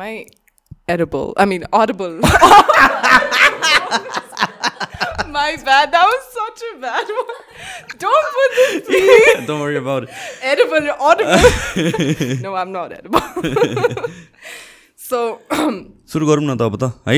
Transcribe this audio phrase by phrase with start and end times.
[0.00, 0.26] I
[0.88, 1.34] edible?
[1.36, 2.18] I mean, audible.
[5.38, 5.92] My bad.
[5.92, 7.40] That was such a bad one.
[8.04, 9.46] Don't put this, please.
[9.46, 10.10] Don't worry about it.
[10.42, 11.38] edible, audible.
[12.42, 13.20] no, I'm not edible.
[14.96, 15.18] so,
[16.12, 17.16] सुरु गरौँ न त अब त है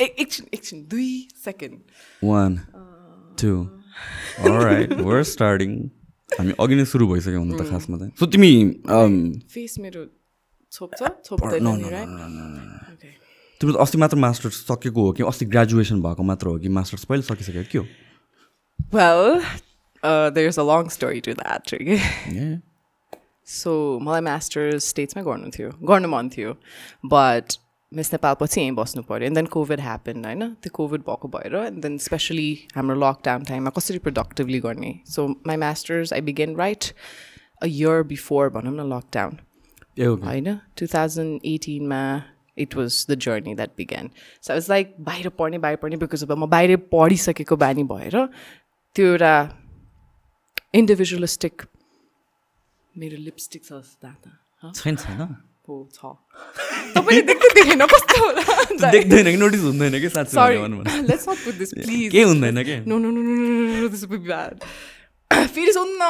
[0.00, 1.08] एक- एकछिन एकछिन दुई
[1.44, 1.78] second
[2.24, 2.52] one
[3.40, 3.50] two
[4.64, 5.70] right we're starting
[6.38, 8.52] हामी अघि नै सुरु भइसक्यो हुनु त खासमा त सो तिमी
[8.96, 9.14] um,
[9.54, 10.04] फेस मेरो
[10.72, 12.08] छोप्छ छोप्दैन राइट
[13.60, 15.22] तिम्रो त अस्ति मात्र मास्टर्स सकेको हो कि?
[15.22, 16.68] अस्ति ग्रेजुएसन भएको मात्र हो कि?
[16.68, 17.86] मास्टर्स पहिले सकिसक्यो के हो?
[18.92, 19.42] Well,
[20.02, 21.72] uh, there's a long story to that.
[21.74, 21.98] okay?
[22.36, 22.54] Yeah.
[23.44, 26.52] So मलाई मास्टर्स स्टेट्समै गर्नु थियो गर्नु मन थियो
[27.04, 27.58] बट
[27.92, 30.42] मिस नेपाल पछि यहीँ बस्नु पऱ्यो एन्ड देन कोभिड ह्यापन होइन?
[30.62, 34.92] त्यो कोभिड भएको भएर एन्ड देन स्पेसली हाम्रो लकडाउन टाइममा कसरी प्रोडक्टिभली गर्ने?
[35.10, 36.82] So my masters I began right
[37.62, 39.38] a year before भनौँ न लकडाउन
[40.06, 42.02] होइन two thousand एटिनमा
[42.58, 44.10] it was the journey that began
[44.42, 48.26] so it's like बाहिर पढ्ने बाहिर पढ्ने बिकज अब म बाहिर पढिसकेको बानी भएर
[48.96, 49.34] त्यो एउटा
[50.74, 51.62] इन्डिभिजुअलिस्टिक
[52.98, 54.72] मेरो लिपस्टिक छ दादा हँ?
[54.72, 55.36] छैन छैन।
[55.68, 55.98] हो छ।
[56.94, 58.90] तपाईँले देख्दै देखेन कस्तो होला?
[58.90, 62.10] देख्दैन कि नोटिस हुँदैन कि साँच्चै सरी भने भन, भन। Let's not put this please
[62.12, 62.80] केही हुँदैन के?
[62.80, 64.64] No, no, no, no, no, no, no, this will be bad.
[65.30, 66.02] फेरि सोध्न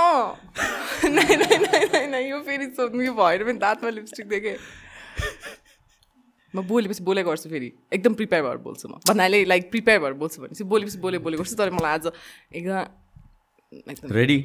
[1.16, 4.56] नै नै नै यो फेरि सोध्नु यो भएर पनि दाँतमा लिपस्टिक देखेँ
[6.54, 10.42] म बोलेपछि बोले गर्छु फेरि एकदम प्रिपेयर भएर बोल्छु म भन्नाले लाइक प्रिपेयर भएर बोल्छु
[10.42, 12.06] भनेपछि बोलेपछि बोले बोले गर्छु तर मलाई आज
[12.52, 14.38] एकदम ready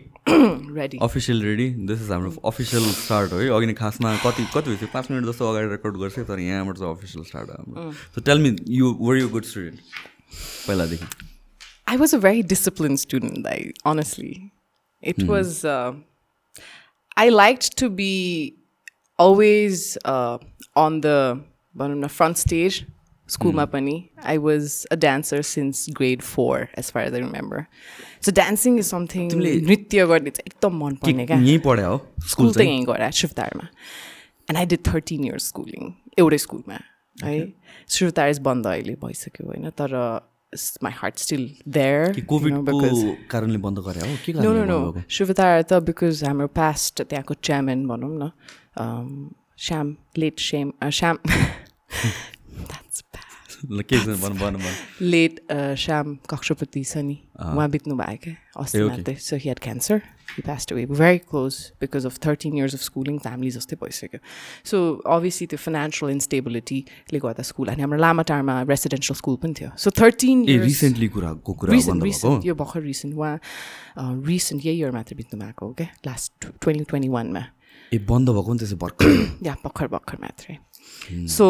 [0.80, 4.70] ready official ready this is हाम्रो अफिसियल स्टार्ट हो है अघि नै खासमा कति कति
[4.70, 8.22] भइसक्यो पाँच मिनट जस्तो अगाडि रेकर्ड गर्छ तर यहाँबाट चाहिँ अफिसियल स्टार्ट हो हाम्रो so
[8.30, 9.80] tell me you were you good student
[10.68, 11.34] पहिलादेखि
[11.88, 14.30] I was a very disciplined student, I honestly.
[15.14, 15.94] It was uh,
[17.16, 18.14] I liked to be
[19.20, 20.38] always uh,
[20.76, 21.40] on the
[21.80, 22.86] on the front stage.
[23.28, 24.12] School ma pani.
[24.22, 27.68] I was a dancer since grade four, as far as I remember.
[28.22, 31.98] So dancing is something नृत्य गर्ने चाहिँ एकदम मन पर्ने क्या यहीँ पढ्या हो
[32.34, 33.68] school चाहिँ यहीँ गएर शिवतारमा
[34.50, 36.80] and I did thirteen years schooling एउटै स्कुलमा
[37.24, 37.36] है
[37.98, 39.98] शिवतार बन्द अहिले भइसक्यो होइन तर
[40.84, 42.80] हार्ट स्टिल देयर कि कोभिडको
[43.32, 44.16] कारणले बन्द गरे हो?
[44.26, 48.32] के नो नो नो शिवतार त बिकज हाम्रो पास्ट त्यहाँको चेयरम्यान भनौँ न।
[49.66, 51.18] Shyam late same Shyam
[55.02, 55.40] late
[55.78, 60.74] Shyam Kakshapati छ नि उहाँ बित्नु भयो क्या अस्ति so he had cancer he passed
[60.74, 64.20] away very close because of thirteen years of schooling family जस्तै भइसक्यो
[64.72, 64.80] सो
[65.16, 70.46] अभियसली त्यो फाइनेन्सियल इन्स्टेबिलिटीले गर्दा स्कुल अनि हाम्रो लामाटारमा रेसिडेन्सियल स्कुल पनि थियो सो थर्टिन
[70.64, 73.40] रिसेन्टली कुराको कुरा रिसेन्ट यो भर्खर रिसेन्ट उहाँ
[74.26, 77.46] रिसेन्ट यही इयर मात्र बित्नु भएको हो क्या लास्ट ट्वेन्टी ट्वेन्टी वानमा
[77.92, 79.18] ए बन्द भएको नि त्यसो भर्खर
[79.48, 80.58] या भर्खर भर्खर मात्रै
[81.30, 81.48] so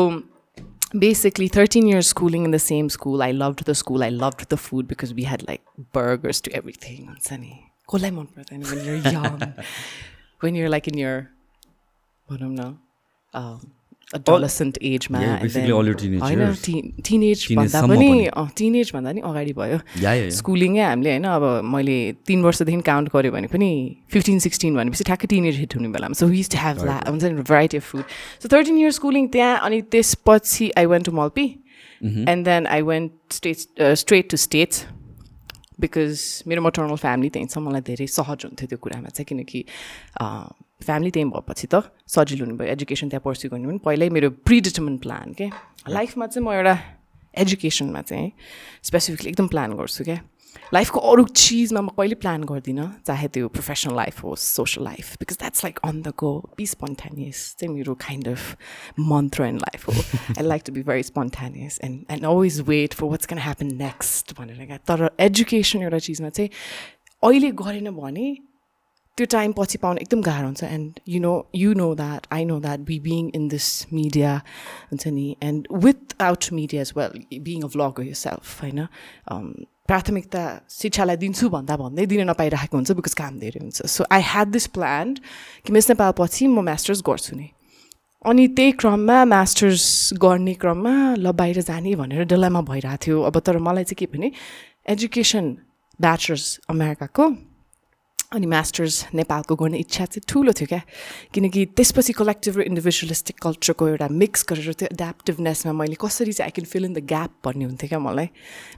[1.00, 3.22] basically 13 years schooling in the same school.
[3.22, 4.04] I loved the school.
[4.04, 5.62] I loved the food because we had like
[5.92, 7.72] burgers to everything on Sunny.
[8.50, 9.54] When you're young.
[10.40, 11.32] when you're like in your,
[12.28, 12.78] what do know,
[13.34, 13.72] um,
[14.14, 16.92] adolescent age मा Yeah, and basically then- all your teenage होइन.
[17.06, 19.80] Teenage भन्दा पनि। Teenage भन्दा नि अगाडि भयो।
[20.38, 21.44] स्कुलिङै हामीले होइन अब
[21.74, 23.70] मैले तिन वर्षदेखि काउन्ट गऱ्यो भने पनि
[24.14, 27.78] फिफ्टिन सिक्सटिन भनेपछि ठ्याक्कै टिनेज हिट हुने बेलामा। सो टु हेभ द्याट हुन्छ नि variety
[27.78, 28.04] of food
[28.44, 31.48] so thirteen years schooling त्यहाँ अनि त्यसपछि I went to Malpi
[32.30, 33.68] and then I went States
[34.06, 34.86] straight to States
[35.82, 39.60] because मेरो मटर्नल फ्यामिली त्यहीँ छ मलाई धेरै सहज हुन्थ्यो त्यो कुरामा चाहिँ किनकि
[40.82, 44.98] फ्यामिली त्यहीँ भएपछि त सजिलो हुने भयो एजुकेसन त्यहाँ पर्स्यु गर्नु पनि पहिल्यै मेरो प्रिडिटर्मिन
[45.06, 45.50] प्लान के
[45.90, 46.76] लाइफमा चाहिँ म एउटा
[47.44, 48.32] एजुकेसनमा चाहिँ
[48.84, 50.20] स्पेसिफिकली एकदम प्लान गर्छु क्या
[50.74, 55.38] लाइफको अरू चिजमा म कहिले प्लान गर्दिनँ चाहे त्यो प्रोफेसनल लाइफ होस् social life because
[55.40, 58.58] that's like on the go be spontaneous चाहिँ मेरो काइन्ड अफ
[59.00, 59.94] मन्त्र इन लाइफ हो।
[60.38, 64.34] I like to be very spontaneous and and always wait for what's can happen next
[64.40, 66.50] भनेर क्या तर education एउटा चिजमा चाहिँ
[67.24, 68.28] अहिले गरेन भने
[69.18, 72.60] त्यो टाइम पछि पाउनु एकदम गाह्रो हुन्छ। And you know you know that I know
[72.60, 74.36] that be being in this media
[74.92, 75.68] हुन्छ नि and
[76.22, 78.88] without media well being a vlogger yourself होइन?
[79.32, 79.48] Um,
[79.88, 84.48] प्राथमिकता शिक्षालाई दिन्छु भन्दा भन्दै दिन नपाइरहेको हुन्छ बिकज काम धेरै हुन्छ। So I had
[84.52, 85.14] this plan
[85.66, 87.48] कि मिस नेपाल पछि म मास्टर्स गर्छु नि।
[88.26, 89.86] अनि त्यही क्रममा मास्टर्स
[90.18, 94.32] गर्ने क्रममा ल बाहिर जाने भनेर डल्लामा भइरहेको थियो। अब तर मलाई चाहिँ के भने
[94.90, 95.46] एजुकेसन
[96.02, 97.30] ब्याचलर्स अमेरिकाको
[98.34, 100.82] अनि मास्टर्स नेपालको गर्ने इच्छा चाहिँ ठुलो थियो क्या।
[101.34, 106.52] किनकि त्यसपछि कलेक्टिभ र इन्डिभिजुअलिस्टिक कल्चरको एउटा मिक्स गरेर त्यो एड्याप्टिभनेसमा मैले कसरी चाहिँ I
[106.56, 108.28] can fill in the gap भन्ने हुन्थ्यो क्या मलाई।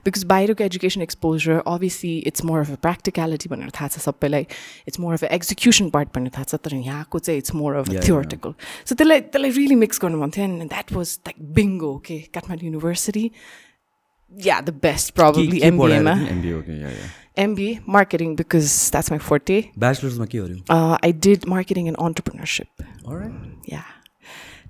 [0.04, 4.46] बिकज बाहिरको education exposure obviously it's more of a practicality भनेर थाहा छ सबैलाई।
[4.88, 7.90] It's more of a execution part भन्ने थाहा छ तर यहाँको चाहिँ it's more of
[7.90, 8.54] a theoretical
[8.84, 12.66] so त्यसलाई त्यसलाई रियली मिक्स गर्नु मन थियो and that was like bingo के काठमाडौँ
[12.68, 13.30] युनिभर्सिटी
[14.32, 16.14] या द बेस्ट प्रब्लली एमबिएमा
[17.38, 19.62] या या MBA marketing because that's my forte.
[19.78, 22.66] ब्याचलर्समा के गर्यो I did marketing and entrepreneurship.
[23.04, 23.32] Alright.
[23.72, 23.84] Yeah.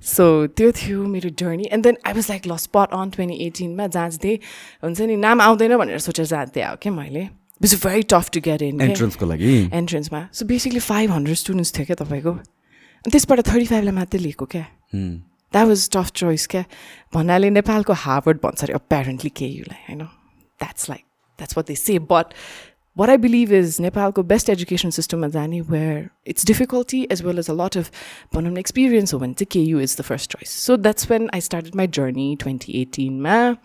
[0.00, 3.87] So त्यो थियो मेरो journey and then I was like ल स्पट अन ट्वेन्टी एटिनमा
[3.87, 4.38] जाँच्दै
[4.85, 7.29] हुन्छ नि नाम आउँदैन भनेर सोचेर जाँदै आयो क्या मैले?
[7.62, 9.70] It's very tough to get in एन्ट्रेन्सको लागि?
[9.75, 12.31] एन्ट्रेन्समा so basically five hundred students थियो क्या तपाईँको?
[12.31, 14.65] अनि त्यसबाट थर्टी फाइभलाई मात्रै लिएको क्या.
[14.94, 16.65] द्याट वाज टफ चोइस क्या
[17.15, 21.05] भन्नाले नेपालको हार्वर्ड भन्छ अरे अप्यारेन्टली केयुलाई होइन that's like
[21.38, 22.33] That's what they say but
[22.95, 27.39] what I believe is Nepalको best education system is any where it's difficulty as well
[27.44, 27.89] as a lot of
[28.35, 30.51] भनौँ न experience हो भने चाहिँ KU is the first choice.
[30.65, 33.56] So that's when I started my journey 2018 मा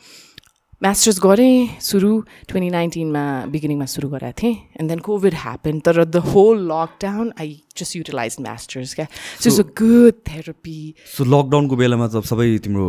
[0.84, 2.12] Masters गरेँ सुरु
[2.52, 7.72] twenty नाइन्टिनमा बिगिनिङमा सुरु गरेको थिएँ। एन्ड देन कोभिड ह्यापन तर the whole lockdown I
[7.72, 9.08] just utilize masters क्या?
[9.40, 12.86] So it's a good therapy so लकडाउनको बेलामा त सबै तिम्रो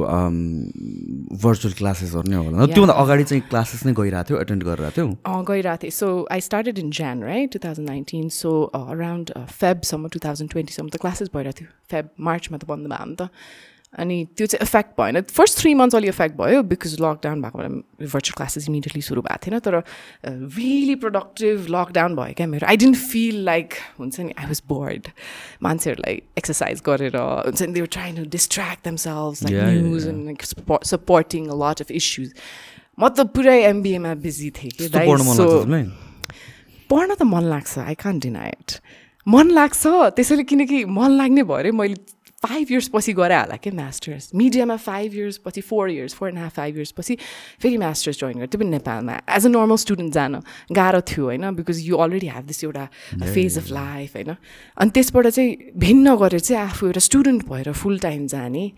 [1.39, 5.07] भर्चुअल क्लासेसहरू नै होला। त्योभन्दा अगाडि चाहिँ क्लासेस नै गइरहेको थियो एटेन्ड गरिरहेको थियौ।
[5.55, 9.31] गइरहेको थिएँ। So I started in Jan right two thousand nineteen so around
[9.63, 13.31] फेबसम्म two thousand ट्वेन्टीसम्म त क्लासेस भइरहेको थियो। फेब मार्चमा त बन्द भयो नि त।
[13.99, 17.69] अनि त्यो चाहिँ इफेक्ट भएन। फर्स्ट थ्री मन्थ्स अलि इफेक्ट भयो बिकज लकडाउन भएको बेला
[18.13, 19.75] भर्चुअल क्लासेस इमिडिएटली सुरु भएको थिएन तर
[20.59, 25.09] रियली प्रोडक्टिभ लकडाउन भयो क्या मेरो। आई डेन्ट फिल लाइक हुन्छ नि आई वाज बोर्ड
[25.63, 30.43] मान्छेहरूलाई एक्सर्साइज गरेर हुन्छ नि they were try to distract themselves like news and
[30.95, 32.33] supporting a lot of issues
[32.99, 34.89] म त पुरै एमबिएमा बिजी थिएँ कि
[36.91, 38.71] पढ्नु त मन लाग्छ आई कान्ट डिनाई इट
[39.27, 39.83] मन लाग्छ
[40.17, 41.97] त्यसैले किनकि मन लाग्ने भयो अरे मैले
[42.45, 46.39] फाइभ इयर्स पछि गरे होला क्या मास्टर्स मिडियामा फाइभ इयर्स पछि four years four and
[46.39, 47.17] half five years पछि
[47.63, 50.41] फेरि मास्टर्स जोइन गरेँ त्यो पनि नेपालमा एज अ नर्मल स्टुडेन्ट जान
[50.73, 52.85] गाह्रो थियो होइन because you already have this एउटा
[53.25, 54.35] फेज अफ लाइफ होइन
[54.77, 58.71] अनि त्यसबाट चाहिँ भिन्न गरेर चाहिँ आफू एउटा स्टुडेन्ट भएर फुल टाइम जाने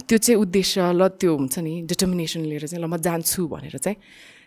[0.00, 3.96] त्यो चाहिँ उद्देश्य ल त्यो हुन्छ नि डिटर्मिनेसन लिएर चाहिँ ल म जान्छु भनेर चाहिँ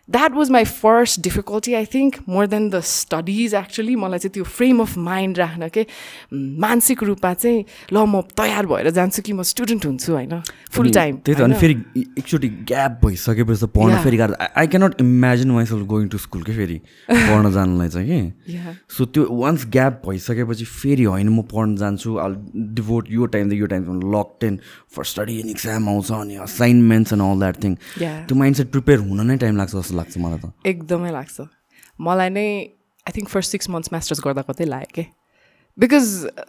[0.09, 4.43] that was my first difficulty I think more than the studies actually मलाई चाहिँ त्यो
[4.43, 5.85] फ्रेम अफ माइन्ड राख्न के
[6.33, 7.63] मानसिक रूपमा चाहिँ
[7.93, 10.41] ल म तयार भएर जान्छु कि म स्टुडेन्ट हुन्छु होइन
[10.71, 11.75] फुल टाइम त्यही त अनि फेरि
[12.19, 14.01] एकचोटि ग्याप भइसकेपछि त पढ्न.
[14.03, 16.77] फेरि गाह्रो I cannot imagine myself going to school के फेरि
[17.09, 18.75] पढ्न जानलाई चाहिँ कि.
[18.97, 22.35] सो त्यो वान्स ग्याप भइसकेपछि फेरि होइन म पढ्न जान्छु अल
[22.75, 23.99] डिभोट यो टाइम त यो time
[24.41, 24.59] lockdown
[24.95, 27.75] for study and exam आउँछ अनि assignments and all that thing.
[27.97, 31.37] त्यो माइन्ड सेट प्रिपेयर हुन नै टाइम लाग्छ जस्तो लाग्छ मलाई त। एकदमै लाग्छ।
[32.01, 32.47] मलाई नै
[33.05, 35.05] I think first six months masters गर्दा कतै लाग्यो कि?
[35.77, 36.05] बिकज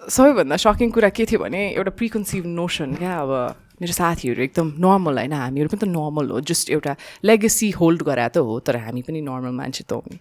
[0.08, 3.32] सबैभन्दा सकिङ कुरा के थियो भने एउटा प्रिकन्सिभ नोसन क्या अब
[3.80, 6.92] मेरो साथीहरू एकदम नर्मल होइन हामीहरू पनि त नर्मल हो जस्ट एउटा
[7.24, 10.18] लेगेसी होल्ड गरे त हो तर हामी पनि नर्मल मान्छे त हो नि।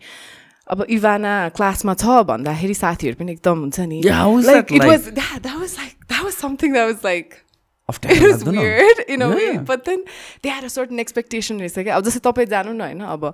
[0.63, 4.83] अब इभाना क्लासमा छ भन्दाखेरि साथीहरू पनि एकदम हुन्छ नि। Like it?
[4.83, 7.27] Was that was like that was something that was like
[7.89, 9.61] it was weird in a way Yeah.
[9.69, 10.03] but then
[10.41, 11.59] they had a certain expectation.
[11.59, 13.33] रहेछ क्या अब जस्तै तपाईँ जानु न होइन अब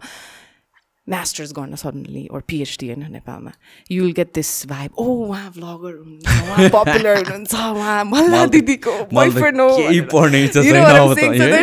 [1.08, 3.52] मास्टर्स गर्न सडनली ओर पिएचडी होइन नेपालमा
[3.92, 8.94] you will get this vibe oh उहाँ भ्लगर हुनुहुन्छ उहाँ पपुलर हुनुहुन्छ उहाँ मल्ला दिदीको
[9.14, 9.70] बोयफ्रेन्ड हो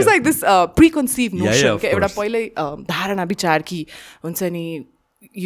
[0.07, 2.07] like this uh, preconceived Yeah, notion yeah, of क्या एउटा.
[2.17, 3.85] पहिल्यै uh, धारणा विचार कि
[4.25, 4.65] हुन्छ नि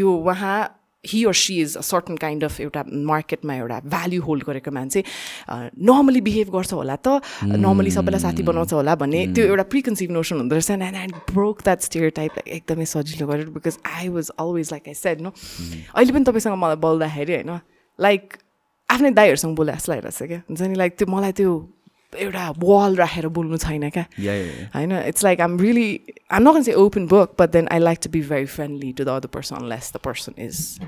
[0.00, 0.58] यो उहाँ
[1.04, 5.02] he or she is a certain kind of एउटा मार्केटमा एउटा भ्याल्यु होल्ड गरेको मान्छे
[5.50, 10.36] नर्मली बिहेभ गर्छ होला त। नर्मली सबैलाई साथी बनाउँछ होला भन्ने त्यो एउटा प्रिकन्सिभ नोसन
[10.36, 11.80] हुँदो रहेछ and and broke that
[12.20, 16.56] stereotype एकदमै सजिलो गरेर because I was always like I said no अहिले पनि तपाईँसँग
[16.60, 17.58] मलाई बोल्दाखेरि होइन?
[17.98, 18.36] लाइक
[18.88, 20.42] आफ्नै दाईहरूसँग बोले जस्तो लागिरहेको छ क्या?
[20.48, 20.74] हुन्छ नि?
[20.74, 21.50] लाइक त्यो मलाई त्यो
[22.19, 24.06] एउटा वाल राखेर बोल्नु छैन क्या।
[25.08, 26.00] It's like I'm really
[26.31, 29.05] I'm not gonna say open book, but then I like to be very friendly to
[29.05, 30.81] the other person unless the person is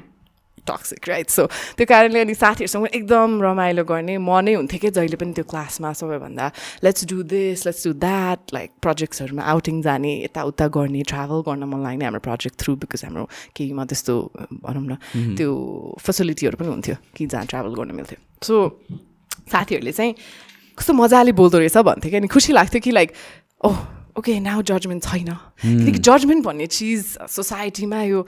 [0.67, 1.31] toxic, right?
[1.31, 5.45] So त्यो कारणले अनि साथीहरूसँग एकदम रमाइलो गर्ने म नै हुन्थेँ कि जहिले पनि त्यो
[5.51, 6.51] क्लासमा सबैभन्दा।
[6.85, 11.83] Let's do this let's do that like प्रोजेक्ट्सहरूमा outing जाने यताउता गर्ने ट्राभल गर्न मन
[11.83, 13.25] लाग्ने हाम्रो प्रोजेक्ट थ्रु बिकज हाम्रो
[13.57, 14.15] केहीमा त्यस्तो
[14.63, 14.95] भनौँ न
[15.39, 15.51] त्यो
[15.99, 18.55] फेसिलिटीहरू पनि हुन्थ्यो कि जहाँ ट्राभल गर्न मिल्थ्यो। सो
[19.51, 20.15] साथीहरूले चाहिँ
[20.79, 23.13] कस्तो मजाले बोल्दो रहेछ भन्थ्यो कि अनि खुसी लाग्थ्यो कि like
[23.65, 23.79] oh
[24.19, 25.31] okay now judgement छैन।
[25.63, 28.21] किनकि जजमेन्ट भन्ने चिज सोसाइटीमा यो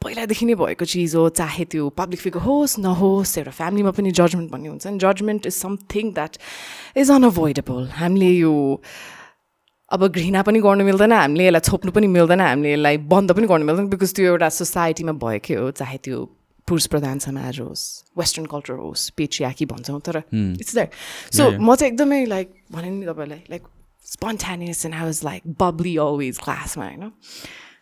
[0.00, 4.50] पहिलादेखि नै भएको चिज हो चाहे त्यो पब्लिक फिगर होस् नहोस् एउटा फ्यामिलीमा पनि जजमेन्ट
[4.52, 6.36] भन्ने हुन्छ। नि judgment is something that
[6.96, 8.54] is unavoidable हामीले यो
[9.90, 13.66] अब घृणा पनि गर्नु मिल्दैन हामीले यसलाई छोप्नु पनि मिल्दैन हामीले यसलाई बन्द पनि गर्नु
[13.66, 16.18] मिल्दैन बिकज त्यो एउटा सोसाइटीमा भएकै हो चाहे त्यो
[16.68, 17.84] पुरुष प्रधान समाज होस्
[18.18, 20.90] वेस्टर्न कल्चर होस् पेट्रियाकी भन्छौँ तर इट्स द्याट
[21.34, 23.62] सो म चाहिँ एकदमै लाइक भने नि तपाईँलाई like
[24.06, 27.10] spontaneous and I was like bubbly always क्लासमा होइन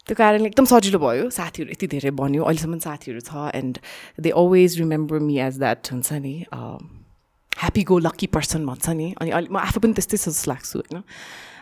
[0.09, 3.79] त्यो कारणले एकदम सजिलो भयो साथीहरू यति धेरै बन्यो अहिलेसम्म साथीहरू छ and
[4.21, 9.31] they always remember me as that हुन्छ नि ह्याप्पी गो लक्की पर्सन भन्छ नि अनि
[9.31, 11.03] अलि म आफू पनि त्यस्तै जस्तो लाग्छु होइन?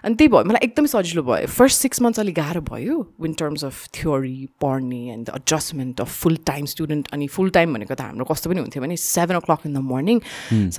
[0.04, 3.64] अनि त्यही भयो मलाई एकदमै सजिलो भयो। फर्स्ट सिक्स मन्थ्स अलिक गाह्रो भयो इन टर्म्स
[3.64, 8.00] अफ थ्योरी पढ्ने and the adjustment of full time student अनि फुल टाइम भनेको त
[8.11, 10.21] हाम्रो कस्तो पनि हुन्थ्यो भने seven o'clock in the morning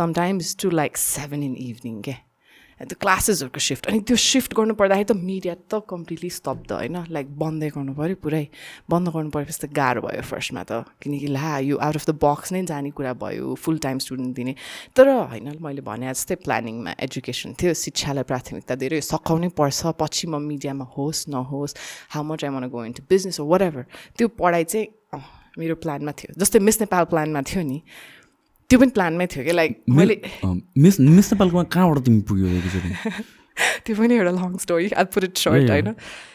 [0.01, 2.17] sometimes to like seven in evening क्या
[2.85, 7.27] त्यो क्लासेसहरूको सिफ्ट अनि त्यो सिफ्ट गर्नु पर्दाखेरि त मिडिया त कम्प्लिटली स्तब्ध होइन लाइक
[7.37, 8.43] बन्दै गर्नु पऱ्यो पुरै
[8.89, 12.53] बन्द गर्नु परेपछि त गाह्रो भयो फर्स्टमा त किनकि ला यो आउट अफ द बक्स
[12.53, 14.55] नै जाने कुरा भयो फुल टाइम स्टुडेन्ट दिने
[14.93, 20.41] तर होइन मैले भने जस्तै प्लानिङमा एजुकेसन थियो शिक्षालाई प्राथमिकता धेरै सघाउनै पर्छ पछि म
[20.45, 21.77] मिडियामा होस् नहोस्
[22.09, 24.87] हाउ मच आई मन go into business whatever त्यो पढाइ चाहिँ
[25.57, 27.79] मेरो प्लानमा थियो जस्तै मिस नेपाल प्लानमा थियो नि
[28.69, 30.19] त्यो पनि प्लानमै थियो कि लाइक मैले
[30.79, 33.31] मिस मिस नेपालकोमा कहाँबाट तिमी पुग्यो
[33.85, 35.89] त्यो पनि एउटा long story I put it short होइन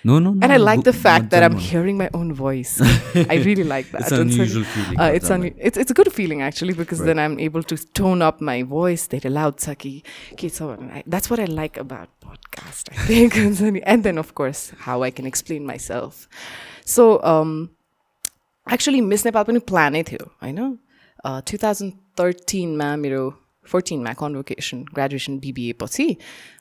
[0.06, 3.62] no no and I like the fact that I'm hearing my own voice I really
[3.64, 8.20] like that it's on it's it's good feeling actually because then I'm able to tone
[8.22, 9.92] up my voice धेरै loud छ कि
[10.38, 14.18] के छ भने that's what I like about podcast I think हुन्छ नि and then
[14.18, 16.26] of course how I can explain my self
[16.88, 17.08] so
[18.66, 20.76] actually miss Nepal पनि प्लानै थियो होइन
[21.42, 23.22] टु थाउजन्ड थर्टिनमा मेरो
[23.66, 26.06] फोर्टिनमा कन्भोकेसन ग्रेजुएसन बिबिए पछि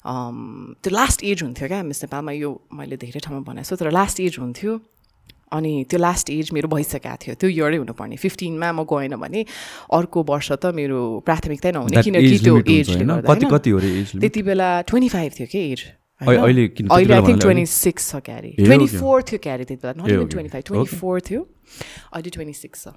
[0.05, 4.19] त्यो लास्ट एज हुन्थ्यो क्या मिस नेपालमा यो मैले धेरै ठाउँमा भनेको छु तर लास्ट
[4.19, 4.79] एज हुन्थ्यो।
[5.55, 9.45] अनि त्यो लास्ट एज मेरो भइसकेको थियो त्यो इयरै हुनुपर्ने। फिफ्टिनमा म गएन भने
[9.95, 12.87] अर्को वर्ष त मेरो प्राथमिकता नहुने किनकि त्यो एज
[14.19, 15.79] त्यति बेला ट्वेन्टी फाइभ थियो कि एज
[16.27, 20.27] अहिले आई थिङ्क ट्वेन्टी सिक्स छ क्यारे ट्वेन्टी फोर थियो क्यारे त्यति बेला not even
[20.35, 21.41] twenty five twenty four थियो।
[22.11, 22.87] अहिले ट्वेन्टी सिक्स छ।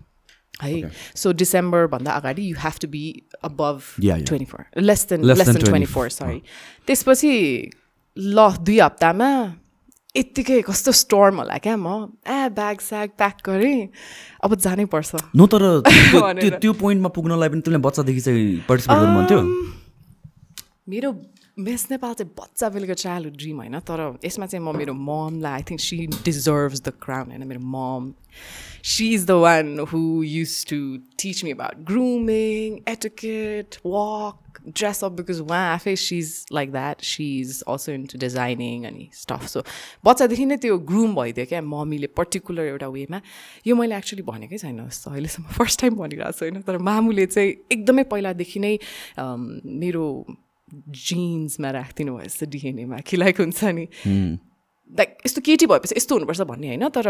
[0.63, 3.05] है सो डिसेम्बरभन्दा अगाडि you have to be
[3.45, 6.43] above twenty four less than less than twenty four sorry
[6.87, 7.33] त्यसपछि
[8.17, 9.31] ल दुई हप्तामा
[10.15, 11.89] यत्तिकै कस्तो स्टर्म होला क्या म
[12.27, 13.89] ए ब्याग स्याग प्याक गरेँ
[14.43, 15.63] अब जानै पर्छ न तर
[16.57, 19.43] त्यो पोइन्टमा पुग्नलाई पनि तिमीले बच्चादेखि चाहिँ पार्टिसिपेट गर्नु
[20.91, 21.11] मेरो
[21.61, 25.63] मिस नेपाल चाहिँ बच्चा बेलुका चाइल्डहुड ड्रिम होइन तर यसमा चाहिँ म मेरो ममलाई I
[25.71, 28.13] think she deserves the crown होइन मेरो mom
[28.87, 30.79] she is the one who use to
[31.19, 37.03] teach me about grooming etiquette walk dress up because उहाँ आफै she is like that
[37.05, 39.63] she is also into designing अनि stuff so
[40.05, 43.21] बच्चादेखि नै त्यो groom भइदियो क्या मम्मीले पर्टिकुलर एउटा वेमा
[43.67, 47.57] यो मैले एक्चुली भनेकै छैन जस्तो अहिलेसम्म फर्स्ट टाइम भनिरहेको छु होइन तर मामुले चाहिँ
[47.73, 48.77] एकदमै पहिलादेखि नै
[49.79, 50.07] मेरो
[51.07, 53.87] जिन्समा राखिदिनु जस्तो डिएनएमा कि लाइक हुन्छ नि
[54.93, 57.09] लाइक यस्तो केटी भएपछि यस्तो हुनुपर्छ भन्ने होइन तर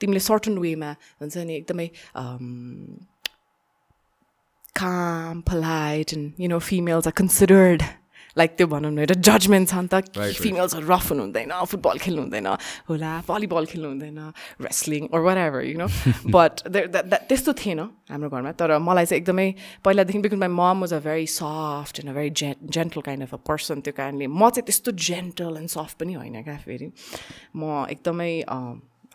[0.00, 0.90] तिमीले सर्टन वेमा
[1.20, 1.88] हुन्छ नि एकदमै
[4.76, 7.82] काम flight and you know females are considered
[8.38, 9.94] like त्यो भनौँ न एउटा जजमेन्ट छ नि त।
[10.38, 12.46] फिमेल्सहरू रफ हुनु हुँदैन फुटबल खेल्नु हुँदैन
[12.90, 14.20] होला भलिबल खेल्नु हुँदैन
[14.62, 15.88] wrestling or whatever you know
[16.30, 16.52] but
[17.28, 19.48] त्यस्तो थिएन हाम्रो घरमा तर मलाई चाहिँ एकदमै
[19.84, 23.34] पहिलादेखि because my mom was a very soft and a very जे gentle kind of
[23.34, 26.90] a person त्यो कारणले म चाहिँ त्यस्तो जेन्टल एन्ड सफ्ट पनि होइन क्या फेरि।
[27.56, 28.32] म एकदमै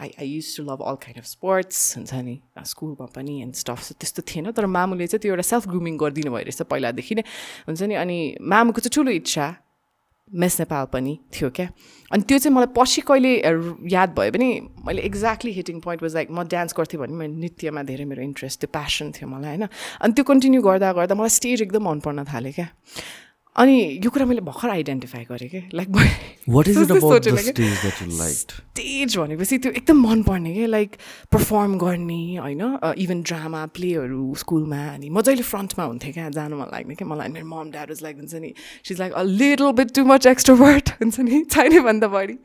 [0.01, 2.35] I I use to love all kind of sports हुन्छ नि
[2.67, 6.43] स्कुलमा पनि एन्ड स्टफ त्यस्तो थिएन तर मामुले चाहिँ त्यो एउटा सेल्फ ग्रुमिङ गरिदिनु भयो
[6.43, 7.23] रहेछ पहिलादेखि नै।
[7.67, 7.95] हुन्छ नि?
[7.95, 9.55] अनि मामुको चाहिँ ठुलो इच्छा
[10.33, 11.67] मेस नेपाल पनि थियो क्या।
[12.11, 13.31] अनि त्यो चाहिँ मलाई पछि कहिले
[13.93, 14.49] याद भयो भने
[14.83, 18.59] मैले exactly hitting point was like म डान्स गर्थेँ भने मैले नृत्यमा धेरै मेरो इन्ट्रेस्ट
[18.59, 19.67] त्यो प्यासन थियो मलाई होइन।
[20.01, 22.67] अनि त्यो कन्टिन्यू गर्दा गर्दा मलाई स्टेज एकदम मन पर्न थाल्यो क्या।
[23.55, 25.59] अनि यो कुरा मैले भर्खर आइडेन्टिफाई गरेँ कि?
[25.73, 25.89] लाइक
[28.35, 30.95] स्टेज भनेपछि त्यो एकदम मनपर्ने क्या लाइक
[31.31, 32.63] पर्फर्म गर्ने होइन?
[32.97, 37.47] इभन ड्रामा प्लेहरू स्कुलमा अनि मजाले फ्रन्टमा हुन्थ्यो क्या जानु मन लाग्ने क्या मलाई मेरो
[37.47, 41.43] मम ड्याड लाइक हुन्छ नि she's like a little bit too much extrovert हुन्छ नि
[41.45, 42.37] चाहिने भन्दा बढी।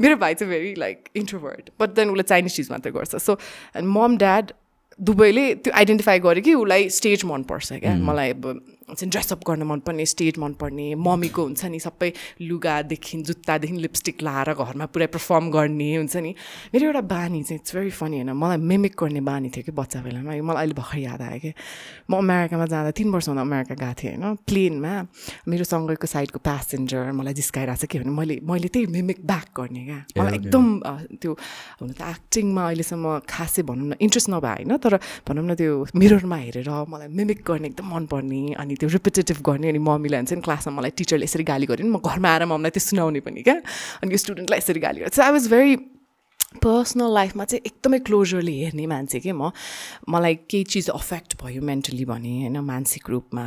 [0.00, 3.38] मेरो भाइ चाहिँ very like introvert but then उसले चाइनिज चिज मात्रै गर्छ। सो
[3.76, 4.52] एन्ड मम ड्याड
[4.98, 8.42] दुवैले त्यो आइडेन्टिफाई गर्यो कि उसलाई स्टेज मनपर्छ क्या। मलाई अब
[8.84, 12.12] चाहिँ ड्रेसअप गर्न मनपर्ने स्टेज मनपर्ने मम्मीको हुन्छ नि सबै
[12.42, 16.34] लुगादेखि जुत्तादेखि लिपस्टिक लाएर घरमा पुरै पर्फर्म गर्ने हुन्छ नि।
[16.74, 18.32] मेरो एउटा बानी चाहिँ इट्स भेरी फनी होइन?
[18.36, 20.36] मलाई मेमिक गर्ने बानी थियो कि बच्चा बेलामा?
[20.36, 21.52] मलाई अहिले भर्खर याद आयो कि
[22.10, 24.36] म अमेरिकामा जाँदा तिन वर्ष हुँदा अमेरिका गएको थिएँ होइन?
[24.44, 24.92] प्लेनमा
[25.48, 29.82] मेरो सँगैको साइडको प्यासेन्जर मलाई जिस्काइरहेको छ के भने मैले मैले त्यही मेमिक ब्याक गर्ने
[29.88, 30.64] क्या। मलाई एकदम
[31.24, 31.32] त्यो
[31.80, 34.76] हुन त एक्टिङमा अहिलेसम्म खासै भनौँ न इन्ट्रेस्ट नभए होइन?
[34.76, 39.38] तर भनौँ न त्यो मिररमा हेरेर मलाई मेमिक गर्ने एकदम मनपर्ने अनि अनि त्यो रिपिटेटिभ
[39.46, 42.44] गर्ने अनि मम्मीलाई हुन्छ नि क्लासमा मलाई टिचरले यसरी गाली गऱ्यो नि। म घरमा आएर
[42.50, 43.54] मम्मीलाई त्यो सुनाउने पनि क्या।
[44.02, 45.74] अनि यो स्टुडेन्टलाई यसरी गाली गर्छ आई वाज भेरी
[46.58, 49.54] पर्सनल लाइफमा चाहिँ एकदमै क्लोजरली हेर्ने मान्छे के म।
[50.10, 53.46] मलाई केही चिज अफेक्ट भयो मेन्टली भने होइन मानसिक रूपमा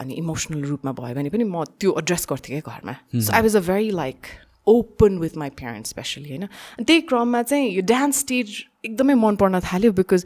[0.00, 3.56] अनि इमोसनल रूपमा भयो भने पनि म त्यो एड्रेस गर्थेँ क्या घरमा। So I was
[3.56, 4.18] a very like
[4.66, 6.46] open with my parents especially होइन।
[6.82, 8.48] त्यही क्रममा चाहिँ यो डान्स स्टेज
[8.84, 10.24] एकदमै मन पर्न थाल्यो बिकज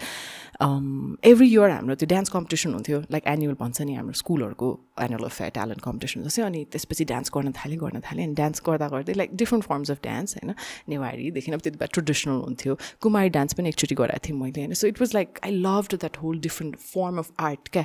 [1.25, 5.43] एभ्री इयर हाम्रो त्यो डान्स कम्पिटिसन हुन्थ्यो लाइक एनुअल भन्छ नि हाम्रो स्कुलहरूको एनुअल अफ
[5.43, 9.37] ट्यालेन्ट कम्पिटिसन जस्तै अनि त्यसपछि डान्स गर्न थालेँ गर्न थालेँ अनि डान्स गर्दा गर्दै like
[9.37, 10.55] different forms of dance होइन
[10.89, 14.87] नेवारीदेखि अब त्यति बेला ट्रेडिसनल हुन्थ्यो कुमारी डान्स पनि एकचोटि गराएको थिएँ मैले होइन so
[14.87, 17.85] it was like I love that whole different form of art क्या?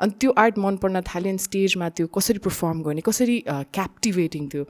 [0.00, 4.62] अनि त्यो आर्ट मन पर्न थाल्यो अनि स्टेजमा त्यो कसरी पर्फर्म गर्ने कसरी क्याप्टिभेटिङ त्यो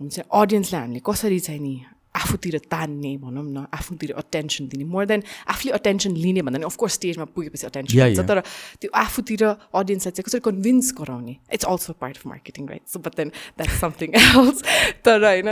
[0.00, 1.80] हुन्छ अडियन्सलाई हामीले कसरी चाहिँ नि
[2.14, 6.94] आफूतिर तान्ने भनौँ न आफूतिर अटेन्सन दिने। मोर देन आफूले अटेन्सन लिने भन्दा पनि अफकोर्स
[6.94, 8.40] स्टेजमा पुगेपछि अटेन्सन हुन्छ तर
[8.80, 11.36] त्यो आफूतिर अडियन्सलाई चाहिँ कसरी कन्भिन्स गराउने?
[11.54, 14.62] It's also part of marketing right so but then that something else
[15.04, 15.50] तर होइन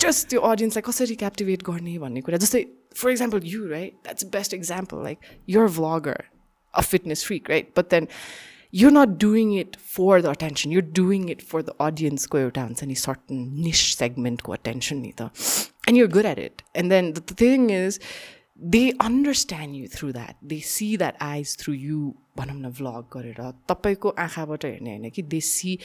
[0.00, 2.64] जस्ट त्यो अडियन्सलाई कसरी क्याप्टिभेट गर्ने भन्ने कुरा। जस्तै
[2.94, 5.18] for example you right that's best example like
[5.48, 6.24] your vlogger
[6.74, 8.08] a fitness freak right but then
[8.70, 12.64] you're not doing it for the attention you're doing it for the audience ko euta
[12.68, 15.30] huncha ni certain niche segment ko attention ni ta
[15.86, 18.00] and you're good at it and then the, the thing is
[18.60, 23.40] they understand you through that they see that eyes through you भनौँ न vlog गरेर
[23.70, 25.78] तपाईँको आँखाबाट हेर्ने होइन कि they see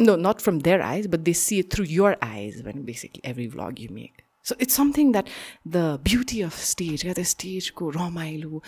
[0.00, 3.80] no not from their eyes but they see through your eyes भने basically every vlog
[3.80, 5.28] you make so it's something that
[5.68, 8.62] the beauty of stage क्या त्यो स्टेजको रमाइलो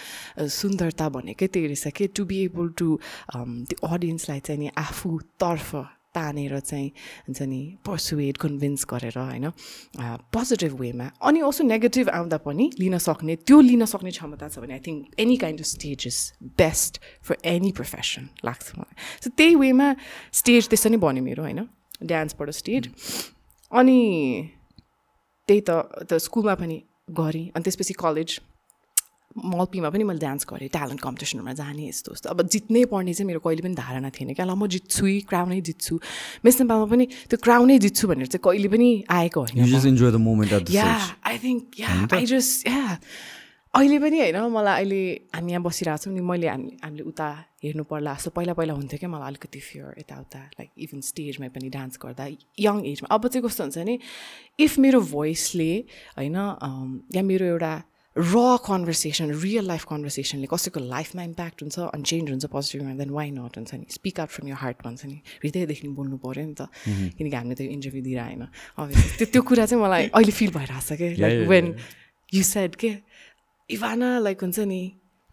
[0.55, 2.99] सुन्दरता भनेकै त्यही रहेछ कि टु बी एबल टु
[3.31, 6.89] त्यो अडियन्सलाई चाहिँ नि आफूतर्फ तानेर चाहिँ
[7.27, 9.51] हुन्छ नि पर्सुएड कन्भिन्स गरेर होइन
[10.33, 14.75] पोजिटिभ वेमा अनि अल्सो नेगेटिभ आउँदा पनि लिन सक्ने त्यो लिन सक्ने क्षमता छ भने
[14.75, 16.21] I think any kind of stage is
[16.59, 19.95] best for any profession लाग्छ मलाई सो त्यही वेमा
[20.35, 21.67] स्टेज त्यसरी नै भन्यो मेरो होइन
[22.07, 22.95] डान्सबाट स्टेज
[23.73, 23.99] अनि
[25.49, 25.71] त्यही त
[26.05, 26.77] त स्कुलमा पनि
[27.11, 28.31] गरेँ। अनि त्यसपछि कलेज
[29.39, 33.41] मल्पीमा पनि मैले डान्स गरेँ ट्यालेन्ट कम्पिटिसनहरूमा जाने यस्तो यस्तो। अब जित्नै पर्ने चाहिँ मेरो
[33.41, 35.95] कहिले पनि धारणा थिएन क्या। ल म जित्छु क्राउनै जित्छु।
[36.45, 39.57] मिस नेपालमा पनि त्यो क्राउनै जित्छु भनेर चाहिँ कहिले पनि आएको होइन
[40.73, 40.91] yeah
[41.25, 42.99] I think yeah I just yeah
[43.79, 45.03] अहिले पनि होइन मलाई अहिले
[45.35, 47.29] हामी यहाँ बसिरहेको छौँ नि मैले हामी हामीले उता
[47.65, 51.69] हेर्नु पर्ला। जस्तो पहिला पहिला हुन्थ्यो क्या मलाई अलिकति फियर यताउता लाइक इभन स्टेजमा पनि
[51.71, 52.25] डान्स गर्दा
[52.59, 53.99] यङ एजमा अब चाहिँ कस्तो हुन्छ नि
[54.67, 55.71] इफ मेरो भोइसले
[56.19, 56.37] होइन
[57.15, 57.73] या मेरो एउटा
[58.17, 58.35] र
[58.67, 63.57] कन्भर्सेसन रियल लाइफ कन्भर्सेसनले कसैको लाइफमा इम्प्याक्ट हुन्छ अनि चेन्ज हुन्छ पोजिटिभमा देन वाइ नट
[63.59, 63.87] हुन्छ नि?
[63.91, 66.67] Speak out from your heart भन्छ नि। हृदयदेखि बोल्नु पऱ्यो नि त।
[67.15, 68.43] किनकि हामीले त्यो इन्टरभ्यू दिएर होइन।
[68.75, 71.67] अब त्यो त्यो कुरा चाहिँ मलाई अहिले फिल भइरहेको छ कि लाइक वेन
[72.35, 72.91] यु सेड के
[73.71, 74.81] इभाना लाइक हुन्छ नि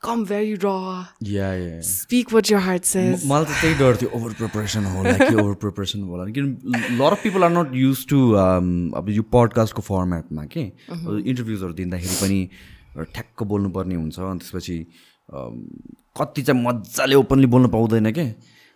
[0.03, 4.85] कम भेरी र speak what your heart says मलाई त त्यही डर थियो ओभर प्रिपरेसन
[4.95, 6.47] होला कि ओभर प्रिपरेसन होला किन
[6.99, 12.39] lot of people are not use to अब यो पडकास्टको फर्मेटमा के इन्टरभ्युजहरू दिँदाखेरि पनि
[13.13, 14.77] ठ्याक्क बोल्नुपर्ने हुन्छ अनि त्यसपछि
[16.19, 18.25] कति चाहिँ मजाले ओपनली बोल्नु पाउँदैन क्या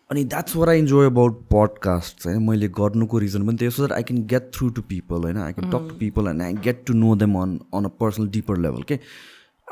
[0.10, 3.98] अनि that's where I enjoy about podcast होइन मैले गर्नुको रिजन पनि त्यही so that
[3.98, 6.84] I can get through to people होइन I can talk to people and I get
[6.88, 9.00] to know them on on a personal deeper level के।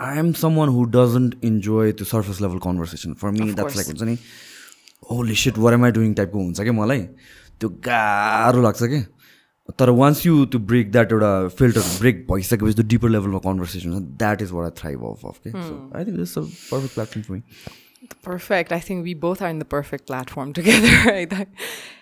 [0.06, 4.02] I am someone who doesn't enjoy त्यो surface level conversation for me that's like हुन्छ
[4.02, 4.18] नि
[5.12, 7.02] holy shit where am I doing टाइपको हुन्छ क्या मलाई?
[7.60, 9.02] त्यो गाह्रो लाग्छ क्या।
[9.80, 14.06] तर वान्स यु त्यो ब्रेक द्याट एउटा फिल्टर ब्रेक भइसकेपछि त्यो डिपर लेभलमा कन्भर्सेसन हुन्छ
[14.18, 15.50] that is what I thrive off off के
[15.98, 17.42] I think this perfect platform for me
[18.26, 18.72] perfect.
[18.76, 21.34] I think we both are in the perfect platform together, right?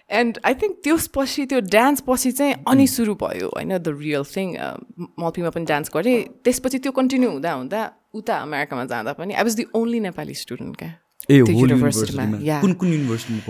[0.10, 3.78] And I think त्यसपछि त्यो dance पछि चाहिँ अनि सुरु भयो होइन?
[3.78, 4.48] द रियल थिङ
[5.20, 7.82] मल्पीमा पनि डान्स गरेँ। त्यसपछि त्यो कन्टिन्यू हुँदा हुँदा
[8.14, 10.92] उता अमेरिकामा जाँदा पनि I was the only Nepali student क्या।
[11.30, 12.24] युनिभर्सिटीमा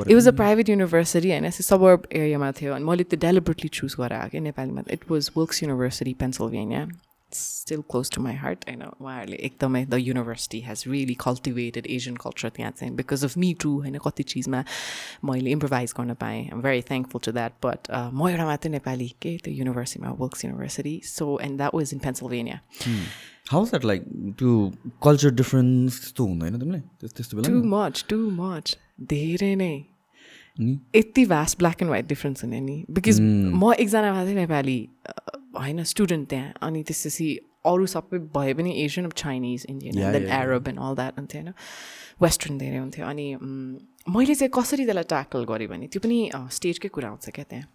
[0.07, 1.49] it was a private university होइन?
[1.49, 6.13] सबर्ब एरियामा थियो। अनि मैले त्यो डेलिबरेटली चुज गराएको क्या नेपालीमा। It was Wilkes University
[6.23, 6.81] Pennsylvania
[7.35, 8.65] still close to my heart.
[8.65, 13.53] होइन उहाँहरूले एकदमै the university has really cultivated Asian culture त्यहाँ चाहिँ बिकज अफ मी
[13.61, 14.63] टु होइन कति चिजमा
[15.25, 19.37] मैले इम्प्रोभाइज गर्न पाएँ आम very thankful to that but म एउटा मात्रै नेपाली के
[19.39, 22.59] त्यो युनिभर्सिटीमा Wilkes University so and that was in Pennsylvania
[23.51, 24.05] how that like
[24.39, 24.53] त्यो
[25.03, 28.77] कल्चर डिफरेन्स त्यस्तो हुँदैन तिमीले त्यस्तो बेला टु मच टु मच
[29.09, 29.73] धेरै नै
[30.57, 34.77] यति vast black and white difference हुने नि बिकज म एकजना मात्रै नेपाली
[35.57, 37.27] होइन स्टुडेन्ट त्यहाँ। अनि त्यसपछि
[37.65, 41.53] अरू सबै भए पनि Asian of Chinese Indian then Arab and all that हुन्थ्यो होइन?
[42.21, 43.25] वेस्टर्न धेरै हुन्थ्यो। अनि
[44.15, 46.17] मैले चाहिँ कसरी त्यसलाई ट्याकल गरेँ भने त्यो पनि
[46.57, 47.67] स्टेजकै कुरा आउँछ क्या त्यहाँ।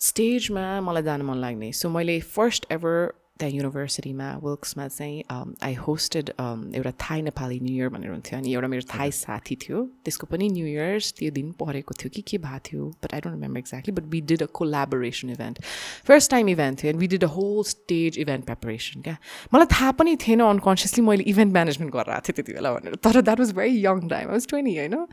[0.00, 2.96] स्टेजमा मलाई जानु मन लाग्ने। सो मैले फर्स्ट एभर
[3.38, 5.22] त्यहाँ युनिभर्सिटीमा विल्क्समा चाहिँ
[5.62, 9.78] आई होस्टेड एउटा थाई नेपाली न्यु इयर भनेर हुन्थ्यो अनि एउटा मेरो थाई साथी थियो।
[10.04, 13.34] त्यसको पनि न्यु इयर्स त्यो दिन परेको थियो कि के भएको थियो but I don't
[13.36, 15.62] remember exactly but we did a collaboration event
[16.08, 19.16] first time event थियो and we did a whole stage event preparation क्या?
[19.54, 23.20] मलाई थाहा पनि थिएन अनकन्सियसली मैले इभेन्ट म्यानेजमेन्ट गरेर आएको थिएँ त्यति बेला भनेर तर
[23.20, 25.06] that was very young time was twenty होइन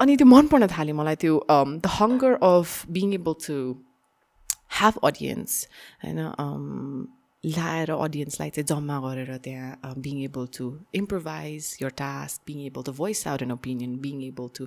[0.00, 3.58] अनि त्यो मन पर्न थाल्यो मलाई त्यो the hunger of being able to
[4.78, 5.66] have audience
[6.04, 6.18] होइन
[7.44, 10.70] लाएर अडियन्सलाई चाहिँ जम्मा गरेर त्यहाँ being able to
[11.02, 14.66] improvise your task being able to voice out an opinion being able to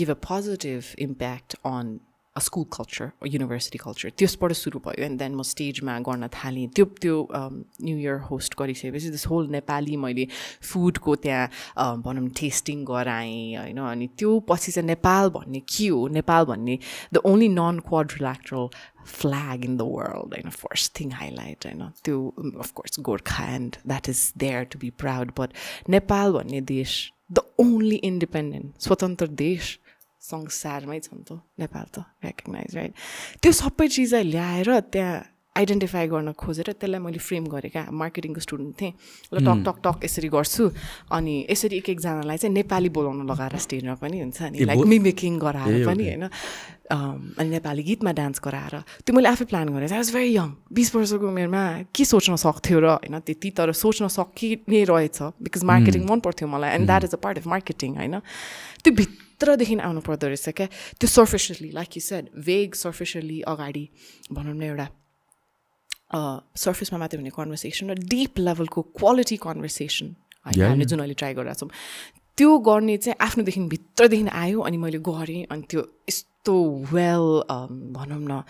[0.00, 1.98] give a positive impact on
[2.36, 7.14] school culture university culture त्यसबाट सुरु भयो एन्ड देन म स्टेजमा गर्न थालेँ। त्यो त्यो
[7.32, 10.26] न्यु इयर होस्ट गरिसकेपछि दिस होल नेपाली मैले
[10.70, 16.08] फुडको त्यहाँ भनौँ टेस्टिङ गराएँ होइन अनि त्यो पछि चाहिँ नेपाल भन्ने के हो?
[16.18, 16.78] नेपाल भन्ने
[17.14, 18.68] the only non quadrilateral
[19.06, 22.20] flag in the world होइन फर्स्ट थिङ हाइलाइट होइन त्यो
[22.58, 25.52] of course Gorkha and that is there to be proud but
[25.88, 26.98] Nepal भन्ने देश
[27.32, 29.78] द ओन्ली इन्डिपेन्डेन्ट स्वतन्त्र देश
[30.22, 32.92] संसारमै छ नि त नेपाल त रेकगनाइज राइट
[33.42, 35.18] त्यो सबै चिजलाई ल्याएर त्यहाँ
[35.56, 38.92] आइडेन्टिफाई गर्न खोजेर त्यसलाई मैले फ्रेम गरेँ क्या मार्केटिङको स्टुडेन्ट थिएँ
[39.32, 40.64] ल टक टक टक यसरी गर्छु।
[41.10, 45.74] अनि यसरी एक एकजनालाई चाहिँ नेपाली बोलाउन लगाएर स्टेजमा पनि हुन्छ नि लाइक मिमेकिङ गराएर
[45.88, 46.24] पनि होइन।
[46.86, 50.88] अनि नेपाली गीतमा डान्स गराएर। त्यो मैले आफै प्लान गरेँ आई वाज भेरी यङ बिस
[50.94, 56.20] वर्षको उमेरमा के सोच्न सक्थ्यो र होइन त्यति तर सोच्न सकिने रहेछ बिकज मार्केटिङ मन
[56.20, 58.20] पर्थ्यो मलाई। And that is a part of marketing होइन।
[58.84, 60.66] त्यो भित्रदेखि आउनु पर्दो रहेछ क्या।
[61.00, 63.84] त्यो superficially like you said vague superficially अगाडि
[64.30, 64.86] भनौँ न एउटा
[66.10, 70.06] सर्फेसमा मात्रै हुने कन्भर्सेसन र डिप लेभलको क्वालिटी कन्भर्सेसन
[70.46, 71.70] होइन हामीले जुन अहिले ट्राई गरिरहेको छौँ
[72.38, 76.54] त्यो गर्ने चाहिँ आफ्नोदेखि भित्रदेखि आयो अनि मैले गरेँ अनि त्यो यस्तो
[76.92, 77.26] वेल
[77.92, 78.42] भनौँ न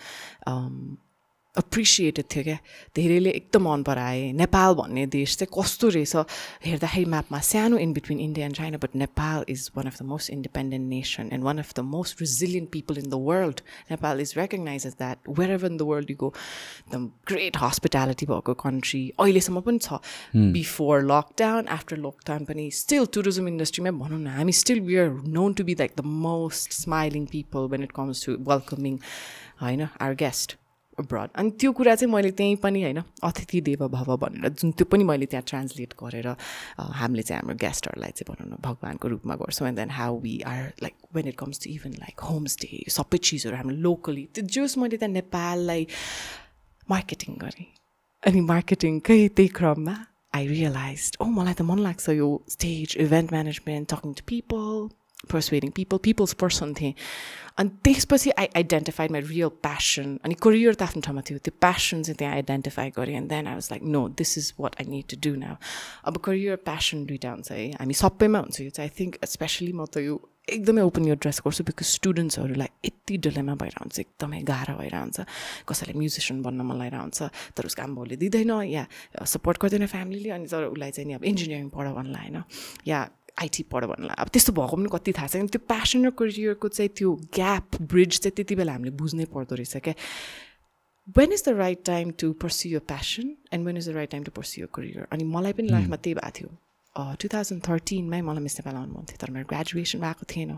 [1.57, 2.57] एप्रिसिएटेड थियो क्या
[2.95, 6.15] धेरैले एकदम मन पराए नेपाल भन्ने देश चाहिँ कस्तो रहेछ
[6.65, 10.29] हेर्दाखेरि म्यापमा सानो in between India and China but Nepal is one of the most
[10.31, 14.85] independent nation and one of the most resilient people in the world Nepal is recognize
[14.87, 16.33] as that wherever in the world you go
[16.93, 19.99] the great hospitality भएको country अहिलेसम्म पनि छ
[20.53, 25.53] before lockdown after lockdown पनि still tourism इन्डस्ट्रीमै भनौँ न हामी still we are known
[25.53, 28.99] to be like the most smiling people when it comes to welcoming
[29.61, 30.57] होइन आवर गेस्ट
[30.99, 34.85] अब्रड अनि त्यो कुरा चाहिँ मैले त्यहीँ पनि होइन अतिथि देव भव भनेर जुन त्यो
[34.91, 36.27] पनि मैले त्यहाँ ट्रान्सलेट गरेर
[36.99, 39.67] हामीले चाहिँ हाम्रो गेस्टहरूलाई चाहिँ भनौँ न भगवान्को रूपमा गर्छौँ.
[39.67, 43.55] And then how we are like when it comes to even like homestay सबै चिजहरू
[43.57, 45.87] हाम्रो लोकली त्यो जोस् मैले त्यहाँ नेपाललाई
[46.89, 47.65] मार्केटिङ गरेँ.
[48.23, 49.95] अनि मार्केटिङकै त्यही क्रममा
[50.35, 54.87] आई रियलाइज ओ मलाई त मन लाग्छ यो stage event management talking to people
[55.25, 56.93] persuading people people's person थिएँ
[57.57, 62.03] अनि त्यसपछि I identified my real passion अनि करियर त आफ्नो ठाउँमा थियो त्यो प्यासन
[62.03, 65.05] चाहिँ त्यहाँ आइडेन्टिफाई गरेँ and then I was like no this is what I need
[65.09, 65.55] to do now
[66.05, 69.85] अब करियर प्यासन दुइटा हुन्छ है हामी सबैमा हुन्छ यो चाहिँ आई थिङ्क स्पेसली म
[69.87, 74.75] त यो एकदमै ओपन यो ड्रेस गर्छु बिकज स्टुडेन्ट्सहरूलाई यति डिलेमा भएर हुन्छ एकदमै गाह्रो
[74.77, 75.17] भएर हुन्छ
[75.65, 77.19] कसैलाई म्युजिसियन बन्न मन लगाएर हुन्छ
[77.51, 78.83] तर उसको आम्बाउले दिँदैन या
[79.27, 82.43] सपोर्ट गर्दैन फ्यामिलीले अनि तर उसलाई चाहिँ नि अब इन्जिनियरिङ पढ भन्नलाई होइन
[82.87, 82.99] या
[83.39, 86.89] आइटी पढ भन्नलाई अब त्यस्तो भएको पनि कति थाहा छैन। त्यो प्यासन र करियरको चाहिँ
[86.97, 89.93] त्यो ग्याप ब्रिज चाहिँ त्यति बेला हामीले बुझ्नै पर्दो रहेछ क्या।
[91.17, 94.23] When is the right time to pursue your passion and when is the right time
[94.23, 96.49] to pursue your career अनि मलाई पनि लाइफमा त्यही भएको थियो।
[97.21, 100.57] टु थाउजन्ड थर्टिनमै मलाई मिस नेपाल आउनु मन थियो तर मेरो ग्रेजुएसन भएको थिएन।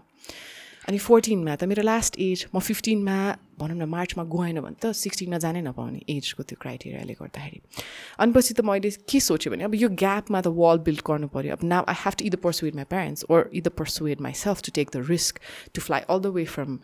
[0.87, 3.17] अनि फोर्टिनमा त मेरो लास्ट एज म फिफ्टिनमा
[3.59, 7.59] भनौँ न मार्चमा गएन भने त सिक्सटिनमा जानै नपाउने एजको त्यो क्राइटेरियाले गर्दाखेरि।
[8.19, 11.57] अनि पछि त मैले के सोचेँ भने अब यो ग्यापमा त वाल बिल्ड गर्नु पऱ्यो
[11.59, 14.95] अब now I have to either persuade my parents or either persuade myself to take
[14.95, 15.39] the risk
[15.75, 16.79] to fly all the way from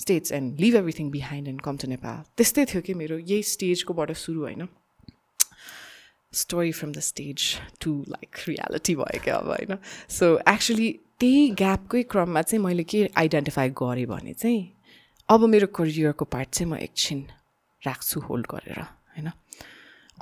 [0.00, 4.12] States and leave everything behind and come to Nepal त्यस्तै थियो कि मेरो यही स्टेजकोबाट
[4.20, 4.68] सुरु होइन।
[6.32, 7.42] Story from the stage
[7.80, 9.76] to like reality भयो क्या अब होइन?
[10.08, 10.90] सो एक्चुली
[11.20, 14.60] त्यही ग्यापकै क्रममा चाहिँ मैले के आइडेन्टिफाई गरेँ भने चाहिँ
[15.28, 17.26] अब मेरो करियरको पार्ट चाहिँ म एकछिन
[17.82, 19.30] राख्छु होल्ड गरेर होइन?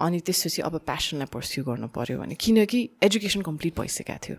[0.01, 4.37] अनि त्यसपछि अब प्यासनलाई पर्स्यु गर्नु पऱ्यो भने किनकि एजुकेसन कम्प्लिट भइसकेको थियो।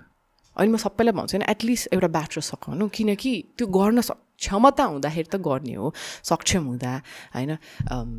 [0.57, 5.29] अनि म सबैलाई भन्छु होइन एटलिस्ट एउटा ब्याचलर सघाउनु किनकि त्यो गर्न सक् क्षमता हुँदाखेरि
[5.29, 5.93] त गर्ने हो
[6.25, 6.93] सक्षम हुँदा
[7.35, 7.55] होइन?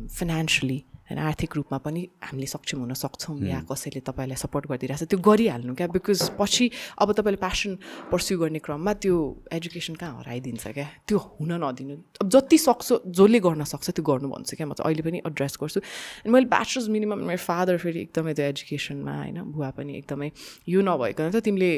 [0.07, 0.79] फाइनेन्सियली
[1.11, 5.19] होइन आर्थिक रूपमा पनि हामीले सक्षम हुन सक्छौँ या कसैले तपाईँलाई सपोर्ट गरिदिइरहेको छ त्यो
[5.19, 6.65] गरिहाल्नु क्या बिकज पछि
[7.03, 7.71] अब तपाईँले प्यासन
[8.11, 9.15] पर्स्यु गर्ने क्रममा त्यो
[9.51, 10.87] एजुकेसन कहाँ हराइदिन्छ क्या?
[11.07, 14.87] त्यो हुन नदिनु। अब जति सक्छ जसले गर्न सक्छ त्यो गर्नु भन्छु क्या। म चाहिँ
[14.87, 15.79] अहिले पनि एड्रेस गर्छु।
[16.23, 20.31] अनि मैले ब्याचलर्स मिनिमम मेरो फादर फेरि एकदमै त्यो एजुकेसनमा होइन बुवा पनि एकदमै
[20.69, 21.71] यो नभइकन त तिमीले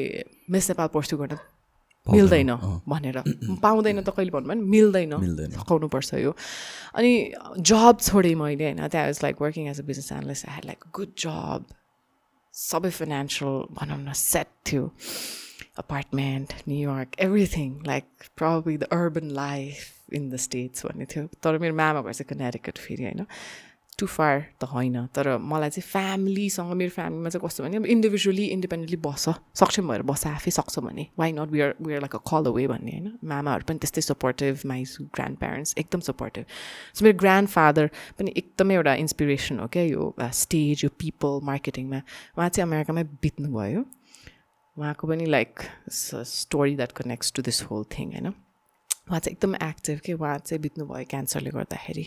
[0.46, 1.34] मिस नेपाल पर्स्यु गर्न
[2.06, 2.50] मिल्दैन
[2.88, 3.18] भनेर।
[3.64, 5.12] पाउँदैन त कहिले भन्नु भने मिल्दैन।
[5.50, 6.34] सकाउनुपर्छ यो।
[6.94, 7.12] अनि
[7.58, 10.84] जब छोडेँ मैले होइन त्यहाँ was like working as a business analyst I had like
[10.94, 11.64] good job
[12.54, 14.90] सबै फाइनेन्सियल भनौँ न सेट थियो।
[15.78, 18.04] Apartment New York everything like
[18.36, 23.04] probably the urban life in the States भन्ने थियो। तर मेरो मामा चाहिँ कनेरिकट फेरि
[23.04, 23.26] होइन।
[23.98, 28.44] टु फार त होइन तर मलाई चाहिँ फ्यामिलीसँग मेरो फ्यामिलीमा चाहिँ कस्तो भने अब इन्डिभिजुअली
[28.54, 32.50] इन्डिपेन्डेन्टली बस्छ सक्षम भएर बस्छ आफै सक्छ भने। Why not we're we're like a call
[32.50, 33.18] away भन्ने होइन?
[33.24, 36.44] मामाहरू पनि त्यस्तै सपोर्टिभ माई ग्रान्ड प्यारेन्ट्स एकदम सपोर्टिभ
[36.94, 42.00] सो मेरो ग्रान्ड फादर पनि एकदमै एउटा इन्सपिरेसन हो क्या यो स्टेज यो पिपल मार्केटिङमा
[42.38, 43.84] उहाँ चाहिँ अमेरिकामै बित्नुभयो।
[44.76, 48.34] उहाँको पनि like story that connects to this whole thing होइन?
[49.08, 52.06] उहाँ चाहिँ एकदम एक्टिभ कि उहाँ चाहिँ बित्नुभयो क्यान्सरले गर्दाखेरि.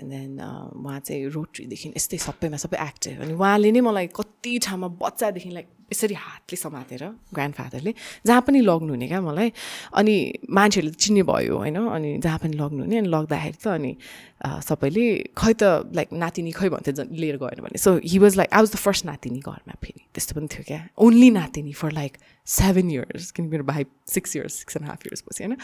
[0.00, 4.88] एन्ड देन उहाँ चाहिँ रोटरीदेखि यस्तै सबैमा सबै एक्टिभ अनि उहाँले नै मलाई कति ठाउँमा
[5.02, 7.02] बच्चादेखि लाइक यसरी हातले समातेर
[7.34, 7.92] ग्रान्ड फादरले
[8.26, 9.52] जहाँ पनि लग्नुहुने क्या मलाई।
[9.94, 10.14] अनि
[10.50, 11.76] मान्छेहरूले चिन्ने भयो होइन?
[11.76, 13.92] अनि जहाँ पनि लग्नुहुने अनि लग्दाखेरि त अनि
[14.40, 18.48] सबैले खै त लाइक नातिनी खै भन्थ्यो झन् लिएर गएर भने। So he was like
[18.52, 22.12] I was the first नातिनी घरमा फेरि। त्यस्तो पनि थियो क्या। ओन्ली नातिनी फर लाइक
[22.46, 25.56] सेभेन इयर्स किनकि मेरो भाइ six years six and half years पछि होइन?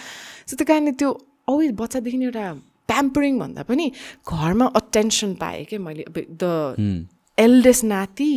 [0.47, 1.11] सो त्यो कारणले त्यो
[1.49, 2.47] अलवेज बच्चादेखि एउटा
[2.91, 3.91] प्याम्परिङ भन्दा पनि
[4.29, 6.05] घरमा अटेन्सन पाएँ क्या मैले।
[6.43, 7.07] द
[7.39, 8.33] एल्डेस्ट नाति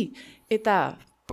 [0.52, 0.76] यता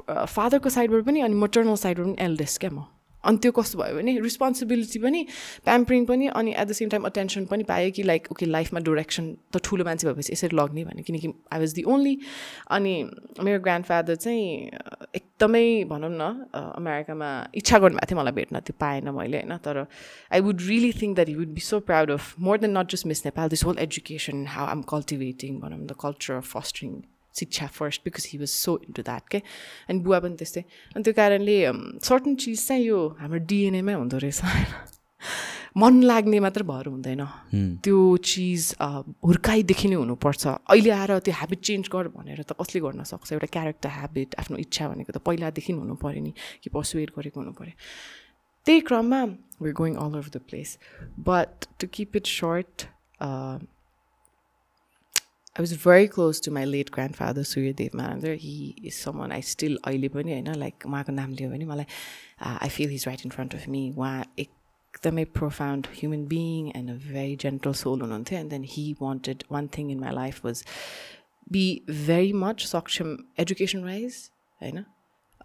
[0.09, 2.85] फादरको साइडबाट पनि अनि मटर्नल साइडबाट पनि एल्डेस्ट क्या म।
[3.23, 5.19] अनि त्यो कस्तो भयो भने रिस्पोन्सिबिलिटी पनि
[5.65, 9.25] प्याम्परिङ पनि अनि at the same time attention पनि पाएँ कि लाइक ओके लाइफमा डिरेक्सन
[9.51, 12.13] त ठुलो मान्छे भएपछि यसरी लग्ने भने किनकि आई वाज दि ओन्ली
[12.77, 12.93] अनि
[13.43, 14.45] मेरो ग्रान्ड फादर चाहिँ
[15.19, 16.23] एकदमै भनौँ न
[16.55, 19.83] अमेरिकामा इच्छा गर्नुभएको थियो मलाई भेट्न। त्यो पाएन मैले होइन तर
[20.31, 23.07] I would really think that you would be so proud of more than not just
[23.11, 26.95] Miss Nepal this whole education how um cultivating भनौँ द कल्चर अफ फस्टरिङ
[27.39, 29.41] शिक्षा first because he was so into that के
[29.89, 30.61] अनि बुवा पनि त्यस्तै।
[30.95, 31.57] अनि त्यो कारणले
[32.03, 34.71] सर्टन चिज चाहिँ यो हाम्रो डिएनएमै हुँदो रहेछ। होइन
[35.77, 37.21] मन लाग्ने मात्र भएर हुँदैन।
[37.85, 43.03] त्यो चिज हुर्काइदेखि नै हुनुपर्छ। अहिले आएर त्यो हेबिट चेन्ज गर भनेर त कसले गर्न
[43.05, 43.31] सक्छ?
[43.33, 47.53] एउटा क्यारेक्टर हेबिट आफ्नो इच्छा भनेको त पहिलादेखि हुनु पऱ्यो नि कि पर्सुएट गरेको हुनु
[47.53, 47.75] पऱ्यो।
[48.65, 49.21] त्यही क्रममा
[49.61, 50.77] we're going all over the place.
[51.17, 52.89] But to keep it short,
[55.57, 58.37] uh, I was very close to my late grandfather, Suryadev Manandar.
[58.37, 61.85] He is someone I still अहिले पनि होइन लाइक उहाँको नाम लियो भने मलाई
[62.41, 66.93] I feel he's right in front of me उहाँ एकदमै profound human being and a
[66.93, 68.39] very gentle soul हुनुहुन्थ्यो.
[68.39, 70.63] And then he wanted one thing in my life was
[71.51, 74.29] be very much सक्षम एजुकेसन वाइज
[74.61, 74.83] होइन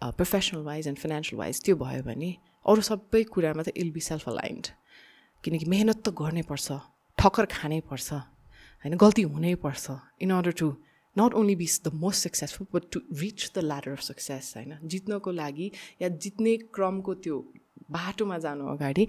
[0.03, 4.29] professional wise and financial wise त्यो भयो भने अरू सबै कुरामा त इल बी सेल्फ
[4.29, 4.67] अलाइन्ड
[5.43, 6.71] किनकि मेहनत त गर्नै पर्छ
[7.17, 8.13] ठक्कर खानै पर्छ।
[8.83, 9.85] होइन गल्ती हुनैपर्छ
[10.21, 10.67] in order to
[11.15, 15.31] not only be the most successful but to reach the ladder of success होइन। जित्नको
[15.31, 17.37] लागि या जित्ने क्रमको त्यो
[17.91, 19.07] बाटोमा जानु अगाडि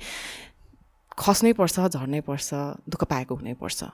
[1.19, 2.49] खस्नै पर्छ झर्नै पर्छ
[2.89, 3.85] दुःख पाएको हुनैपर्छ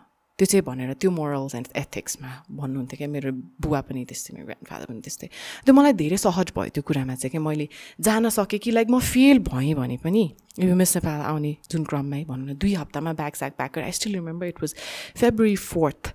[0.41, 4.85] त्यो चाहिँ भनेर त्यो मोरल्स एन्ड एथिक्समा भन्नुहुन्थ्यो क्या मेरो बुवा पनि त्यस्तै मेरो ग्रान्ड
[4.89, 5.29] पनि त्यस्तै।
[5.69, 7.69] त्यो मलाई धेरै सहज भयो त्यो कुरामा चाहिँ क्या मैले
[8.01, 10.25] जान सकेँ कि लाइक म फेल भएँ भने पनि।
[10.65, 14.15] यो मिस नेपाल आउने जुन क्रममै भनौँ न दुई हप्तामा bag स्याग pack I still
[14.15, 14.75] remember it was
[15.21, 16.15] February fourth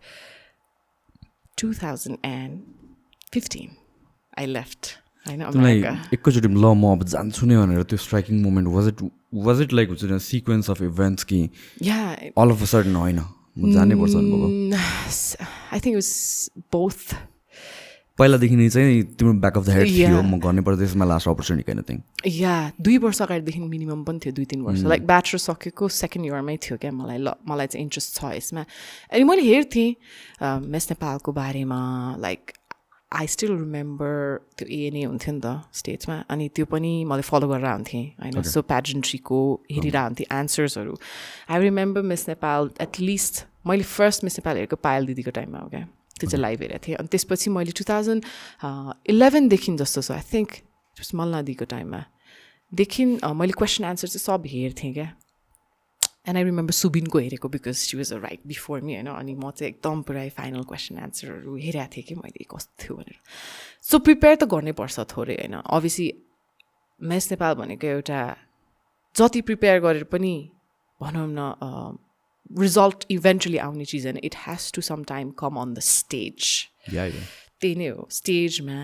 [1.61, 3.69] two thousand and fifteen
[4.39, 4.91] I left
[5.27, 5.41] होइन
[6.13, 9.07] एकैचोटि ल म अब जान्छु नै भनेर त्यो striking moment was it
[9.45, 11.39] was it like हुन्छ सिक्वेन्स अफ इभेन्ट्स कि
[11.83, 12.03] yeah
[12.37, 13.25] all of a sudden होइन?
[13.55, 14.15] जानै पर्छ
[15.73, 16.09] आई थिङ्क वाज
[16.73, 17.15] बोथ
[18.19, 21.65] पहिलादेखि नै चाहिँ तिम्रो ब्याक अफ द हेड थियो म गर्नै पर्छ त्यसमा लास्ट अपर्च्युनिटी
[21.67, 21.97] काइन थिङ
[22.31, 26.55] या दुई वर्ष अगाडिदेखि मिनिमम पनि थियो दुई तिन वर्ष। लाइक ब्याचलर सकेको सेकेन्ड इयरमै
[26.63, 28.63] थियो क्या मलाई ल मलाई चाहिँ इन्ट्रेस्ट छ यसमा।
[29.11, 29.89] अनि मैले हेर्थेँ
[30.71, 31.79] मेस नेपालको बारेमा
[32.23, 32.41] लाइक
[33.11, 34.13] आई स्टिल रिमेम्बर
[34.57, 38.41] त्यो एएनए हुन्थ्यो नि त स्टेजमा अनि त्यो पनि मैले फलो गरेर आउँथेँ होइन?
[38.43, 39.39] सो प्याजेन्ट्रीको
[39.71, 40.93] हेरिरहन्थेँ एन्सर्सहरू
[41.49, 45.83] I remember Miss Nepal at least मैले फर्स्ट मिस नेपाल हेरेको पायल दिदीको टाइममा हो क्या
[46.19, 48.23] त्यो चाहिँ लाइभ हेरेको थिएँ। अनि त्यसपछि मैले टु थाउजन्ड
[49.13, 50.49] इलेभेनदेखि जस्तो छ आई थिङ्क
[51.15, 52.01] मल्लादीको टाइममा।
[52.71, 55.07] देखि मैले क्वेसन एन्सर चाहिँ सब हेर्थेँ क्या?
[56.27, 59.51] एन्ड आई रिमेम्बर सुबिनको हेरेको because she was a right before me होइन अनि म
[59.51, 63.19] चाहिँ एकदम पुरै फाइनल क्वेसन एन्सरहरू हेरेको थिएँ कि मैले कस्तो थियो भनेर।
[63.83, 66.07] सो प्रिपेयर त गर्नै पर्छ थोरै होइन। अभियसली
[67.01, 68.19] मेस नेपाल भनेको एउटा
[69.15, 70.33] जति प्रिपेयर गरेर पनि
[70.99, 71.39] भनौँ न
[72.59, 76.51] रिजल्ट इभेन्चुली आउने चिज होइन। It has to some time come on the stage
[76.85, 78.79] त्यही नै हो। स्टेजमा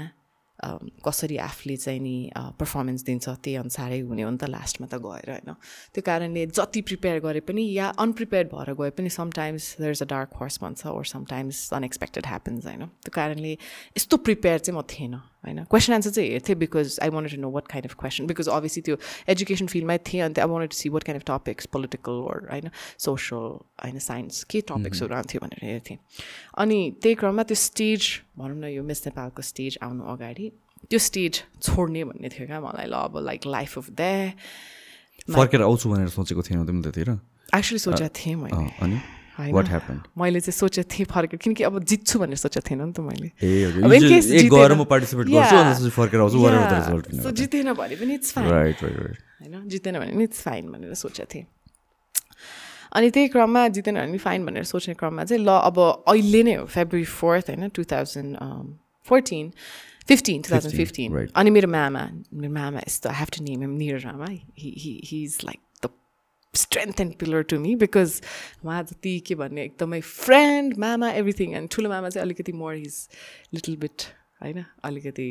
[1.05, 5.29] कसरी आफूले चाहिँ नि पर्फर्मेन्स दिन्छ त्यही अनुसारै हुने हो नि त लास्टमा त गएर
[5.31, 5.53] होइन?
[5.93, 10.09] त्यो कारणले जति प्रिपेयर गरे पनि या अनप्रिपेयर भएर गए पनि sometimes there is a
[10.13, 12.85] dark horse भन्छ ओर समटाइम्स अनएक्सपेक्टेड ह्यापन्स होइन?
[12.85, 13.53] त्यो कारणले
[13.97, 17.49] यस्तो प्रिपेयर चाहिँ म थिएन। होइन क्वेसन आन्सर चाहिँ हेर्थेँ because I want to know
[17.51, 18.97] what kind of question because obviously त्यो
[19.33, 22.69] एजुकेसन फिल्डमै थिएँ अन्त I want to see what kind of topics political or होइन
[23.05, 23.35] सोसल
[23.83, 25.97] होइन साइन्स के टपिक्सहरू आउँथ्यो भनेर हेर्थेँ।
[26.57, 28.01] अनि त्यही क्रममा त्यो स्टेज
[28.37, 30.51] भनौँ न यो मिस नेपालको स्टेज आउनु अगाडि
[30.89, 35.89] त्यो स्टेज छोड्ने भन्ने थियो क्या मलाई ल अब लाइक लाइफ अफ द्या फर्केर आउँछु
[35.89, 37.09] भनेर सोचेको थिएन त्यतिर
[37.55, 39.20] एक्चुली सोचेको थिएँ मैले।
[40.17, 43.31] मैले चाहिँ सोचेको थिएँ फर्केर किनकि अब जित्छु भनेर सोचेको थिएन नि त मैले।
[47.31, 49.69] जितेन- भने पनि it's fine right right right होइन?
[49.69, 51.45] जितेन भने पनि इट्स फाइन भनेर सोचेको थिएँ।
[52.93, 56.55] अनि त्यही क्रममा जितेन भने पनि फाइन भनेर सोच्ने क्रममा चाहिँ ल अब अहिले नै
[56.55, 57.69] हो फेब्रुअरी फोर्थ होइन?
[57.69, 58.37] Two thousand
[59.03, 59.51] fourteen
[60.07, 61.11] fifteen two thousand fifteen.
[61.35, 64.25] अनि मेरो मामा मेरो मामा यस्तो I have to name him निर Rama
[64.57, 65.59] he is like
[66.53, 68.21] strength and pillar to me because
[68.65, 72.97] उहाँ जति के भन्ने एकदमै फ्रेन्ड मामा एभ्रिथिङ एन्ड ठुलो मामा चाहिँ अलिकति मोर इज
[73.53, 74.07] लिटल बिट
[74.41, 75.29] होइन अलिकति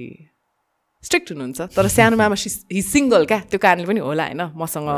[1.00, 3.38] स्ट्रिक्ट हुनुहुन्छ तर सानो मामा हि सिङ्गल क्या?
[3.48, 4.42] त्यो कारणले पनि होला होइन?
[4.52, 4.88] मसँग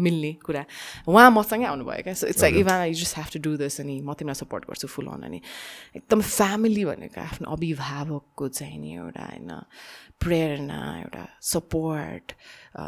[0.00, 0.64] मिल्ने कुरा।
[1.04, 2.14] उहाँ मसँगै आउनुभयो क्या?
[2.16, 4.88] So it's like even I just have to do this अनि म तिमीलाई सपोर्ट गर्छु
[4.88, 5.40] फुल अन अनि
[6.00, 9.52] एकदम फ्यामिली भनेको आफ्नो अभिभावकको चाहिँ नि एउटा होइन?
[10.16, 12.32] प्रेरणा एउटा सपोर्ट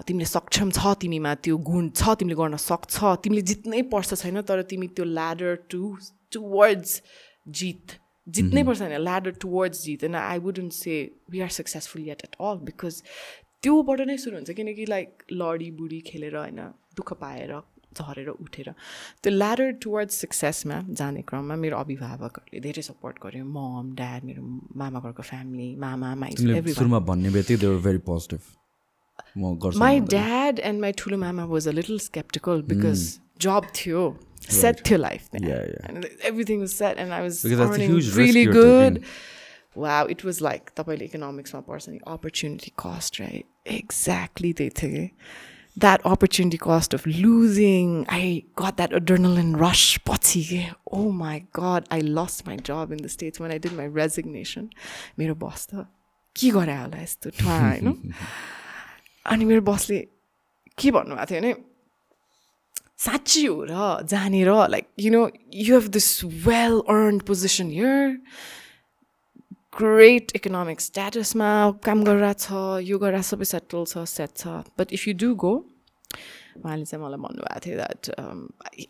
[0.08, 4.64] तिमीले सक्षम छ तिमीमा त्यो गुण छ तिमीले गर्न सक्छ। तिमीले जित्नै पर्छ छैन तर
[4.64, 5.96] तिमी त्यो ल्याडर टु
[6.32, 7.00] टुवर्ड्स
[7.48, 10.94] जित। जित्नै पर्छ होइन ल्याडर टुवर्ड्स जित होइन I wouldn't say
[11.30, 13.02] we are successful yet at all because
[13.62, 16.60] त्योबाट नै सुरु हुन्छ किनकि लाइक लडी बुढी खेलेर होइन
[16.96, 17.52] दुःख पाएर
[17.92, 18.70] झरेर उठेर
[19.22, 24.42] त्यो ल्याडर टुवर्ड्स सक्सेसमा जाने क्रममा मेरो अभिभावकहरूले धेरै सपोर्ट गर्यो। मम ड्याड मेरो
[24.82, 28.40] मामा घरको फ्यामिली मामा माइ तिमीले एभ्री सुरुमा भन्ने बित्तिकै दे वर भेरी पोजिटिभ
[29.38, 33.02] म गर्छु My dad and my Tulu mama was a little skeptical because
[33.44, 34.02] job थियो,
[34.49, 35.25] set थियो life.
[35.31, 35.41] there.
[35.49, 35.89] Yeah, yeah.
[35.89, 38.53] And everything was set and I was Because that's a earning huge risk really you're
[38.53, 38.95] good.
[38.95, 39.09] taking.
[39.75, 43.45] Wow, it was like तपाईँले economics मा पर्छ नि opportunity cost, right?
[43.65, 45.09] Exactly त्यही थियो कि
[45.83, 51.85] that opportunity cost of losing, I got that adrenaline rush पछि के oh my god,
[51.91, 54.69] I lost my job in the States when I did my resignation.
[55.19, 55.85] मेरो बस त
[56.39, 58.13] के गरे होला यस्तो ठुवा होइन
[59.25, 59.99] अनि मेरो बसले
[60.77, 61.53] के भन्नुभएको थियो भने
[63.04, 65.22] साँच्ची हो र जानेर like you know
[65.54, 66.08] you have this
[66.46, 68.18] well earn position here
[69.80, 71.50] great economic स्ट्याटसमा
[71.84, 74.62] काम गरेर छ यो गरेर सबै सेटल छ सेट छ.
[74.78, 75.52] But if you do go
[76.62, 78.02] उहाँले चाहिँ मलाई भन्नुभएको थियो that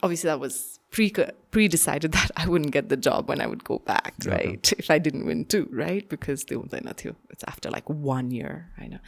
[0.03, 0.55] obviously that was
[0.93, 1.09] pre
[1.53, 4.91] pre decided that I wouldn't get the job one I would go back right if
[4.91, 7.13] I didn't win too right because त्यो हुँदैन थियो.
[7.33, 8.99] It's after like one year होइन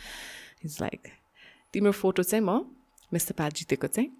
[0.64, 1.08] it's like
[1.74, 2.60] तिम्रो photo चाहिँ म
[3.12, 4.10] mister प्याट जितेको चाहिँ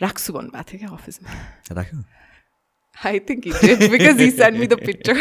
[0.00, 1.30] राख्छु भन्नुभएको थियो क्या अफिसमा
[1.72, 2.02] राख्यो
[2.96, 5.16] he did because he sent me the picture.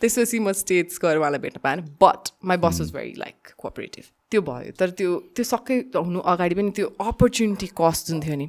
[0.00, 4.40] त्यसपछि म स्टेट्स गएर उहाँलाई भेट्न पाएन but my boss was very like cooperative त्यो
[4.42, 8.46] भयो तर त्यो त्यो सबै हुनु अगाडि पनि त्यो अपर्च्युनिटी कस्ट जुन थियो नि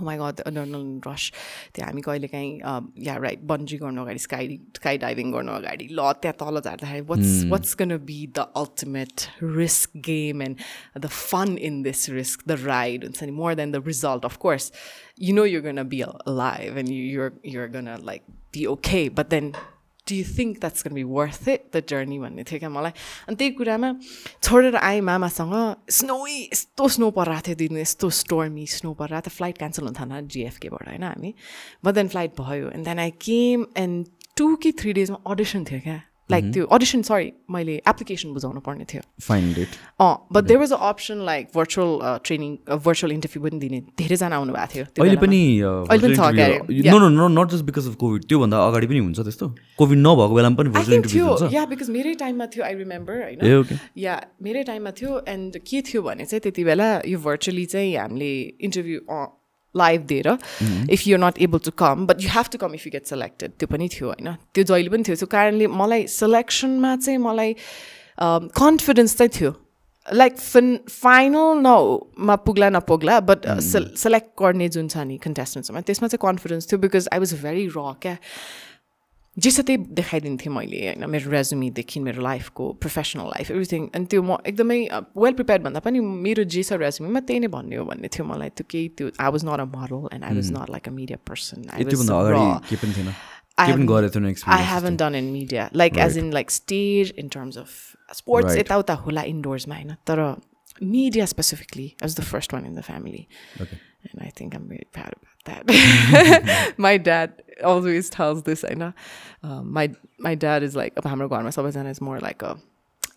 [0.00, 1.30] माई गड अडर्नल रस
[1.74, 6.10] त्यो हामी कहिले काहीँ या राइट बन्जी गर्नु अगाडि स्काई स्काई डाइभिङ गर्नु अगाडि ल
[6.22, 9.28] त्यहाँ तल झार्दाखेरि what's what's gonna be the ultimate
[9.60, 10.66] risk game and
[11.06, 14.72] the fun in this risk the ride हुन्छ नि more than the result of course
[15.18, 19.08] you know you're gonna be alive and you, you're you're gonna like be okay.
[20.06, 22.92] Do you think that's gonna be worth it the journey भन्ने थियो क्या मलाई
[23.28, 23.92] अनि त्यही कुरामा
[24.42, 25.54] छोडेर आएँ मामासँग
[25.98, 30.26] स्नोई यस्तो स्नो परिरहेको थियो दिन यस्तो स्टोर्मी स्नो परिरहेको थियो फ्लाइट क्यान्सल हुन थाल्न
[30.28, 31.34] जिएफकेबाट होइन हामी
[31.84, 35.80] बट देन फ्लाइट भयो and then I came and to कि थ्री डेजमा अडिसन थियो
[35.80, 39.02] क्या लाइक त्यो अडिसन सरी मैले एप्लिकेसन बुझाउनु पर्ने थियो।
[40.00, 41.90] अँ but there was a option like virtual
[42.24, 42.50] training
[42.84, 45.40] virtual interview पनि दिने धेरैजना आउनुभएको थियो त्यो अहिले। पनि
[47.36, 50.96] not just because of covid त्योभन्दा अगाडि पनि हुन्छ त्यस्तो। कोभिड नभएको बेलामा पनि भर्चुअल
[50.96, 55.58] इन्टरभ्यू हुन्छ। या बिकज मेरै टाइममा थियो आई रिमेम्बर होइन या मेरै टाइममा थियो एन्ड
[55.68, 58.32] के थियो भने चाहिँ त्यति बेला यो भर्चुअली चाहिँ हामीले
[58.68, 58.98] इन्टरभ्यू
[59.74, 60.28] लाइभ दिएर
[60.90, 63.50] if you're not able to come but you have to come if you get selected
[63.58, 64.34] त्यो पनि थियो होइन?
[64.54, 65.16] त्यो जहिले पनि थियो.
[65.16, 67.54] त्यो कारणले मलाई सेलेक्सनमा चाहिँ मलाई
[68.58, 69.52] कन्फिडेन्स चाहिँ थियो.
[70.06, 76.22] लाइक फिन फाइनल नमा पुग्ला नपुग्ला बट सेलेक्ट गर्ने जुन छ नि कन्टेस्टेन्ट्समा त्यसमा चाहिँ
[76.22, 78.16] कन्फिडेन्स थियो बिकज आई वाज भेरी र क्या?
[79.36, 84.22] जे छ त्यही देखाइदिन्थेँ मैले होइन मेरो रेजुमीदेखि मेरो लाइफको प्रोफेसनल लाइफ एभ्रिथिङ अनि त्यो
[84.22, 84.78] म एकदमै
[85.16, 88.52] वेल प्रिपेयर्ड भन्दा पनि मेरो जे छ रेजुमीमा त्यही नै भन्ने हो भन्ने थियो मलाई
[88.60, 91.18] त्यो केही त्यो I was not a model and I was not like a media
[91.30, 93.10] person I त्योभन्दा अगाडि के पनि थिएन
[93.58, 97.10] के पनि गरेको थिएन I experience haven't done in media, like as in like stage
[97.22, 97.74] in terms of
[98.20, 98.48] sports.
[98.48, 98.58] Right.
[98.60, 100.24] यताउता होला इन्डोर्समा होइन तर
[100.80, 103.28] media specifically, I was the first one in the family.
[103.60, 103.78] Okay.
[104.10, 104.68] And I think I'm
[106.76, 108.92] my dad always tells this, I know.
[109.42, 112.56] Um, my my dad is like, हाम्रो घरमा सबैजना is more like a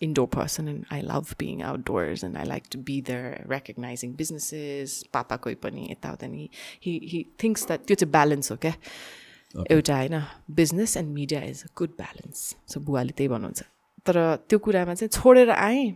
[0.00, 5.04] indoor person and I love being outdoors and I like to be there recognizing businesses,
[5.12, 6.48] papa koi pani yataउता नि
[6.80, 8.74] he he thinks that त्यो चाहिँ balance क्या
[9.70, 12.38] एउटा होइन business and media is a good balance
[12.72, 13.62] so बुवाले त्यही भन्नुहुन्छ
[14.06, 14.18] तर
[14.48, 15.86] त्यो कुरामा चाहिँ छोडेर आएँ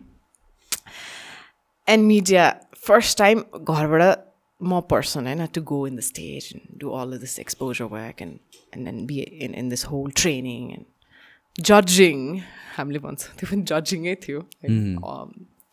[1.89, 2.51] एन्ड मिडिया
[2.87, 4.30] फर्स्ट टाइम घरबाट
[4.63, 8.39] म पर्सन होइन to go in the stage and do all this exposure work and
[8.77, 12.19] and and be in in this whole training and जजिङ
[12.77, 14.41] हामीले भन्छ त्यो पनि जजिङै थियो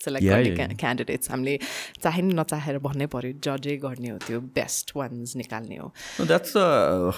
[0.03, 0.25] सेलेक्ट
[0.57, 1.57] गर्ने क्यान्डिडेट्स हामीले
[2.03, 5.87] चाहे नचाहेर भन्नै पऱ्यो जजै गर्ने हो त्यो बेस्ट वान्स निकाल्ने हो।
[6.21, 6.65] द्याट्स अ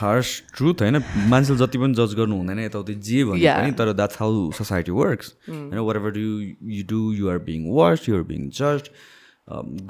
[0.02, 0.98] हार्स ट्रुथ होइन?
[1.34, 5.34] मान्छेले जति पनि जज गर्नु हुँदैन यताउति जे भने पनि तर द्याट्स हाउ सोसाइटी वर्क्स
[5.50, 6.32] होइन whatever you
[6.78, 8.90] you do you're being watched you're being जज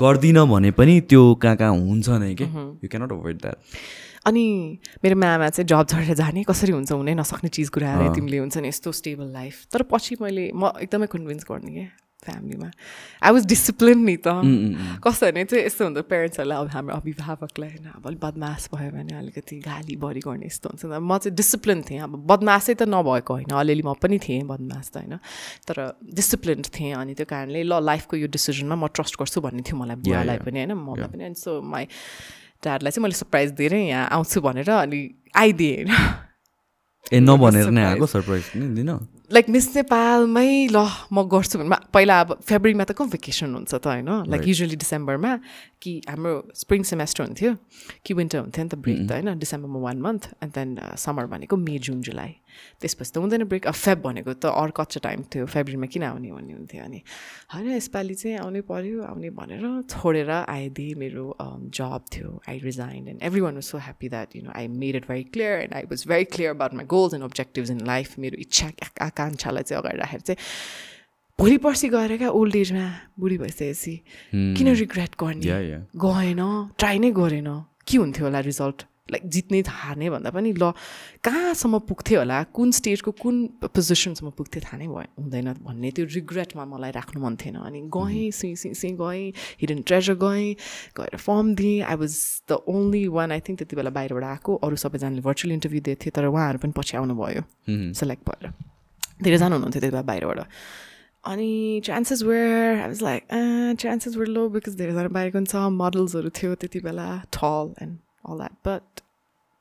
[0.01, 2.43] गर्दिनँ भने पनि त्यो कहाँ कहाँ हुन्छ नै कि?
[2.83, 3.57] यु क्यानट अभोइड द्याट
[4.25, 4.43] अनि
[5.03, 8.67] मेरो मामा चाहिँ जब छोडेर जाने कसरी हुन्छ हुनै नसक्ने चिज कुराहरू तिमीले हुन्छ नि
[8.67, 11.87] यस्तो स्टेबल लाइफ तर पछि मैले म एकदमै कन्भिन्स गर्ने क्या
[12.29, 12.69] फ्यामिलीमा
[13.21, 14.33] आई वाज डिसिप्लिन नि त
[15.01, 19.13] कस्तो भने चाहिँ यस्तो हुन्छ पेरेन्ट्सहरूलाई अब हाम्रो अभिभावकलाई होइन अब अलिक बदमास भयो भने
[19.17, 23.53] अलिकति गाली बढी गर्ने यस्तो हुन्छ म चाहिँ डिसिप्लिन थिएँ अब बदमासै त नभएको होइन
[23.55, 25.17] अलिअलि म पनि थिएँ बदमास त होइन
[25.65, 25.77] तर
[26.13, 29.97] डिसिप्लिन थिएँ अनि त्यो कारणले ल लाइफको यो डिसिजनमा म ट्रस्ट गर्छु भन्ने थियो मलाई
[29.99, 31.85] बुवालाई पनि होइन मम्मीलाई पनि अनि सो माई
[32.59, 34.99] ड्याडलाई चाहिँ मैले सरप्राइज दिएरै यहाँ आउँछु भनेर अनि
[35.35, 35.91] आइदिएँ होइन
[37.07, 38.89] ए नभनेर नै आएको सरप्राइज पनि दिन
[39.31, 40.77] लाइक मिस नेपालमै ल
[41.13, 44.09] म गर्छु भने पहिला अब फेब्रुअरीमा त कम भेकेसन हुन्छ त होइन?
[44.25, 45.31] लाइक युजली डिसेम्बरमा
[45.81, 47.55] कि हाम्रो स्प्रिङ सेमेस्टर हुन्थ्यो
[48.05, 51.57] कि विन्टर हुन्थ्यो नि त ब्रेक त होइन डिसेम्बरमा one month and then summer भनेको
[51.57, 52.35] मे जुन जुलाई
[52.81, 56.31] त्यसपछि त हुँदैन ब्रेक अब फेब भनेको त अर्को कच्चा टाइम थियो फेब्रुअरीमा किन आउने
[56.31, 57.01] भन्ने हुन्थ्यो अनि।
[57.53, 61.25] होइन यसपालि चाहिँ आउनै पऱ्यो आउने भनेर छोडेर आइदिएँ मेरो
[61.79, 65.07] जब थियो। I resign and everyone was so happy that you know I made it
[65.07, 68.37] very clear and I was very clear about my goals and objectives in life मेरो
[68.47, 68.71] इच्छा
[69.01, 70.37] आकाङ्क्षालाई चाहिँ अगाडि राखेर चाहिँ
[71.39, 72.85] भोलि पर्सि गएर क्या ओल्ड एजमा
[73.19, 73.95] बुढी भइसकेपछि
[74.59, 75.79] किन रिग्रेट गर्ने?
[75.95, 76.41] गएन?
[76.75, 77.47] ट्राई नै गरेन।
[77.87, 80.71] के हुन्थ्यो होला रिजल्ट लाइक जित्ने हार्ने भन्दा पनि ल
[81.23, 82.43] कहाँसम्म पुग्थ्यो होला?
[82.51, 83.35] कुन स्टेजको कुन
[83.71, 88.31] पोजिसनसम्म पुग्थ्यो थाहा नै भयो हुँदैन भन्ने त्यो रिग्रेटमा मलाई राख्नु मन थिएन। अनि गएँ
[88.35, 89.31] सुई सुई सुई गएँ
[89.63, 90.53] हिडन ट्रेजर गएँ
[90.99, 92.13] गएर फर्म दिएँ। I was
[92.51, 96.11] the only one I think त्यति बेला बाहिरबाट आएको। अरू सबैजनाले भर्चुअल इन्टरभ्यू दिएको थियो
[96.19, 97.41] तर उहाँहरू पनि पछि आउनुभयो।
[97.95, 98.45] सेलेक्ट भएर।
[99.23, 100.39] धेरैजना हुनुहुन्थ्यो त्यति बेला बाहिरबाट।
[101.25, 103.27] अनि chances were I was like
[103.79, 107.97] chances were low because धेरैजना बाहिरको पनि छ मोडल्सहरू थियो त्यति बेला ठल and
[108.29, 108.53] all that.
[108.63, 109.01] But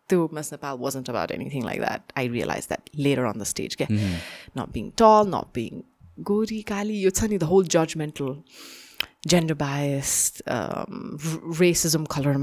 [0.09, 3.74] though Miss Nepal wasn't about anything like that, I realized that later on the stage.
[3.74, 3.92] Okay?
[3.92, 4.14] Mm-hmm.
[4.54, 5.84] Not being tall, not being
[6.22, 8.44] gori, kali, you the whole judgmental,
[9.26, 12.34] gender biased, um, racism color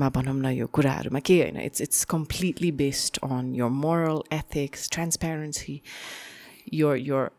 [1.60, 5.84] it's it's completely based on your moral ethics, transparency,
[6.66, 7.32] your your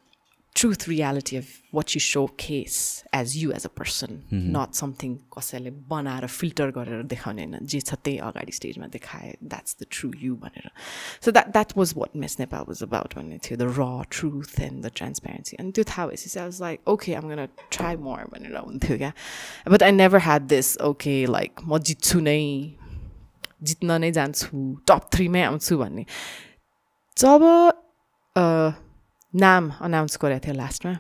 [0.58, 2.76] truth reality of what you showcase
[3.12, 4.52] as you as a person mm-hmm.
[4.52, 9.76] not something कसैले बनाएर filter गरेर देखाउने होइन जे छ त्यही अगाडि स्टेजमा देखाए द्याट्स
[9.80, 10.70] द ट्रु यु भनेर।
[11.24, 14.86] So that that was what Miss Nepal was about भन्ने थियो द र ट्रुथ एन्ड
[14.86, 17.46] द ट्रान्सपेरेन्सी अनि त्यो थाहा भएपछि चाहिँ was like okay um gonna
[17.76, 19.12] try more भनेर हुन्थ्यो क्या।
[19.68, 22.40] But I never had this okay like म जित्छु नै
[23.62, 26.06] जित्न नै जान्छु टप थ्रीमै आउँछु भन्ने।
[27.16, 27.40] जब
[29.36, 30.94] नाम अनाउन्स गरेको थियो लास्टमा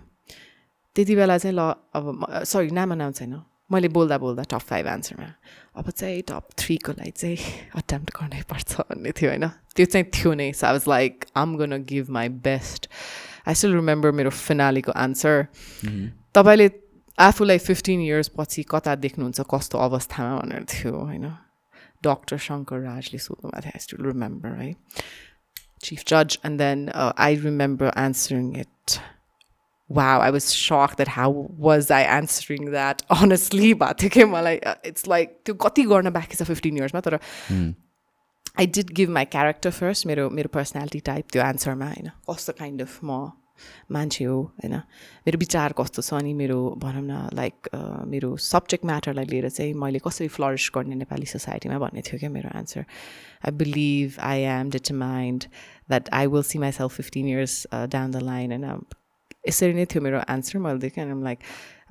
[0.96, 1.60] त्यति बेला चाहिँ ल
[1.94, 5.28] अब सरी नाम अनाउन्स होइन मैले बोल्दा बोल्दा टप फाइभ आन्सरमा
[5.76, 7.38] अब चाहिँ टप थ्रीको लागि चाहिँ
[7.74, 9.48] अटेम्प्ट गर्नै पर्छ भन्ने थियो होइन?
[9.48, 12.88] त्यो चाहिँ थियो नै। So I was like um gonna give my best
[13.48, 15.46] I still remember मेरो फिनालीको आन्सर
[16.34, 16.70] तपाईँले
[17.18, 21.26] आफूलाई फिफ्टिन इयर्स पछि कता देख्नुहुन्छ कस्तो अवस्थामा भनेर थियो होइन?
[22.04, 24.72] डक्टर शङ्कर राजले सोध्नुभएको थियो आई स्टिल रिमेम्बर है
[25.82, 26.38] chief judge.
[26.42, 29.00] And then uh, I remember answering it.
[29.88, 33.72] Wow, I was shocked that how was I answering that honestly.
[33.72, 36.92] But uh, it's like to kati garna back is a 15 years.
[36.92, 37.70] But hmm.
[38.58, 42.82] I did give my character first, मेरो मेरो personality type त्यो आन्सरमा होइन कस्तो kind
[42.82, 43.30] of म
[43.92, 44.74] मान्छे हो होइन।
[45.26, 47.70] मेरो विचार कस्तो छ अनि मेरो भनौँ न लाइक
[48.06, 52.56] मेरो सब्जेक्ट म्याटरलाई लिएर चाहिँ मैले कसरी फ्लरिस गर्ने नेपाली सोसाइटीमा भन्ने थियो क्या मेरो
[52.58, 52.84] answer
[53.44, 55.44] I believe I am determined
[55.88, 58.84] that I will see myself fifteen years down the line होइन
[59.48, 61.38] यसरी नै थियो मेरो आन्सर मैले देखेँ am like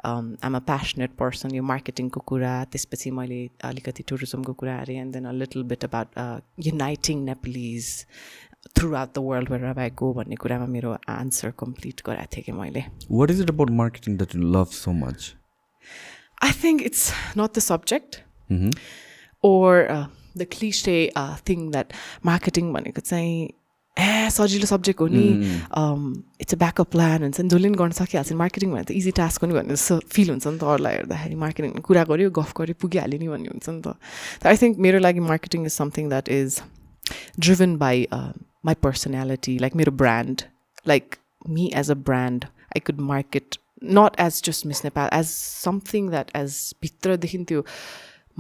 [0.06, 5.26] um a passionate person यो मार्केटिङको कुरा त्यसपछि मैले अलिकति टुरिज्मको कुरा हेरेँ and then
[5.26, 6.20] a little bit about
[6.66, 7.88] uniting Nepalese
[8.96, 12.84] throughout the world where I go भन्ने कुरामा मेरो आन्सर कम्प्लिट गराएको थिएँ कि मैले।
[13.12, 15.34] What is it about marketing that you love so much
[16.44, 18.22] I think it's not the subject
[19.44, 19.74] or
[20.38, 20.98] the cliche
[21.50, 21.94] thing that
[22.26, 23.48] marketing भनेको चाहिँ
[23.98, 25.28] ए सजिलो सब्जेक्ट हो नि।
[26.42, 29.12] इट्स अ ब्याकअप प्लान हुन्छ नि जसले पनि गर्न सकिहाल्छ नि। मार्केटिङ भने त इजी
[29.20, 32.52] टास्क हो नि भन्ने जस्तो फिल हुन्छ नि त अरूलाई हेर्दाखेरि। मार्केटिङ कुरा गऱ्यो गफ
[32.58, 33.96] गऱ्यो पुगिहाल्यो नि भन्ने हुन्छ नि त।
[34.44, 36.60] आई थिङ्क मेरो लागि marketing is something that is
[37.40, 40.42] driven by my personality like मेरो brand
[40.88, 41.16] like
[41.56, 42.46] me as a brand
[42.78, 43.58] i could market
[43.98, 45.34] not as just miss nepal as
[45.66, 47.66] something that as भित्रदेखि त्यो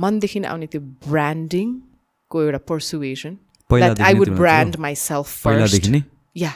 [0.05, 3.37] मनदेखि आउने त्यो ब्रान्डिङको एउटा persuasion
[3.69, 5.89] that I would brand myself first.
[6.33, 6.53] Yeah.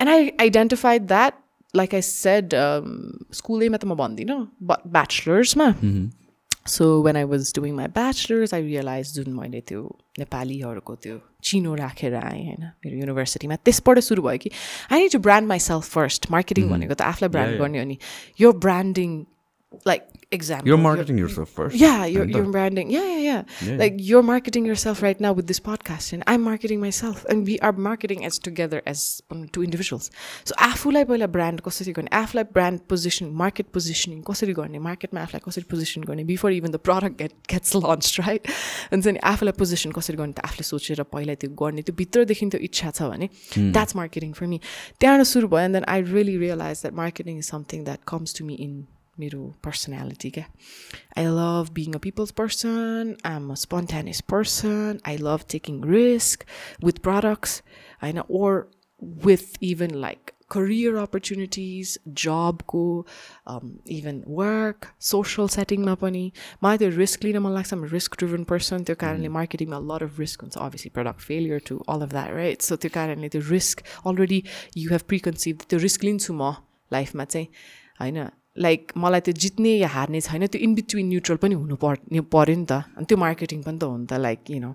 [0.00, 1.38] And I identified that,
[1.74, 3.62] like I said, um, school
[4.60, 5.72] but bachelor's ma.
[6.66, 11.74] So when I was doing my bachelor's I realize जुन मैले त्यो नेपालीहरूको त्यो चिनो
[11.74, 14.50] राखेर आएँ होइन मेरो युनिभर्सिटीमा त्यसबाट सुरु भयो कि
[14.92, 17.98] I need to brand myself first marketing भनेको त आफूलाई ब्रान्ड गर्ने हो नि।
[18.40, 19.24] यो branding
[19.86, 20.68] like example.
[20.68, 21.76] You're marketing yourself first.
[21.76, 22.90] Yeah, you're, you're branding.
[22.90, 23.76] Yeah, yeah, yeah, yeah.
[23.80, 27.58] Like you're marketing yourself right now with this podcast, and I'm marketing myself, and we
[27.60, 30.10] are marketing as together as um, two individuals.
[30.44, 35.44] So आफूलाई पहिला brand कसरी गर्ने आफूलाई brand position market positioning कसरी गर्ने मार्केटमा आफूलाई
[35.48, 38.48] कसरी पोजिसन गर्ने before even the product get gets launch right
[38.92, 42.62] हुन्छ नि आफूलाई पोजिसन कसरी गर्ने त आफूले सोचेर पहिला त्यो गर्ने त्यो भित्रदेखि त्यो
[42.70, 43.28] इच्छा छ भने
[43.76, 44.60] द्याट्स मार्केटिङ फर मी
[45.00, 48.44] त्यहाँबाट सुरु भयो and then I really realize that marketing is something that comes to
[48.48, 48.74] me in
[49.20, 50.44] मेरो personality क्या
[51.16, 56.46] I love being a people's person I'm a spontaneous person I love taking risk
[56.82, 57.60] with products
[58.02, 58.68] होइन or
[59.24, 63.06] with even like career opportunities job go
[63.46, 66.24] um, even work social setting ma pani
[66.64, 70.44] मलाई त्यो risk लिन मन लाग्छ risk driven person त्यो कारणले मार्केटिङमा lot of risk
[70.46, 74.44] हुन्छ obviously product failure to all of that right so त्यो कारणले त्यो risk already
[74.82, 76.52] you have preconceived त्यो risk लिन्छु म
[76.92, 77.48] लाइफमा चाहिँ
[78.00, 78.24] होइन
[78.56, 82.56] लाइक मलाई त्यो जित्ने या हार्ने छैन त्यो इन बिट्विन न्युट्रल पनि हुनु पर्ने पऱ्यो
[82.56, 84.72] नि त। अनि त्यो मार्केटिङ पनि त हो नि त लाइक यु नो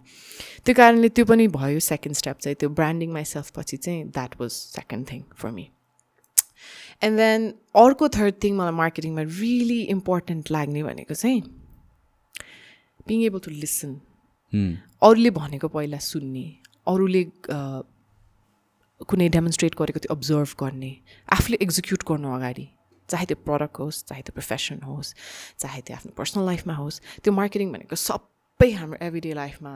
[0.65, 4.32] त्यो कारणले त्यो पनि भयो सेकेन्ड स्टेप चाहिँ त्यो ब्रान्डिङ माइ सेल्फ पछि चाहिँ that
[4.41, 5.65] was second thing for me
[7.03, 7.41] and then
[7.82, 11.41] अर्को थर्ड थिङ मलाई मार्केटिङमा रियली इम्पोर्टेन्ट लाग्ने भनेको चाहिँ
[13.07, 13.91] बिङ एबल टु लिसन
[15.09, 16.45] अरूले भनेको पहिला सुन्ने
[16.88, 17.23] अरूले
[19.09, 20.91] कुनै डेमोन्स्ट्रेट गरेको त्यो अब्जर्भ गर्ने
[21.38, 22.65] आफूले एक्जिक्युट गर्नु अगाडि।
[23.10, 25.14] चाहे त्यो प्रडक्ट होस् चाहे त्यो प्रोफेसन होस्
[25.60, 29.76] चाहे त्यो आफ्नो पर्सनल लाइफमा होस् त्यो मार्केटिङ भनेको सबै हाम्रो एभ्रिडे लाइफमा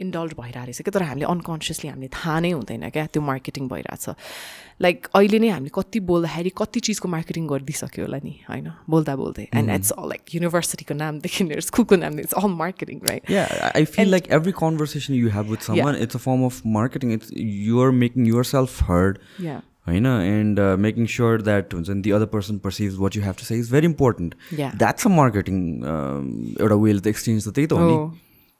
[0.00, 4.16] इन्डल्भ भइरहेको रहेछ क्या। तर हामीले अनकन्सियसली हामीले थाहा नै हुँदैन क्या त्यो मार्केटिङ भइरहेछ।
[4.80, 8.68] लाइक अहिले नै हामीले कति बोल्दाखेरि कति चिजको मार्केटिङ गरिदिइसक्यो होला नि होइन?
[8.88, 13.32] बोल्दा बोल्दै। एन्ड इट्स अल लाइक युनिभर्सिटीको नामदेखि लिएर स्कुलको नाम it's all marketing right
[13.76, 17.28] I feel like every conversation you have with someone it's a form of marketing it's
[17.36, 19.18] you're making yourself heard
[19.90, 20.06] होइन?
[20.06, 23.58] एन्ड मेकिङ स्योर द्याट हुन्छ नि the other person perceive what you have to say
[23.58, 27.96] is very important that's a marketing एउटा well त exchange त त्यही त हो नि?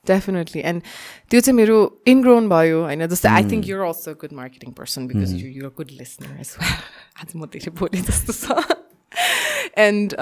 [0.06, 0.82] डेफिनेटली एन्ड
[1.30, 1.76] त्यो चाहिँ मेरो
[2.08, 3.06] इनग्रोन भयो होइन?
[3.06, 6.76] जस्तै I think you're also good marketing person because you you're good listener as well
[7.20, 8.44] आज म धेरै बोलेँ जस्तो छ।
[9.86, 10.16] एन्ड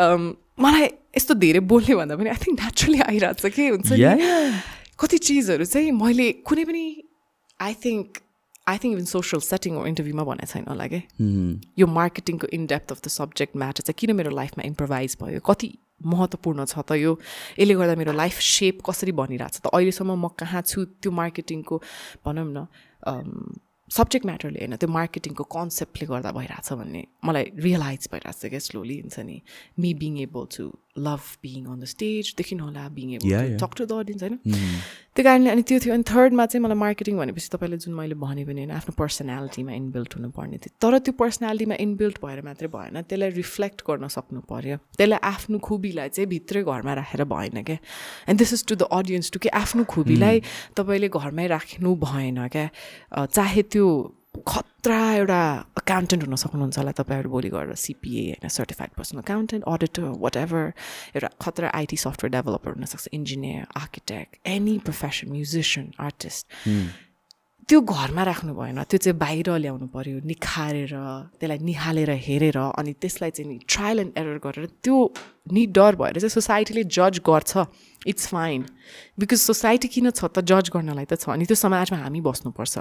[0.59, 3.99] मलाई यस्तो धेरै बोल्ने भन्दा पनि आई थिङ्क नेचुरली आइरहेको छ के हुन्छ नि?
[4.99, 6.85] कति चिजहरू चाहिँ मैले कुनै पनि
[7.61, 8.19] I think
[8.69, 11.01] I think even social setting इन्टरभ्यूमा भनेको छैन होला कि
[11.81, 15.41] यो मार्केटिङको in depth of the subject matter चाहिँ किन मेरो लाइफमा इम्प्रोभाइज भयो.
[15.51, 15.71] कति
[16.07, 17.13] महत्त्वपूर्ण छ त यो?
[17.59, 19.67] यसले गर्दा मेरो लाइफ सेप कसरी भनिरहेको छ त?
[19.73, 20.85] अहिलेसम्म म कहाँ छु?
[21.01, 21.81] त्यो मार्केटिङको
[22.27, 22.69] भनौँ न
[23.91, 28.97] सब्जेक्ट म्याटरले होइन त्यो मार्केटिङको कन्सेप्टले गर्दा भइरहेछ भन्ने मलाई रियलाइज भइरहेको छ क्या स्लोली
[29.01, 29.37] हुन्छ नि
[29.81, 30.65] me being able to
[31.09, 34.37] love being on the स्टेजदेखि होला being able talk to the audience होइन?
[35.19, 38.43] त्यो कारणले अनि त्यो थियो अनि थर्डमा चाहिँ मलाई मार्केटिङ भनेपछि तपाईँले जुन मैले भने
[38.47, 43.31] पनि होइन आफ्नो पर्सनालिटीमा इनबिल्ट हुनुपर्ने थियो। तर त्यो पर्सनालिटीमा इनबिल्ट भएर मात्रै भएन त्यसलाई
[43.35, 47.79] रिफ्लेक्ट गर्न सक्नु पऱ्यो त्यसलाई आफ्नो खुबीलाई चाहिँ भित्रै घरमा राखेर भएन क्या।
[48.31, 50.37] And this is to the audience to कि आफ्नो खुबीलाई
[50.79, 53.87] तपाईँले घरमै राख्नु भएन क्या। चाहे त्यो
[54.47, 55.41] खतरा एउटा
[55.79, 60.03] अकाउन्टेन्ट हुन सक्नुहुन्छ होला तपाईँहरू भोलि गएर सिपिए होइन certified personal accountant auditor
[60.37, 60.65] whatever
[61.15, 66.47] एउटा खतरा आइटी सफ्टवेयर डेभलपर हुनसक्छ engineer architect any profession musician artist
[67.69, 70.93] त्यो घरमा राख्नु भएन त्यो चाहिँ बाहिर ल्याउनु पऱ्यो निखारेर
[71.37, 74.97] त्यसलाई निहालेर हेरेर अनि त्यसलाई चाहिँ नि ट्रायल एन्ड एरर गरेर त्यो
[75.53, 77.53] नि डर भएर चाहिँ सोसाइटीले जज गर्छ।
[78.09, 78.65] इट्स फाइन
[79.21, 82.75] बिकज सोसाइटी किन छ त जज गर्नलाई त छ। अनि त्यो समाजमा हामी बस्नुपर्छ।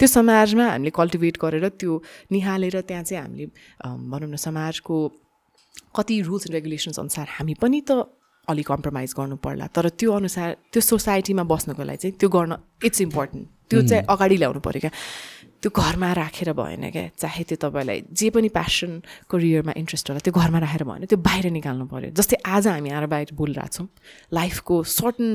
[0.00, 1.92] त्यो समाजमा हामीले कल्टिभेट गरेर त्यो
[2.32, 3.46] निहालेर त्यहाँ चाहिँ हामीले
[3.84, 4.96] भनौँ न समाजको
[5.92, 8.08] कति रुल्स एन्ड रेगुलेसन्स अनुसार हामी पनि त
[8.48, 13.00] अलिक कम्प्रोमाइज गर्नु पर्ला। तर त्यो अनुसार त्यो सोसाइटीमा बस्नको लागि चाहिँ त्यो गर्न इट्स
[13.00, 14.92] इम्पोर्टेन्ट त्यो चाहिँ अगाडि ल्याउनु पऱ्यो क्या।
[15.62, 18.90] त्यो घरमा राखेर भएन क्या चाहे त्यो तपाईँलाई जे पनि प्यासन
[19.30, 23.06] करियरमा इन्ट्रेस्ट होला त्यो घरमा राखेर भएन त्यो बाहिर निकाल्नु पऱ्यो जस्तै आज हामी आएर
[23.06, 23.86] बाहिर बोलिरहेको छौँ
[24.34, 25.28] लाइफको सर्टन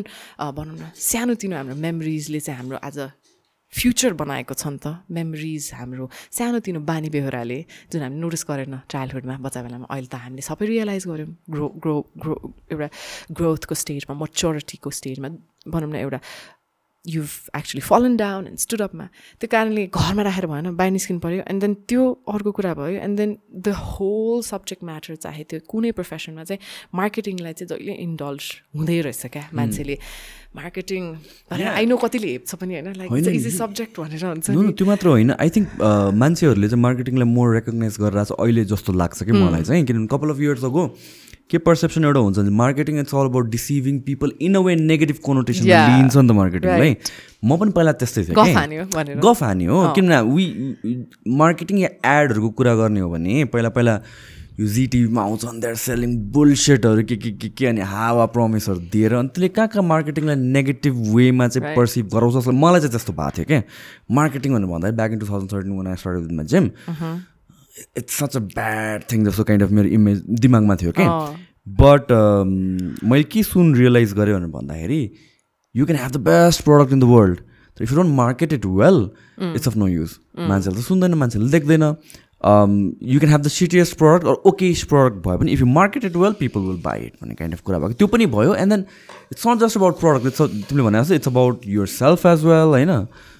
[0.58, 3.00] भनौँ न सानोतिनो हाम्रो मेमोरिजले चाहिँ हाम्रो आज
[3.74, 7.60] फ्युचर बनाएको छ नि त। मेमोरिज हाम्रो सानोतिनो बानी बेहोराले
[7.92, 11.96] जुन हामी नोटिस गरेन चाइल्डहुडमा बच्चा बेलामा अहिले त हामीले सबै रियलाइज गऱ्यौँ। ग्रो ग्रो
[12.16, 12.34] ग्रो
[12.72, 12.88] एउटा
[13.32, 15.28] ग्रोथको स्टेजमा मच्योरिटीको स्टेजमा
[15.68, 16.20] भनौँ न एउटा
[17.08, 19.06] you've actually fallen down and stood अपमा
[19.42, 22.04] त्यो कारणले घरमा राखेर भएन बाहिर निस्किनु पऱ्यो एन्ड देन त्यो
[22.34, 23.38] अर्को कुरा भयो and then
[23.68, 26.60] the whole subject matter चाहे त्यो कुनै प्रोफेसनमा चाहिँ
[27.02, 28.44] मार्केटिङलाई चाहिँ जहिले इन्डल्ज
[28.76, 29.98] हुँदै रहेछ क्या मान्छेले।
[30.56, 31.04] मार्केटिङ
[31.52, 35.50] आई नो कतिले हेप्छ पनि होइन लाइक इजी सब्जेक्ट भनेर हुन्छ त्यो मात्र होइन। आई
[35.56, 35.68] थिङ्क
[36.24, 40.40] मान्छेहरूले चाहिँ मार्केटिङलाई मोर रेकगनाइज गरेर अहिले जस्तो लाग्छ कि मलाई चाहिँ। किनभने कपाल अफ
[40.48, 40.84] इयर्स अगो
[41.50, 45.18] के पर्सेप्सन एउटा हुन्छ भने marketing it's all about deceiving people in a way negative
[45.24, 46.96] connotation लिन्छ नि त मार्केटिङलाई
[47.44, 50.96] म पनि पहिला त्यस्तै थिएँ गफ हानी हो किनभने वी
[51.44, 54.00] मार्केटिङ या एडहरूको कुरा गर्ने हो भने पहिला पहिला
[54.60, 59.30] यो जिटिभीमा आउँछन् देयर सेलिङ बुलसेटहरू के के के के अनि हावा प्रमिसहरू दिएर अनि
[59.30, 63.46] त्यसले कहाँ कहाँ मार्केटिङलाई नेगेटिभ वेमा चाहिँ पर्सिभ गराउँछ जस्तो मलाई चाहिँ त्यस्तो भएको थियो
[63.46, 63.62] क्या
[64.20, 66.70] मार्केटिङ भनेर भन्दाखेरि back in two thousand thirteen one I start gym
[67.98, 71.10] it's such a bad thing जस्तो काइन्ड अफ मेरो इमेज दिमागमा थियो क्या
[71.82, 72.12] बट
[73.04, 75.02] मैले के सुन रियलाइज गरेँ भनेर भन्दाखेरि
[75.76, 77.40] you can have the best product in the world
[77.78, 79.10] if you don't market it well
[79.56, 84.26] it's of no use मान्छेहरूले त सुन्दैन मान्छेले देख्दैन। You can have the shittiest product
[84.28, 87.36] or okayest product भयो भने if you market it well people will buy it भन्ने
[87.36, 88.86] kind of कुरा भएको। त्यो पनि भयो and then
[89.32, 92.70] it's not just about product it's तिमीले भने जस्तो it's about your self as well
[92.76, 92.92] होइन?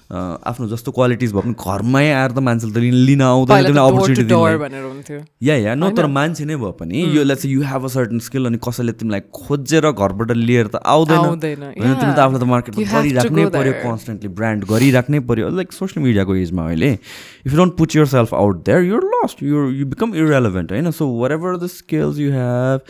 [0.08, 2.78] आफ्नो जस्तो क्वालिटिज भयो भने घरमै आएर त मान्छेले त
[3.08, 7.84] लिन आउँदैन अपर्च्युनिटी या या न तर मान्छे नै भयो पनि यो चाहिँ you have
[7.84, 12.48] a certain skill अनि कसैले तिमीलाई खोजेर घरबाट लिएर त आउँदैन। तिमी त आफूलाई त
[12.54, 17.76] मार्केटमा गरिराख्नै पऱ्यो कन्सटेन्टली ब्रान्ड गरिराख्नै पऱ्यो लाइक सोसियल मिडियाको एजमा अहिले if you don't
[17.76, 20.90] put yourself out there you're lost you're you become irrelevant होइन?
[20.90, 22.80] So whatever the skills you have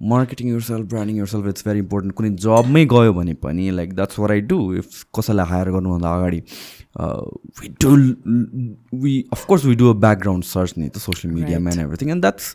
[0.00, 4.32] marketing yourself branding yourself it's very important कुनै जबमै गयो भने पनि like that's what
[4.32, 6.42] I do if कसैलाई hire गर्नुभन्दा अगाडि
[7.60, 7.96] we do
[9.02, 12.54] we of course we do a background search नि त सोसियल मिडियामा एन्ड एभ्रिथिङ एन्ड द्याट्स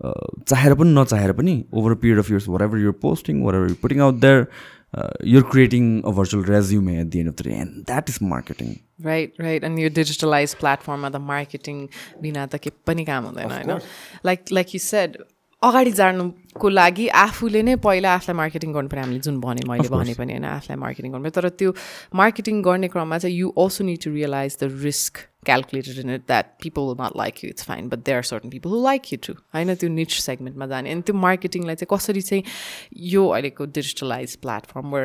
[0.00, 4.00] चाहेर पनि नचाहेर पनि over a period of years whatever you're posting whatever you putting
[4.00, 4.46] out there
[5.26, 9.40] you're creating a virtual resume at the end of the end that is marketing right
[9.40, 11.86] right अनि यो digitalise प्लेटफर्ममा त marketing
[12.22, 13.80] बिना त के पनि काम हुँदैन होइन
[14.26, 15.16] लाइक लाइक यु सेड
[15.62, 15.90] अगाडि
[16.56, 20.32] जानुको लागि आफूले नै पहिला आफूलाई मार्केटिङ गर्नु पर्यो हामीले जुन भने मैले भने पनि
[20.32, 21.74] होइन आफूलाई मार्केटिङ गर्नु तर त्यो
[22.16, 26.48] मार्केटिङ गर्ने क्रममा चाहिँ you also need to realize the risk calculated in it that
[26.62, 27.48] people will not like you.
[27.54, 29.34] It's fine but there are certain people who like you too.
[29.54, 32.42] होइन त्यो निच सेगमेन्टमा जाने। अनि त्यो मार्केटिङलाई चाहिँ कसरी चाहिँ
[33.10, 35.04] यो अहिलेको digitalize platform were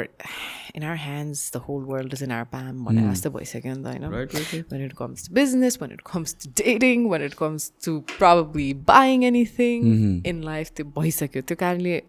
[0.75, 3.85] in our hands the whole world is in our palm भनेर जस्तो भइसक्यो नि त
[3.93, 7.95] होइन। When it comes to business when it comes to dating when it comes to
[8.15, 9.85] probably buying anything
[10.33, 11.99] in life त्यो भइसक्यो त्यो कारणले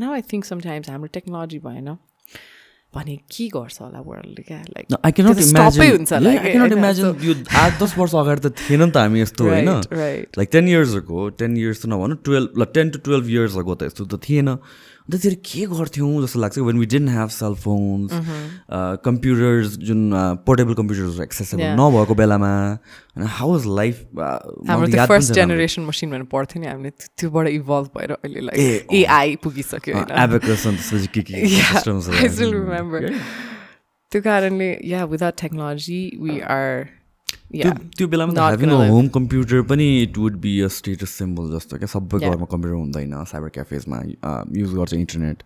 [0.00, 1.96] know I think sometimes हाम्रो टेक्नोलोजी भएन।
[2.94, 4.58] भने के गर्छ होला वर्ल्डले क्या?
[4.76, 8.90] Like I cannot imagine I cannot imagine यो आठ दस वर्ष अगाडि त थिएन नि
[8.92, 9.70] त हामी यस्तो होइन?
[10.38, 14.20] लाइक टेन इयर्सहरूको टेन इयर्स त नभनौँ टुवेल्भ टेन टु टुवेल्भ इयर्सहरूको त यस्तो त
[14.28, 14.48] थिएन।
[15.02, 18.12] अन्त त्यसरी के गर्थ्यौँ जस्तो लाग्छ when we don't have cell phones
[19.02, 20.00] computers जुन
[20.46, 23.96] पोर्टेबल कम्प्युटर्स एक्सेसेबल नभएको बेलामा होइन हाउ इज लाइफ
[24.70, 29.94] हाम्रो फर्स्ट जेनेरेसन मसिन भनेर पढ्थ्यो नि हामीले त्योबाट इभल्भ भएर अहिले लाइक एआई पुगिसक्यो
[34.12, 36.84] त्यो कारणले या विदाउट टेक्नोलोजी वी आर
[37.52, 41.88] त्यो बेलामा हेभिङ अ होम कम्प्युटर पनि it would be a status symbol जस्तो क्या।
[41.94, 43.98] सबै घरमा कम्प्युटर हुँदैन साइबर क्याफेजमा
[44.60, 45.38] युज गर्छ इन्टरनेट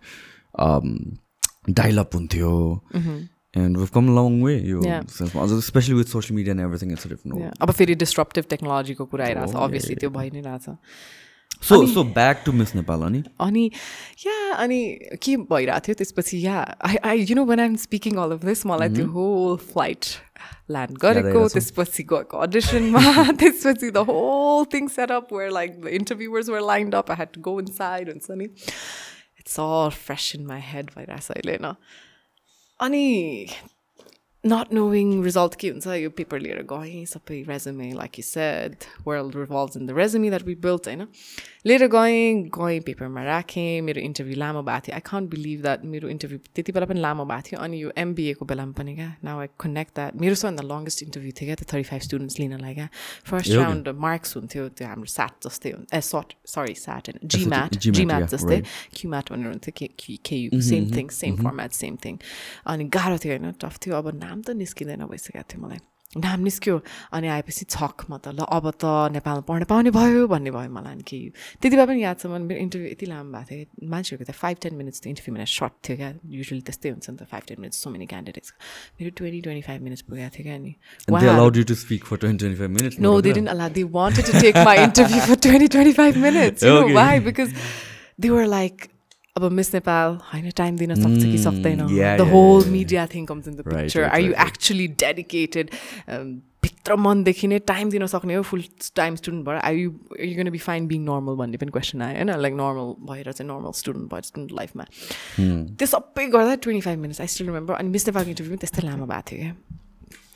[1.79, 2.53] डाइलअप हुन्थ्यो।
[3.57, 7.61] And we've come long way यो अझ especially with social media and everything it's different
[7.61, 10.65] अब फेरि डिस्ट्रप्टिभ टेक्नोलोजीको कुरा आइरहेको छ। अभियसली त्यो भइ नै रहेछ।
[11.63, 13.63] So so back to Miss Nepal अनि अनि
[14.25, 14.79] या अनि
[15.23, 16.57] के भइरहेको थियो त्यसपछि या
[16.89, 20.05] I I you know when I'm speaking all of this मलाई त्यो होल फ्लाइट
[20.69, 23.03] ल्यान्ड गरेको त्यसपछि गएको अडिसनमा
[23.33, 27.33] त्यसपछि the whole thing set up where like the interviewers were lined up I had
[27.33, 31.73] to go inside हुन्छ नि it's all fresh in my head भइरहेछ अहिले होइन
[32.79, 33.05] अनि
[34.43, 38.75] नट नोविङ रिजल्ट के हुन्छ यो पेपर लिएर गएँ सबै resume like you said
[39.07, 41.07] world revolve in the resume that we built होइन
[41.67, 46.07] लिएर गएँ गएँ पेपरमा राखेँ मेरो इन्टरभ्यू लामो भएको थियो। आई कान्ट बिलिभ द्याट मेरो
[46.09, 49.47] इन्टरभ्यू त्यति बेला पनि लामो भएको थियो। अनि यो एमबिएको बेलामा पनि क्या। नाउ आई
[49.59, 52.87] कनेक्ट द्याट मेरो सबभन्दा लङ्गेस्ट इन्टरभ्यू थियो क्या। त्यो थर्टी फाइभ स्टुडेन्ट्स लिनलाई क्या।
[53.27, 58.23] फर्स्ट राउन्ड मार्क्स हुन्थ्यो। त्यो हाम्रो साट जस्तै ए सट सरी साट होइन। जिम्याट जिम्याट
[58.31, 58.61] जस्तै।
[58.95, 62.17] क्युम्याट भनेर हुन्थ्यो। के KU same thing same format same thing
[62.63, 65.83] अनि गाह्रो थियो होइन। टफ थियो। अब नाम त निस्किँदैन भइसकेको थियो मलाई।
[66.15, 66.75] नाम निस्क्यो।
[67.11, 70.93] अनि आएपछि छक म त ल अब त नेपालमा पढ्न पाउने भयो भन्ने भयो मलाई
[70.95, 71.29] अनि केही।
[71.59, 74.73] त्यति बेला पनि याद छ मेरो इन्टरभ्यू यति लामो भएको थियो। मान्छेहरूको त फाइभ टेन
[74.79, 77.77] मिनट्स त इन्टरभ्यू मलाई सर्ट थियो क्या। युजली त्यस्तै हुन्छ नि त five ten minutes
[77.83, 78.47] so many candidates
[79.01, 80.73] मेरो ट्वेन्टी ट्वेन्टी फाइभ मिनट्स पुगेको थियो क्या अनि।
[81.07, 82.99] And they allowed you to speak for 20, 25 minutes.
[82.99, 83.67] no, they didn't allow.
[83.67, 85.19] They wanted to take my interview
[89.39, 89.73] for 20, 25 minutes.
[89.73, 89.87] You Okay.
[89.87, 90.11] know why?
[90.11, 92.65] Because they were like, अब miss Nepal होइन time दिन सक्छ कि सक्दैन the whole
[92.65, 94.33] media thing comes in the picture are you.
[94.33, 95.69] Actually dedicated
[96.63, 98.63] भित्र मनदेखि नै time दिन सक्ने हो फुल
[98.95, 102.15] टाइम स्टुडेन्ट भएर are you you gonna be fine being normal भन्ने पनि क्वेसन आयो
[102.15, 104.83] होइन लाइक नर्मल भएर चाहिँ नर्मल स्टुडेन्ट भएर स्टुडेन्ट लाइफमा
[105.39, 108.87] त्यो सबै गर्दा twenty five minutes I still remember अनि मिस नेपालको इन्टरभ्यू पनि त्यस्तै
[108.87, 109.53] लामो भएको थियो क्या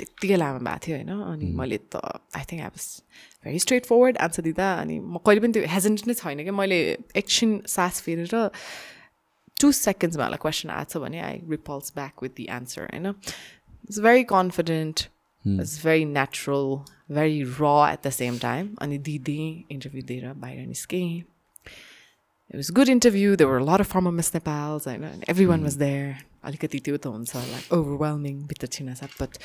[0.02, 1.12] त्यत्तिकै लामो भएको थियो होइन?
[1.32, 2.02] अनि मैले त
[2.34, 2.86] I think I was
[3.46, 6.80] very straightforward answer दिँदा अनि म कहिले पनि त्यो हेजेन्ट नै छैन क्या मैले
[7.22, 8.36] एकछिन सास फेरेर
[9.62, 13.08] टु सेकेन्ड्समा होला क्वेसन आएको छ भने I replies back with the answer होइन?
[13.88, 15.08] It's very confident
[15.46, 16.70] it's very natural
[17.16, 19.42] very र एट द सेम टाइम अनि दिदी
[19.72, 21.24] इन्टरभ्यू दिएर बाहिर निस्केँ।
[22.54, 23.36] A good interview.
[23.38, 26.08] There were a lot of former Miss Nepals, and and everyone was there.
[26.44, 29.38] अलिकति त्यो त हुन्छ like overwhelming भित्र छिना साथ but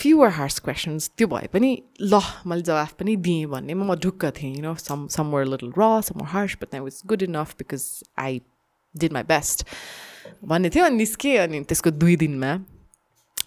[0.00, 1.70] few were harsh questions त्यो भए पनि
[2.00, 5.50] ल मैले जवाफ पनि दिएँ भन्ने म ढुक्क थिएँ you know some some were a
[5.52, 7.86] little raw some were harsh but that was good enough because
[8.16, 8.40] I
[8.94, 9.64] did my best
[10.44, 12.52] भन्ने थियो अनि निस्केँ अनि त्यसको दुई दिनमा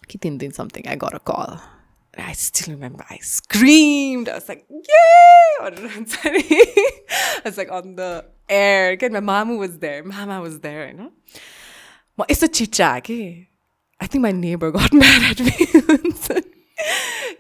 [0.10, 1.62] कि तिन दिन something I got a call
[2.18, 4.28] I still remember I screamed.
[4.28, 5.52] I was like, yay!
[5.62, 6.60] भनेर हुन्छ नि.
[7.12, 8.92] I was like on the air.
[8.92, 10.04] Again, my mama was there.
[10.04, 11.12] Mama was there, you know.
[12.20, 13.48] म यस्तो चिच्चा कि
[14.02, 15.56] I think my neighbor got mad at me.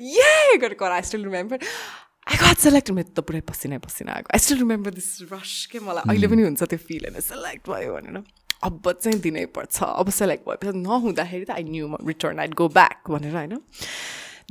[0.01, 0.17] हुन्छ नि.
[0.17, 0.57] Yay!
[0.61, 1.59] गरेर कर I still remember.
[2.27, 2.95] I got selected.
[2.95, 4.29] मेरो त पुरै पसिना पसिना आएको.
[4.33, 7.93] I still remember this rush के मलाई अहिले पनि हुन्छ त्यो फिल होइन सेलेक्ट भयो
[7.93, 8.23] भनेर
[8.63, 13.09] अब चाहिँ दिनै पर्छ अब सेलेक्ट भएपछि नहुँदाखेरि त I knew return I'd go back
[13.09, 13.61] भनेर होइन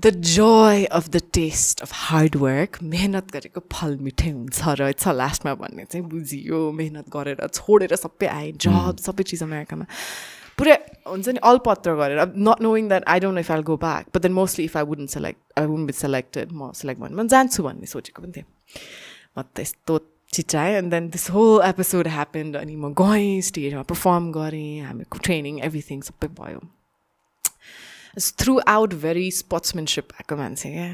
[0.01, 5.55] the joy of the test of hard work मेहनत गरेको फल मिठै हुन्छ रहेछ लास्टमा
[5.63, 9.87] भन्ने चाहिँ बुझियो मेहनत गरेर छोडेर सबै आएँ जब सबै चिज अमेरिकामा
[10.61, 10.77] पुरै
[11.09, 14.33] हुन्छ नि अलपत्र गरेर not knowing that I don't if I go back but then
[14.39, 17.93] mostly if I wouldn't select I won't be selected म सेलेक्ट भन्नु म जान्छु भन्ने
[17.93, 18.49] सोचेको पनि थिएँ
[19.37, 19.99] म त यस्तो
[20.31, 25.59] चिचाएँ। And then this whole episode happened अनि म गएँ स्टेजमा पर्फर्म गरेँ हामीको ट्रेनिङ
[25.67, 26.61] एभ्रिथिङ सबै भयो।
[28.39, 30.91] थ्रु आउट भेरी स्पोर्ट्सम्यानसिप भएको मान्छे क्या।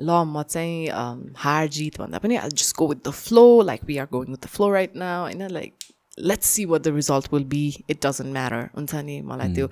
[0.00, 3.98] ल म चाहिँ हार जित भन्दा पनि I just go with the flow like we
[3.98, 5.74] are going with the flow right now होइन like
[6.20, 9.20] let's see what the result will be it doesn't matter हुन्छ नि?
[9.20, 9.68] मलाई त्यो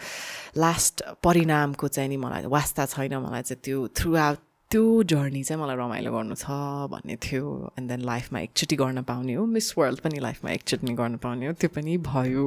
[0.56, 4.38] लास्ट परिणामको चाहिँ नि मलाई वास्ता छैन। मलाई चाहिँ त्यो थ्रु आउट
[4.70, 6.46] त्यो जर्नी चाहिँ मलाई रमाइलो गर्नु छ
[6.90, 11.16] भन्ने थियो। एन्ड देन लाइफमा एकचोटि गर्न पाउने हो। मिस वर्ल्ड पनि लाइफमा एकचोटि गर्न
[11.18, 12.46] पाउने हो। त्यो पनि भयो।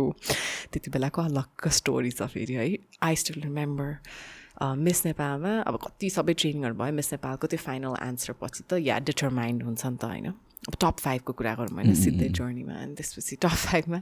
[0.72, 2.68] त्यति बेलाको अलग्ग स्टोरी छ फेरि है।
[3.04, 3.98] आई स्टिल रिमेम्बर
[4.80, 9.00] मिस नेपालमा अब कति सबै ट्रेनिङहरू भयो। मिस नेपालको त्यो फाइनल एन्सर पछि त या
[9.12, 10.34] डिटरमाइन्ड हुन्छ नि त होइन?
[10.64, 14.00] अब टप फाइभको कुरा गरौँ होइन सिधै जर्नीमा अनि त्यसपछि टप फाइभमा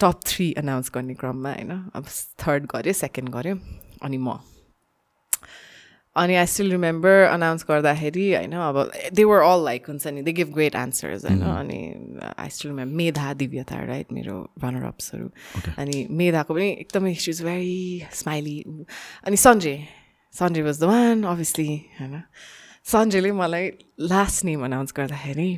[0.00, 2.06] टप थ्री अनाउन्स गर्ने क्रममा होइन अब
[2.38, 3.58] थर्ड गऱ्यो सेकेन्ड गऱ्यो
[4.02, 4.38] अनि म
[6.16, 8.78] अनि आई स्टिल रिमेम्बर अनाउन्स गर्दाखेरि होइन अब
[9.12, 11.80] दे वर अल लाइक हुन्छ नि दे गिभ ग्रेट एन्सर्स होइन अनि
[12.36, 15.30] आई स्टिल रिमेम्बर मेधा दिव्यता राइट मेरो रनर अप्सहरू
[15.76, 18.56] अनि मेधाको पनि एकदमै सी इज भेरी स्माइली
[19.26, 19.78] अनि Sanjay
[20.34, 21.68] Sanjay was the one obviously
[22.00, 22.22] होइन
[22.86, 23.66] सन्जयले मलाई
[24.10, 25.50] लास्ट नेम अनाउन्स गर्दाखेरि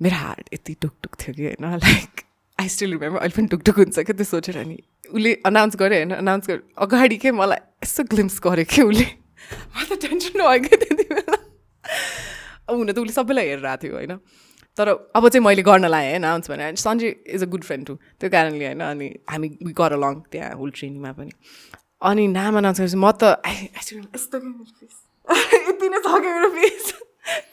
[0.00, 2.20] मेरो हार्ट यति टुकटुक थियो कि होइन लाइक
[2.58, 4.76] आई स्टिल रिमेम्बर अहिले पनि टुकटुक हुन्छ क्या त्यो सोचेर अनि
[5.10, 9.06] उसले अनाउन्स गर्यो होइन अनाउन्स गर अगाडि के मलाई यस्तो ग्लिम्स गर्यो कि उसले?
[9.74, 11.38] म त टेन्सन भयो क्या त्यति बेला।
[12.70, 14.14] हुन त उसले सबैलाई हेरेर आएको थियो होइन।
[14.76, 17.94] तर अब चाहिँ मैले गर्न लाएँ होइन अनाउन्स भनेर। Sanjay is a good friend too
[18.20, 21.32] त्यो कारणले होइन अनि हामी गर अलङ त्यहाँ होल ट्रेनिङमा पनि।
[22.04, 23.40] अनि नाम अनाउन्स गरेपछि म त
[24.14, 24.38] यस्तो
[25.68, 26.86] यति नै सक्यो मेरो फेस।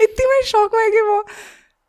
[0.01, 1.11] यतिमै सकमा कि म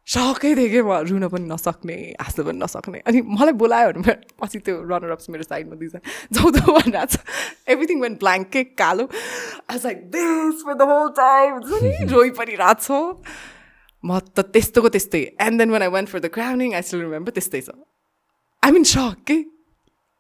[0.03, 4.59] सकै थिएँ कि म रुन पनि नसक्ने हाँस्नु पनि नसक्ने। अनि मलाई बोलायो भने पछि
[4.67, 6.01] त्यो रनर अप्स मेरो साइडमा दुईजना
[6.35, 7.23] जाउँ जाउँ भनिरहेको छ
[7.71, 9.05] एभ्रिथिङ वेन ब्ल्याङ्क कालो
[9.71, 10.57] आज लाइक दिस
[12.13, 12.87] रोइ पनि रहेछ
[14.05, 17.31] म त त्यस्तोको त्यस्तै। And then when I went for the crowning I still remember
[17.39, 17.71] त्यस्तै छ।
[18.63, 19.39] आई मिन सक के?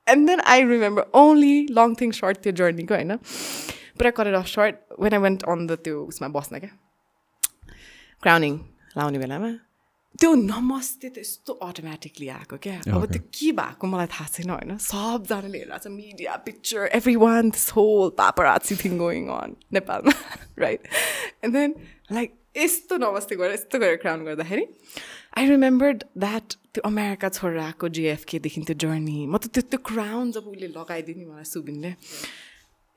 [0.07, 3.19] And then I remember only long thing short त्यो जर्नीको होइन?
[3.97, 6.73] पुरा गरेर short when I went on the त्यो उसमा बस्न क्या
[8.23, 8.59] क्राउनिङ
[8.97, 9.53] लाउने बेलामा
[10.15, 14.77] त्यो नमस्ते त यस्तो अटोमेटिकली आएको क्या अब त्यो के भएको मलाई थाहा छैन होइन
[14.79, 20.15] सबजनाले हेरिरहेको छ media picture every one this whole paparazzi thing going on नेपालमा
[20.59, 20.81] राइट
[21.43, 21.75] एन्ड देन
[22.13, 24.65] लाइक यस्तो नमस्ते गरेर यस्तो गरेर क्राउन गर्दाखेरि
[25.35, 30.33] आई रिमेम्बर्ड द्याट त्यो अमेरिका छोडेर आएको जिएफकेदेखि त्यो जर्नी म त त्यो त्यो क्राउन
[30.33, 31.93] जब उसले लगाइदिने मलाई सुबिनले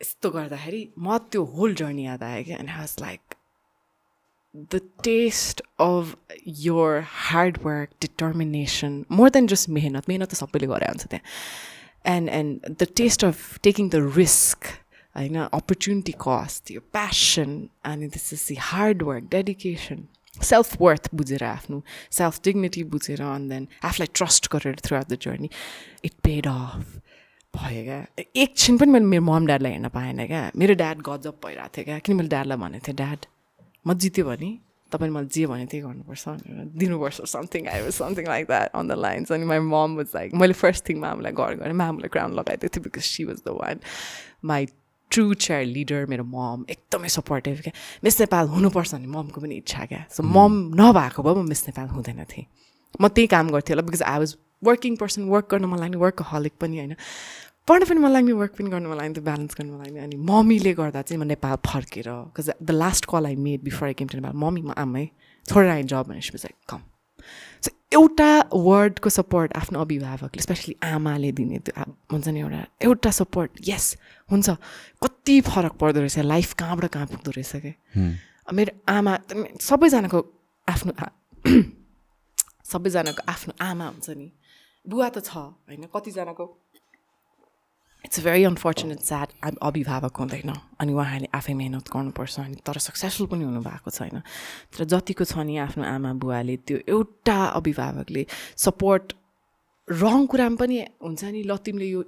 [0.05, 3.35] यस्तो गर्दाखेरि म त्यो होल जर्नी याद आयो क्या and was like
[4.71, 6.15] the test of
[6.63, 12.29] your hard work determination more than just मेहनत मेहनत त सबैले गरे हुन्छ त्यहाँ and
[12.39, 14.73] and the test of taking the risk
[15.15, 20.05] होइन अपर्च्युनिटी कस्ट यो प्यासन अनि त्यसपछि hard work dedication
[20.37, 21.81] self worth बुझेर आफ्नो
[22.11, 25.49] सेल्फ डिग्निटी बुझेर अनि देन आफूलाई ट्रस्ट गरेर throughout the journey
[26.05, 27.01] it paid off
[27.55, 27.99] भयो क्या?
[28.35, 31.99] एकछिन पनि मैले मेरो मम ड्याडलाई हेर्न पाएन क्या। मेरो ड्याड गजब भइरहेको थियो क्या।
[31.99, 33.25] किन मैले ड्याडलाई भनेको थिएँ ड्याड
[33.85, 34.51] म जित्यो भने
[34.91, 38.87] तपाईँले मलाई जे भने त्यही गर्नुपर्छ भनेर दिनुपर्छ something I was something like that on
[38.87, 42.33] the lines अनि माई मम वाज लाइक मैले फर्स्ट थिङ मामुलाई गर गरेँ मामुलाई क्राउन
[42.39, 43.79] लगाइदिएको थिएँ because she was the one
[44.45, 44.65] my
[45.11, 49.85] true child leader मेरो मम एकदमै सपोर्टिभ क्या। मिस नेपाल हुनुपर्छ भने ममको पनि इच्छा
[49.85, 52.45] क्या। सो मम नभएको भए म मिस नेपाल हुँदैन थिएँ
[53.01, 56.21] म त्यही काम गर्थेँ होला because I was working person work गर्न मन लाग्ने वर्क
[56.31, 56.95] हलिक पनि होइन।
[57.67, 60.15] पढ्न पनि मन लाग्ने वर्क पनि गर्नु मन लाग्ने त्यो ब्यालेन्स गर्नु मन लाग्ने। अनि
[60.29, 64.07] मम्मीले गर्दा चाहिँ म नेपाल फर्केर because the last call I made before I came
[64.07, 65.05] to Nepal mummy म आमै
[65.45, 66.81] छोडेर आएँ जब भनेपछि कम
[67.65, 71.73] सो एउटा वर्डको सपोर्ट आफ्नो अभिभावकले स्पेसली आमाले दिने त्यो
[72.11, 73.85] हुन्छ नि एउटा एउटा सपोर्ट यस
[74.29, 74.49] हुन्छ।
[75.03, 79.13] कति फरक पर्दो रहेछ लाइफ कहाँबाट कहाँ पुग्दो रहेछ क्या मेरो आमा
[79.61, 80.19] सबैजनाको
[80.67, 80.93] आफ्नो
[82.73, 84.27] सबैजनाको आफ्नो आमा हुन्छ नि।
[84.85, 85.31] बुवा त छ
[85.65, 85.89] होइन?
[85.95, 86.45] कतिजनाको
[88.05, 93.43] इट्स भेरी अनफर्चुनेट स्याड अभिभावक हुँदैन अनि उहाँले आफै मिहिनेत गर्नुपर्छ अनि तर सक्सेसफुल पनि
[93.43, 94.21] हुनुभएको छैन
[94.71, 98.25] तर जतिको छ नि आफ्नो आमा बुवाले त्यो एउटा अभिभावकले
[98.61, 99.13] सपोर्ट
[99.87, 102.03] रङ कुरामा पनि हुन्छ नि ल तिमीले यो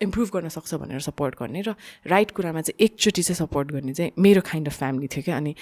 [0.00, 1.74] इम्प्रुभ गर्न सक्छ भनेर सपोर्ट गर्ने र
[2.06, 5.54] राइट कुरामा चाहिँ एकचोटि चाहिँ सपोर्ट गर्ने चाहिँ मेरो काइन्ड अफ फ्यामिली थियो क्या अनि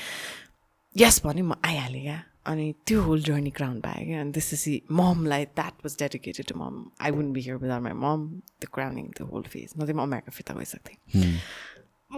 [0.97, 5.45] यस भने म आइहालेँ क्या अनि त्यो होल जर्नी क्राउन पाएँ क्या अनि त्यसपछि ममलाई
[5.57, 8.29] that was dedicated to mom I won't be here without my mom
[8.63, 10.97] the crowning the whole phase न चाहिँ म अमेरिका फिर्ता गइसक्थेँ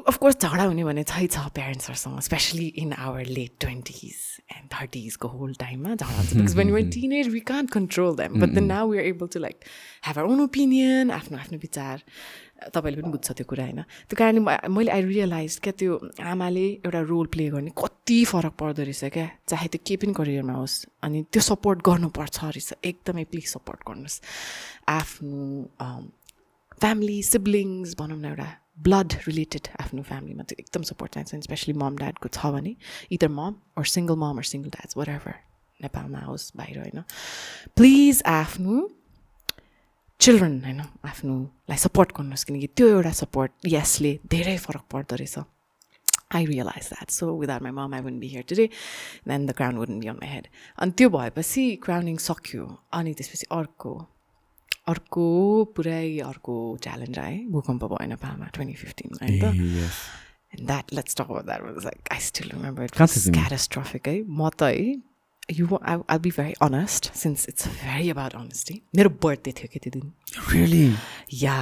[0.08, 4.16] अफकोर्स झगडा हुने भने छै छ प्यारेन्ट्सहरूसँग especially in our late twenties
[4.56, 6.32] and थर्टिजको whole टाइममा झगडा हुन्छ.
[6.36, 9.26] Because when your teen age we can't control them but then now we are able
[9.34, 9.56] to like
[10.04, 11.96] have our own opinion आफ्नो आफ्नो विचार.
[12.74, 13.80] तपाईँले पनि बुझ्छ त्यो कुरा होइन?
[14.08, 14.40] त्यो कारणले
[14.72, 15.92] मैले आई रियलाइज क्या त्यो
[16.32, 18.01] आमाले एउटा रोल प्ले गर्ने कति
[18.32, 19.26] फरक पर्दो रहेछ क्या?
[19.48, 24.16] चाहे त्यो केही पनि करियरमा होस् अनि त्यो सपोर्ट गर्नुपर्छ रहेछ। एकदमै प्लिज सपोर्ट गर्नुहोस्।
[24.98, 25.40] आफ्नो
[26.82, 28.48] फ्यामिली सिब्लिङ्स भनौँ न एउटा
[28.84, 32.72] ब्लड रिलेटेड आफ्नो फ्यामिलीमा त्यो एकदम सपोर्ट चाहिन्छ। स्पेसली मम ड्याडको छ भने
[33.14, 35.34] either mom or single mom or single dads whatever
[35.80, 36.98] नेपालमा होस् बाहिर होइन।
[37.76, 38.74] प्लिज आफ्नो
[40.20, 45.36] चिल्ड्रन होइन आफ्नोलाई सपोर्ट गर्नुहोस्। किनकि त्यो एउटा सपोर्ट यसले धेरै फरक पर्दो रहेछ।
[46.34, 48.68] I realize that so without my mom I won't be here today
[49.28, 52.66] then the crown wouldn't be on my head अनि त्यो भएपछि क्राउनिङ सक्यो
[53.00, 53.94] अनि त्यसपछि अर्को
[54.88, 55.28] अर्को
[55.76, 56.02] पुरै
[56.32, 60.20] अर्को च्यालेन्ज आयो भूकम्प भयो नेपालमा ट्वेन्टी फिफ्टिनमा होइन त
[60.54, 61.60] And that, let's talk about that.
[61.60, 64.08] It was like, I still remember it was catastrophic.
[64.08, 64.18] Eh?
[64.28, 65.11] म त है
[65.48, 68.82] you I, I'll be very honest since it's very about honesty.
[68.96, 70.12] मेरो बर्थडे थियो कि त्यो दिन?
[70.52, 70.86] रियली
[71.42, 71.56] या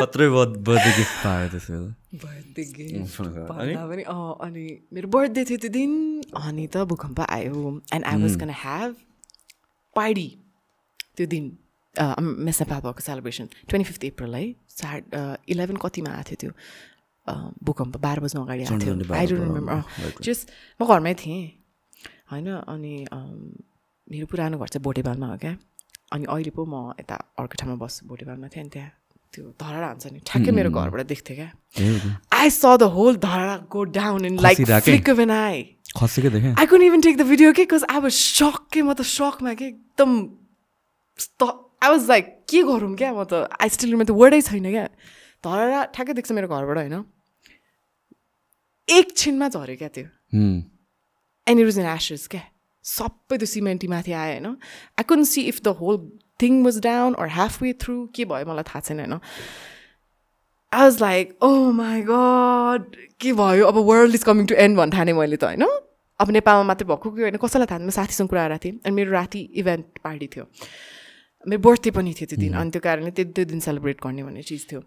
[0.00, 1.80] खत्रै बर्थडे गिफ्ट पायो त्यसो
[2.24, 3.20] बर्थडे गिफ्ट
[3.90, 4.02] पनि
[4.46, 5.92] अनि मेरो बर्थडे थियो त्यो दिन।
[6.42, 8.90] अनि त भूकम्प आयो। And I was gonna have
[9.96, 10.28] party
[11.16, 11.44] त्यो दिन।
[12.46, 14.44] मेस भएको सेलिब्रेसन ट्वेन्टी फिफ्थ अप्रिल है?
[14.80, 15.00] साढ
[15.48, 16.52] इलेभेन कतिमा आएको थियो त्यो।
[17.68, 20.50] भूकम्प। बाह्र बज्नु अगाडि आएको थियो। आई डोन्ट रिमेम्बर जस्ट
[20.80, 21.44] म घरमै थिएँ।
[22.30, 22.94] होइन अनि
[24.06, 25.56] मेरो पुरानो घर चाहिँ बोटेबालमा हो क्या।
[26.12, 28.90] अनि अहिले पो म यता अर्को ठाउँमा बस्छु बोटेबालमा थिएँ अनि त्यहाँ
[29.34, 31.50] त्यो धरडा हुन्छ नि ठ्याक्कै मेरो घरबाट देख्थेँ क्या।
[32.32, 37.52] I saw the whole Dharahara go down in like I couldn't even take the video
[37.52, 40.10] के बिकज आई वाज सक के म त सकमा के एकदम
[41.82, 43.48] आई वाज लाइक के गरौँ क्या म त?
[43.50, 44.86] आई स्टिल मेरो त वर्डै छैन क्या।
[45.44, 47.04] धरडा ठ्याक्कै देख्छ मेरो घरबाट होइन।
[48.88, 50.06] एकछिनमा झऱ्यो क्या त्यो।
[51.46, 52.42] And it was in ashes क्या
[52.84, 54.56] सबै त्यो सिमेन्टी माथि आयो होइन
[54.98, 56.02] I couldn't see if the whole
[56.40, 59.18] thing was down or half way through के भयो मलाई थाहा छैन होइन
[60.72, 64.96] I was like oh my god के भयो अब world is coming to end भन्नु
[64.96, 65.68] ठाने मैले त होइन
[66.20, 69.12] अब नेपालमा मात्रै भएको कि होइन कसैलाई थाहा म साथीसँग कुरा गरेको थिएँ अनि मेरो
[69.12, 70.44] राति इभेन्ट पार्टी थियो
[71.46, 74.42] मेरो बर्थडे पनि थियो त्यो दिन अनि त्यो कारणले त्यो त्यो दिन सेलिब्रेट गर्ने भन्ने
[74.44, 74.82] चिज थियो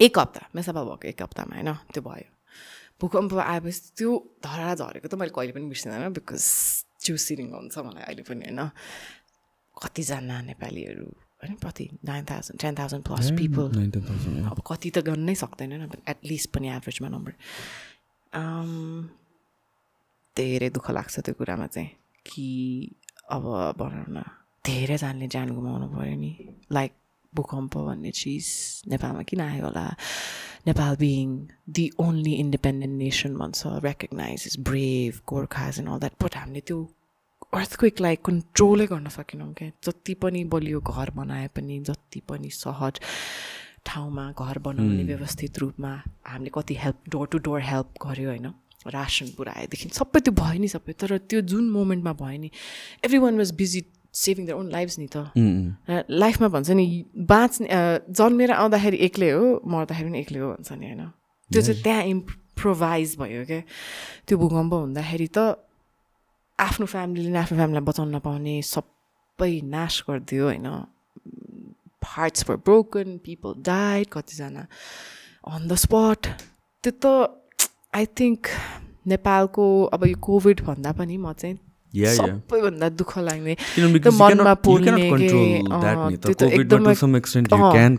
[0.00, 2.31] एक हप्ता मेसापा भएको एक हप्तामा होइन त्यो भयो
[3.02, 4.10] भूकम्प आएपछि त्यो
[4.46, 6.42] धरा झरेको त मैले कहिले पनि बिर्सिँदैन बिकज
[7.26, 8.60] सिरिङ हुन्छ मलाई अहिले पनि होइन?
[9.74, 11.06] कतिजना नेपालीहरू
[11.42, 13.66] होइन कति nine thousand ten thousand plus people
[14.50, 15.72] अब कति त गर्नै सक्दैन
[16.14, 17.32] एटलिस्ट पनि एभरेजमा नम्बर
[20.36, 21.90] धेरै दुःख लाग्छ त्यो कुरामा चाहिँ
[22.26, 22.46] कि
[23.34, 23.44] अब
[23.78, 24.22] भनौँ न
[24.64, 26.30] धेरैजनाले ज्यान गुमाउनु पऱ्यो नि।
[26.72, 26.92] लाइक
[27.34, 28.46] भूकम्प भन्ने चिज
[28.88, 29.86] नेपालमा किन आयो होला
[30.66, 31.28] Nepal being
[31.68, 36.78] the only independent nation भन्छ recognize is brave Gorkhas and all that but हामीले त्यो
[37.54, 43.00] अर्थक्विकलाई कन्ट्रोलै गर्न सकेनौँ क्या जति पनि बलियो घर बनाए पनि जति पनि सहज
[43.84, 45.92] ठाउँमा घर बनाउने व्यवस्थित रूपमा
[46.26, 48.52] हामीले कति help door to door help गऱ्यो होइन?
[48.86, 52.50] रासन पुऱ्याएदेखि सबै त्यो भयो नि सबै तर त्यो जुन मोमेन्टमा भयो नि
[53.04, 53.80] every one was busy
[54.14, 56.86] saving the own lives नि त लाइफमा भन्छ नि
[57.26, 57.66] बाँच्ने
[58.12, 61.04] जन्मेर आउँदाखेरि एक्लै हो मर्दाखेरि पनि एक्लै हो भन्छ नि होइन
[61.50, 63.60] त्यो चाहिँ त्यहाँ इम्प्रोभाइज भयो क्या
[64.24, 65.38] त्यो भूकम्प हुँदाखेरि त
[66.58, 70.68] आफ्नो फ्यामिलीले नै आफ्नो फ्यामिलीलाई बचाउन नपाउने सबै नाश गरिदियो होइन
[72.06, 74.66] hearts for broken people died कतिजना
[75.46, 76.32] अन द स्पट
[76.84, 77.06] त्यो त
[77.94, 78.48] आई थिङ्क
[79.06, 81.56] नेपालको अब यो कोभिड भन्दा पनि म चाहिँ
[81.92, 85.08] सबैभन्दा दुःख लाग्ने। मनमा पोल्ने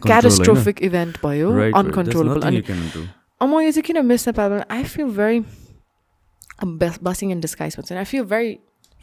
[0.08, 2.60] क्याटास्ट्रोफिक इभेन्ट भयो अनकन्ट्रोलेबल अनि
[3.42, 5.40] म यो चाहिँ किन Miss Nepal I feel very
[7.04, 8.52] blessing in disguise भन्छ। I feel very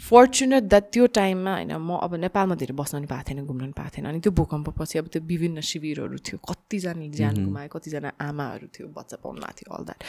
[0.03, 3.72] fortunate that त्यो टाइममा होइन म अब नेपालमा धेरै बस्न पनि पाएको थिएन घुम्न पनि
[3.76, 8.66] पाएको थिएन। अनि त्यो भूकम्पपछि अब त्यो विभिन्न शिविरहरू थियो कतिजनाले ज्यान गुमायो कतिजना आमाहरू
[8.72, 10.01] थियो बच्चा पाउनु भएको थियो अल द्याट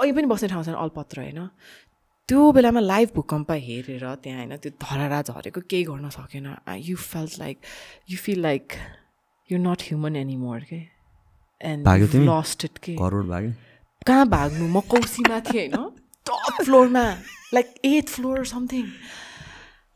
[0.00, 1.40] कहीँ पनि बस्ने ठाउँ छैन अल्पत्र होइन?
[2.30, 6.46] त्यो बेलामा लाइभ भूकम्प हेरेर त्यहाँ होइन त्यो धरारा झरेको केही गर्न सकेन।
[6.78, 7.56] You felt like
[8.10, 8.72] you feel like
[9.50, 10.78] you not human anymore के
[11.60, 11.88] एन्ड
[12.28, 14.68] लस्ट इट के कहाँ भाग्नु?
[14.68, 15.90] म कौसीमा थिएँ होइन?
[16.26, 17.04] Top फ्लोरमा
[17.54, 18.86] like eighth floor something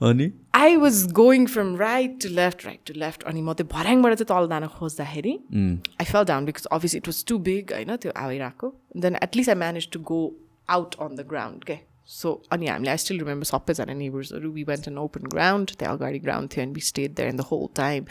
[0.01, 0.31] अनि?
[0.55, 4.29] I was going from right to left right to left अनि म त्यो भर्याङबाट चाहिँ
[4.35, 7.97] तल जान खोज्दाखेरि I fell down because obvious it was too big होइन?
[7.97, 10.23] त्यो आइरहेको। Then at least I manage to go
[10.69, 14.89] out on the ground के सो अनि हामीले आई स्टिल रिमेम्बर सबैजना नेबर्सहरू we went
[14.89, 18.05] an open ground त्यहाँ अगाडि ग्राउन्ड थियो and we stayed there in the whole time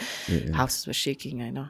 [0.55, 1.65] house was shaking होइन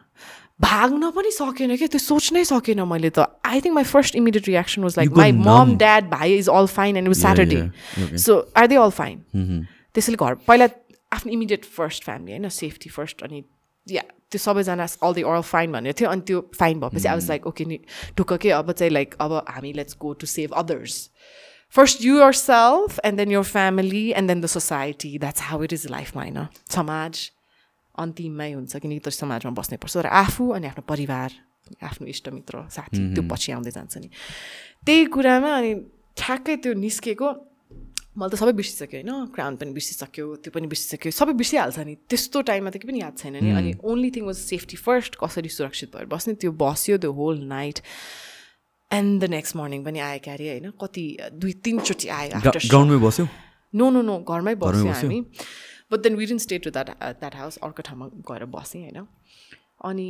[0.62, 1.88] भाग्न पनि सकेन क्या?
[1.88, 5.76] त्यो सोच्नै सकेन मैले त। I think my first immediate reaction was like my mom
[5.78, 9.66] dad भाइ is all fine and Saturday so are they all fine
[9.96, 10.68] त्यसैले घर पहिला
[11.12, 12.50] आफ्नो इमिडिएट फर्स्ट फ्यामिली होइन?
[12.50, 13.44] सेफ्टी फर्स्ट अनि
[13.88, 17.30] या त्यो सबैजना अल दे अल फाइन भनेर थियो अनि त्यो फाइन भएपछि आई वाज
[17.30, 17.80] लाइक ओके नि
[18.18, 18.50] ढुक्क के?
[18.52, 20.96] अब चाहिँ लाइक अब हामी let's go to save others
[21.76, 25.88] first you yourself and then your family and then the society that's how it is
[25.92, 27.30] लाइफमा होइन समाज
[27.96, 31.40] अन्तिममै हुन्छ किनकि त्यो समाजमा बस्नैपर्छ तर आफू अनि आफ्नो परिवार
[31.84, 34.10] आफ्नो इष्टमित्र साथी त्यो पछि आउँदै जान्छ नि
[34.86, 35.74] त्यही कुरामा अनि
[36.18, 37.30] ठ्याक्कै त्यो निस्केको
[38.14, 42.42] मैले त सबै बिर्सिसक्यो होइन क्राउन पनि बिर्सिसक्यो त्यो पनि बिर्सिसक्यो सबै बिर्सिहाल्छ नि त्यस्तो
[42.50, 45.90] टाइममा त के पनि याद छैन नि अनि only thing was safety first कसरी सुरक्षित
[45.96, 47.82] भएर बस्ने त्यो बस्यो त्यो whole night
[48.94, 50.72] and the next morning पनि आयो क्यारे होइन?
[50.82, 51.06] कति
[51.42, 53.28] दुई तिनचोटि आयो बस्यो?
[53.74, 55.20] नो नो नो घरमै बस्यो हामी।
[55.92, 56.90] But then within stay to that
[57.20, 59.06] that house अर्को ठाउँमा गएर बसेँ होइन?
[59.86, 60.10] अनि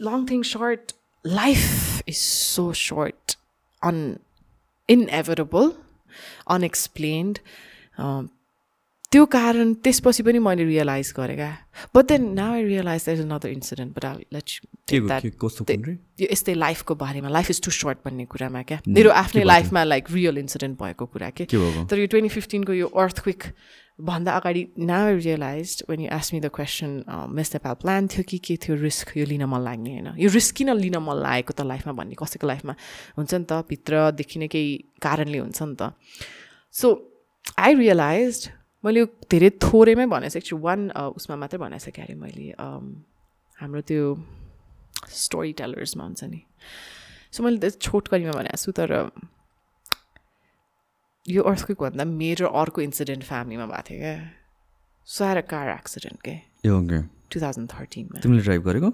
[0.00, 0.92] long thing short
[1.24, 3.36] life is so short
[3.82, 3.96] and
[4.88, 5.72] inevitable
[6.56, 7.38] unexplained
[9.12, 11.50] त्यो कारण त्यसपछि पनि मैले रियलाइज गरेँ क्या।
[11.94, 14.46] But then now I realise there is another incident but I let
[16.20, 20.10] यो यस्तै लाइफको बारेमा लाइफ इज टु सर्ट भन्ने कुरामा क्या। मेरो आफ्नै लाइफमा लाइक
[20.10, 23.42] रियल इन्सिडेन्ट भएको कुरा के। तर यो ट्वेन्टी फिफ्टिनको यो अर्थ क्विक
[23.98, 27.02] भन्दा अगाडि now I realise when you ask me the question
[27.34, 30.54] Miss Nepal plan थियो कि के थियो रिस्क यो लिन मन लाग्ने होइन। यो रिस्क
[30.62, 32.74] किन लिन मन लागेको त लाइफमा भन्ने कसैको लाइफमा
[33.18, 34.70] हुन्छ नि त भित्रदेखि नै केही
[35.02, 35.92] कारणले हुन्छ नि त।
[36.74, 36.94] सो
[37.58, 38.48] आई रियलाइज
[38.84, 39.00] मैले
[39.30, 40.80] धेरै थोरैमै भनेको छु। वान
[41.20, 42.46] उसमा मात्रै भनेको क्या अरे मैले
[43.58, 44.04] हाम्रो त्यो
[45.24, 46.40] स्टोरी टेलर्समा हुन्छ नि।
[47.32, 48.90] सो मैले छोटकरीमा भनेको छु तर
[51.26, 54.16] यो अर्थक्विक भन्दा मेरो अर्को इन्सिडेन्ट फ्यामिलीमा भएको थियो क्या।
[55.08, 56.34] सो आएर कार एक्सिडेन्ट के?
[57.30, 58.88] टु थाउजन्ड थर्टिनमा तिमीले ड्राइभ गरेको?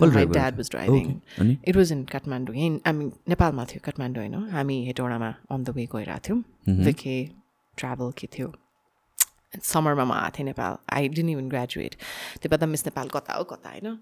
[0.00, 4.76] My dad was driving it was in Kathmandu यहीँ हामी नेपालमा थियो काठमाडौँ होइन। हामी
[4.86, 7.14] हेटौँडामा अन द वे गइरहेको थियौँ। देखे
[7.78, 8.48] ट्राभल के थियो?
[9.62, 10.76] समरमा म आएको थिएँ Nepal.
[10.92, 11.94] I didn't even graduate
[12.42, 13.98] त्यो बेला मिस नेपाल कता हो कता होइन?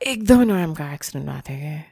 [0.00, 1.82] एकदमै नराम्रो एक्सिडेन्ट भएको थियो क्या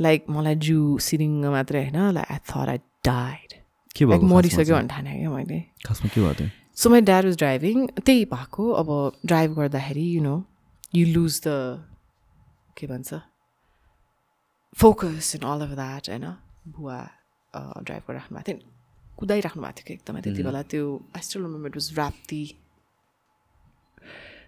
[0.00, 3.52] लाइक मलाई जू सिरिङ मात्रै होइन like I thought I died
[3.96, 6.48] के लाइक मरिसक्यो भने ठाने क्या मैले। खासमा के भएको थियो?
[6.76, 8.88] So my dad was driving त्यही भएको अब
[9.26, 10.36] ड्राइभ गर्दाखेरि you know
[10.94, 11.48] you lose the
[12.78, 13.20] के भन्छ
[14.76, 16.26] focus in all of that होइन?
[16.68, 16.98] बुवा
[17.54, 18.58] ड्राइभ गरिराख्नु भएको थियो।
[19.20, 20.84] कुदाइराख्नु भएको थियो कि एकदमै त्यति बेला त्यो
[21.18, 22.42] स्टिल रिमेम्बर वाज राप्ती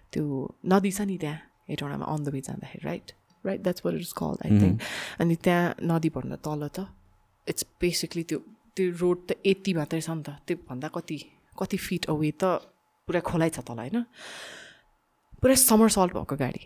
[0.09, 0.23] त्यो
[0.65, 1.37] नदी छ नि त्यहाँ
[1.69, 3.07] हेटौँडामा अन द वे जाँदाखेरि right
[3.45, 4.75] right that's what it is call I think
[5.19, 6.87] अनि त्यहाँ नदीभन्दा तल त
[7.47, 8.39] इट्स बेसिकली त्यो
[8.77, 11.17] त्यो रोड त यति मात्रै छ नि त त्योभन्दा कति
[11.53, 12.43] कति फिट अवे त
[13.07, 13.97] पुरा खोलाइ छ तल होइन
[15.39, 16.63] पुरा समर सल्ट भएको गाडी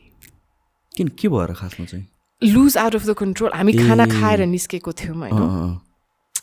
[0.95, 2.05] किन के भएर खासमा चाहिँ
[2.41, 5.79] loose out of the control हामी खाना खाएर निस्केको थियौँ होइन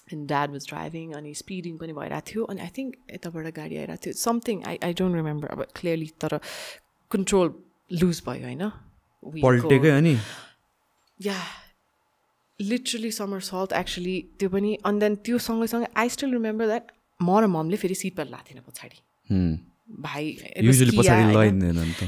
[0.08, 4.04] एन्ड ड्याड वाज ड्राइभिङ अनि स्पिडिङ पनि भइरहेको थियो अनि आई थिङ्क यताबाट गाडी आइरहेको
[4.04, 6.38] थियो something I I don't remember अब क्लियरली तर
[7.10, 7.54] कन्ट्रोल
[7.90, 10.16] लुज भयो होइन
[11.20, 11.38] या
[12.60, 17.38] लिटरली समर सल्ट एक्चुली त्यो पनि अनि देन त्यो सँगैसँगै आई स्टिल रिमेम्बर द्याट म
[17.40, 18.98] र ममले फेरि सिट बेल्ट लाएको थिएन पछाडि
[20.00, 20.24] भाइ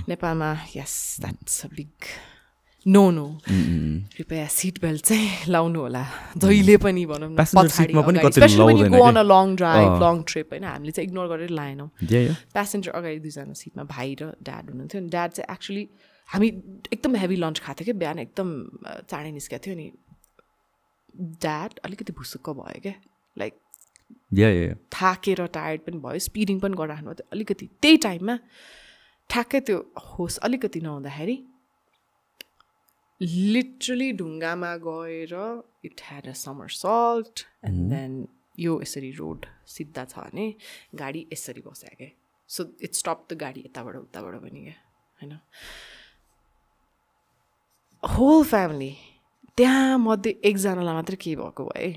[0.09, 2.14] नेपालमा yes that's a big
[2.87, 6.05] no no कृपया सिट बेल्ट चाहिँ लाउनु होला।
[6.39, 7.34] जहिले पनि भनौँ न
[9.57, 11.89] drive, अँ। long trip होइन हामीले चाहिँ इग्नोर गरेर लाएनौँ।
[12.55, 15.89] प्यासेन्जर अगाडि दुईजना सिटमा भाइ र ड्याड हुनुहुन्थ्यो। अनि ड्याड चाहिँ एक्चुली
[16.28, 16.49] हामी
[16.95, 18.49] एकदम हेभी लन्च खाएको थियो कि बिहान एकदम
[19.11, 19.87] चाँडै निस्केको थियो। अनि
[21.43, 22.95] ड्याड अलिकति भुसुक्क भयो क्या।
[23.37, 23.55] लाइक
[24.95, 28.34] थाकेर टायर्ड पनि भयो स्पिडिङ पनि गरिराख्नु भयो अलिकति त्यही टाइममा
[29.30, 31.37] ठ्याक्कै त्यो होस अलिकति नहुँदाखेरि
[33.21, 35.35] लिटरली ढुङ्गामा गएर
[35.85, 36.33] it had a
[36.69, 38.27] somersault and then
[38.59, 40.47] यो यसरी रोड सिधा छ भने
[40.95, 42.11] गाडी यसरी बस्यो क्या।
[42.51, 44.77] सो इट स्टप द गाडी यताबाट उताबाट पनि क्या
[45.21, 45.33] होइन?
[48.03, 48.93] होल फ्यामिली
[49.57, 51.91] त्यहाँ मध्ये एकजनालाई मात्रै के भएको भए?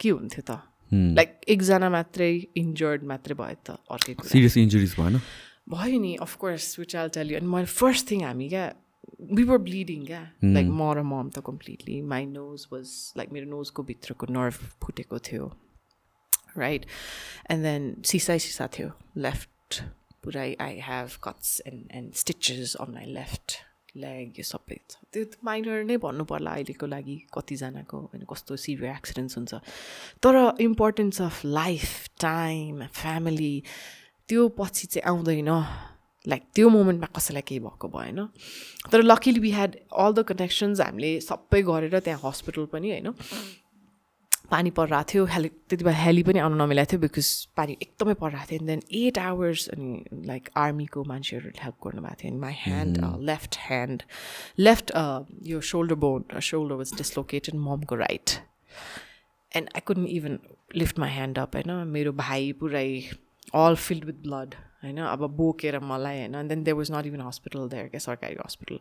[0.00, 0.62] के हुन्थ्यो त?
[0.92, 5.18] लाइक एकजना मात्रै इन्जर्ड मात्रै भयो त अर्कै सिरियस इन्जुरिज भएन?
[5.68, 8.64] भयो नि of course which all tell you अनि मैले फर्स्ट थिङ हामी क्या
[9.30, 13.50] वी वर ब्लिडिङ क्या लाइक म र मम त completely my nose was like मेरो
[13.50, 15.52] नोजको भित्रको नर्भ फुटेको थियो
[16.56, 16.86] राइट
[17.50, 19.82] एन्ड देन सिसा सिसा थियो लेफ्ट
[20.24, 23.58] पुरै I have cuts and and stitches on my left
[23.96, 28.92] leg यो सबै छ त्यो माइनर नै भन्नु पर्ला अहिलेको लागि कतिजनाको होइन कस्तो सिभियर
[28.94, 29.60] एक्सिडेन्ट्स हुन्छ
[30.22, 33.54] तर importance of life time family
[34.28, 35.52] त्यो पछि चाहिँ आउँदैन
[36.26, 38.26] लाइक त्यो मोमेन्टमा कसैलाई केही भएको भएन।
[38.92, 43.14] तर luckily we had all the connections हामीले सबै गरेर त्यहाँ हस्पिटल पनि होइन।
[44.50, 48.50] पानी परिरहेको थियो हेली त्यति बेला हेली पनि आउनु नमिलाएको थियो बिकज पानी एकदमै परिरहेको
[48.50, 52.98] थियो। एन्ड देन एट आवर्स अनि लाइक आर्मीको मान्छेहरूले हेल्प गर्नुभएको थियो। अनि my hand
[53.30, 54.02] left hand
[54.58, 54.92] left
[55.50, 58.38] यो shoulder bone shoulder was dislocated ममको right
[59.52, 60.38] and I couldn't even
[60.76, 62.88] lift my hand up होइन। मेरो भाइ पुरै
[63.54, 67.20] अल फिल्ड विथ ब्लड होइन अब बोकेर मलाई होइन and then there was not even
[67.20, 68.78] hospital there क्या सरकारी हस्पिटल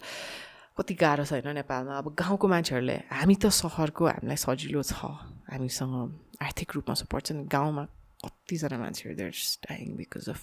[0.77, 4.93] कति गाह्रो छ होइन नेपालमा। अब गाउँको मान्छेहरूले हामी त सहरको हामीलाई सजिलो छ।
[5.51, 5.93] हामीसँग
[6.41, 7.83] आर्थिक रूपमा सपोर्ट छ। नि गाउँमा
[8.25, 9.31] कतिजना मान्छेहरू देयर
[9.63, 10.41] डाइङ बिकज अफ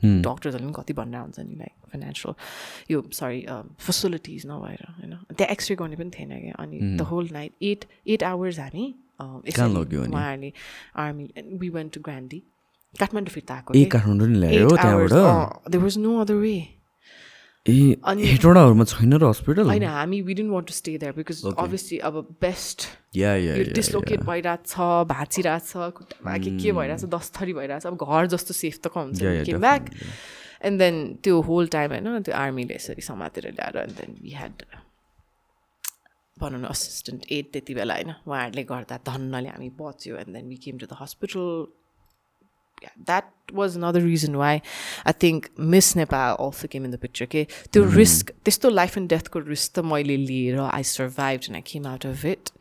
[0.00, 2.34] डक्टर्सहरूले पनि कति भन्ने हुन्छ नि लाइक फाइनेन्सियल
[2.90, 3.40] यो सरी
[3.84, 8.22] फेसिलिटिज नभएर होइन। त्यहाँ एक्सरे गर्ने पनि थिएन क्या। अनि the whole night eight eight
[8.24, 8.86] hours हामी?
[9.20, 10.52] उहाँहरूले
[10.96, 11.28] army
[11.60, 12.42] we went to Grande
[12.94, 15.12] Kathmandu फिर्ता आएको ए। काठमाडौँ नि ल्यायो त्यहाँबाट?
[15.12, 16.58] अँ, there was no other way.
[17.66, 21.42] ए अनि- हेटवटाहरूमा छैन र हस्पिटल होइन हामी we didn't want to stay there because
[21.54, 22.86] obviously अब बेस्ट
[23.16, 27.52] या या यो डिस्लोकेट भइरहेको छ भाँचिरहेको छ खुट्टामा के के भइरहेको छ दस थरी
[27.52, 29.20] भइरहेको छ अब घर जस्तो सेफ त हुन्छ?
[29.46, 29.90] केम ब्याक
[30.64, 34.64] एन्ड देन त्यो होल टाइम होइन त्यो आर्मीले यसरी समातेर ल्याएर एन्ड देन वी ह्याड
[36.36, 40.56] भनौँ न असिस्टेन्ट एड त्यति बेला होइन उहाँहरूले गर्दा धन्नले हामी बच्यो and then we
[40.64, 41.44] came to the hospital
[42.80, 44.62] yeah, that was another reason why
[45.04, 47.24] I think Miss Nepal also came in the picture.
[47.24, 47.86] Okay, to mm.
[47.86, 47.96] Mm-hmm.
[47.96, 51.60] risk this to life and death could risk the moily lili, I survived and I
[51.60, 52.52] came out of it,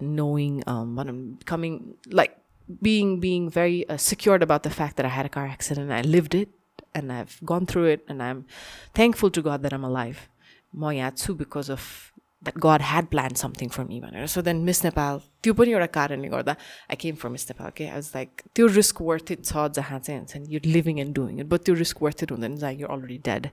[0.00, 2.36] knowing um, what I'm coming like
[2.80, 5.90] being being very uh, secured about the fact that I had a car accident.
[5.90, 6.48] I lived it
[6.94, 8.46] and I've gone through it, and I'm
[8.94, 10.28] thankful to God that I'm alive.
[10.76, 12.12] Moyatsu because of
[12.44, 15.86] that God had planned something for me भनेर so then Miss Nepal त्यो पनि एउटा
[15.94, 16.52] कारणले गर्दा
[16.90, 20.18] I came for Miss Nepal के आज like त्यो risk worth it छ जहाँ चाहिँ
[20.20, 22.86] हुन्छ नि you living and doing it but त्यो रिस्क वर्थ इट हुँदैन जहाँ यु
[22.96, 23.46] अलरेडी डेड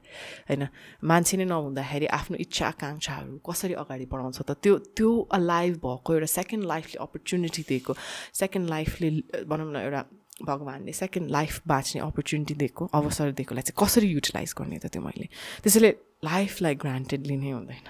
[0.49, 0.67] होइन?
[1.11, 4.51] मान्छे नै नहुँदाखेरि आफ्नो इच्छा आकाङ्क्षाहरू कसरी अगाडि बढाउँछ त?
[4.63, 7.95] त्यो त्यो अलाइभ भएको एउटा सेकेन्ड लाइफले अपर्च्युनिटी दिएको
[8.43, 9.09] सेकेन्ड लाइफले
[9.51, 10.03] भनौँ न एउटा
[10.45, 15.27] भगवान्ले सेकेन्ड लाइफ बाँच्ने अपर्च्युनिटी दिएको अवसर दिएकोलाई चाहिँ कसरी युटिलाइज गर्ने त त्यो मैले?
[15.63, 15.91] त्यसैले
[16.25, 17.85] लाइफलाई ग्रान्टेड लिनै हुँदैन।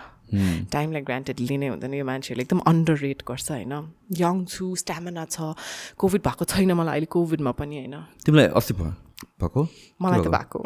[0.72, 3.74] टाइमलाई ग्रान्टेड लिनै हुँदैन यो मान्छेहरूले एकदम अन्डर रेट गर्छ होइन?
[4.18, 5.54] यङ छु स्ट्यामिना छ
[5.98, 7.96] कोभिड भएको छैन मलाई अहिले कोभिडमा पनि होइन?
[8.26, 9.68] तिमीलाई अस्ति भएको?
[10.02, 10.60] मलाई त भएको?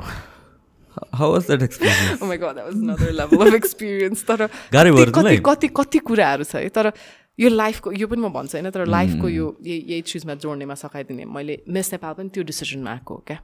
[0.95, 4.23] How was that experience Oh my god, that was another level of experience.
[4.23, 5.37] तर कति?
[5.45, 6.69] कति कति कुराहरू छ है?
[6.69, 6.91] तर
[7.39, 8.69] यो लाइफको यो पनि म भन्छु होइन?
[8.71, 13.13] तर लाइफको यो यही यही चिजमा जोड्नेमा सघाइदिने। मैले मिस नेपाल पनि त्यो डिसिजनमा आएको
[13.13, 13.39] हो क्या?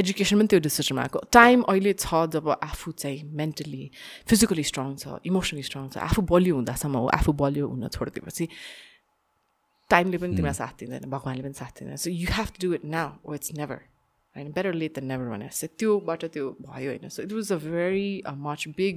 [0.00, 3.84] एजुकेसन पनि त्यो डिसिजनमा आएको टाइम अहिले छ जब आफू चाहिँ मेन्टली
[4.28, 8.48] फिजिकली स्ट्रङ छ इमोसनली स्ट्रङ छ आफू बलियो हुँदासम्म हो आफू बलियो हुन छोडिदिएपछि
[9.90, 12.84] टाइमले पनि तिमीलाई साथ दिँदैन भगवान्ले पनि साथ दिँदैन। So you have to do it
[12.94, 13.80] now oh it's never
[14.36, 17.56] होइन बेटर लेट देन नेभर भने जस्तै त्योबाट त्यो भयो होइन। So it was a
[17.64, 18.10] very
[18.46, 18.96] much big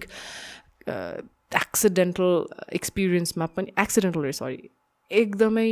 [1.55, 2.29] accidental
[2.75, 4.59] एक्सपिरियन्समा पनि एक्सिडेन्टल सरी
[5.11, 5.69] एकदमै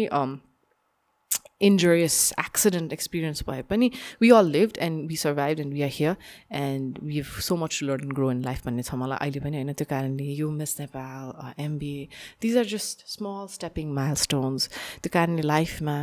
[1.62, 3.92] injurious accident experience भए पनि
[4.24, 6.16] we all lived and we survived and we are here
[6.62, 9.40] and we have so much to learn and grow in life भन्ने छ मलाई अहिले
[9.48, 12.08] पनि होइन त्यो कारणले यो Miss Nepal MBA
[12.42, 13.94] these are just small stepping
[14.28, 14.70] milestones
[15.04, 16.00] त्यो कारणले लाइफमा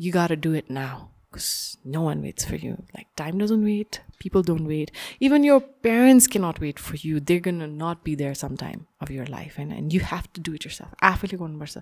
[0.00, 2.82] you got to do it now because no one waits for you.
[2.94, 4.90] Like, time doesn't wait, people don't wait.
[5.20, 7.20] Even your parents cannot wait for you.
[7.20, 10.40] They're going to not be there sometime of your life, and, and you have to
[10.40, 10.94] do it yourself.
[11.02, 11.78] आफूले गर्नुपर्छ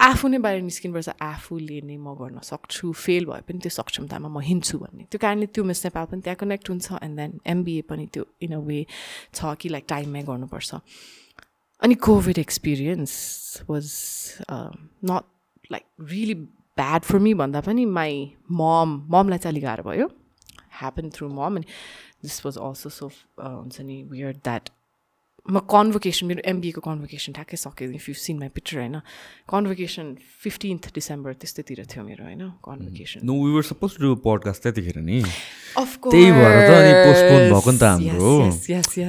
[0.00, 4.38] आफू नै बाहिर निस्किनुपर्छ। आफूले नै म गर्न सक्छु फेल भए पनि त्यो सक्षमतामा म
[4.38, 8.06] हिँड्छु भन्ने। त्यो कारणले त्यो मिस नेपाल पनि त्यहाँ कनेक्ट हुन्छ एन्ड देन एमबिए पनि
[8.14, 8.78] त्यो इन अ वे
[9.34, 10.70] छ कि लाइक टाइममै गर्नुपर्छ।
[11.82, 13.12] अनि Covid experience
[13.70, 13.86] was
[15.10, 15.24] not
[15.72, 15.84] like
[16.14, 16.34] really
[16.78, 18.14] bad for me भन्दा पनि माई
[18.54, 20.06] मम ममलाई चाहिँ अलिक गाह्रो भयो।
[20.78, 21.66] ह्यापन थ्रु मम अनि
[22.22, 23.06] दिस वाज अल्सो सो
[23.38, 24.70] हुन्छ नि वियर द्याट
[25.48, 29.00] म कन्भोकेसन मेरो एमबिएको कन्भोकेसन ठ्याक्कै सक्यो if you seen my picture होइन।
[29.48, 30.06] कन्भोकेसन
[30.44, 35.00] फिफ्टिन्थ डिसेम्बर त्यस्तैतिर थियो मेरो होइन convocation no we were suppose to do podcast त्यतिखेर
[35.00, 38.32] नि। त्यही भएर त अनि पोस्टपोन भएको नि त हाम्रो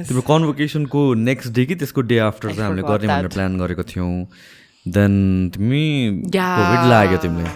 [0.08, 4.10] तिम्रो कन्भोकेसनको नेक्स्ट डे कि त्यसको डे आफ्टर चाहिँ हामीले गर्ने भनेर प्लान गरेको थियौँ।
[4.96, 5.12] देन
[5.52, 5.84] तिमी
[6.24, 7.52] कोभिड लाग्यो तिमीले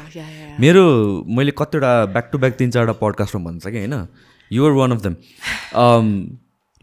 [0.60, 0.84] मेरो
[1.24, 3.96] मैले कतिवटा ब्याक टु ब्याक तिन चारवटा पडकास्टमा भन्छ कि होइन?
[4.50, 5.14] युआर वान अफ देम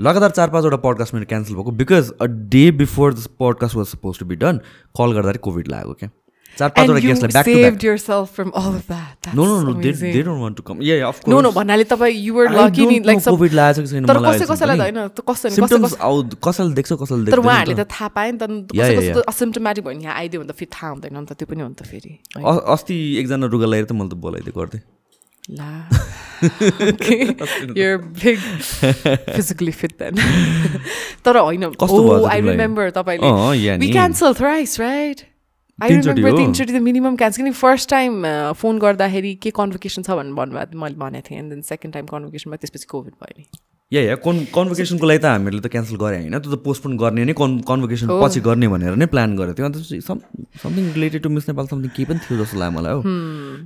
[0.02, 2.26] लगातार चार पाँचवटा पडकास्ट मेरो क्यान्सल भएको because a
[2.56, 4.60] day before this podcast was suppose to be done
[4.98, 6.10] call गर्दाखेरि कोभिड लाग्यो क्या
[6.58, 9.12] चार पाँचवटा गेस्टलाई back yourself from all of that.
[9.26, 9.92] That's no no no they.
[9.92, 13.00] They don't want to come yeah of No, no, भन्नाले तपाईँ were I lucky नि
[13.00, 16.74] know सब COVID लागेको छैन तर कसै कसैलाई त होइन त कसै कसै आउ कसैले
[16.80, 19.94] देख्छ कसैले तर देख्दैन उहाँहरूले नि त थाहा पायो नि त कसै कसै असिम्टोमेटिक भयो
[19.96, 21.88] भने यहाँ आइदियो भने त फेरि थाहा हुँदैन नि त त्यो पनि हो नि त
[21.92, 24.82] फेरि। त। अस्ति एकजना रुगा लगाएर त मैले त बोलाइदिएको गर्थेँ
[25.52, 25.90] ला
[27.76, 28.40] you're big
[29.36, 30.16] physically fit then.
[31.26, 32.42] तर होइन भयो आई?
[32.42, 35.24] रिमेम्बर तपाईँले नि। cancelled thrice right?
[35.84, 36.38] I remember.
[36.38, 38.24] तिनचोटि त मिनिमम क्यान्सल किनकि फर्स्ट टाइम
[38.54, 42.56] फोन गर्दाखेरि के कन्भोकेसन छ भन्नु भन्नुभयो मैले भनेको थिएँ एन्ड देन सेकेन्ड टाइम कन्भोकेसनमा
[42.56, 43.46] त्यसपछि कोभिड भयो नि
[43.92, 47.24] या या कन् कन्भोकेसनको लागि त हामीहरूले त क्यान्सल गरे होइन त्यो त पोस्टपोन गर्ने
[47.28, 49.78] नै कन् कन्भोकेसन पछि गर्ने भनेर नै प्लान गरेको थियो। अन्त
[50.64, 53.02] something related to Miss Nepal something केही पनि थियो जस्तो लाग्यो मलाई हो।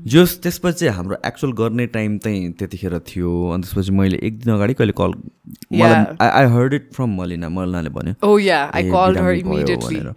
[0.09, 4.73] जस त्यसपछि हाम्रो एक्चुअल गर्ने टाइम चाहिँ त्यतिखेर थियो। अनि त्यसपछि मैले एक दिन अगाडि
[4.81, 5.13] कहिले call
[5.81, 8.13] I I heard it from Malina मलिनाले भन्यो।
[8.45, 10.01] Yeah, I A, called her बिरामी भयो immediately.
[10.01, 10.15] भनेर।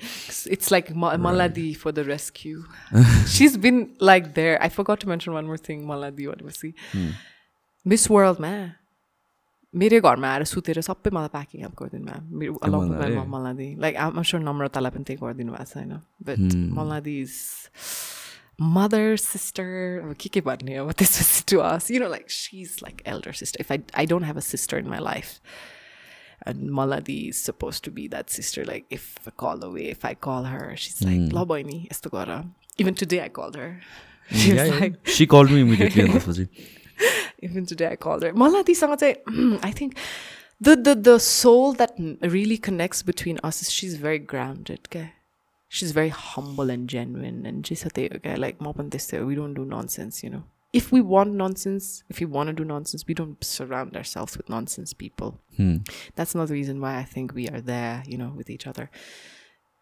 [0.56, 2.64] It's like Ma- Maladi for the rescue.
[3.36, 4.56] She's been like there.
[4.62, 4.68] I
[9.74, 13.16] मेरै घरमा आएर सुतेर सबै मलाई प्याकिङ अप गरिदिनु भयो मेरो along Maladi?
[13.36, 15.94] Maladi like I'm sure नम्रतालाई पनि त्यही गरिदिनु भएको छ होइन
[16.28, 17.34] but Maladi is
[18.76, 19.66] mother sister
[20.04, 23.32] अब के के भन्ने अब त्यसपछि to us you know like she is like elder
[23.42, 25.34] sister if I I don't have a sister in my life
[26.48, 28.64] And Maladi is supposed to be that sister.
[28.64, 32.36] Like, if I call away, if I call her, she's like, "Lo boyni, esto gora."
[32.84, 33.66] Even today, I called her.
[34.30, 36.46] She was like, she call me immediately अनि त्यसपछि
[37.42, 38.32] even today, I called her.
[38.32, 39.96] Malati sanga mm, I think
[40.60, 44.80] the the the soul that really connects between us is she's very grounded.
[44.88, 45.12] Okay?
[45.68, 50.30] She's very humble and genuine, and she's a okay, like we don't do nonsense, you
[50.30, 50.44] know.
[50.72, 54.48] If we want nonsense, if we want to do nonsense, we don't surround ourselves with
[54.48, 55.38] nonsense people.
[55.56, 55.78] Hmm.
[56.14, 58.90] That's another reason why I think we are there, you know, with each other.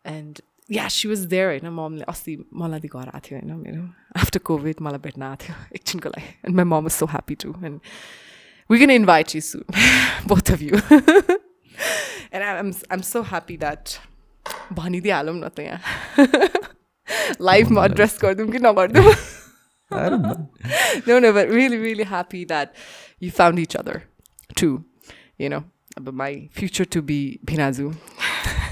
[0.05, 3.83] And yeah, she was there होइन ममले अस्ति मलाई दिएको घर आएको थियो होइन मेरो
[4.21, 7.55] आफ्टर कोभिड मलाई भेट्न आएको थियो एकछिनको लागि and my mum is so happy to
[7.65, 7.81] and
[8.71, 9.65] we can invite you soon
[10.29, 13.97] both of you and I am I am so happy that
[14.81, 15.83] भनिदिइहालौँ न त यहाँ
[17.41, 19.15] लाइभमा एड्रेस गरिदिउँ कि नगरिदिउँ
[19.91, 22.75] no, no, but really, really happy that
[23.21, 24.03] you found each other
[24.55, 24.85] too.
[25.39, 25.65] You know,
[26.01, 27.95] but my future to be Binazu.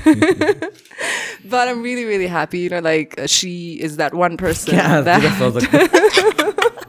[1.46, 2.60] but I'm really, really happy.
[2.60, 3.54] You know, like uh, she
[3.90, 5.24] is that one person that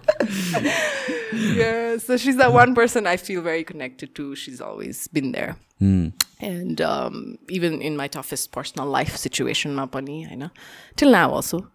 [1.32, 1.96] yeah.
[1.98, 4.34] So she's that one person I feel very connected to.
[4.34, 5.56] She's always been there.
[5.80, 10.50] And um, even in my toughest personal life situation, ma pani, होइन
[10.96, 11.66] till now also.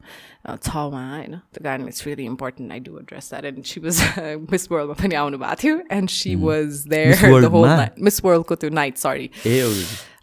[0.48, 3.80] Uh, छ उहाँ होइन त्यो कारण it's really important I do address that and she
[3.82, 4.02] was
[4.52, 7.76] Miss वर्ल्डमा पनि आउनु भएको थियो and she was Miss there the World whole मा?
[7.78, 9.56] नाइट मिस वर्ल्डको त्यो नाइट सरी ए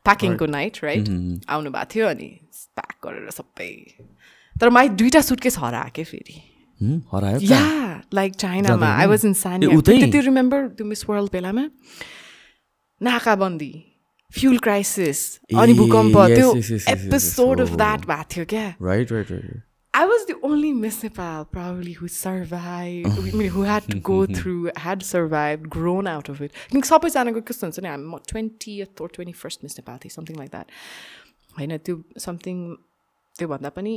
[0.07, 1.09] प्याकिङको नाइट राइट
[1.57, 2.29] आउनु भएको थियो अनि
[2.78, 3.72] प्याक गरेर सबै।
[4.62, 6.38] तर माइ दुइटा सुटकेस हरायो क्या फेरि
[7.14, 7.52] हरायो त?
[7.52, 7.66] या
[8.14, 10.00] लाइक चाइनामा आई वाज इन ए, उतै?
[10.12, 11.68] त्यो रिमेम्बर त्यो मिस वर्ल्ड बेलामा?
[13.02, 13.74] नाकाबन्दी
[14.32, 15.20] फ्युल क्राइसिस
[15.54, 17.78] अनि ए, भूकम्प। yes, त्यो yes, yes, yes, yes, episode yes, of.
[17.78, 19.64] That भएको थियो क्या। Right right right
[19.94, 24.18] I was the only Miss Nepal probably who survived, I mean, who had to go
[24.40, 26.60] through, had survived, grown out of it.
[26.68, 30.38] I think सबैजनाको कस्तो हुन्छ नि हामी twentieth or twenty first Miss Nepal थिएँ something
[30.38, 30.68] like that
[31.58, 31.96] होइन त्यो
[32.28, 32.56] something
[33.36, 33.94] त्योभन्दा पनि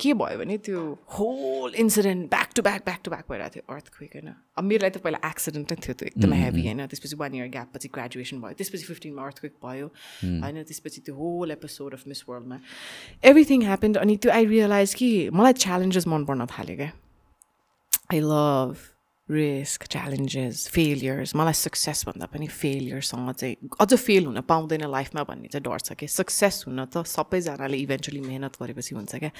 [0.00, 0.82] के भयो भने त्यो
[1.14, 4.28] whole incident back to back back to back भइरहेको थियो अर्थ क्विक होइन?
[4.56, 6.86] अब मेरो लागि त पहिला एक्सिडेन्टै थियो त्यो एकदमै हेभी होइन?
[6.86, 9.86] त्यसपछि वान इयर ग्याप पछि ग्रेजुएसन भयो त्यसपछि फिफ्टिनमा अर्थ क्विक भयो
[10.24, 10.62] होइन?
[10.70, 12.58] त्यसपछि त्यो होल एपिसोड अफ मिस वर्ल्डमा
[13.32, 16.90] एभ्रिथिङ ह्यापन्ड अनि त्यो आई रियलाइज कि मलाई च्यालेन्जेस मन पर्न थाल्यो क्या?
[18.12, 18.76] I love
[19.30, 25.64] risk challenges failures मलाई सक्सेसभन्दा पनि फेलियरसँग चाहिँ अझ फेल हुन पाउँदैन लाइफमा भन्ने चाहिँ
[25.64, 29.30] डर छ कि सक्सेस हुन त सबैजनाले इभेन्चुली मेहनत गरेपछि हुन्छ क्या।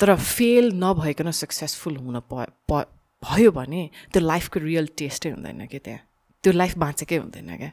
[0.00, 3.82] तर फेल नभइकन सक्सेसफुल हुन भयो भने
[4.12, 6.06] त्यो लाइफको रियल टेस्टै हुँदैन कि त्यहाँ।
[6.42, 7.70] त्यो लाइफ बाँचेकै हुँदैन क्या।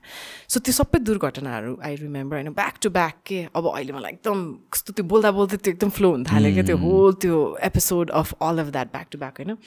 [0.47, 4.37] सो त्यो सबै दुर्घटनाहरू आई रिमेम्बर होइन ब्याक टु ब्याक के अब अहिले मलाई एकदम
[4.73, 8.33] कस्तो त्यो बोल्दा बोल्दै त्यो एकदम फ्लो हुन थाल्यो क्या त्यो होल त्यो episode of
[8.43, 9.57] all of that back to back होइन।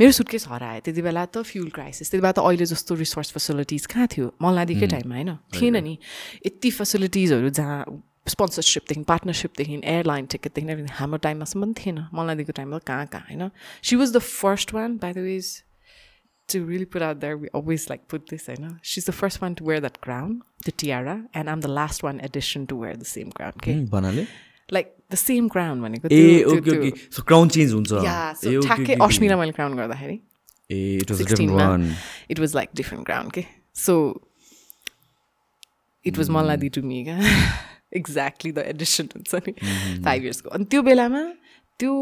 [0.00, 3.86] मेरो सुटकेस हरायो त्यति बेला त फ्युल क्राइसिस त्यति बेला त अहिले जस्तो रिसोर्स फेसिलिटिज
[3.86, 4.32] कहाँ थियो?
[4.42, 5.98] मल्लादेखि टाइममा होइन थिएन नि।
[6.46, 7.84] यति फेसिलिटिजहरू जहाँ
[8.28, 13.50] स्पोन्सरसिपदेखि पार्टनरसिपदेखि एयरलाइन टिकटदेखि हाम्रो टाइममासम्म थिएन। मल्लादेखिको टाइममा कहाँ कहाँ होइन।
[13.84, 15.46] She was the first one by the way
[16.52, 18.74] to really put out there, we always like put this, I know.
[18.82, 22.20] She's the first one to wear that crown, the tiara, and I'm the last one
[22.28, 23.52] addition to wear the same crown.
[23.62, 23.74] Okay.
[23.96, 24.26] भन्नाले
[24.76, 28.96] Like the same crown भनेको ए okay okay so crown change हुन्छ Yeah, so ठ्याक्कै
[29.06, 30.16] अश्मिरा मैले crown गर्दाखेरि
[30.70, 31.96] ए it was different
[32.34, 33.46] it was like different crown, okay?
[33.84, 33.94] So
[36.04, 37.18] it was Malladi to me, क्या
[38.02, 39.52] exactly the addition हुन्छ नि
[40.04, 41.22] five इयर्सको अनि त्यो बेलामा
[41.80, 41.94] त्यो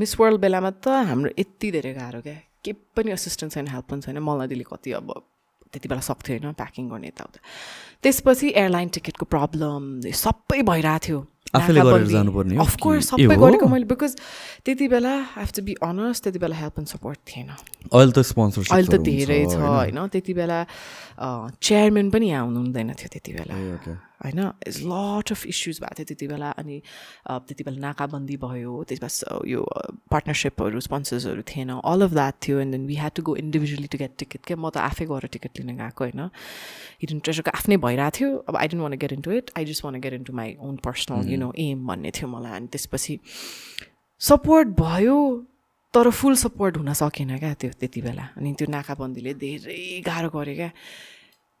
[0.00, 4.00] मिस वर्ल्ड बेलामा त हाम्रो यति धेरै गाह्रो क्या के पनि असिस्टेन्ट छैन हेल्प पनि
[4.08, 5.08] छैन। मल्लादीले कति अब
[5.72, 7.38] त्यति बेला सक्थ्यो होइन प्याकिङ गर्ने यताउता
[8.02, 9.82] त्यसपछि एयरलाइन टिकटको प्रब्लम
[10.24, 11.20] सबै भइरहेको थियो।
[11.54, 13.36] अफकोर्स सबै?
[13.36, 14.12] गरेको मैले बिकज
[14.64, 17.48] त्यति बेला हेभ टु बी अनर्स त्यति बेला हेल्प एन्ड सपोर्ट थिएन।
[17.94, 20.58] अहिले त स्पोन्सरसिप अहिले त धेरै छ होइन। त्यति बेला
[21.62, 23.54] चेयरम्यान पनि यहाँ हुनु हुँदैन थियो त्यति बेला।
[24.24, 24.40] होइन?
[24.66, 26.80] इज लट अफ इस्युज भएको थियो त्यति बेला अनि
[27.28, 29.08] त्यति बेला नाकाबन्दी भयो त्यसमा
[29.48, 29.62] यो
[30.10, 33.98] पार्टनरसिपहरू स्पोन्सर्सहरू थिएन अल अफ द्याट थियो and then we had to go individually to
[33.98, 34.56] get ticket क्या?
[34.56, 36.28] म त आफै गएर टिकट लिन गएको होइन?
[37.02, 40.00] हिडन ट्रेजरको आफ्नै भइरहेको थियो अब I didn't want get into it I just want
[40.00, 43.18] get into my own personal you know um भन्ने थियो मलाई अनि त्यसपछि
[44.20, 45.18] सपोर्ट भयो
[45.94, 47.52] तर फुल सपोर्ट हुन सकेन क्या?
[47.54, 50.70] त्यो त्यति बेला अनि त्यो नाकाबन्दीले धेरै गाह्रो गऱ्यो क्या?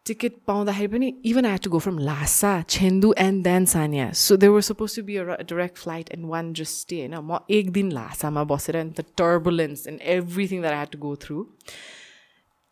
[0.06, 4.48] टिकट पाउँदाखेरि पनि even I to go from Lhasa Chengdu and then Sanya so they
[4.48, 7.92] were suppose to be a direct flight and one just stay होइन म एक दिन
[7.92, 11.46] लासामा बसेर and the turbulence and everything that I had to go through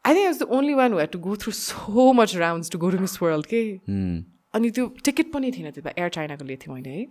[0.04, 2.90] I think was the only one had to go through so much rounds to go
[2.90, 3.64] to Miss World के
[4.54, 7.06] अनि त्यो ticket पनि थिएन त्यो एयर चाइनाको लिएको थिएँ मैले है.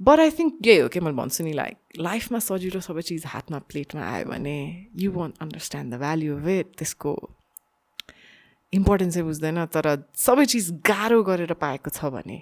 [0.00, 3.58] बट आई थिङ्क यही हो कि मैले भन्छु नि लाइक लाइफमा सजिलो सबै चिज हातमा
[3.72, 4.60] प्लेटमा आयो भने
[4.96, 7.14] you won't understand the value of it त्यसको
[8.72, 9.86] इम्पोर्टेन्स बुझ्दैन तर
[10.16, 12.38] सबै चिज गाह्रो गरेर पाएको छ भने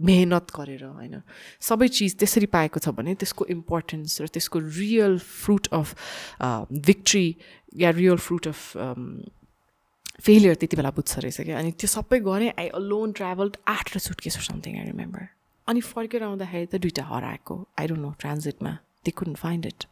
[0.00, 1.20] मेहनत गरेर होइन।
[1.60, 5.94] सबै चिज त्यसरी पाएको छ भने त्यसको इम्पोर्टेन्स र त्यसको रियल फ्रुट अफ
[6.88, 7.26] भिक्ट्री
[7.76, 8.60] या रियल फ्रुट अफ
[10.20, 13.98] फेलियर त्यति बेला बुझ्छ रहेछ क्या। अनि त्यो सबै गरेँ आई अलोन ट्राभल्ड आठ र
[14.00, 15.28] सुटकेस समथिङ आई रिमेम्बर
[15.68, 18.72] अनि फर्केर आउँदाखेरि त दुइटा हराएको। I don't know ट्रान्जिटमा
[19.04, 19.84] they couldn't find it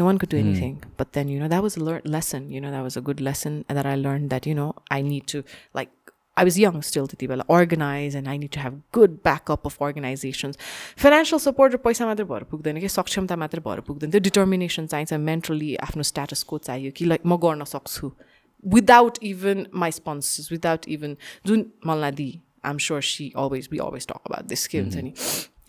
[0.00, 2.60] no one could do anything but then you know that was a lear- lesson you
[2.60, 5.26] know that was a good lesson and that i learned that you know i need
[5.26, 5.42] to
[5.74, 5.90] like
[6.36, 9.80] i was young still to well organize and i need to have good backup of
[9.80, 10.58] organizations
[11.04, 15.20] financial support र पैसा मात्रै भएर पुग्दैन कि सक्षमता मात्रै भएर पुग्दैन त्यो डिटर्मिनेसन चाहिन्छ
[15.30, 18.12] मेन्टली आफ्नो स्ट्याटसको चाहियो कि लाइक म गर्न सक्छु
[18.64, 22.30] without even my sponsors without even जुन Malladi
[22.64, 25.12] I'm sure see always we always talk about this के हुन्छ नि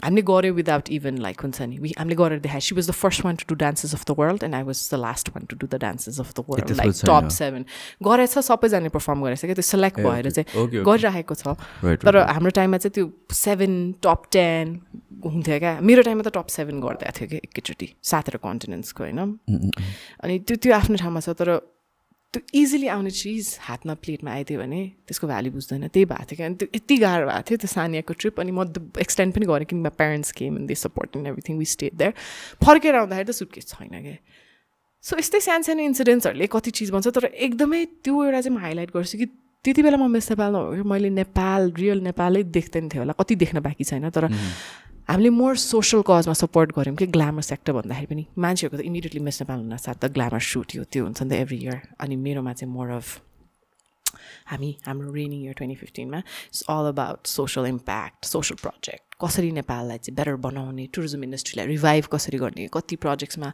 [0.04, 3.24] हामीले गऱ्यो विदाउट इभन लाइक हुन्छ नि वी हामीले गरेर देखायो she was the first
[3.24, 5.66] one to do dances of the world and I was the last one to do
[5.66, 6.92] the dances of the world like.
[7.10, 7.64] Top seven
[8.08, 10.82] गरेछ सबैजनाले perform गरेछ क्या त्यो सेलेक्ट भएर चाहिँ.
[10.90, 11.56] गरिरहेको छ
[12.04, 13.06] तर हाम्रो टाइममा चाहिँ त्यो
[13.36, 14.80] सेभेन टप टेन
[15.24, 19.20] हुन्थ्यो क्या मेरो टाइममा त टप सेभेन गरिदिएको थियो कि एकैचोटि सातवटा कन्टिनेन्ट्सको होइन
[20.22, 21.50] अनि त्यो त्यो आफ्नो ठाउँमा छ तर
[22.32, 26.42] त्यो इजिली आउने चिज हातमा प्लेटमा आइदियो भने त्यसको भ्याल्यु बुझ्दैन त्यही भएको थियो कि
[26.42, 28.64] अनि त्यो यति गाह्रो भएको थियो त्यो सानियाको ट्रिप अनि म
[29.04, 32.12] एक्सटेन्ड पनि गरेँ किनभने parents came and they support in everything we stayed there
[32.64, 34.16] फर्केर आउँदाखेरि त सुटकेस छैन क्या।
[35.04, 38.90] सो यस्तै सानो सानो इन्सिडेन्ट्सहरूले कति चिज भन्छ तर एकदमै त्यो एउटा चाहिँ म हाइलाइट
[38.96, 39.26] गर्छु कि
[39.64, 43.60] त्यति बेला म मिस नेपाल नभएको मैले नेपाल रियल नेपालै देख्दैन थियो होला। कति देख्न
[43.60, 44.28] बाँकी छैन तर
[45.08, 49.40] हामीले मोर सोसल कजमा सपोर्ट गऱ्यौँ कि ग्ल्यामर सेक्टर भन्दाखेरि पनि मान्छेहरूको त इमिडिएटली मिस
[49.42, 52.52] नेपाल हुन साथ त ग्ल्यामर सुट यो त्यो हुन्छ नि त एभ्री इयर अनि मेरोमा
[52.54, 53.08] चाहिँ मोर अफ
[54.46, 59.98] हामी हाम्रो raining year twenty फिफ्टिनमा it's all about social impact social project कसरी नेपाललाई
[59.98, 63.52] चाहिँ बेटर बनाउने टुरिज्म इन्डस्ट्रीलाई रिभाइभ कसरी गर्ने कति प्रोजेक्ट्समा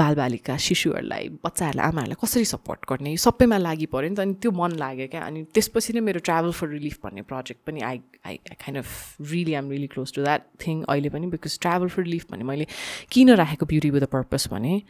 [0.00, 4.50] बालबालिका शिशुहरूलाई बच्चाहरूलाई आमाहरूलाई कसरी सपोर्ट गर्ने यो सबैमा लागि पऱ्यो नि त अनि त्यो
[4.58, 8.38] मन लाग्यो क्या। अनि त्यसपछि नै मेरो ट्राभल फर रिलिफ भन्ने प्रोजेक्ट पनि I I
[8.50, 12.02] I kind of really um really close to that thing अहिले पनि बिकज ट्राभल फर
[12.02, 12.66] रिलिफ भने मैले
[13.10, 14.82] किन राखेको ब्युटी विथ द पर्पज भने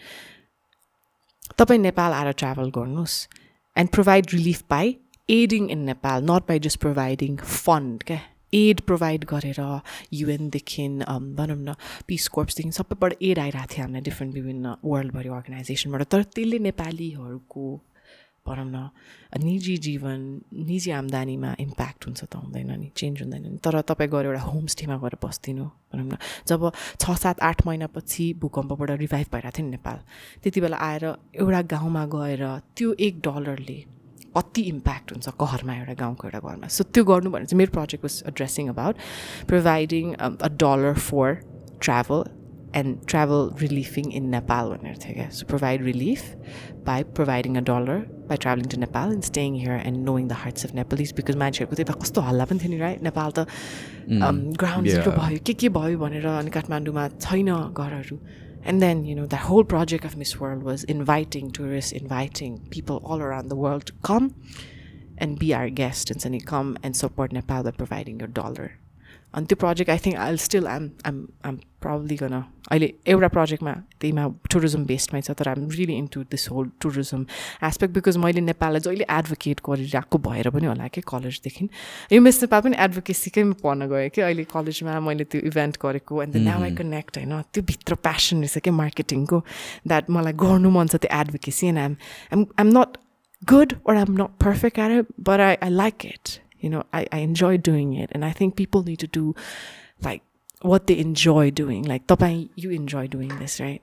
[1.58, 3.16] तपाईँ नेपाल आएर ट्राभल गर्नुहोस्
[3.76, 4.96] and provide relief by
[5.32, 8.20] aiding in Nepal not by just providing fund क्या
[8.54, 9.60] एड प्रोभाइड गरेर
[10.12, 10.88] युएनदेखि
[11.38, 11.74] भनौँ न
[12.08, 17.64] पिस कोर्प्सदेखि सबैबाट एड आइरहेको थियो हामीलाई डिफ्रेन्ट विभिन्न वर्ल्डभरि अर्गनाइजेसनबाट तर त्यसले नेपालीहरूको
[18.46, 18.90] भनौँ न
[19.44, 20.20] निजी जीवन
[20.68, 24.96] निजी आम्दानीमा इम्प्याक्ट हुन्छ त हुँदैन नि चेन्ज हुँदैन नि। तर तपाईँ गएर एउटा होमस्टेमा
[24.96, 26.18] गएर बस्दिनु भनौँ न
[26.48, 29.98] जब छ सात आठ महिनापछि भूकम्पबाट रिभाइभ भइरहेको थियो नि नेपाल
[30.42, 31.04] त्यति बेला आएर
[31.40, 32.44] एउटा गाउँमा गएर
[32.76, 34.01] त्यो एक डलरले
[34.36, 38.04] कति इम्प्याक्ट हुन्छ घरमा एउटा गाउँको एउटा घरमा। सो त्यो गर्नु भने चाहिँ मेरो project
[38.04, 38.94] was addressing about
[39.48, 41.34] providing a dollar for
[41.80, 42.24] travel
[42.76, 46.20] and travel रिलिफिङ in Nepal भनेर थियो क्या so provide relief
[46.86, 47.98] by providing a dollar
[48.28, 51.76] by travelling to Nepal and staying here and knowing the hearts of Nepalese because मान्छेहरूको
[51.76, 53.46] त्यता कस्तो हल्ला पनि थियो नि राइट नेपाल त
[54.62, 58.16] ग्राउन्ड जिरो भयो। के के भयो भनेर अनि काठमाडौँमा छैन घरहरू।
[58.64, 63.02] And then, you know, the whole project of Miss World was inviting tourists, inviting people
[63.04, 64.34] all around the world to come
[65.18, 68.78] and be our guest and suddenly come and support Nepal by providing your dollar.
[69.34, 72.34] अनि त्यो project I think I still um um um probably gone
[72.70, 77.20] अहिले एउटा प्रोजेक्टमा त्यहीमा tourism बेस्डमै छ तर आम really into this whole tourism
[77.68, 81.68] aspect because मैले नेपाललाई जहिले एडभोकेट गरिरहेको भएर पनि होला कि कलेजदेखि
[82.12, 86.36] यो मिस नेपाल पनि एडभोकेसीकै पढ्न गएँ कि अहिले कलेजमा मैले त्यो इभेन्ट गरेको एन्ड
[86.48, 89.44] नाउ आई कनेक्ट होइन त्यो भित्र प्यासन रहेछ क्या मार्केटिङको
[89.86, 91.96] द्याट मलाई गर्नु मन छ त्यो advocacy and I'm
[92.32, 93.02] I'm I'm not
[93.42, 96.40] good or I'm not perfect at it, but I, I like it.
[96.62, 98.10] You know, I, I enjoy doing it.
[98.12, 99.34] And I think people need to do
[100.00, 100.22] like
[100.62, 101.82] what they enjoy doing.
[101.84, 103.82] Like, तपाईँ, you enjoy doing this, right?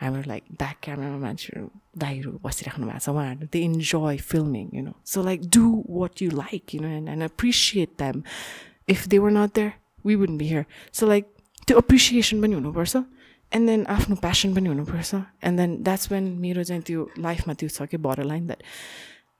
[0.00, 1.66] हाम्रो like back क्यामेरामा मान्छेहरू
[2.02, 5.66] दाइहरू बसिराख्नु भएको छ उहाँहरू they enjoy filming you know so like do
[5.98, 8.22] what you like you know and and appreciate them
[8.94, 9.70] if they were not there
[10.06, 10.64] we would be here
[11.00, 11.28] so like
[11.68, 12.96] त्यो appreciation पनि हुनुपर्छ
[13.52, 17.68] एन्ड देन आफ्नो passion पनि हुनुपर्छ and then that's when मेरो चाहिँ त्यो लाइफमा त्यो
[17.76, 18.62] छ कि बर line that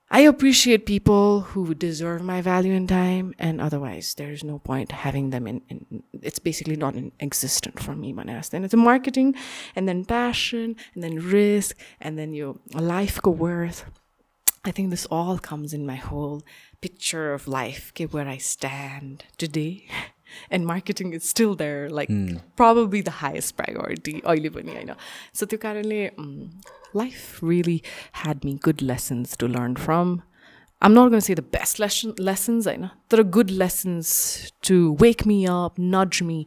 [0.09, 5.31] I appreciate people who deserve my value and time, and otherwise, there's no point having
[5.31, 5.61] them in.
[5.69, 8.13] in it's basically not an existent for me.
[8.13, 8.49] Manas.
[8.49, 9.35] Then it's a marketing,
[9.75, 13.85] and then passion, and then risk, and then your life go worth.
[14.63, 16.43] I think this all comes in my whole
[16.79, 19.87] picture of life, okay, where I stand today.
[20.49, 22.09] And marketing is still there, like
[22.55, 24.21] probably the highest priority.
[25.33, 26.09] So त्यो कारणले
[26.93, 27.81] life really
[28.23, 30.21] had me good lessons to learn from.
[30.81, 32.89] I'm not going to say the best lesson, lessons, I know.
[33.09, 36.45] There are good lessons to wake me up, nudge me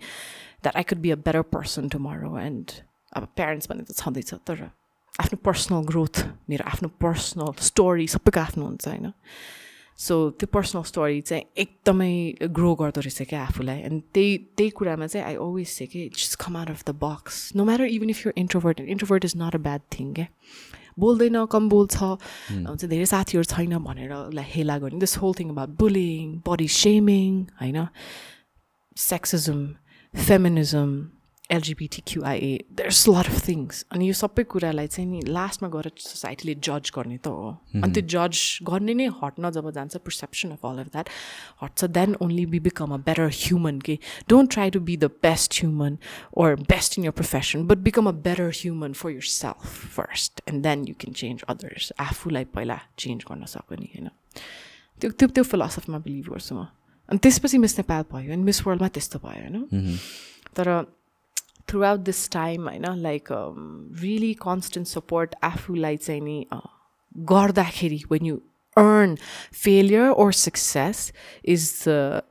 [0.60, 2.36] that I could be a better person tomorrow.
[2.36, 2.70] And
[3.16, 4.58] अब parents भने त छँदैछ तर
[5.24, 6.16] आफ्नो personal growth
[6.52, 9.12] मेरो आफ्नो personal story सबैको आफ्नो हुन्छ होइन
[9.98, 12.12] सो त्यो पर्सनल स्टोरी चाहिँ एकदमै
[12.52, 13.80] ग्रो गर्दो रहेछ क्या आफूलाई.
[13.82, 17.56] अनि त्यही त्यही कुरामा चाहिँ आई अलवेज से कि just come out of the box
[17.56, 20.26] no matter even if your introvert introvert is not a bad thing क्या
[20.98, 25.70] बोल्दैन कम बोल्छ। हुन्छ धेरै साथीहरू छैन भनेर उसलाई हेला गर्ने। This whole thing about
[25.80, 27.86] bullying body shaming होइन?
[28.96, 29.66] Sexism
[30.14, 30.90] feminism
[31.50, 36.90] LGBTQIA there's lot of things अनि यो सबै कुरालाई चाहिँ नि लास्टमा गएर सोसाइटीले जज
[36.96, 37.50] गर्ने त हो।
[37.82, 41.08] अनि त्यो जज गर्ने नै हट्न जब जान्छ perception of all of that
[41.62, 43.98] हट्छ then only we become a better human के।
[44.28, 45.98] Don't try to be the best human
[46.36, 50.84] or best in your profession but become a better human for yourself first and then
[50.88, 54.10] you can change others आफूलाई पहिला change गर्न सक्ने होइन?
[55.00, 56.66] त्यो त्यो त्यो फिलोसफीमा believe गर्छु म।
[57.08, 59.98] अनि त्यसपछि मिस नेपाल भयो अनि मिस वर्ल्डमा त्यस्तो भयो होइन?
[60.56, 60.68] तर
[61.68, 63.28] throughout this time होइन लाइक
[64.02, 66.44] रियली कन्सटेन्ट सपोर्ट आफूलाई चाहिँ नि
[67.32, 68.40] गर्दाखेरि when you
[68.76, 69.16] earn
[69.52, 71.12] failure or success
[71.42, 72.22] is the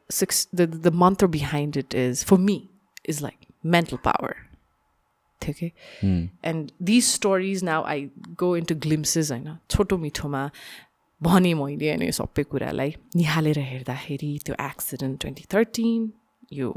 [0.53, 2.57] the, the mantra behind it is for me
[3.03, 4.36] is like mental power
[5.41, 5.74] okay
[6.44, 8.10] and these stories now i
[8.44, 10.49] go into glimpses होइन छोटो मिठोमा
[11.22, 16.12] भने मैले होइन यो सबै कुरालाई निहालेर हेर्दाखेरि त्यो एक्सिडेन्ट ट्वेन्टी थर्टिन
[16.54, 16.72] यो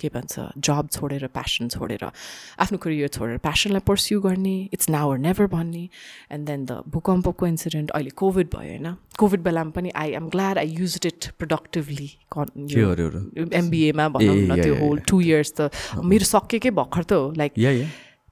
[0.00, 5.18] के भन्छ जब छोडेर प्यासन छोडेर आफ्नो करियर छोडेर प्यासनलाई पर्स्यु गर्ने इट्स नाउ अर
[5.26, 5.88] नेभर भन्ने
[6.32, 8.94] एन्ड देन द भूकम्पको इन्सिडेन्ट अहिले कोभिड भयो होइन?
[9.18, 12.10] कोभिड बेलामा पनि I am glad I use it productively
[13.60, 15.70] एमबिएमा भनौँ न त्यो होल टु इयर्स त
[16.04, 17.52] मेरो सकेकै भर्खर त हो लाइक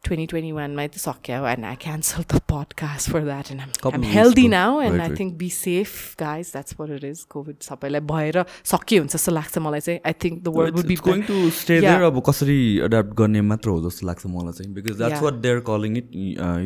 [0.09, 4.05] 2021 मै त सक्यो and I canceled the podcast for that and I'm, Couple I'm
[4.07, 4.53] weeks healthy ago.
[4.55, 5.17] now and Right, I right.
[5.21, 8.39] think be safe guys that's what it is COVID सबैलाई भएर
[8.73, 11.79] सकियो हुन्छ जस्तो लाग्छ मलाई चाहिँ I think the world would be going to stay
[11.81, 11.89] Yeah.
[11.91, 12.59] there अब कसरी
[12.91, 15.23] एडाप्ट गर्ने मात्र हो जस्तो लाग्छ मलाई चाहिँ because that's.
[15.23, 16.11] What they're calling it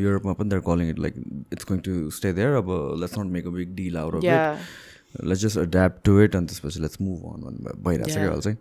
[0.05, 2.71] युरोपमा पनि they're calling it like it's going to stay there अब
[3.01, 7.01] let's not make a big deal it let's just adapt to it अनि त्यसपछि लेट्स
[7.01, 8.57] मुभ अन भइरहेको छ क्या चाहिँ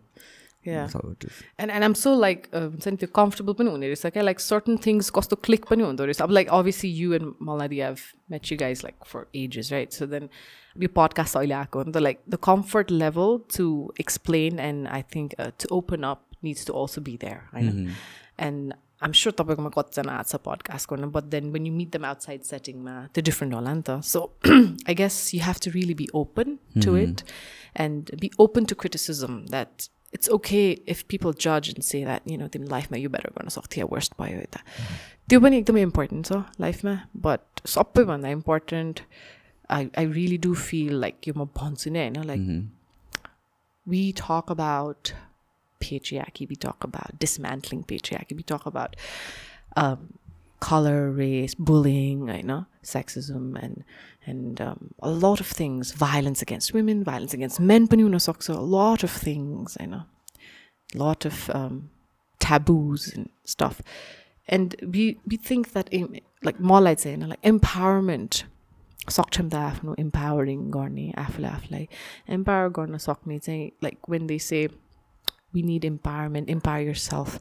[0.68, 0.78] yeah.
[0.78, 1.40] That's how it is.
[1.58, 4.40] and and I'm so like uh, हुन्छ नि त्यो कम्फर्टेबल पनि हुने रहेछ क्या लाइक
[4.42, 8.52] सर्टन थिङ्स कस्तो क्लिक पनि हुँदो रहेछ अब लाइक अभियसली यु एन्ड मलाई have met
[8.52, 10.30] you guys like for ages right so then
[10.78, 13.70] यो पडकास्ट अहिले आएको हो नि त like the comfort level to
[14.00, 17.88] explain and I think to open up needs to also be there होइन
[18.50, 18.74] and
[19.04, 22.44] I'm sure तपाईँकोमा कतिजना आएको छ पडकास्ट गर्नु but then when you meet them outside
[22.46, 24.22] सेटिङमा त्यो डिफ्रेन्ट होला नि त so
[24.90, 27.22] I guess you have to really be open to it
[27.84, 32.39] and be open to criticism that it's okay if people judge and say that, you
[32.39, 34.61] know, तिमी लाइफमा यो better गर्न सक्थ्यो worst भयो यता
[35.29, 36.95] त्यो पनि एकदमै इम्पोर्टेन्ट छ लाइफमा
[37.27, 39.01] बट सबैभन्दा important
[39.79, 42.47] I I really do feel like यो म भन्छु नै होइन like
[43.87, 45.13] we talk about
[45.81, 48.95] patriarchy, we talk about dismantling patriarchy, we talk about
[49.77, 50.15] um,
[50.61, 53.85] color, race, bullying, you know, sexism, and
[54.27, 55.93] and um, a lot of things.
[55.93, 60.03] Violence against women, violence against men, पनि हुन सक्छ, a lot of things, you know,
[60.95, 61.91] lot of um,
[62.39, 63.83] taboos and stuff.
[64.49, 68.43] And we we think that im- like मलाई चाहिँ होइन like empowerment
[69.11, 71.89] सक्षमता आफ्नो empowering गर्ने आफूलाई आफूलाई
[72.35, 74.69] इम्पावर गर्न सक्ने चाहिँ like when they say
[75.55, 77.39] we need empowerment, empower yourself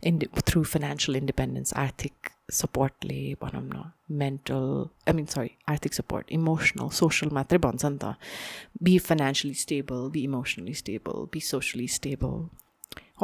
[0.00, 2.28] in through financial independence, आर्थिक
[2.60, 3.90] सपोर्टले भनौँ न
[4.22, 8.14] मेन्टल आई मिन सरी आर्थिक सपोर्ट इमोसनल सोसल मात्रै भन्छ नि त
[8.88, 12.48] be financially stable be emotionally stable be socially stable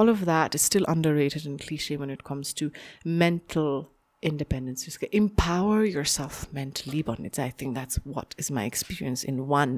[0.02, 2.66] all of that is still underrated and cliche when it comes to
[3.04, 3.90] mental
[4.22, 4.84] independence.
[4.86, 7.02] Just get- empower yourself mentally.
[7.10, 9.74] भन्ने चाहिँ I think that's what is my experience in one.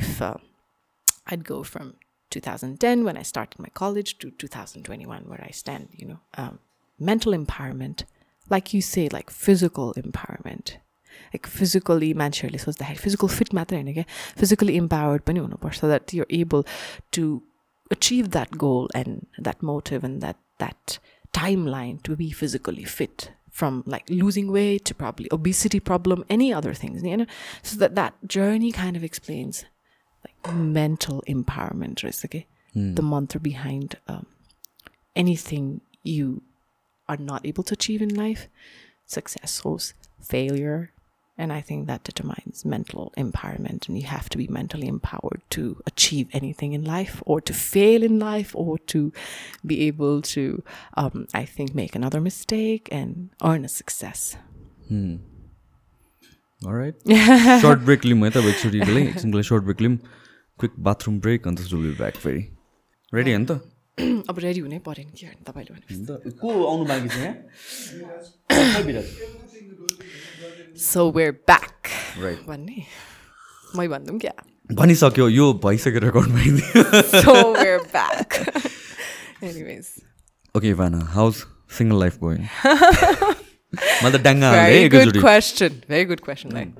[0.00, 0.34] If uh,
[1.26, 1.94] I'd go from
[2.30, 6.58] 2010 when I started my college to 2021 where I stand, you know, um,
[7.00, 8.04] mental empowerment,
[8.50, 10.76] like you say, like physical empowerment.
[11.34, 14.04] Like physically, मान्छेहरूले सोच्दाखेरि physical fit मात्रै होइन क्या
[14.40, 16.66] physically empowered पनि हुनुपर्छ so that you're able
[17.18, 17.42] to
[17.96, 20.98] achieve that goal and that motive and that that
[21.32, 26.74] timeline to be physically fit from like losing weight to probably obesity problem any other
[26.74, 27.26] things you know
[27.62, 29.64] so that that journey kind of explains
[30.26, 34.26] like mental empowerment right okay the mantra behind um,
[35.14, 36.42] anything you
[37.11, 38.47] are not able to achieve in life
[39.05, 39.77] success or
[40.33, 40.91] failure
[41.37, 43.87] and i think that determines mental empowerment.
[43.87, 48.03] And you have to be mentally empowered to achieve anything in life or to fail
[48.09, 49.01] in life or to
[49.65, 50.63] be able to
[51.01, 54.37] um, i think make another mistake and earn a success.
[54.87, 55.15] Hmm.
[56.65, 56.95] all right.
[57.61, 58.31] Short break lim eh?
[58.31, 59.99] eta bhekchu rikle single short break lim.
[60.63, 61.45] Quick bathroom break.
[61.45, 62.43] And this will be back very
[63.17, 63.61] ready anta?
[64.29, 67.35] अब ready हुनै पऱ्यो नि के गर्ने तपाईँले भने को आउनु बाँकी छ यहाँ?
[70.77, 71.87] सो वेयर ब्याक
[72.47, 72.77] भन्ने?
[73.75, 74.33] मै भनिदिउँ क्या?
[74.79, 78.29] भनिसक्यो यो भइसक्यो रेकर्ड भइदियो so we're back
[79.43, 79.85] anyways
[80.55, 81.45] okay भाना हाउस
[81.77, 85.71] सिङ्गल लाइफ गोइङ मलाई त डाङ्गा हाल्दै Very good एकैचोटि question.
[85.91, 86.51] Very good question.
[86.51, 86.71] Like,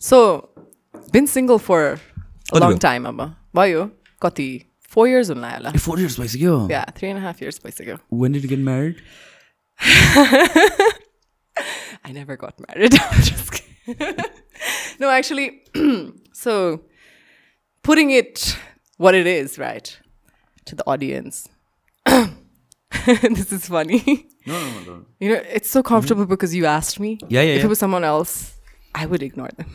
[0.00, 0.18] so,
[1.14, 2.60] been single for a
[4.22, 4.50] कति?
[4.90, 5.72] four years on Laila.
[5.78, 6.66] Four years place ago.
[6.68, 7.98] Yeah, three and a half years place ago.
[8.08, 9.00] When did you get married?
[9.80, 10.92] I
[12.12, 12.94] never got married.
[15.00, 15.62] no, actually,
[16.32, 16.82] so
[17.82, 18.58] putting it
[18.96, 19.98] what it is, right,
[20.66, 21.48] to the audience.
[23.06, 24.26] this is funny.
[24.46, 25.06] No, no, no, no.
[25.20, 26.30] You know, it's so comfortable mm-hmm.
[26.30, 27.18] because you asked me.
[27.28, 27.52] Yeah, yeah.
[27.52, 27.66] If yeah.
[27.66, 28.58] it was someone else,
[28.94, 29.72] I would ignore them.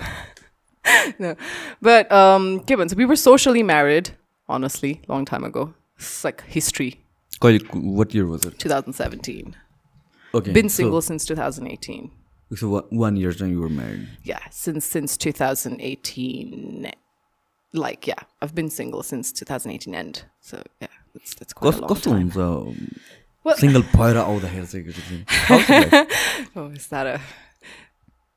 [1.20, 1.36] no,
[1.82, 2.90] but um, Gibbon.
[2.90, 4.12] So we were socially married
[4.48, 5.74] honestly, long time ago.
[5.98, 7.02] It's like history.
[7.74, 8.60] What year was it?
[8.60, 9.56] 2017.
[10.34, 10.52] Okay.
[10.52, 12.12] Been single so, since 2018.
[12.56, 14.08] So one year since you were married.
[14.24, 16.92] Yeah, since since 2018.
[17.74, 20.24] Like yeah, I've been single since 2018 end.
[20.42, 22.32] So yeah, that's that's quite a long time.
[22.32, 22.72] Uh,
[23.44, 24.66] well, single pyra all the hair.
[26.56, 27.22] Oh, is that a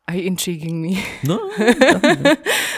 [0.07, 1.01] Are you intriguing me?
[1.23, 1.35] No,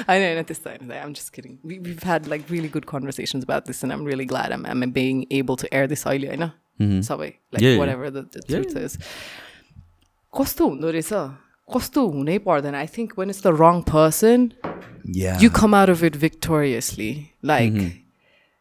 [0.08, 0.92] I know, not this time.
[0.92, 1.58] I'm just kidding.
[1.64, 4.92] We, we've had like really good conversations about this, and I'm really glad I'm, I'm
[4.92, 6.30] being able to air this early.
[6.30, 6.52] I know.
[7.02, 7.78] Subway, like Yeah, yeah.
[7.80, 8.98] whatever the, the Yeah, truth is.
[10.36, 11.12] कस्तो हुँदो रहेछ
[11.74, 14.50] कस्तो हुनै पर्दैन I think when it's the wrong person
[15.20, 15.40] yeah.
[15.40, 17.34] you come out of it victoriously.
[17.42, 17.78] Like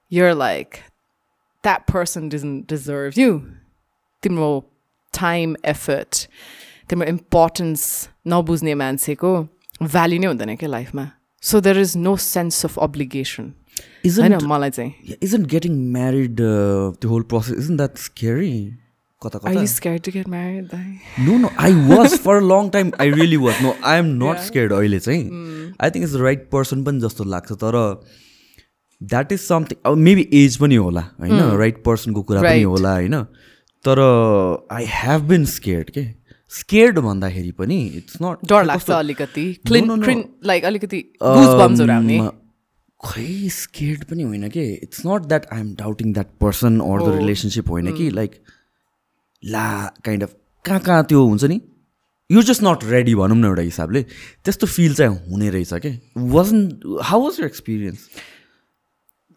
[0.09, 0.85] you're like
[1.69, 3.33] that person doesn't deserve you.
[4.23, 4.51] तिम्रो
[5.19, 6.27] time effort
[6.90, 7.86] तिम्रो importance
[8.34, 9.32] नबुझ्ने मान्छेको
[9.84, 11.06] भ्याल्यु नै हुँदैन क्या लाइफमा
[11.44, 13.54] so there is no sense of obligation
[14.06, 18.54] होइन मलाई चाहिँ isn't getting married uh, the whole process isn't that scary?
[19.22, 19.62] Kata Are kata.
[19.62, 20.68] you scared to get married?
[20.74, 20.84] Dai?
[21.24, 22.92] No, no, I was for a long time.
[23.06, 23.58] I really was.
[23.66, 24.46] No, I am not Yeah.
[24.50, 25.24] scared अहिले चाहिँ
[25.82, 27.78] I think is the right person पनि जस्तो लाग्छ तर
[29.02, 32.64] that is something अब maybe age पनि होला होइन राइट पर्सनको कुरा पनि.
[32.64, 33.22] होला होइन
[33.86, 34.00] तर
[34.78, 36.06] आई हेभ बिन स्केयर्ड के
[36.52, 39.46] स्केयर्ड भन्दाखेरि पनि इट्स नट डर लाग्छ अलिकति
[40.46, 42.32] लाइक अलिकति Um,
[43.02, 47.16] खै स्केयर्ड पनि होइन कि it's not that I am doubting that person or the.
[47.18, 48.32] Relationship होइन कि लाइक
[49.44, 49.68] ला
[50.06, 50.34] काइन्ड अफ
[50.66, 51.60] कहाँ कहाँ त्यो हुन्छ नि
[52.30, 54.02] यु जस्ट नट रेडी भनौँ न एउटा हिसाबले
[54.46, 55.92] त्यस्तो फिल चाहिँ हुने रहेछ कि
[56.34, 58.08] wasn't how was your experience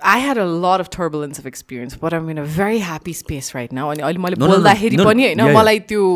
[0.01, 3.51] I had a lot of turbulence of experience, but I'm in a very happy space
[3.55, 3.91] right now.
[3.91, 4.37] अनि अहिले मैले.
[4.37, 4.97] बोल्दाखेरि.
[5.05, 5.43] पनि होइन.
[5.57, 6.07] मलाई त्यो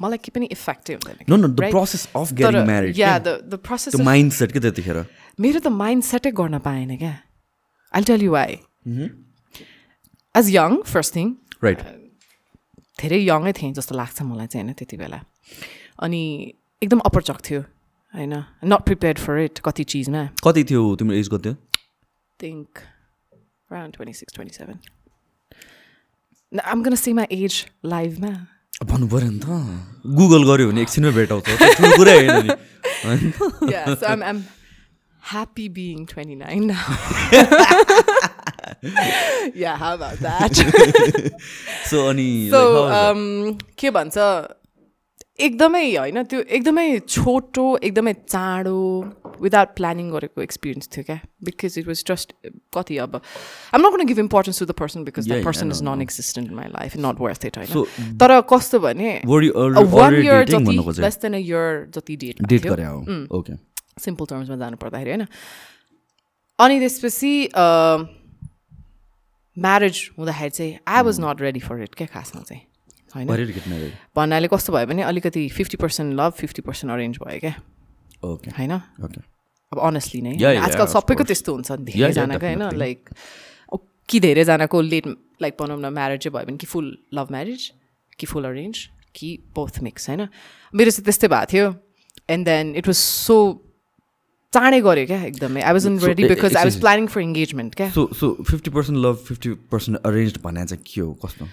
[0.00, 1.72] मलाई के पनि इफेक्टै हुँदैन no no the right?
[1.76, 4.98] Process of getting तर म्यारिड या द द प्रोसेस त्यो माइन्ड सेट के त्यतिखेर
[5.46, 7.14] मेरो त माइन्ड सेटै गर्न पाएन क्या
[7.94, 8.60] I tell you why
[10.34, 11.34] age young first thing
[11.64, 11.80] right
[13.00, 15.20] धेरै यङै थिएँ जस्तो लाग्छ मलाई चाहिँ होइन त्यति बेला.
[16.04, 16.22] अनि
[16.82, 17.60] एकदम अपरचक थियो
[18.14, 18.34] होइन?
[18.64, 20.22] नट प्रिपेयर्ड फर इट कति चिजमा?
[20.44, 21.56] कति थियो तिम्रो एज कति थियो?
[22.40, 22.82] Think
[23.70, 24.78] around 26, 27.
[26.52, 28.48] Now, I'm going to say my age live, man.
[28.80, 29.46] भन्नु पऱ्यो नि त
[30.18, 31.46] गुगल गऱ्यो भने एकछिनमै भेटाउँछ
[31.76, 32.50] ठुलो कुरै होइन नि
[33.04, 33.22] होइन
[33.72, 34.40] Yeah, so I'm, I'm
[35.20, 36.86] happy being 29 now.
[39.54, 40.52] yeah, how about that?
[41.90, 43.10] So अनि so, like, how was that?
[43.12, 44.16] um, के भन्छ
[45.46, 48.76] एकदमै होइन त्यो एकदमै छोटो एकदमै चाँडो
[49.40, 51.18] विदाउट प्लानिङ गरेको एक्सपिरियन्स थियो क्या?
[51.44, 52.34] बिकज इट वाज जस्ट
[52.76, 53.20] कति अब
[53.74, 55.82] आम not give importance to the person because the person is.
[55.82, 58.16] Non existent in my life not worth it होइन?
[58.20, 60.76] तर कस्तो भने वान इयर जति?
[61.00, 62.64] लेस देन अ इयर जति डेट डेट
[63.32, 63.52] ओके
[64.00, 65.26] सिम्पल टर्म्समा जानु पर्दाखेरि होइन?
[66.58, 67.34] अनि त्यसपछि
[69.56, 72.62] म्यारेज हुँदाखेरि चाहिँ I was not ready for it क्या खासमा चाहिँ?
[73.14, 73.26] होइन?
[74.16, 77.54] भन्नाले कस्तो भयो भने अलिकति fifty percent love fifty percent arrange भयो क्या
[78.24, 78.72] ओके होइन?
[79.72, 81.24] अब अनेस्टली नै। आजकल सबैको.
[81.24, 82.62] त्यस्तो हुन्छ yeah, धेरैजनाको होइन.
[82.76, 82.98] लाइक
[84.08, 85.06] कि धेरैजनाको लेट
[85.42, 87.70] लाइक भनौँ न म्यारेज चाहिँ भयो भने कि फुल लभ म्यारेज
[88.18, 90.28] कि फुल अरेन्ज कि बोथ मिक्स होइन?
[90.74, 91.66] मेरो चाहिँ त्यस्तै भएको थियो।
[92.28, 93.36] And then it was so
[94.52, 97.88] चाँडै गऱ्यो क्या एकदमै। I was in ready because I was planning for engagement क्या।
[97.90, 101.12] So so fifty percent love fifty percent arrange भने चाहिँ के हो?
[101.24, 101.46] कस्तो?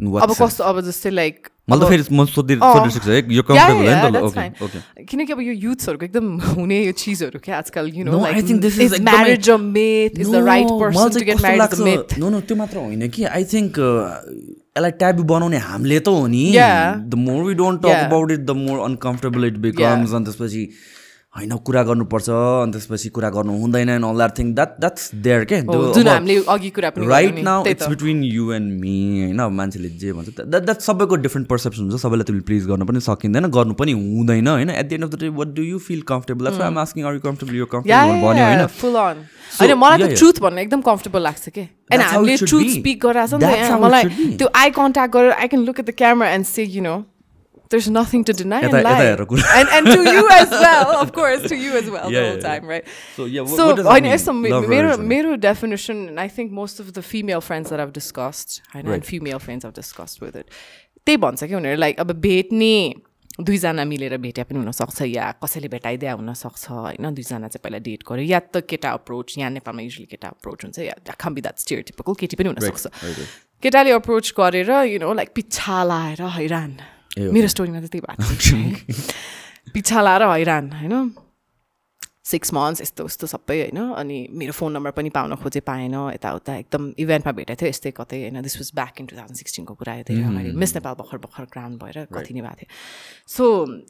[0.00, 0.34] अब?
[0.40, 4.64] कस्तो अब जस्तै लाइक त फेरि म। सोधिसक्छु है यो कम्फर्टेबल that's ओके.
[4.64, 8.40] ओके किनकि अब यो युथ्सहरूको एकदम हुने यो चिजहरू क्या आजकल you know No, I
[8.42, 11.74] think this is is एकदमै- marriage a myth is the right person to get marriage
[11.74, 16.08] the myth no no त्यो मात्र होइन कि आई थिङ्क यसलाई ट्याबु बनाउने हामीले त
[16.10, 16.44] हो नि.
[17.04, 18.04] The more we don't talk.
[18.06, 20.62] About it the more uncomfortable it becomes अनि त्यसपछि
[21.38, 25.44] होइन कुरा गर्नुपर्छ अनि त्यसपछि कुरा गर्नु हुँदैन and all that thing that that's there
[25.52, 25.60] के?
[25.94, 27.88] जुन हामीले अघि कुरा पनि right now it's.
[27.88, 29.40] Between you and me होइन?
[29.56, 33.50] मान्छेले जे भन्छ द्याट द्याट सबैको डिफ्रेन्ट पर्सेप्सन हुन्छ सबैलाई तिमीले प्लिज गर्न पनि सकिँदैन
[33.56, 34.70] गर्नु पनि हुँदैन होइन?
[34.70, 37.14] At the end of the day what do you feel comfortable that's I'm asking are
[37.14, 38.66] you comfortable यो कम्फर्टेबल भन्यो होइन?
[38.80, 39.26] फुल अन
[39.60, 40.18] होइन मलाई त.
[40.18, 41.60] ट्रुथ भन्न एकदम कम्फर्टेबल लाग्छ कि?
[41.92, 42.66] एन्ड how हामीले ट्रुथ.
[42.72, 44.04] स्पिक गरिरहेको छ नि त मलाई.
[44.38, 46.96] त्यो आई कन्ट्याक्ट गरेर I can look at the camera and say you know
[47.72, 48.60] there's nothing to deny.
[48.62, 52.14] हेरेर कुरा। And, and to you as well, of course, to you as well the
[52.14, 52.86] Yeah, whole yeah, time, right?
[53.16, 54.52] So, yeah, what- so what does that mean?
[54.52, 54.96] Love मेरो.
[55.12, 58.94] मेरो definition, and I think most of the female friends that I've discussed, होइन, Right.
[58.94, 60.50] and female friends I've discussed with it,
[61.06, 62.72] त्यही भन्छ कि उनीहरू like अब भेट्ने
[63.48, 68.24] दुईजना मिलेर भेटे पनि हुनसक्छ या कसैले भेटाइदिया हुनसक्छ होइन दुईजना चाहिँ पहिला डेट गर्यो
[68.28, 71.80] या त केटा अप्रोच यहाँ नेपालमा युजली केटा अप्रोच हुन्छ या खाम बी द्याट स्टियर
[71.90, 73.30] टिपिकल केटी पनि हुनसक्छ right, right.
[73.62, 76.72] केटाले अप्रोच गरेर यु नो लाइक पिच्छा लाएर हैरान।
[77.10, 80.94] मेरो स्टोरीमा चाहिँ त्यही भएको छ पिच्छा लाएर हैरान होइन
[82.24, 86.56] सिक्स मन्थ्स यस्तो उस्तो सबै होइन अनि मेरो फोन नम्बर पनि पाउन खोजे पाएन यताउता
[86.58, 89.92] एकदम इभेन्टमा भेटेको थियो यस्तै कतै होइन this was back in two thousand सिक्सटिनको कुरा
[89.92, 92.68] आयो धेरै मिस नेपाल भर्खर भर्खर ग्राउन्ड भएर कति नै भएको थियो
[93.28, 93.44] सो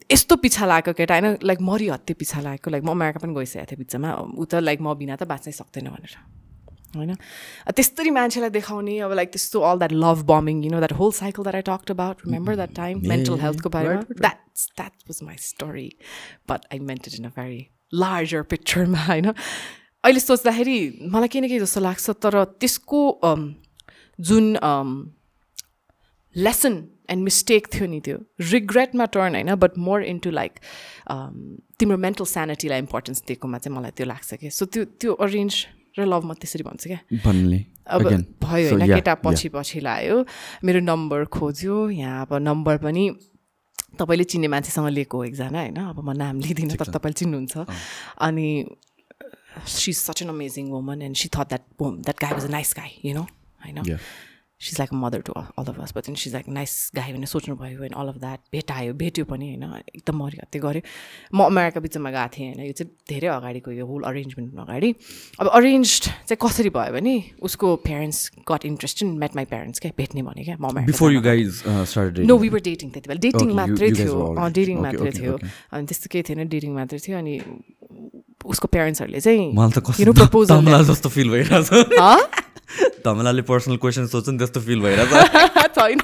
[0.07, 3.71] यस्तो पिछा लागेको केटा होइन लाइक मरि हत्ते पिछा लागेको लाइक म अमेरिका पनि गइसकेको
[3.71, 6.38] थिएँ बिचमा ऊ त लाइक म बिना त बाँच्नै सक्दैन भनेर
[6.95, 7.13] होइन?
[7.75, 11.43] त्यस्तरी मान्छेलाई देखाउने अब लाइक त्यस्तो all that love bombing you know that whole cycle
[11.43, 15.89] that I talked about remember that time mental हेल्थको बारेमा that's that was my story
[16.49, 19.31] but I meant it in a very larger पिक्चरमा होइन
[20.03, 20.77] अहिले सोच्दाखेरि
[21.11, 23.47] मलाई केही न केही जस्तो लाग्छ तर त्यसको अम,
[24.19, 24.55] जुन
[26.35, 26.73] लेसन
[27.09, 28.17] एन्ड मिस्टेक थियो नि त्यो
[28.51, 30.59] रिग्रेटमा टर्न होइन बट मोर इन्टु लाइक
[31.79, 34.49] तिम्रो मेन्टल स्यानिटीलाई इम्पोर्टेन्स दिएकोमा चाहिँ मलाई त्यो लाग्छ कि?
[34.49, 35.65] सो त्यो त्यो अरेन्ज
[35.97, 36.99] र लभ म त्यसरी भन्छु क्या।
[37.89, 38.01] अब.
[38.43, 39.13] भयो होइन केटा.
[39.25, 40.25] पछि पछि लायो।
[40.63, 43.03] मेरो नम्बर खोज्यो यहाँ अब नम्बर पनि
[43.97, 47.65] तपाईँले चिन्ने मान्छेसँग लिएको हो एकजना होइन अब म नाम लिँदिनँ तर तपाईँले चिन्नुहुन्छ।
[48.21, 48.47] अनि
[49.65, 52.91] she such an amazing woman and she thought that that guy was a nice guy
[53.05, 53.25] you know
[53.65, 53.77] होइन.
[54.59, 57.95] She's like mother to all of us but she's like nice guy भनेर सोच्नुभयो एन्ड
[57.95, 59.63] अल अफ द्याट भेटायो भेट्यो पनि होइन
[59.95, 60.81] एकदम मरिहत्ते गऱ्यो
[61.33, 64.89] म अमेरिका बिचमा गएको थिएँ होइन यो चाहिँ धेरै अगाडिको यो होल अरेन्जमेन्ट अगाडि।
[65.39, 69.91] अब अरेन्ज चाहिँ कसरी भयो भने उसको parents got interest in meet my parents क्या
[69.97, 71.63] भेट्ने भने क्या म before you guys
[72.27, 74.15] know we were dating त्यति बेला। डेटिङ मात्रै थियो।
[74.59, 75.33] डेटिङ मात्रै थियो.
[75.71, 77.35] अनि त्यस्तो केही थिएन डेटिङ मात्रै थियो। अनि
[78.45, 81.69] उसको प्यारेन्ट्सहरूले चाहिँ मलाई त जस्तो फिल भइरहेछ?
[83.03, 85.11] तमलाले पर्सनल क्वेसन सोध्छ नि त्यस्तो फिल भइरहेछ
[85.77, 85.99] छैन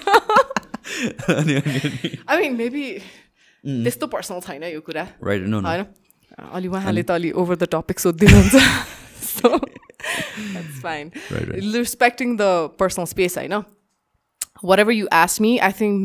[2.27, 2.85] आई मिन मेबी
[3.63, 5.85] त्यस्तो पर्सनल छैन यो कुरा राइट नो नो होइन
[6.51, 8.55] अलि उहाँले त अलि over the topic सोधिदिनुहुन्छ
[10.81, 11.11] fine
[11.73, 13.55] respecting the personal space होइन
[14.79, 15.97] whatever you ask me I think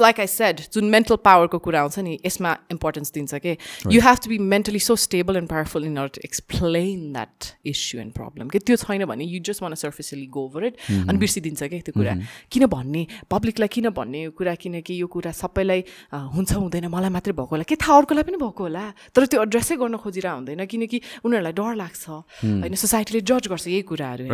[0.00, 3.56] like I said जुन मेन्टल पावरको कुरा आउँछ नि यसमा इम्पोर्टेन्स दिन्छ कि
[3.88, 8.00] you have to be mentally so stable and powerful in order to explain that issue
[8.00, 11.62] and problem कि त्यो छैन भने you just want superficially go over it अनि बिर्सिदिन्छ
[11.62, 12.14] क्या त्यो कुरा
[12.50, 17.32] किन भन्ने पब्लिकलाई किन भन्ने यो कुरा किनकि यो कुरा सबैलाई हुन्छ हुँदैन मलाई मात्रै
[17.32, 21.00] भएको होला के थाहा अर्कोलाई पनि भएको होला तर त्यो एड्रेसै गर्न खोजिरहेको हुँदैन किनकि
[21.24, 24.24] उनीहरूलाई डर लाग्छ होइन सोसाइटीले जज गर्छ यही कुराहरू.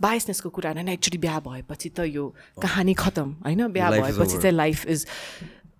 [0.00, 2.24] बाइसनेसको कुरा होइन एकचोटि बिहा भएपछि त यो
[2.62, 4.36] कहानी खतम होइन बिहा भएपछि.
[4.38, 5.01] चाहिँ लाइफ इज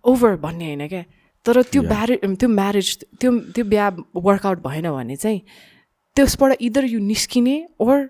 [0.05, 1.03] ओभर भन्ने होइन क्या?
[1.47, 3.89] तर त्यो म्यारे त्यो म्यारेज त्यो त्यो बिहा
[4.27, 5.40] वर्कआउट भएन भने चाहिँ
[6.16, 8.07] त्यसबाट इदर यु निस्किने ओर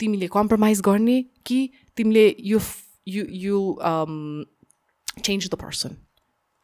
[0.00, 1.58] तिमीले कम्प्रोमाइज गर्ने कि
[1.96, 2.58] तिमीले यो
[3.08, 3.60] you you
[5.22, 5.90] change the person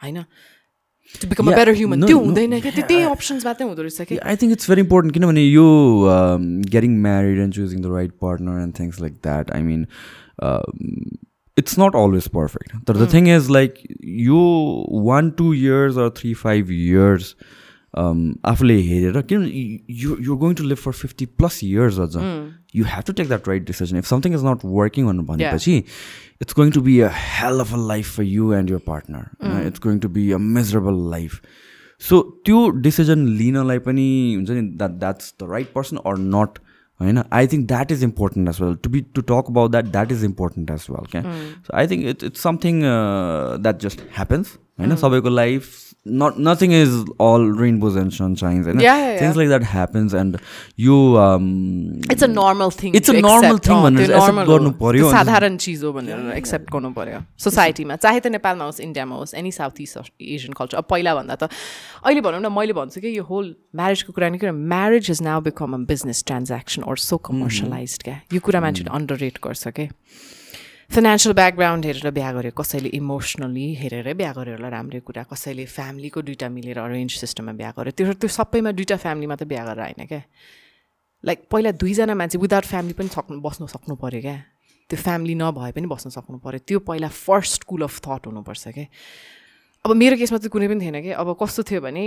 [0.00, 0.18] होइन?
[1.14, 2.72] To become a better human त्यो हुँदैन क्या?
[2.72, 5.66] त्यो त्यही अप्सन्स मात्रै हुँदो रहेछ कि I think it's very important किनभने यो
[6.74, 9.86] getting married and choosing the right partner and things like that I mean
[11.58, 13.74] it's not always perfect तर द थिङ इज लाइक
[14.28, 14.40] यो
[15.10, 17.34] one two years or three five years
[17.96, 19.42] आफूले हेरेर किन
[20.02, 22.16] you you're going to live for fifty plus years अझ।
[22.76, 26.70] You have to take that right decision if something is not working भनेपछि it's going
[26.72, 30.08] to be a hell of a life for you and your partner it's going to
[30.18, 31.40] be a miserable life
[32.02, 36.58] so त्यो decision लिनलाई पनि हुन्छ नि that that's the right person or not
[37.00, 40.12] होइन I think that is important as well to be to talk about that that
[40.12, 44.96] is important as well क्या so I think it's it's something that just happens होइन
[44.96, 45.72] सबैको life
[46.06, 46.90] not nothing is
[47.26, 49.20] all rainbows and sunshines होइन Yeah, yeah, yeah.
[49.22, 50.36] Things like that happens and
[50.80, 50.96] यो
[52.12, 55.84] it's a normal thing It's a normal thing भनेर चाहिँ accept गर्नु पर्यो। साधारण चिज
[55.84, 60.12] हो भनेर एक्सेप्ट गर्नु पर्यो। सोसाइटीमा चाहे त नेपालमा होस् इन्डियामा होस् any South East
[60.20, 61.50] Asian culture अब पहिलाभन्दा त
[62.04, 65.40] अहिले भनौँ न मैले भन्छु कि यो होल म्यारेजको कुरा नि किन marriage is now
[65.50, 69.88] become a business transaction or so commercialize क्या। यो कुरा मान्छेले अन्डर रेट गर्छ क्या।
[70.90, 76.48] फाइनेन्सियल ब्याकग्राउन्ड हेरेर बिहा गर्यो कसैले इमोसनली हेरेरै बिहा होला राम्रै कुरा। कसैले फ्यामिलीको दुइटा
[76.48, 80.22] मिलेर अरेन्ज सिस्टममा बिहा गर्यो। त्यो त्यो सबैमा दुइटा फ्यामिलीमा त बिहा गरेर होइन क्या।
[81.24, 84.36] लाइक पहिला दुईजना मान्छे विदाउट फ्यामिली पनि सक्नु बस्नु सक्नु पऱ्यो क्या।
[84.90, 88.86] त्यो फ्यामिली नभए पनि बस्न सक्नु पऱ्यो त्यो पहिला फर्स्ट स्कुल अफ थट हुनुपर्छ क्या।
[89.84, 92.04] अब मेरो केसमा चाहिँ कुनै पनि थिएन कि अब कस्तो थियो भने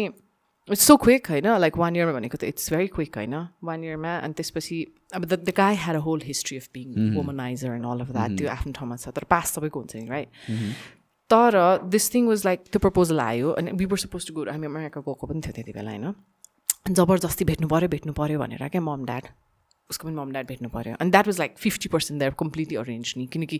[0.68, 4.18] इट्स सो क्विक होइन लाइक वान इयरमा भनेको त इट्स भेरी क्विक होइन वान इयरमा
[4.20, 4.78] अनि त्यसपछि
[5.14, 8.38] अब the the guy had a whole history of being womaniser and all of that
[8.38, 10.28] त्यो आफ्नो ठाउँमा छ तर पास सबैको हुन्छ नि राइट
[11.30, 14.68] तर दिस थिङ वाज लाइक त्यो प्रपोजल आयो अनि we were suppose to go हामी
[14.68, 16.14] अमेरिका गएको पनि थियो त्यति बेला होइन
[16.94, 19.32] जबरजस्ती भेट्नु पऱ्यो भेट्नु पऱ्यो भनेर क्या मम ड्याड
[19.90, 23.14] उसको पनि मम ड्याड भेट्नु पऱ्यो अनि that was like fifty percent that completely arrange
[23.18, 23.60] नि। किनकि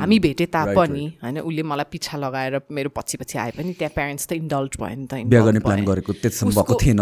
[0.00, 4.26] हामी भेटे तापनि होइन उसले मलाई पिछा लगाएर मेरो पछि पछि आए पनि त्यहाँ प्यारेन्ट्स
[4.28, 7.00] त इन्डल्ज भयो नि त बिहा गर्ने प्लान। गरेको त्यसम्म भएको थिएन।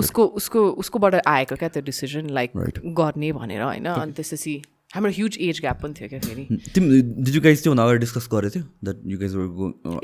[0.00, 2.50] उसको उसको उसकोबाट आएको क्या त्यो डिसिजन लाइक.
[2.96, 4.54] गर्ने भनेर होइन। अनि त्यसपछि
[4.90, 6.44] हाम्रो ह्युज एज ग्याप पनि थियो क्या फेरि
[6.74, 9.34] तिमी गाइज त्योभन्दा अगाडि डिस्कस गरेको थियो द्याट यु गाइज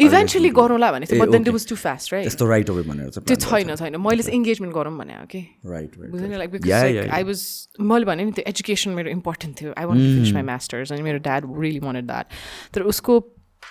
[0.07, 1.43] इभेन्चुली गरौँला ए, थियो but then.
[1.43, 4.37] It was too fast right त्यस्तो राइट अवे भनेर चाहिँ त्यो छैन छैन मैले चाहिँ
[4.39, 6.71] इङ्गेजमेन्ट गरौँ भने हो कि राइट बुझ्दैन लाइक बिकज
[7.11, 10.93] आई वाज मैले भने नि त्यो एजुकेसन मेरो इम्पोर्टेन्ट थियो I want finish my masters
[10.93, 12.27] अनि मेरो ड्याड रियली वान्टेड द्याट
[12.75, 13.21] तर उसको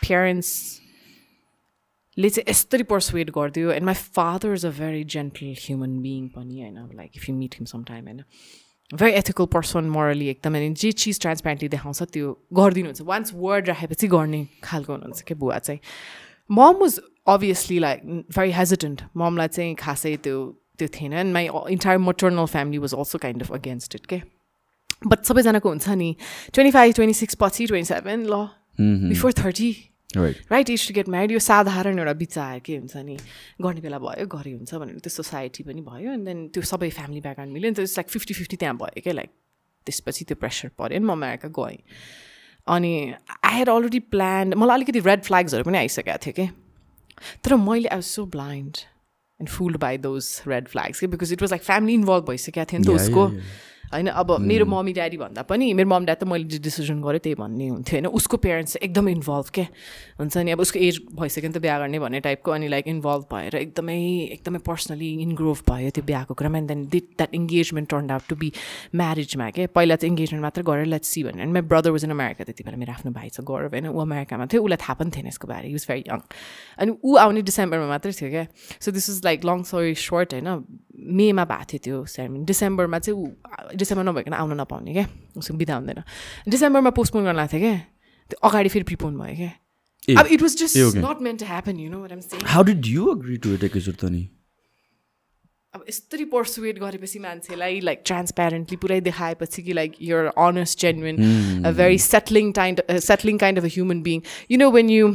[0.02, 0.80] प्यारेन्ट्सले
[2.30, 6.78] चाहिँ यस्तरी पर्सुएट गरिदियो and my father is a very gentle human being पनि होइन
[6.96, 8.22] like if you meet him some time होइन
[8.94, 14.08] भेरी एथिकल पर्सन मोरली एकदम अनि जे चिज ट्रान्सप्यारेन्टली देखाउँछ त्यो गरिदिनुहुन्छ। वान्स वर्ड राखेपछि
[14.08, 15.80] गर्ने खालको हुनुहुन्छ क्या बुवा चाहिँ?
[16.50, 18.02] Mom was obviously like
[18.36, 20.38] very hesitant ममलाई चाहिँ खासै त्यो
[20.78, 24.22] त्यो थिएन। And my entire maternal family was also kind of against it के?
[25.08, 26.16] बट सबैजनाको हुन्छ नि।
[26.54, 28.48] ट्वेन्टी फाइभ ट्वेन्टी सिक्स पछि ट्वेन्टी सेभेन ल
[29.10, 29.72] before thirty
[30.18, 33.18] right is to get married यो साधारण एउटा विचार के हुन्छ नि?
[33.62, 37.22] गर्ने बेला भयो गरे हुन्छ भनेर त्यो सोसाइटी पनि भयो एन्ड देन त्यो सबै फ्यामिली
[37.22, 39.30] ब्याकग्राउन्ड मिल्यो नि त लाइक फिफ्टी फिफ्टी त्यहाँ भयो क्या लाइक
[39.88, 41.78] त्यसपछि त्यो प्रेसर पऱ्यो नि म अमेरिका गएँ।
[42.68, 42.94] अनि
[43.46, 46.48] आई हेड अलरेडी प्लान मलाई अलिकति रेड फ्ल्याग्सहरू पनि आइसकेको थियो कि
[47.44, 48.78] तर मैले I was so blind
[49.40, 52.80] and fooled by those red flags कि because it was like family involve भइसकेको थियो
[52.82, 53.24] नि त उसको।
[53.94, 54.08] होइन?
[54.08, 57.36] अब मेरो मम्मी ड्याडी भन्दा पनि मेरो मम ड्याड त मैले जे डिसिजन गरेँ त्यही
[57.36, 58.08] भन्ने हुन्थ्यो होइन?
[58.08, 59.62] उसको प्यारेन्ट्स चाहिँ एकदमै इन्भल्भ के?
[60.20, 60.52] हुन्छ नि?
[60.52, 63.98] अब उसको एज भइसक्यो नि त बिहा गर्ने भन्ने टाइपको अनि लाइक इन्भल्भ भएर एकदमै
[64.38, 68.36] एकदमै पर्सनली इन्ग्रोभ भयो त्यो बिहाको कुरामा and then did that engagement turn out to
[68.36, 68.52] be
[68.96, 69.68] म्यारिजमा के?
[69.76, 72.64] पहिला चाहिँ इङ्गेजमेन्ट मात्र गरेर लेट्स सी भनेर। अनि मेरो ब्रदर वाज इन अमेरिका त्यति
[72.64, 73.88] बेला मेरो आफ्नो भाइ छ गौरव होइन?
[73.92, 76.20] ऊ अमेरिकामा थियो उसलाई थाहा पनि थिएन यसको बारे युज भेरी यङ
[76.80, 78.46] अनि ऊ आउने डिसेम्बरमा मात्रै थियो क्या
[78.80, 80.50] so this is like long story short होइन?
[81.02, 85.06] मेमा भएको थियो त्यो सेरेमनी डिसेम्बरमा चाहिँ ऊ डिसेम्बर नभइकन आउन नपाउने क्या
[85.38, 86.04] उसको बिदा हुँदैन।
[86.50, 87.78] डिसेम्बरमा पोस्टपोन गर्न लाग्थ्यो क्या
[88.32, 90.78] त्यो अगाडि फेरि प्रिपोन भयो क्या। अब it was just.
[90.98, 92.06] Not meant to happen you know
[92.46, 94.24] how did you agree to it एकैचोटि त नि
[95.74, 101.72] अब यस्तरी पर्सुएट गरेपछि मान्छेलाई लाइक ट्रान्सप्यारेन्टली पुरै देखाएपछि कि like you're honest genuine a
[101.78, 104.22] very settling टाइन्ड settling kind of a human being
[104.52, 105.14] you know when you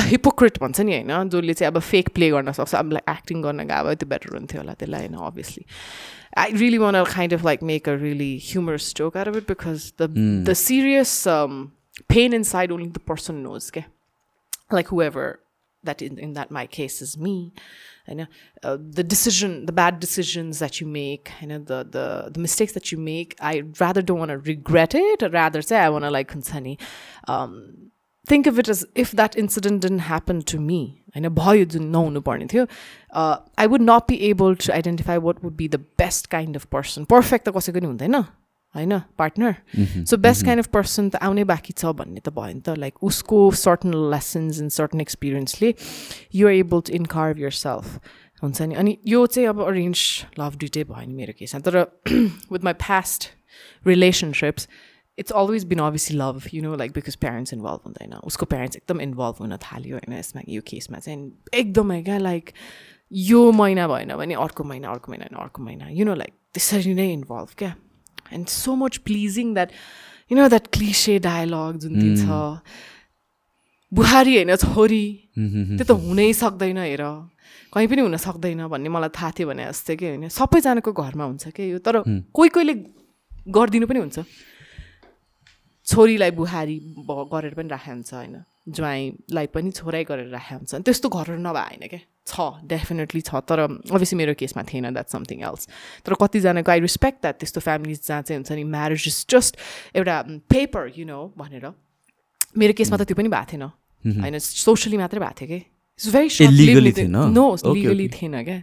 [0.00, 3.66] hypocrite भन्छ नि होइन जसले चाहिँ अब फेक प्ले गर्न सक्छ अब लाइक एक्टिङ गर्न
[3.70, 5.64] गयो त्यो बेटर हुन्थ्यो होला त्यसलाई होइन obviously
[6.34, 9.46] I really want to kind of like make a really humorous joke out of it
[9.46, 10.08] because the
[10.46, 11.72] the serious um,
[12.08, 13.68] pain inside only the person knows.
[13.68, 13.84] Okay?
[14.70, 15.40] Like whoever
[15.84, 17.52] that in, in that my case is me.
[18.08, 18.26] I know
[18.64, 22.72] uh, the decision, the bad decisions that you make, you know the the the mistakes
[22.72, 23.36] that you make.
[23.40, 25.22] I rather don't want to regret it.
[25.22, 26.80] I'd rather say I want to like consani.
[27.28, 27.90] Um,
[28.27, 30.79] think of it as if that incident didn't happen to me.
[31.15, 32.65] होइन भयो जुन नहुनु पर्ने थियो
[33.59, 37.05] I would not be able to identify what would be the best kind of person
[37.13, 38.15] perfect त कसैको नि हुँदैन
[38.75, 42.61] होइन partner so best kind of person त आउनै बाँकी छ भन्ने त भयो नि
[42.61, 45.73] त लाइक उसको सर्टन लेसन्स एन्ड सर्टन एक्सपिरियन्सले
[46.41, 48.13] युआर एबल टु इन्कर्भ यर सेल्फ
[48.43, 50.03] हुन्छ नि अनि यो चाहिँ अब अरेन्ज
[50.39, 51.79] लभ दुइटै भयो नि मेरो केसमा तर
[52.51, 53.29] with my past
[53.85, 54.67] relationships
[55.17, 59.01] it's always been obviously love you know like because parents involve हुँदैन उसको प्यारेन्ट्स एकदम
[59.01, 62.51] इन्भल्भ हुन थाल्यो होइन यसमा यो केसमा चाहिँ एकदमै क्या लाइक
[63.11, 66.93] यो महिना भएन भने अर्को महिना अर्को महिना भने अर्को महिना यु नो लाइक त्यसरी
[66.93, 67.75] नै इन्भल्भ क्या
[68.33, 69.71] and so much pleasing that
[70.31, 72.35] you know that cliche dialogue जुन चाहिँ छ
[73.91, 75.05] बुहारी होइन छोरी
[75.37, 77.03] त्यो त हुनै सक्दैन हेर
[77.73, 81.55] कहीँ पनि हुन सक्दैन भन्ने मलाई थाहा थियो भने जस्तै कि होइन सबैजनाको घरमा हुन्छ
[81.55, 82.03] कि यो तर
[82.33, 82.73] कोही कोहीले
[83.49, 84.25] गरिदिनु पनि हुन्छ
[85.87, 86.77] छोरीलाई बुहारी
[87.07, 88.35] गरेर पनि राखेको हुन्छ होइन।
[88.67, 93.59] ज्वाइँलाई पनि छोरै गरेर राखेको हुन्छ। त्यस्तो घरहरू नभए होइन क्या छ डेफिनेटली छ। तर
[93.95, 95.67] अभियसली मेरो केसमा थिएन द्याट समथिङ एल्स
[96.03, 99.51] तर कतिजनाको आई रिस्पेक्ट द्याट त्यस्तो फ्यामिलिज जहाँ चाहिँ हुन्छ नि म्यारेज इज जस्ट
[99.95, 100.15] एउटा
[100.51, 101.71] पेपर यु नो भनेर।
[102.57, 103.63] मेरो केसमा त त्यो पनि भएको थिएन।
[104.19, 105.59] होइन सोसियली मात्रै भएको थियो कि?
[105.97, 107.07] It's very?
[107.07, 108.07] No legally.
[108.11, 108.35] थिएन?
[108.43, 108.59] क्या.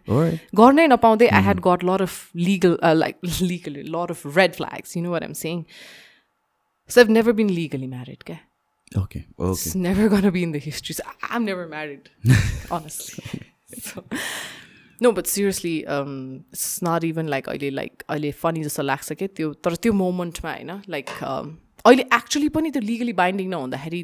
[0.54, 5.02] गर्नै नपाउँदै I had got lot of legal like legally lot of red flags you
[5.02, 5.64] know what am saying
[6.88, 8.40] So I've never been legally married, okay?
[8.98, 10.94] Okay okay It's never gonna be in the history.
[10.94, 12.10] So I'm never married,
[12.70, 13.24] honestly.
[13.86, 14.04] so,
[15.00, 19.28] no, but seriously, um, it's not even like अहिले like अहिले funny जस्तो लाग्छ कि
[19.38, 24.02] त्यो तर त्यो मोमेन्टमा होइन like अहिले एक्चुली पनि त्यो लिगली बाइन्डिङ नहुँदाखेरि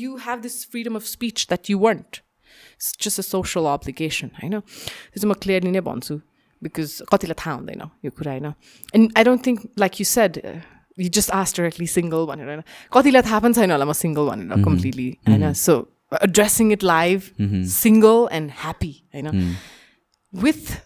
[0.00, 2.20] you have this freedom of speech that you weren't.
[2.76, 6.20] It's just a social obligation, होइन त्यो चाहिँ म क्लियरली नै भन्छु
[6.62, 8.52] बिकज कतिलाई थाहा हुँदैन यो कुरा होइन
[8.94, 10.38] and I don't think like you said
[11.05, 12.63] You just asked directly single भनेर होइन
[12.97, 15.77] कतिलाई थाहा पनि छैन होला म सिङ्गल भनेर कम्प्लिटली होइन so
[16.23, 17.31] addressing it live
[17.77, 19.55] single and happy होइन
[20.33, 20.81] with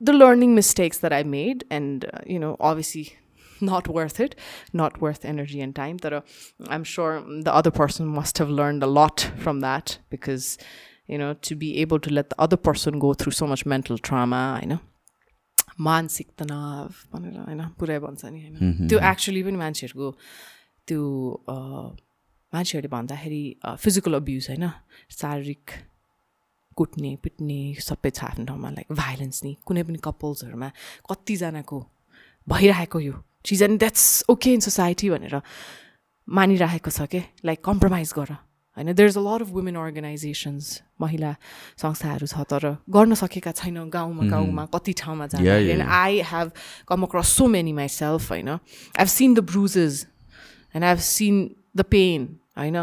[0.00, 3.16] the learning mistakes that I made, and uh, you know, obviously
[3.60, 4.34] not worth it,
[4.72, 5.98] not worth energy and time.
[5.98, 6.20] That uh,
[6.68, 10.58] I'm sure the other person must have learned a lot from that because
[11.06, 13.98] you know to be able to let the other person go through so much mental
[13.98, 14.80] trauma, I know.
[15.79, 20.07] मानसिक तनाव भनेर होइन पुरै भन्छ नि होइन। त्यो actually पनि मान्छेहरूको
[20.87, 21.01] त्यो
[22.53, 23.43] मान्छेहरूले भन्दाखेरि
[23.83, 24.65] फिजिकल अब्युज होइन
[25.11, 25.65] शारीरिक
[26.77, 30.69] कुट्ने पिट्ने सबै छ आफ्नो ठाउँमा लाइक भाइलेन्स नि कुनै पनि कपल्सहरूमा
[31.09, 31.79] कतिजनाको
[32.47, 33.15] भइरहेको यो
[33.45, 35.41] चिज and that's okay in society भनेर
[36.27, 37.21] मानिरहेको छ के?
[37.45, 38.31] लाइक कम्प्रोमाइज गर।
[38.77, 41.35] होइन there is a lot of women organisations महिला
[41.81, 45.91] संस्थाहरू छ तर गर्न सकेका छैनौँ गाउँमा गाउँमा कति ठाउँमा जाँदाखेरि yeah.
[46.01, 46.51] I have
[46.87, 48.57] come across so many myself होइन I
[48.99, 50.05] have seen the bruises
[50.75, 52.27] and I have seen the pain
[52.57, 52.77] होइन।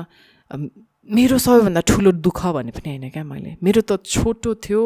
[1.09, 4.83] मेरो सबैभन्दा ठुलो दुःख भने पनि होइन क्या मैले। मेरो त छोटो थियो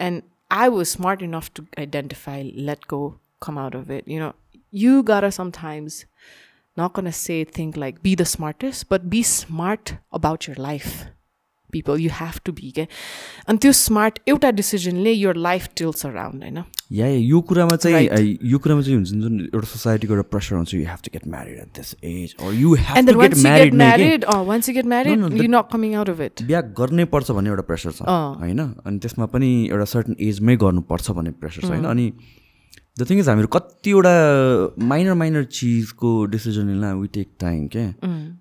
[0.00, 3.00] and I was smart enough to identify let go
[3.42, 4.32] come out of it you know
[4.74, 6.04] you गर sometimes
[6.80, 10.98] not gonna say think like be the smartest but be smart about your life
[11.72, 12.86] people you have to be के
[13.48, 16.62] अनि त्यो smart एउटा डिसिजनले your life tilts around होइन
[16.98, 20.74] या यो कुरामा चाहिँ uh, यो कुरामा चाहिँ हुन्छ जुन एउटा सोसाइटीको एउटा प्रेसर हुन्छ
[20.74, 23.52] you have to get married at this age or you have to get once you
[23.58, 26.42] get married married, oh, once you get married, no, you're not coming out of it.
[26.46, 31.18] बिहा गर्नै पर्छ भन्ने एउटा pressure छ होइन अनि त्यसमा पनि एउटा सर्टन एजमै गर्नुपर्छ
[31.20, 32.10] भन्ने प्रेसर छ होइन अनि
[32.98, 34.14] द थिङ इज हामीहरू कतिवटा
[34.92, 37.86] माइनर माइनर चिजको डिसिजन लिन वी टेक टाइम क्या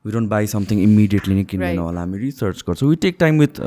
[0.05, 2.89] we don't buy something immediately नै किन्दैन होला हामी रिसर्च गर्छौँ.
[2.89, 3.61] वी टेक टाइम विथ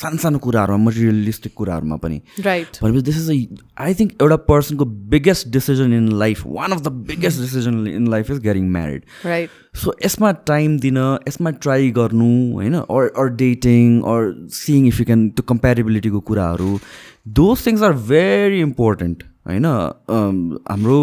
[0.00, 2.78] सानो सानो कुराहरूमा मटेरियलिस्टिक कुराहरूमा पनि। Right.
[2.82, 7.40] भनेपछि दिस इज आई थिङ्क एउटा पर्सनको biggest decision in life one of the biggest
[7.40, 9.54] decision in life is getting married Right.
[9.82, 10.98] So यसमा टाइम दिन
[11.28, 12.74] यसमा ट्राई गर्नु होइन?
[12.74, 14.28] Or or dating or
[14.58, 16.78] seeing if you can त्यो कम्पेरिबिलिटीको कुराहरू
[17.40, 19.64] those things are very important होइन
[20.68, 20.98] हाम्रो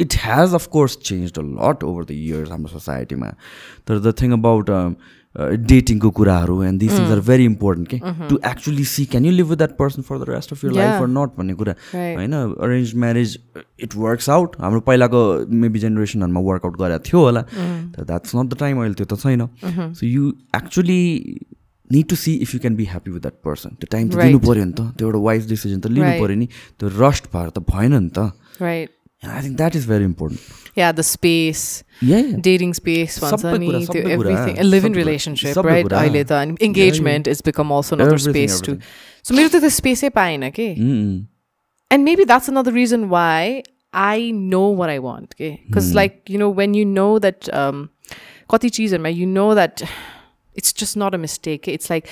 [0.00, 3.30] it has of course change a lot over the years हाम्रो सोसाइटीमा
[3.86, 4.70] तर द थिङ अबाउट
[5.70, 9.46] डेटिङको कुराहरू and this things are very important के to actually see can you live
[9.46, 11.00] with that person for the rest of your life.
[11.02, 11.74] Or not भन्ने कुरा.
[11.94, 12.32] होइन?
[12.32, 13.38] Arrange marriage
[13.82, 15.20] it works out हाम्रो पहिलाको
[15.64, 19.92] maybe जेनेरेसनहरूमा workout गरेको थियो होला। तर द्याट्स नट द टाइम अहिले त्यो त छैन।
[19.92, 21.02] So you actually
[21.92, 24.26] need to see if you can be happy with that person त्यो टाइम त Right.
[24.32, 26.20] दिनु पऱ्यो नि त त्यो एउटा वाइज डिसिजन त लिनु Right.
[26.22, 26.46] पऱ्यो नि
[26.78, 28.90] त्यो रस्ट भएर त भएन नि त Right.
[29.24, 31.60] I think that is very important Yeah, the space.
[32.46, 35.54] dating space once सबै कुरा, अनि त्यो सबै कुरा, everything a live-in सबै कुरा, relationship
[35.58, 36.00] सबै right कुरा.
[36.00, 38.76] अहिले त अनि engagement is become also another Everything, space too
[39.22, 41.14] so मेरो त त्यो स्पेसै पाएन के Mm,
[41.90, 43.62] and maybe that's another reason why
[43.94, 47.88] I know what I want okay because like you know when you know that um
[48.54, 49.82] kati cheeseharma, you know that
[50.56, 51.68] it's just not a mistake.
[51.68, 52.08] It's like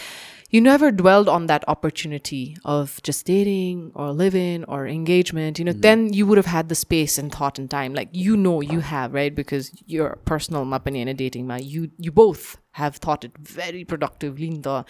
[0.51, 5.73] you never dwelled on that opportunity of just dating or living or engagement you know
[5.73, 5.81] mm-hmm.
[5.81, 7.95] then you would have had the space and thought and time.
[7.95, 9.35] Like you know you have right?
[9.35, 13.85] Because your personal mapani and a dating ma you you both have thought it very
[13.85, 14.85] productively in the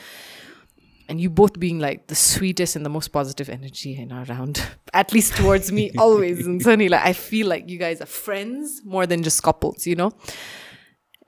[1.08, 4.66] and you both being like the sweetest and the most positive energy in our round
[4.94, 8.80] at least towards me always and suddenly like i feel like you guys are friends
[8.84, 10.12] more than just couples you know?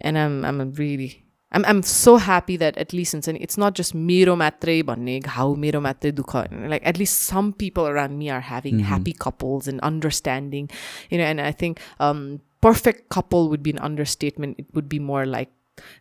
[0.01, 3.94] And i'm i'm really I'm, I'm so happy that at least in it's not just
[3.94, 6.70] mero matre bhanne घाउ मेरो मात्रै दुःख होइन.
[6.70, 10.70] like at least some people around me are having happy couples and understanding
[11.10, 15.00] you know and i think um perfect couple would be an understatement it would be
[15.00, 15.52] more like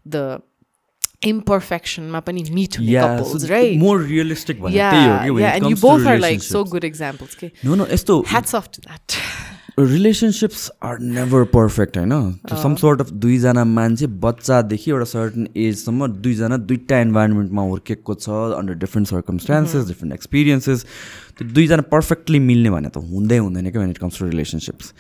[0.07, 0.41] the
[1.23, 5.19] imperfection ma pani meet हुने yeah, couples so right more realistic भने yeah त्यही हो
[5.25, 6.73] कि when yeah it and you comes to both are like so relationships.
[6.77, 9.19] good examples okay no no यस्तो hats off to that
[9.80, 12.12] relationships are never perfect होइन
[12.62, 18.30] some sort of दुईजना मान्छे बच्चादेखि एउटा सर्टन एजसम्म दुईजना दुईवटा इन्भाइरोमेन्टमा हुर्केको छ
[18.60, 20.86] under different circumstances different experiences
[21.38, 24.94] त्यो दुईजना पर्फेक्टली मिल्ने भने त हुँदै हुँदैन क्या इट कम्स टु रिलेसनसिप्स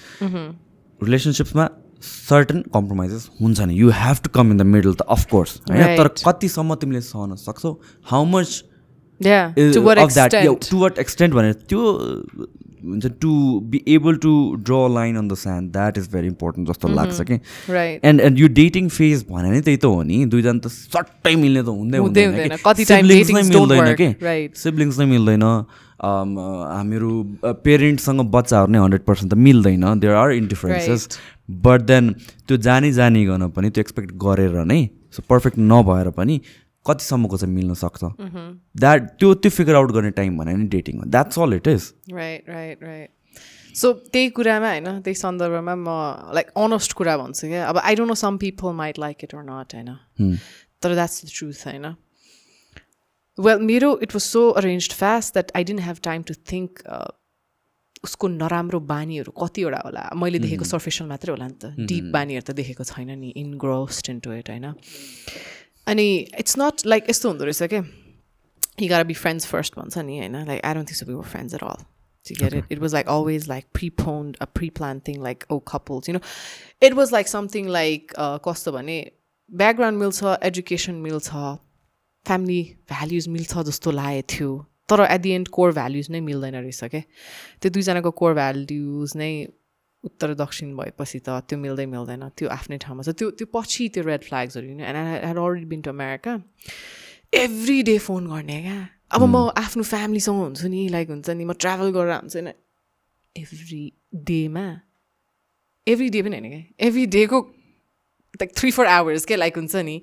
[0.99, 1.69] रिलेसनसिप्समा
[2.03, 3.73] सर्टन कम्प्रोमाइजेस हुन्छ नि.
[3.75, 5.95] You have to come in the middle त अफकोर्स होइन?
[5.97, 6.07] तर.
[6.27, 7.71] कतिसम्म तिमीले सहन सक्छौ?
[8.11, 8.63] How much
[9.73, 11.81] to what extent भनेर त्यो
[12.85, 13.31] हुन्छ to
[13.71, 14.33] be able to
[14.65, 17.39] draw line on the sand that is very important जस्तो लाग्छ कि।
[18.03, 21.63] एन्ड एन्ड यो डेटिङ फेज भने नै त्यही त हो नि दुईजना त सट्टै मिल्ने
[21.63, 22.57] त हुँदै हुँदै हुँदैन.
[24.01, 24.09] कि.
[24.63, 25.43] सिब्लिङ्स नै मिल्दैन
[25.99, 26.35] um,
[26.75, 27.11] हामीहरू
[27.63, 31.07] पेरेन्ट्ससँग बच्चाहरू नै हन्ड्रेड पर्सेन्ट त मिल्दैन there are indifferences
[31.65, 32.11] but then
[32.47, 34.79] त्यो जानी जानिकन पनि त्यो एक्सपेक्ट गरेर नै
[35.15, 36.39] सो पर्फेक्ट नभएर पनि
[36.87, 38.03] कतिसम्मको चाहिँ मिल्न सक्छ।
[38.77, 42.43] द्याट त्यो त्यो फिगर आउट गर्ने टाइम भने नि डेटिङमा that's all it is right
[42.55, 43.11] right right.
[43.75, 45.89] सो त्यही कुरामा होइन त्यही सन्दर्भमा म
[46.35, 49.43] लाइक अनेस्ट कुरा भन्छु क्या। अब I don't know some people might like it or
[49.43, 49.91] not होइन।
[50.81, 51.85] तर द्याट्स द ट्रुथ होइन।
[53.37, 56.71] वेल मेरो it was so arrange fast that I didn't have time to think
[58.03, 62.55] उसको नराम्रो बानीहरू कतिवटा होला। मैले देखेको सर्फेसल मात्रै होला नि त। डिप बानीहरू त
[62.55, 64.67] देखेको छैन नि इनग्रोस्ड इन्टु इट होइन।
[65.87, 67.81] अनि इट्स नट लाइक यस्तो हुँदो रहेछ कि?
[68.85, 71.83] इगर बी फ्रेन्ड्स फर्स्ट भन्छ नि होइन लाइक आइरोन्थ सेन्ड्स एट अल
[72.25, 76.09] ठिक अरे it was like always like pre a pre plan plan thing like oh couples
[76.09, 76.19] you know
[76.81, 79.11] it was like something like कस्तो भने
[79.51, 81.29] ब्याकग्राउन्ड मिल्छ एजुकेसन मिल्छ
[82.25, 86.83] फ्यामिली भेल्युज मिल्छ जस्तो लागेको थियो तर at the end core values नै मिल्दैन रहेछ
[86.83, 87.01] क्या
[87.61, 89.47] त्यो दुईजनाको कोर भ्याल्युज नै
[90.05, 94.03] उत्तर दक्षिण भएपछि त त्यो मिल्दै मिल्दैन त्यो आफ्नै ठाउँमा छ। त्यो त्यो पछि त्यो
[94.05, 96.33] red फ्ल्याग्सहरू and I had already been to America
[97.33, 98.77] every day phone गर्ने क्या।
[99.11, 102.53] अब म आफ्नो फ्यामिलीसँग हुन्छु नि लाइक हुन्छ नि म ट्राभल गरेर हुन्छु नि।
[103.35, 103.83] एभ्री
[104.29, 104.65] डेमा
[105.87, 107.39] एभ्री डे पनि होइन क्या एभ्री डेको
[108.39, 110.01] लाइक थ्री फोर आवर्स के लाइक हुन्छ नि।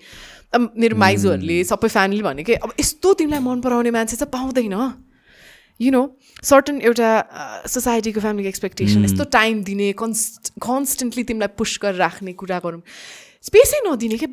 [0.54, 4.76] अब मेरो माइजूहरूले सबै फ्यामिली भने कि अब यस्तो तिमीलाई मन पराउने मान्छे चाहिँ पाउँदैन।
[5.80, 6.02] यु नो
[6.42, 7.10] सर्टन एउटा
[7.66, 12.82] सोसाइटीको फ्यामिलीको एक्सपेक्टेसन यस्तो टाइम दिने कन्स्ट कन्सटेन्टली तिमीलाई पुस गरेर राख्ने कुरा गरौँ।
[13.42, 14.26] स्पेसै नदिने कि?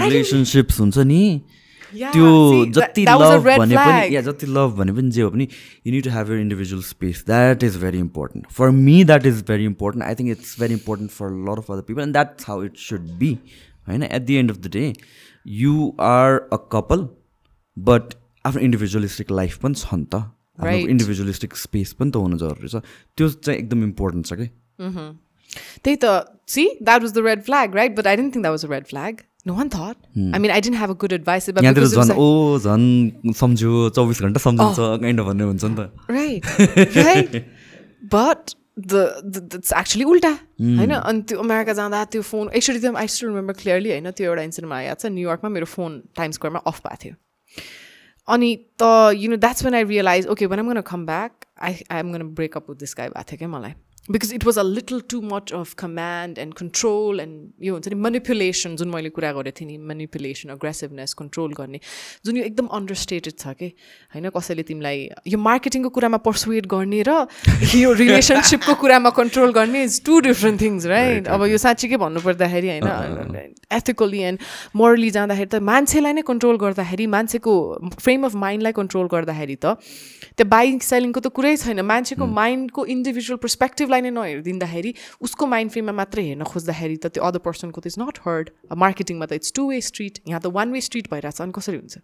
[0.00, 1.22] Relationships हुन्छ नि?
[1.92, 2.30] त्यो
[2.76, 3.76] जति लभ भने.
[3.76, 5.44] पनि या जति लभ भने पनि जे हो भने
[5.86, 9.42] you need to have your individual space that is very important for me that is
[9.48, 12.64] very important I think it's very important for lot of other people and that's how
[12.64, 13.30] it should be
[13.88, 14.92] होइन at the end of the day
[15.46, 17.08] you are a couple
[17.76, 18.14] but
[18.46, 20.14] आफ्नो individualistic life पनि छ नि त.
[20.58, 20.88] आफ्नो.
[20.94, 22.82] Individualistic space पनि त हुनु जरुरी छ।
[23.16, 24.46] त्यो चाहिँ एकदम इम्पोर्टेन्ट छ कि?
[25.84, 26.06] त्यही त
[26.48, 28.86] see that was the red flag right but I didn't think that was a red
[28.86, 29.96] flag no one thought
[30.34, 34.40] I mean I didn't have a good advice यहाँतिर झन् ओ झन् सम्झ्यो चौबिस घन्टा
[34.44, 36.42] सम्झन्छ काइन्ड अफ भन्ने हुन्छ नि त। Right
[36.96, 37.36] right
[38.14, 38.92] but the
[39.56, 43.54] it's actually उल्टा होइन अनि त्यो अमेरिका जाँदा त्यो फोन एक्चुली त्यो आई स्टिल रिमेम्बर
[43.60, 47.02] क्लियरली होइन त्यो एउटा इन्सिडेन्ट मलाई याद छ न्युयोर्कमा मेरो फोन टाइम स्क्वायरमा अफ भएको
[47.04, 47.14] थियो।
[48.28, 48.82] अनि त
[49.16, 52.12] you know that's when I realise okay when I'm gonna come back I I am
[52.12, 53.72] gonna break up with this guy भएको थियो क्या मलाई.
[54.08, 57.94] Because it was a little too much of command and control and यो हुन्छ नि
[58.00, 61.80] मनिपुलेसन जुन मैले कुरा गरेको थिएँ नि मनिपुलेसन अग्रेसिभनेस कन्ट्रोल गर्ने
[62.24, 63.72] जुन यो एकदम अन्डरस्टेटेड छ कि
[64.14, 67.16] होइन कसैले तिमीलाई यो मार्केटिङको कुरामा पर्सुएट गर्ने र
[67.76, 73.50] यो रिलेसनसिपको कुरामा कन्ट्रोल गर्ने is two different things right अब यो साँच्चीकै भन्नुपर्दाखेरि होइन
[73.72, 74.46] एथिकली एन्ड
[74.76, 77.58] मोरली जाँदाखेरि त मान्छेलाई नै कन्ट्रोल गर्दाखेरि मान्छेको
[77.98, 79.76] फ्रेम अफ माइन्डलाई कन्ट्रोल गर्दाखेरि त
[80.36, 84.90] त्यो बाइङ सेलिङको त कुरै छैन। मान्छेको माइन्डको इन्डिभिजुअल पर्सपेक्टिभलाई नै नहेरिदिँदाखेरि
[85.24, 89.26] उसको माइन्ड फ्रेममा मात्रै हेर्न खोज्दाखेरि त त्यो अदर पर्सनको त इज नट हर्ड मार्केटिङमा
[89.26, 91.94] त इट्स टु वे स्ट्रिट यहाँ त वान वे स्ट्रिट भइरहेछ अनि कसरी हुन्छ?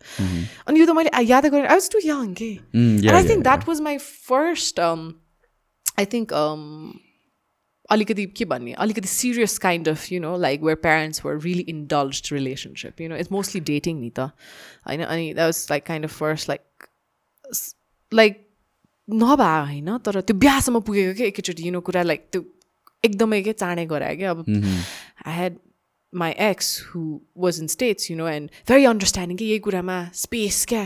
[0.65, 2.51] अनि यो त मैले याद गरेँ आई वाज टु यङ के?
[3.13, 6.33] I think that was my first I think
[7.93, 8.73] अलिकति के भन्ने?
[8.81, 13.17] अलिकति serious kind of you know like where parents were really indulge relationship you know
[13.21, 14.33] it's mostly dating नि त।
[14.89, 15.05] होइन?
[15.05, 16.63] अनि that was like kind of first like
[18.15, 18.41] like
[19.09, 22.45] नभए होइन तर त्यो बिहासम्म पुगेको क्या एकैचोटि यु नो कुरा लाइक त्यो
[23.05, 24.45] एकदमै के चाँडै गरायो क्या। अब
[25.27, 25.55] I had
[26.13, 27.01] my ex who
[27.45, 30.83] was in States you know and very understanding कि यही कुरामा स्पेस क्या।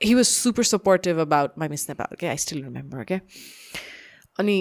[0.00, 3.20] He was super supportive about my Miss Nepal क्या आई स्टिल रिमेम्बर क्या।
[4.38, 4.58] अनि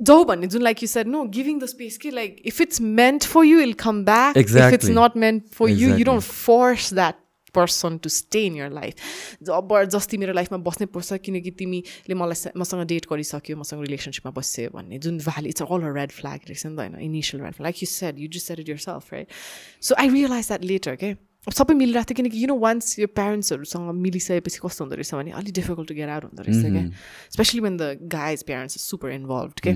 [0.00, 3.24] जाऊ भन्ने जुन like you said no giving the space कि like if it's meant
[3.24, 4.90] for you will come back if it's.
[4.90, 6.04] Not meant for you you.
[6.04, 7.14] Don't force that
[7.54, 8.94] person to stay in your life
[9.42, 14.98] जबरजस्ती मेरो लाइफमा बस्नै पर्छ किनकि तिमीले मलाई मसँग डेट गरिसक्यो मसँग रिलेसनसिपमा बस्यो भन्ने
[15.00, 17.88] जुन valley it's all a red flag रहेछ नि त होइन initial red flag you
[17.92, 19.38] said you said it yourself right
[19.82, 21.14] so I realize that later के
[21.46, 25.54] सबै मिलिरहेको थियो किनकि यु नो वान्स यो प्यारेन्ट्सहरूसँग मिलिसकेपछि कस्तो हुँदो रहेछ भने अलिक
[25.54, 26.84] डिफिकल्ट टु गेट आउट हुँदो रहेछ क्या
[27.32, 29.74] specially when the guys parents super involve के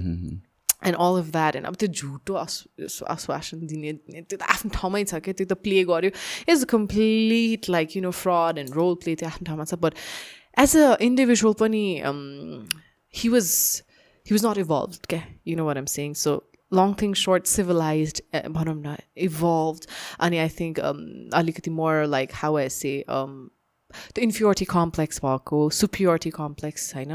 [0.86, 2.34] and all of that and अब त्यो झुटो
[3.14, 3.92] आश्वासन दिने
[4.22, 5.34] त्यो त आफ्नो ठाउँमै छ क्या?
[5.38, 6.10] त्यो त प्ले गर्यो।
[6.52, 9.94] Is complete like you know fraud and role play त्यो आफ्नो ठाउँमा छ। बट
[10.64, 11.84] एज अ इन्डिभिजुअल पनि
[13.14, 13.48] he was
[14.26, 15.22] he was not evolve क्या?
[15.46, 16.32] You know what I'm saying so
[16.72, 18.22] long thing short civilize
[18.56, 18.96] भनौँ न
[19.28, 19.78] इभल्भ
[20.26, 20.78] अनि आई थिङ्क
[21.34, 22.92] अलिकति more like how I say
[23.90, 27.12] त्यो इन्फ्योरिटी कम्प्लेक्स भएको सुपियोरिटी कम्प्लेक्स होइन?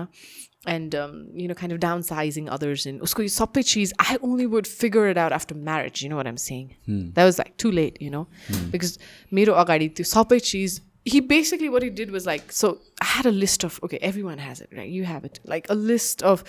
[0.67, 5.07] and um, you know kind of downsizing others and usko sappe i only would figure
[5.07, 7.09] it out after marriage you know what i'm saying hmm.
[7.11, 8.69] that was like too late you know hmm.
[8.69, 8.97] because
[9.31, 13.31] mero agadi tyo cheese he basically what he did was like so i had a
[13.31, 16.43] list of okay everyone has it right you have it like a list of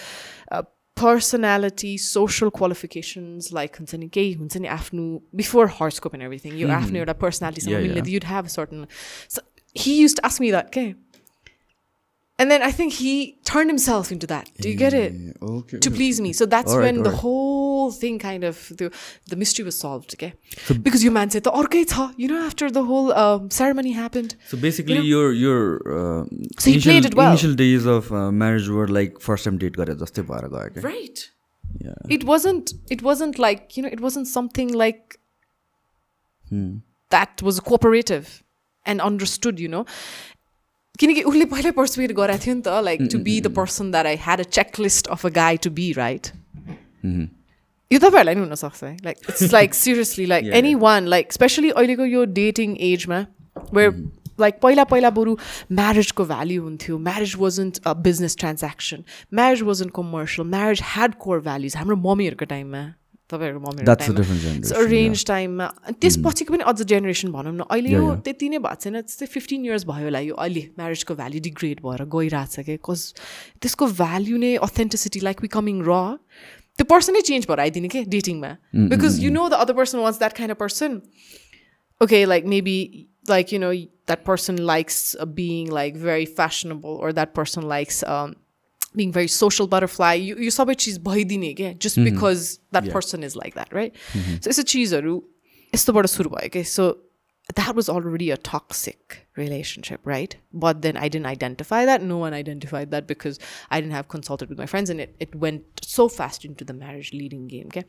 [0.51, 0.63] uh,
[0.97, 6.73] personality, social qualifications, like afnu before horoscope and everything, you hmm.
[6.73, 7.71] afnu or personality,
[8.11, 8.89] you'd have a certain.
[9.29, 9.43] So
[9.75, 10.95] he used to ask me that, okay,
[12.39, 14.51] and then I think he turned himself into that.
[14.61, 15.37] Do you get it?
[15.41, 15.79] Okay.
[15.79, 16.35] To please me.
[16.35, 17.19] So that's right, when the right.
[17.19, 18.93] whole thing kind of the,
[19.27, 20.15] the mystery was solved.
[20.15, 20.35] Okay.
[20.67, 23.93] So because your man said the orke tha, you know, after the whole um, ceremony
[23.93, 24.37] happened.
[24.49, 26.25] So basically, you know, your your uh,
[26.59, 27.31] so initial, he played it well.
[27.31, 31.31] initial days of uh, marriage were like first time date got jastai Right.
[31.81, 31.95] Yeah.
[32.11, 32.75] It wasn't.
[32.91, 33.89] It wasn't like you know.
[33.89, 35.19] It wasn't something like
[36.51, 36.77] hmm.
[37.09, 38.43] that was cooperative
[38.85, 39.59] and understood.
[39.59, 39.87] You know,
[41.01, 44.17] किनकि उसले पहिल्यै persuade गराएको थियो नि त like to be the person that I
[44.27, 46.25] had a checklist of a guy to be right
[47.91, 48.97] यो तपाईँहरूलाई नि हुनसक्छ है?
[49.05, 53.25] Like it's like seriously like any one like especially अहिलेको यो डेटिङ एजमा
[53.75, 53.91] वेयर
[54.41, 55.37] लाइक पहिला पहिला बरु
[55.73, 59.05] म्यारेजको भ्याल्यु हुन्थ्यो marriage wasn't a business transaction
[59.35, 62.83] marriage wasn't commercial marriage had core values हाम्रो मम्मीहरूको टाइममा।
[63.31, 65.67] तपाईँहरूको मम्मीहरूको different generation, टाइममा
[66.03, 68.15] त्यसपछिको पनि अझ जेनेरेसन भनौँ न अहिले यो.
[68.27, 72.05] त्यति नै भएको छैन त्यस्तै फिफ्टिन इयर्स भयो होला यो अहिले म्यारेजको भ्याल्यु डिग्रेड भएर
[72.15, 73.01] गइरहेछ क्या कज
[73.63, 75.99] त्यसको भ्याल्यु नै अथेन्टिसिटी लाइक बिकमिङ र
[76.79, 78.53] त्यो पर्सनै चेन्ज भएर आइदिने के डेटिङमा
[78.95, 80.91] because you know the other person wants that kind of person
[82.47, 83.75] maybe like you know
[84.07, 88.37] that person likes uh, being like very fashionable or that person likes um,
[88.97, 92.47] being very social butterfly you you सबै चिज भइदिने क्या just because
[92.77, 95.17] that person is like that right so यस्तो चिजहरू
[95.73, 96.95] यस्तोबाट सुरु भयो क्या so
[97.55, 102.35] that was already a toxic relationship right but then i didn't identify that no one
[102.35, 103.39] identified that because
[103.71, 106.73] i didn't have consulted with my friends and it, it went so fast into the
[106.73, 107.83] marriage leading game क्या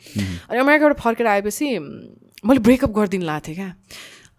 [0.49, 3.73] अनि अमेरिकाबाट फर्केर आएपछि मैले breakup गरिदिनु लाएको थिएँ क्या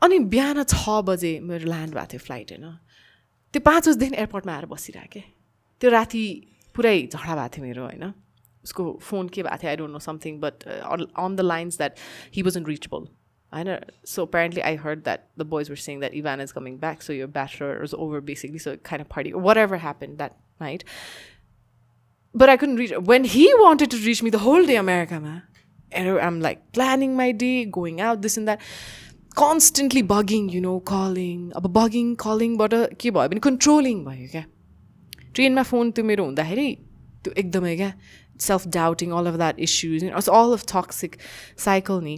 [0.02, 2.70] अनि बिहान छ बजे मेरो ल्यान्ड भएको थियो फ्लाइट होइन
[3.54, 5.22] त्यो पाँच बजीदेखि एयरपोर्टमा आएर बसिरहेको क्या
[5.80, 6.24] त्यो राति
[6.78, 8.12] पुरै झगडा भएको थियो मेरो होइन
[8.64, 12.04] उसको फोन के भएको थियो I don't know something but on the lines that
[12.36, 13.08] he was unreachable
[13.52, 17.02] होइन so apparently I heard that the boys were saying that Ivan is coming back,
[17.02, 20.84] so your bachelor is over basically, so kind of party, whatever happened that night.
[22.34, 25.42] But I couldn't reach when he wanted to reach me the whole day, America, man.
[25.92, 28.60] And I'm like planning my day, going out, this and that.
[29.34, 31.50] Constantly bugging, you know, calling.
[31.56, 34.44] अब bugging, calling बाट के भयो भने controlling भयो क्या
[35.38, 36.70] ट्रेनमा phone त्यो मेरो हुँदाखेरि
[37.24, 37.92] त्यो एकदमै क्या
[38.40, 41.16] self doubting all of that issues all of toxic
[41.58, 42.16] cycle नि।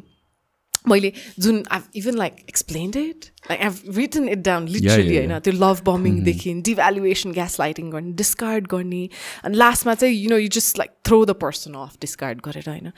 [0.88, 5.52] मैले जुन I even like explained it like I've written it down literally होइन। त्यो
[5.54, 9.02] लभ बम्बिङदेखि डिभ्यालुएसन ग्यास लाइटिङ गर्ने डिस्कार्ड गर्ने
[9.44, 12.88] अनि लास्टमा चाहिँ you know you just like throw the person off discard गरेर होइन।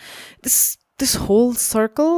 [0.45, 0.59] This
[1.01, 2.13] this whole circle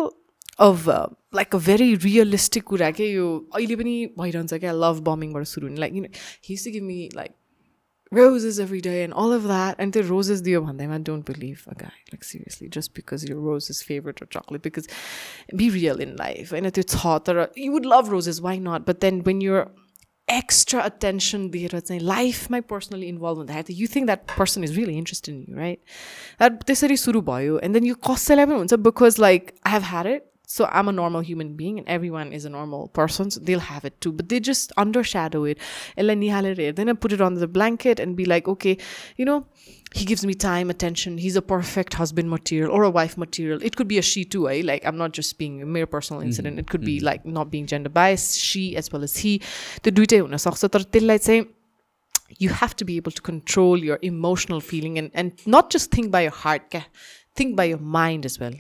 [0.67, 0.89] of
[1.37, 5.81] like a very realistic कुरा के यो अहिले पनि भइरहन्छ क्या लभ बम्बिङबाट सुरु हुने।
[5.81, 6.05] Like you
[6.51, 7.33] his give me like
[8.14, 9.76] roses every day and all of that.
[9.78, 11.92] And the roses diyo bhandai, don't believe a guy.
[12.12, 14.88] Like seriously, just because your rose is favorite or chocolate, because
[15.56, 16.52] be real in life.
[16.52, 18.86] And it's hot or you would love roses, why not?
[18.86, 19.72] But then when you're
[20.30, 25.34] extra attention दिएर चाहिँ लाइफमै personally involve हुँदाखेरि you think that person is really interested
[25.34, 25.80] in you, right?
[26.38, 30.06] That त्यसरी सुरु भयो and then you कसैलाई पनि हुन्छ because like I have had
[30.06, 33.60] it so I'm a normal human being and everyone is a normal person, so they'll
[33.60, 34.12] have it too.
[34.12, 35.60] But they just undershadow it.
[36.76, 38.78] Then I put it on the blanket and be like, okay,
[39.16, 39.46] you know,
[39.94, 41.20] he gives me time, attention.
[41.20, 43.62] He's a perfect husband material or a wife material.
[43.62, 44.64] It could be a she too, eh?
[44.66, 46.58] Like I'm not just being a mere personal incident.
[46.58, 49.44] It could be like not being gender biased, she as well as he.
[49.84, 51.46] The दुइटै हुन सक्छ तर त्यसलाई चाहिँ
[52.38, 56.12] you have to be able to control your emotional feeling and, and not just think
[56.12, 56.84] by your heart, क्या
[57.36, 58.54] think by your mind as well.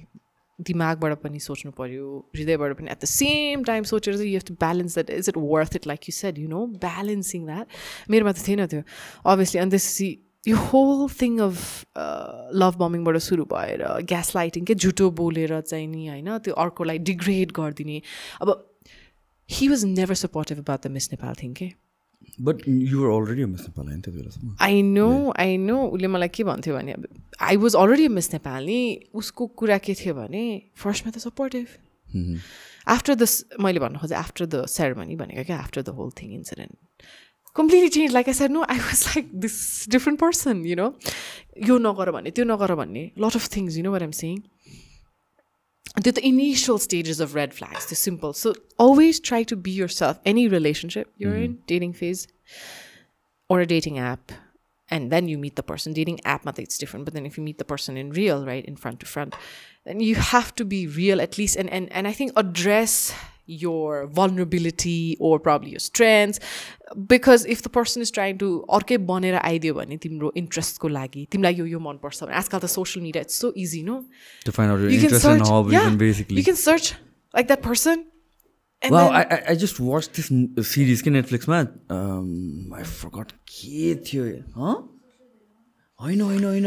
[0.61, 4.55] दिमागबाट पनि सोच्नु पऱ्यो हृदयबाट पनि। एट द सेम टाइम सोचेर चाहिँ you have to
[4.61, 7.67] balance that is it worth it like you said you know balancing that
[8.11, 8.83] मेरोमा त थिएन त्यो।
[9.27, 10.09] अभियसली अनि त्यसपछि
[10.49, 11.59] यो होल थिङ अफ
[12.55, 17.53] लभ बम्बिङबाट सुरु भएर ग्यास लाइटिङ के झुटो बोलेर चाहिँ नि होइन त्यो अर्कोलाई डिग्रेड
[17.53, 18.01] गरिदिने।
[18.43, 18.49] अब
[19.49, 21.73] he was never supportive about the Miss Nepal thing के
[22.41, 26.45] but you're already Miss Nepal होइन त्यति बेलासम्म आई नो आई नो उसले मलाई के
[26.45, 27.07] भन्थ्यो भने अब
[27.43, 28.79] I was already Miss Nepali
[29.15, 30.45] उसको कुरा के थियो भने
[30.77, 31.67] फर्स्टमा त सपोर्टिभ
[32.89, 33.27] आफ्टर द
[33.61, 37.07] मैले भन्नु खोजेँ आफ्टर द सेरेमनी भनेको क्या after the whole thing incident
[37.57, 39.57] completely change like I said no I was like this
[39.91, 40.89] different person you know
[41.67, 44.37] यो नगर भन्ने त्यो नगर भन्ने lot of things you know were am sync
[45.95, 48.33] the, the initial stages of red flags, the simple.
[48.33, 50.19] So always try to be yourself.
[50.25, 51.45] Any relationship you're mm-hmm.
[51.45, 52.27] in, dating phase,
[53.49, 54.33] or a dating app,
[54.91, 55.93] and then you meet the person.
[55.93, 57.05] Dating app, method it's different.
[57.05, 59.35] But then if you meet the person in real, right, in front to front,
[59.85, 63.15] then you have to be real at least, and and and I think address
[63.47, 66.41] your vulnerability or probably your strengths
[67.07, 68.49] because if the person is trying to
[68.79, 73.05] अर्कै बनेर आइदियो भने तिम्रो इन्ट्रेस्टको लागि तिमीलाई यो यो मनपर्छ भने आजकल त social
[73.05, 74.01] media it's so easy no
[74.47, 76.37] To find out your you can interest and search hobbies yeah, and basically.
[76.41, 76.95] you can search
[77.35, 78.05] like that person
[78.83, 80.29] and wow, then, I, I just watched this
[80.73, 81.61] series के नेटफ्लिक्समा
[82.79, 84.25] I forgot के थियो
[86.01, 86.66] होइन होइन होइन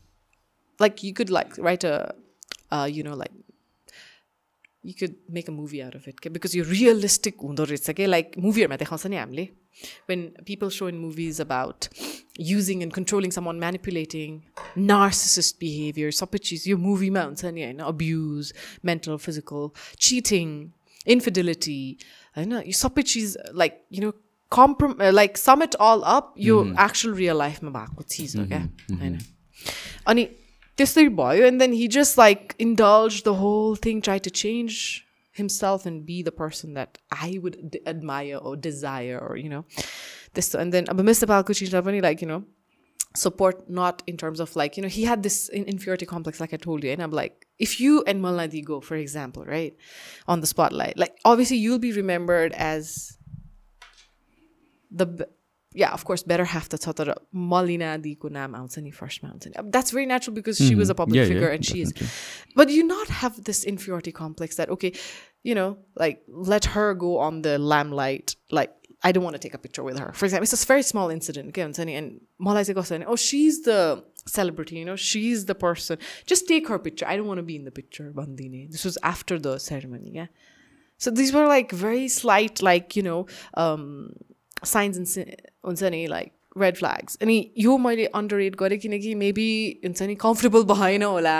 [0.80, 2.14] like you could write, like you could like write a,
[2.70, 3.32] uh, you know, like
[4.82, 6.28] you could make a movie out of it okay?
[6.28, 9.48] because you're realistic हुँदो रहेछ के like movieहरूमा देखाउँछ नि हामीले
[10.06, 11.88] when people show in movies about
[12.38, 14.42] using and controlling someone manipulating
[14.76, 18.52] narcissist behavior सबै चिज यो मुभीमा हुन्छ नि होइन abuse
[18.82, 20.72] mental physical cheating
[21.06, 21.98] infidelity
[22.36, 24.14] होइन यो सबै चिज like you know
[24.50, 28.46] comprom uh, like sum it all up यो actual real life मा भएको चिज हो
[28.46, 29.18] क्या होइन
[30.06, 30.28] अनि
[30.76, 35.06] त्यस्तै भयो and then he just like indulged the whole thing tried to change
[35.36, 39.64] himself and be the person that I would d- admire or desire or, you know,
[40.34, 40.54] this.
[40.54, 41.26] And then, but Mr.
[41.26, 42.44] Palkuchi, like, you know,
[43.14, 46.56] support not in terms of like, you know, he had this inferiority complex, like I
[46.56, 46.90] told you.
[46.90, 49.76] And I'm like, if you and Malnadi go, for example, right,
[50.26, 53.16] on the spotlight, like, obviously you'll be remembered as
[54.90, 55.28] the
[55.73, 57.13] yeah, of course, better half the छ तर
[57.53, 60.97] मलिना दिको नाम आउँछ नि फर्स्टमा आउँछ नि that's very natural because she was a
[61.03, 61.93] public figure and she is
[62.57, 64.93] but you not have this inferiority complex that okay
[65.43, 68.35] you know, like let her go on the limelight.
[68.51, 68.71] Like,
[69.03, 70.11] I don't want to take a picture with her.
[70.13, 71.49] For example, it's a very small incident.
[71.49, 75.97] Okay, and Malai say, oh, she's the celebrity, you know, she's the person.
[76.25, 77.07] Just take her picture.
[77.07, 78.69] I don't want to be in the picture, Bandine.
[78.71, 80.27] This was after the ceremony, yeah.
[80.97, 83.25] So these were like very slight, like, you know,
[83.55, 84.13] um,
[84.63, 85.17] signs
[85.65, 89.49] हुन्छ नि like red flags अनि यो मैले under rate गरेँ किनकि maybe
[89.85, 91.35] हुन्छ नि comfortable भएन होला।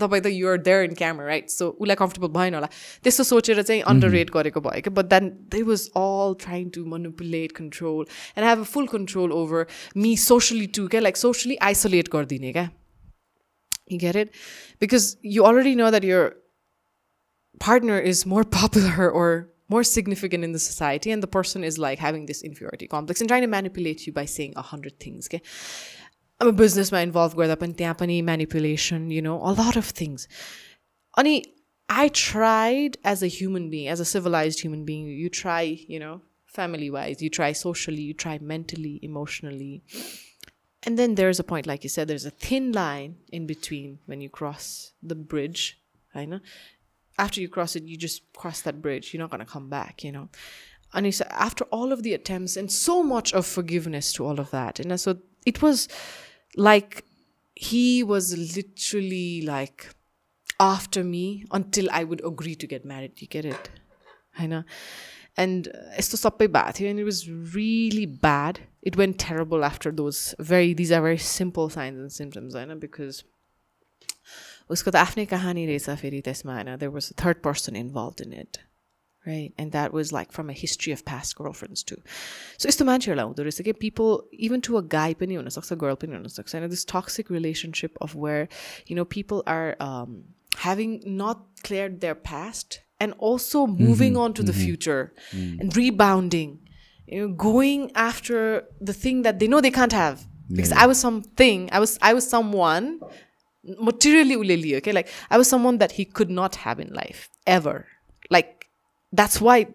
[0.00, 2.68] तपाईँ त you're there in camera right so उसलाई कम्फर्टेबल भएन होला।
[3.04, 6.84] त्यस्तो सोचेर चाहिँ अन्डर रेट गरेको भयो क्या but then they was all trying to
[6.94, 8.06] manipulate control
[8.38, 9.66] and have a full control over
[9.96, 12.68] me socially to क्या लाइक सोसली आइसोलेट गरिदिने क्या
[13.92, 14.30] you get it
[14.80, 16.34] because you already know that your
[17.64, 19.28] partner is more popular or
[19.68, 23.28] more significant in the society and the person is like having this inferiority complex and
[23.28, 25.42] trying to manipulate you by saying a hundred things okay?
[26.40, 30.28] I'm a businessman involved with pani manipulation you know a lot of things.
[31.16, 31.44] Ani,
[31.88, 36.20] i tried as a human being as a civilized human being you try you know
[36.44, 39.82] family wise you try socially you try mentally emotionally.
[40.82, 44.20] And then there's a point like you said there's a thin line in between when
[44.20, 45.80] you cross the bridge
[46.14, 46.40] I know
[47.18, 49.12] after you cross it, you just cross that bridge.
[49.12, 50.28] You're not going to come back, you know.
[50.94, 54.38] And he said, after all of the attempts and so much of forgiveness to all
[54.38, 55.88] of that, and so it was
[56.56, 57.04] like
[57.54, 59.88] he was literally like
[60.60, 63.20] after me until I would agree to get married.
[63.20, 63.70] You get it?
[64.38, 64.64] I know.
[65.36, 68.60] And uh, it's the bad and it was really bad.
[68.82, 72.76] It went terrible after those very, these are very simple signs and symptoms, I know,
[72.76, 73.24] because
[74.75, 78.33] उसको त आफ्नै कहानी रहेछ फेरि त्यसमा होइन there was a third person involve in
[78.41, 78.57] it
[79.25, 83.31] right and that was like from a history of past girlfriends to so यस्तो मान्छेहरूलाई
[83.31, 84.19] हुँदो रहेछ कि पिपल
[84.49, 88.47] इभन टु अ गाई पनि हुनसक्छ गर्ल पनि हुनसक्छ होइन this toxic relationship of where
[88.91, 89.75] you know people are
[90.57, 94.47] having not cleared their past and also moving mm-hmm, on to mm-hmm.
[94.47, 95.59] the future mm.
[95.59, 96.59] and rebounding
[97.07, 100.83] you know going after the thing that they know they can't have because yeah.
[100.83, 102.99] i was something i was i was someone
[103.78, 104.92] materially uleli, okay?
[104.92, 107.86] Like I was someone that he could not have in life ever.
[108.30, 108.68] Like
[109.12, 109.68] that's why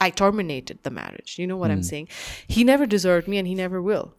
[0.00, 1.38] I terminated the marriage.
[1.38, 1.74] You know what mm.
[1.74, 1.84] I'm hmm.
[1.84, 2.08] saying?
[2.46, 4.14] He never deserved me and he never will.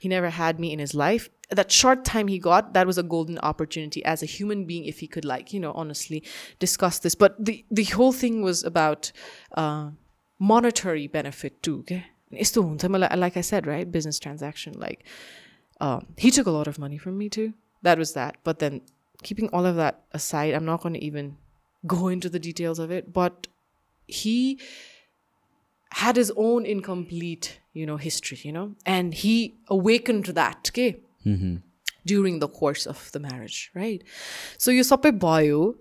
[0.00, 1.28] He never had me in his life.
[1.50, 4.98] That short time he got, that was a golden opportunity as a human being if
[4.98, 6.24] he could like, you know, honestly
[6.58, 7.14] discuss this.
[7.14, 9.12] But the the whole thing was about
[9.56, 9.90] uh,
[10.38, 12.06] monetary benefit too, okay?
[12.32, 13.90] Like I said, right?
[13.90, 14.74] Business transaction.
[14.78, 15.04] Like
[15.80, 17.52] um, he took a lot of money from me too
[17.82, 18.36] that was that.
[18.44, 18.80] But then
[19.22, 21.36] keeping all of that aside, I'm not going to even
[21.86, 23.12] go into the details of it.
[23.12, 23.46] But
[24.06, 24.58] he
[25.92, 31.00] had his own incomplete, you know, history, you know, and he awakened to that, okay,
[31.24, 31.56] mm-hmm.
[32.06, 34.02] during the course of the marriage, right?
[34.58, 35.74] So you sape bio,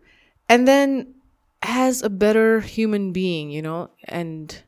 [0.49, 1.15] and then
[1.61, 4.63] as a better human being, you know, and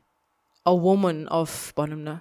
[0.66, 1.74] a woman of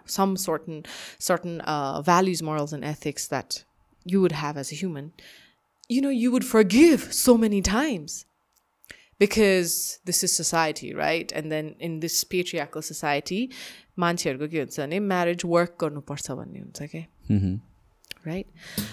[0.05, 0.85] some certain
[1.17, 3.63] certain uh, values, morals, and ethics that
[4.04, 5.12] you would have as a human,
[5.88, 8.24] you know, you would forgive so many times
[9.18, 11.32] because this is society, right?
[11.32, 13.50] And then in this patriarchal society,
[13.98, 17.02] मान्छेहरूको के हुन्छ भने marriage work गर्नुपर्छ भन्ने हुन्छ क्या
[18.26, 18.46] right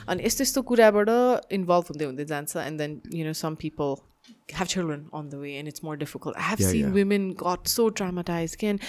[0.10, 1.10] अनि यस्तो यस्तो कुराबाट
[1.58, 3.96] इन्भल्भ हुँदै हुँदै जान्छ and then you know some people
[4.60, 6.36] have children on the way and it's more difficult.
[6.36, 6.94] I have yeah, seen yeah.
[6.94, 8.64] women got so traumatized.
[8.70, 8.80] And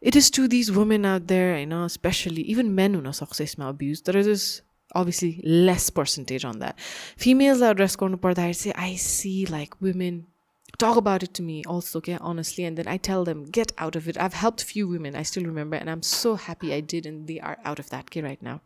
[0.00, 3.54] it is to these women out there, you know, especially even men who know success
[3.58, 4.02] abuse.
[4.08, 4.46] There is this
[4.97, 6.79] obviously less percentage on that.
[7.25, 7.95] Females are address
[8.51, 10.25] say I see like women
[10.77, 13.95] talk about it to me also, okay, honestly, and then I tell them, get out
[13.95, 14.17] of it.
[14.19, 17.39] I've helped few women, I still remember, and I'm so happy I did, and they
[17.39, 18.61] are out of that okay, right now.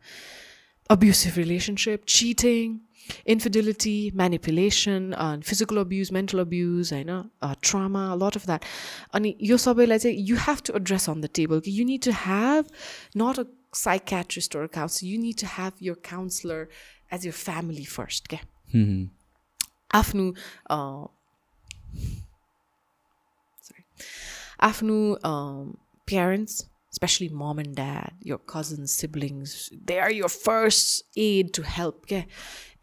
[0.90, 2.80] Abusive relationship, cheating,
[3.24, 8.64] infidelity, manipulation, uh, physical abuse, mental abuse, I know, uh, trauma, a lot of that.
[9.14, 9.56] And you
[10.12, 11.60] you have to address on the table.
[11.64, 12.68] You need to have
[13.14, 16.69] not a psychiatrist or a counselor, you need to have your counselor
[17.11, 18.27] as your family first.
[18.27, 18.41] Okay?
[18.73, 19.05] Mm-hmm.
[19.93, 20.35] आफ्नो
[23.61, 23.85] sorry
[24.61, 25.75] आफ्नो
[26.05, 32.05] parents especially mom and dad your cousins siblings they are your first aid to help
[32.05, 32.27] okay?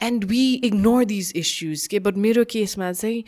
[0.00, 1.98] and we ignore these issues okay?
[1.98, 3.24] but मेरो केसमा चाहिँ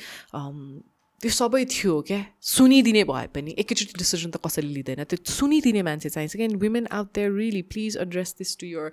[1.21, 6.09] त्यो सबै थियो क्या। सुनिदिने भए पनि एकैचोटि डिसिजन त कसैले लिँदैन। त्यो सुनिदिने मान्छे
[6.09, 8.89] चाहिन्छ क्या। Women out there really please address this to your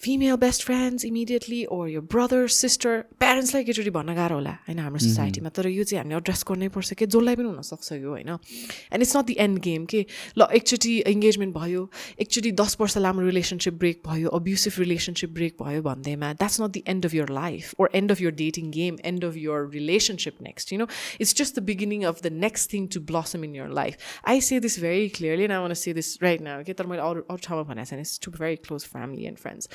[0.00, 4.98] female best friends immediately or यो ब्रदर सिस्टर प्यारेन्ट्सलाई एकैचोटि भन्न गाह्रो होला होइन हाम्रो
[5.04, 9.02] सोसाइटीमा तर यो चाहिँ हामीले एड्रेस गर्नै पर्छ कि जसलाई पनि हुनसक्छ यो होइन। And
[9.02, 10.04] it's not the end game के
[10.38, 11.88] ल एकचोटि इङ्गेजमेन्ट भयो
[12.20, 16.82] एकचोटि दस वर्ष लामो रिलेसनसिप ब्रेक भयो अब्युसिभ रिलेसनसिप ब्रेक भयो भन्दैमा that's not the
[16.94, 20.72] end of your life or end of your dating game end of your relationship next
[20.72, 20.88] you know
[21.20, 23.96] it's just the beginning of the next thing to blossom in your life
[24.34, 27.26] I say this very clearly I want say this right now के तर मैले अरू
[27.30, 29.68] अरू ठाउँमा भनेको छैन। It's to very close family and friends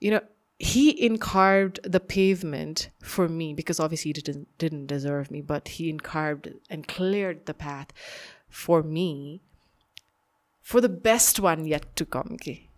[0.00, 0.20] you know,
[0.58, 5.88] he encarved the pavement for me because obviously he didn't didn't deserve me, but he
[5.88, 7.92] encarved and cleared the path
[8.48, 9.40] for me
[10.60, 12.30] for the best one yet to come.
[12.32, 12.68] Okay?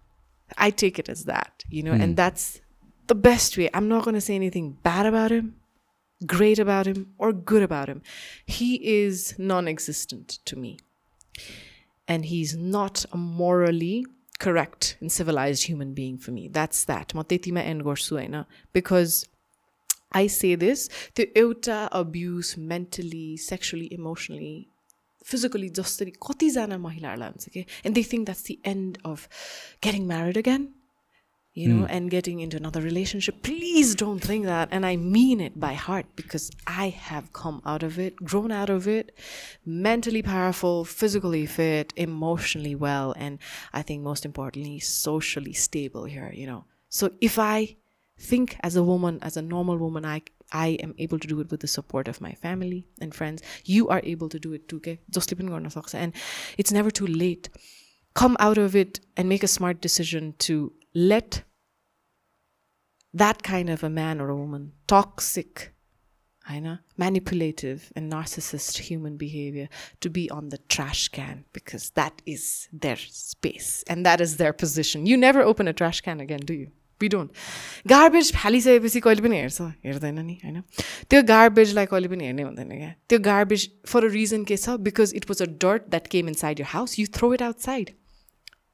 [0.58, 2.14] I take it as that, you know, and hmm.
[2.14, 2.60] that's
[3.06, 3.70] the best way.
[3.72, 5.56] I'm not gonna say anything bad about him,
[6.26, 8.02] great about him, or good about him.
[8.44, 10.78] He is non-existent to me.
[12.06, 14.04] And he's not a morally
[14.44, 16.48] correct and civilized human being for me.
[16.48, 17.14] That's that.
[17.14, 18.36] म त्यतिमा and गर्छु होइन
[18.74, 19.14] because
[20.16, 24.56] I say this त्यो एउटा abuse mentally sexually emotionally
[25.24, 29.28] physically जसरी कतिजना महिलाहरूलाई हुन्छ कि and they think that's the end of
[29.86, 30.68] getting married again
[31.52, 31.90] you know, hmm.
[31.90, 33.42] and getting into another relationship.
[33.42, 34.68] Please don't think that.
[34.70, 38.70] And I mean it by heart because I have come out of it, grown out
[38.70, 39.16] of it,
[39.66, 43.38] mentally powerful, physically fit, emotionally well, and
[43.72, 46.64] I think most importantly, socially stable here, you know.
[46.88, 47.76] So if I
[48.18, 50.22] think as a woman, as a normal woman, I
[50.52, 53.42] I am able to do it with the support of my family and friends.
[53.64, 54.98] You are able to do it too, okay?
[55.08, 55.48] Just sleep in
[55.94, 56.12] and
[56.58, 57.48] it's never too late.
[58.14, 61.43] Come out of it and make a smart decision to let
[63.13, 65.73] that kind of a man or a woman, toxic,
[66.47, 69.67] I know, manipulative and narcissist human behavior
[70.01, 74.53] to be on the trash can because that is their space and that is their
[74.53, 75.05] position.
[75.05, 76.71] You never open a trash can again, do you?
[77.01, 77.31] We don't.
[77.87, 80.61] Garbage फालिसकेपछि कहिले पनि हेर्छ हेर्दैन नि होइन
[81.11, 85.13] त्यो गार्बेजलाई कहिले पनि हेर्ने हुँदैन क्या त्यो गार्बेज फर अ रिजन के छ because
[85.19, 87.91] it was a dirt that came inside your house you throw it outside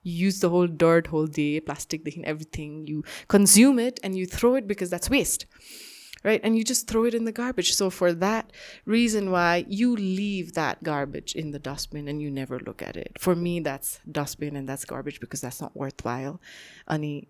[0.06, 2.86] you use the whole dirt whole day plastic everything.
[2.86, 5.46] You consume it and you throw it because that's waste
[6.26, 6.40] right?
[6.42, 7.74] And you just throw it in the garbage.
[7.74, 8.52] So for that
[8.84, 13.12] reason why you leave that garbage in the dustbin and you never look at it.
[13.18, 16.40] For me that's dustbin and that's garbage because that's not worthwhile
[16.88, 17.28] Ani,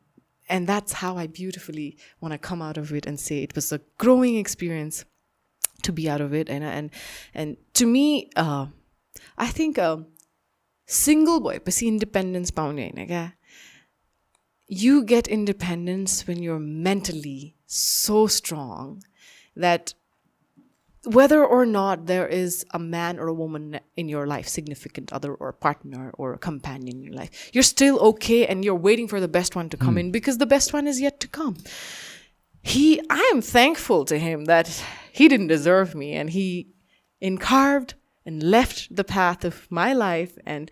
[0.48, 3.70] and that's how i beautifully want to come out of it and say it was
[3.73, 5.05] a growing experience
[5.82, 6.48] to be out of it.
[6.48, 6.90] And and
[7.35, 8.66] and to me uh,
[9.36, 10.07] i think um,
[10.88, 13.32] single भएपछि independence पाउने होइन क्या
[14.82, 19.03] you get independence when you're mentally so strong
[19.56, 19.94] that
[21.03, 25.34] whether or not there is a man or a woman in your life, significant other
[25.34, 29.28] or partner or companion in your life, you're still okay and you're waiting for the
[29.28, 31.58] best one to come in because the best one is yet to come.
[32.62, 36.70] He, I am thankful to him that he didn't deserve me and he
[37.20, 37.95] encarved
[38.26, 40.72] and left the path of my life and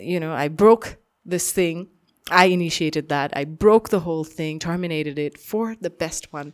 [0.00, 1.88] you know i broke this thing
[2.30, 6.52] i initiated that i broke the whole thing terminated it for the best one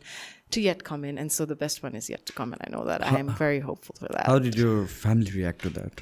[0.49, 2.69] to yet come in and so the best one is yet to come and i
[2.69, 5.93] know that i am very hopeful for that How did your family react to that?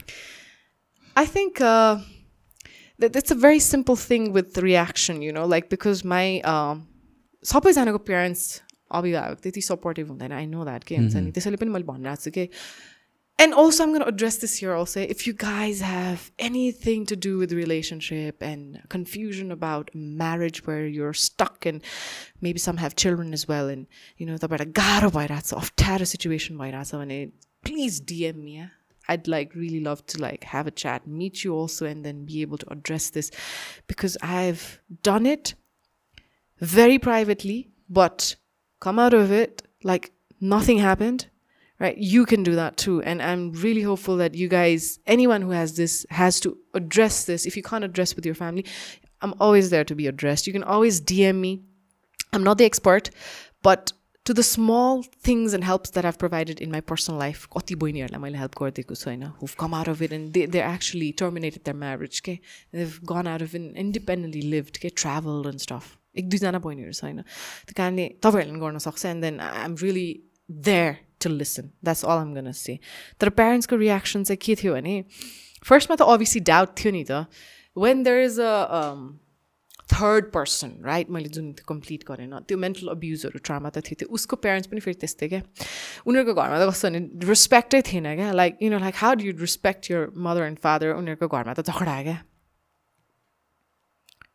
[1.15, 1.97] I think uh,
[2.99, 6.88] that it's a very simple thing with the reaction, you know, like because my um,
[7.45, 8.61] सबैजनाको parents
[8.99, 12.31] अभिभावक त्यति supportive हुँदैन I know that के हुन्छ नि त्यसैले पनि मैले भनिरहेको छु
[12.38, 12.45] कि
[13.39, 15.01] and also i'm going to address this here also.
[15.01, 21.12] If you guys have anything to do with relationship and confusion about marriage where you're
[21.12, 21.82] stuck and
[22.40, 23.86] maybe some have children as well and
[24.16, 27.32] you know the a sort of terror situation vairasa
[27.65, 28.69] please dm me
[29.09, 32.43] i'd like really love to like have a chat meet you also and then be
[32.43, 33.31] able to address this
[33.86, 35.55] because i've done it
[36.61, 38.36] very privately but
[38.81, 41.28] come out of it like nothing happened
[41.80, 45.51] right you can do that too and i'm really hopeful that you guys anyone who
[45.51, 48.65] has this has to address this if you can't address with your family
[49.22, 51.61] i'm always there to be addressed you can always dm me
[52.34, 53.10] i'm not the expert
[53.61, 53.93] but
[54.30, 58.22] to the small things and helps that I've provided in my personal life, कति बहिनीहरूलाई
[58.22, 61.64] मैले help गरिदिएको छु होइन who've come out of it and they, they actually terminated
[61.69, 62.38] their marriage के
[62.72, 65.88] they've gone out of it and independently lived के traveled and stuff
[66.22, 70.07] एक दुईजना बहिनीहरू छ होइन त्यो कारणले तपाईँहरूले गर्न सक्छ and then I'm really
[70.69, 70.93] there
[71.24, 71.72] to listen.
[71.82, 72.78] That's all I'm gonna say.
[73.20, 74.94] तर प्यारेन्ट्सको रियाक्सन चाहिँ के थियो भने
[75.64, 77.26] फर्स्टमा त अभियसली डाउट थियो नि त
[78.06, 79.05] there is a um,
[79.92, 84.09] third person right मैले जुन त्यो कम्प्लिट गरेन त्यो मेन्टल अब्युजहरू ट्रामा त थियो त्यो
[84.16, 85.40] उसको प्यारेन्ट्स पनि फेरि त्यस्तै क्या?
[86.09, 88.30] उनीहरूको घरमा त कस्तो भने रेस्पेक्टै थिएन क्या?
[88.32, 91.60] Like you know like how do you respect your mother and father उनीहरूको घरमा त
[91.68, 92.18] झगडा क्या?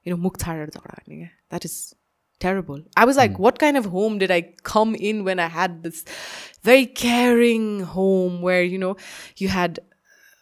[0.05, 1.31] यु नो मुख छाडेर झगडा गर्ने क्या?
[1.49, 1.75] That is
[2.40, 2.82] terrible.
[2.96, 6.04] I was like, what kind of home did I come in when I had this
[6.62, 8.96] very caring home where, you know,
[9.36, 9.80] you had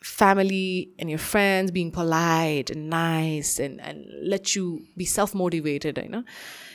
[0.02, 6.08] family and your friends being polite and nice and, and let you be self-motivated, you
[6.08, 6.24] know.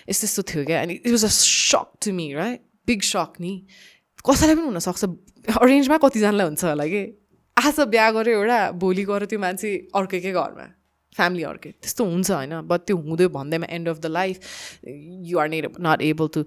[0.08, 2.62] It's just so and it was a shock to me, right?
[2.86, 3.68] Big shock ni.
[4.28, 5.04] कसैलाई पनि हुनसक्छ
[5.62, 7.02] अरेन्जमा कतिजनालाई हुन्छ होला कि
[7.64, 10.66] आज बिहा गऱ्यो एउटा भोलि गऱ्यो त्यो मान्छे अर्कैकै घरमा
[11.13, 14.87] फ्यामिली अर्कै त्यस्तो हुन्छ होइन बट त्यो हुँदै भन्दैमा end of the life
[15.31, 16.45] you are not not able to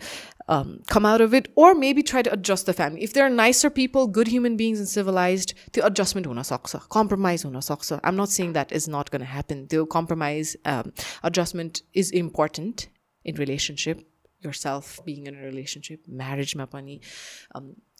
[0.93, 3.69] come out of it or maybe try to adjust the family if there are nicer
[3.77, 8.53] people good human beings in civilize त्यो adjustment हुनसक्छ compromise हुनसक्छ I am not saying
[8.53, 12.87] that is not gonna happen त्यो compromise adjustment is important
[13.25, 14.05] in relationship
[14.59, 16.99] yourself being in relationship म्यारेजमा पनि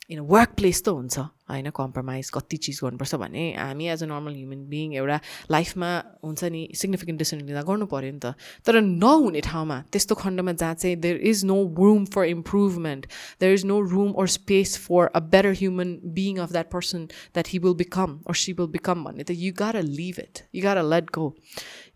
[0.09, 1.17] in work place त हुन्छ
[1.49, 1.69] होइन?
[1.75, 5.19] Compromise कति चिज गर्नुपर्छ भने हामी as a normal human being एउटा
[5.51, 5.89] लाइफमा
[6.25, 8.33] हुन्छ नि सिग्निफिकेन्ट डिसिसन लिँदा गर्नु पऱ्यो नि त।
[8.65, 13.07] तर नहुने ठाउँमा त्यस्तो खण्डमा जहाँ चाहिँ there is no room for improvement
[13.41, 17.47] there is no room or space for a better human being of that person that
[17.55, 20.83] he will become or she will become भन्ने त you gotta leave it you gotta
[20.93, 21.33] let go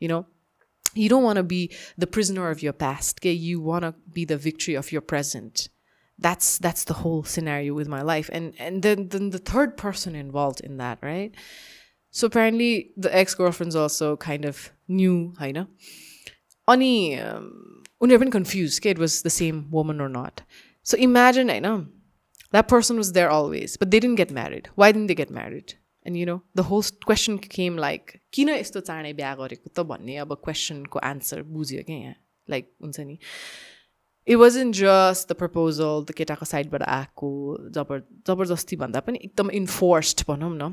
[0.03, 0.23] you know
[1.23, 3.31] want to be the prisoner of your past okay?
[3.31, 5.69] You want to be the victory of your present.
[6.19, 10.15] That's that's the whole scenario with my life and and then then the third person
[10.15, 11.33] involved in that right
[12.11, 15.67] so apparently the ex-girlfriends also kind of knew I know
[16.67, 20.41] only um been confused okay, it was the same woman or not
[20.83, 21.87] so imagine I know
[22.51, 25.75] that person was there always but they didn't get married why didn't they get married
[26.03, 30.15] and you know the whole question came like किन यस्तो चाँडै बिहा गरेको त भन्ने
[30.23, 32.15] अब क्वेसनको answer बुझ्यो क्या यहाँ
[32.49, 33.17] लाइक हुन्छ नि
[34.29, 37.29] it wasn't just the proposal the केटाको साइडबाट आएको
[37.75, 40.69] जबर जबरजस्ती भन्दा पनि एकदम इन्फोर्स्ड भनौँ न।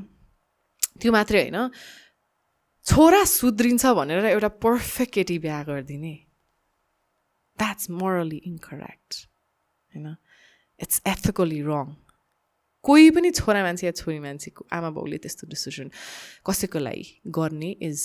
[1.01, 1.71] त्यो मात्रै होइन।
[2.85, 6.13] छोरा सुध्रिन्छ भनेर एउटा पर्फेक्ट केटी बिहा गरिदिने।
[7.57, 9.09] द्याट्स मोरली इन्करेक्ट
[9.91, 10.15] होइन?
[10.79, 11.95] इट्स एथिकली रङ
[12.85, 15.89] कोही पनि छोरा मान्छे या छोरी मान्छेको आमा बाउले त्यस्तो डिसिजन
[16.45, 18.01] कसैको लागि गर्ने is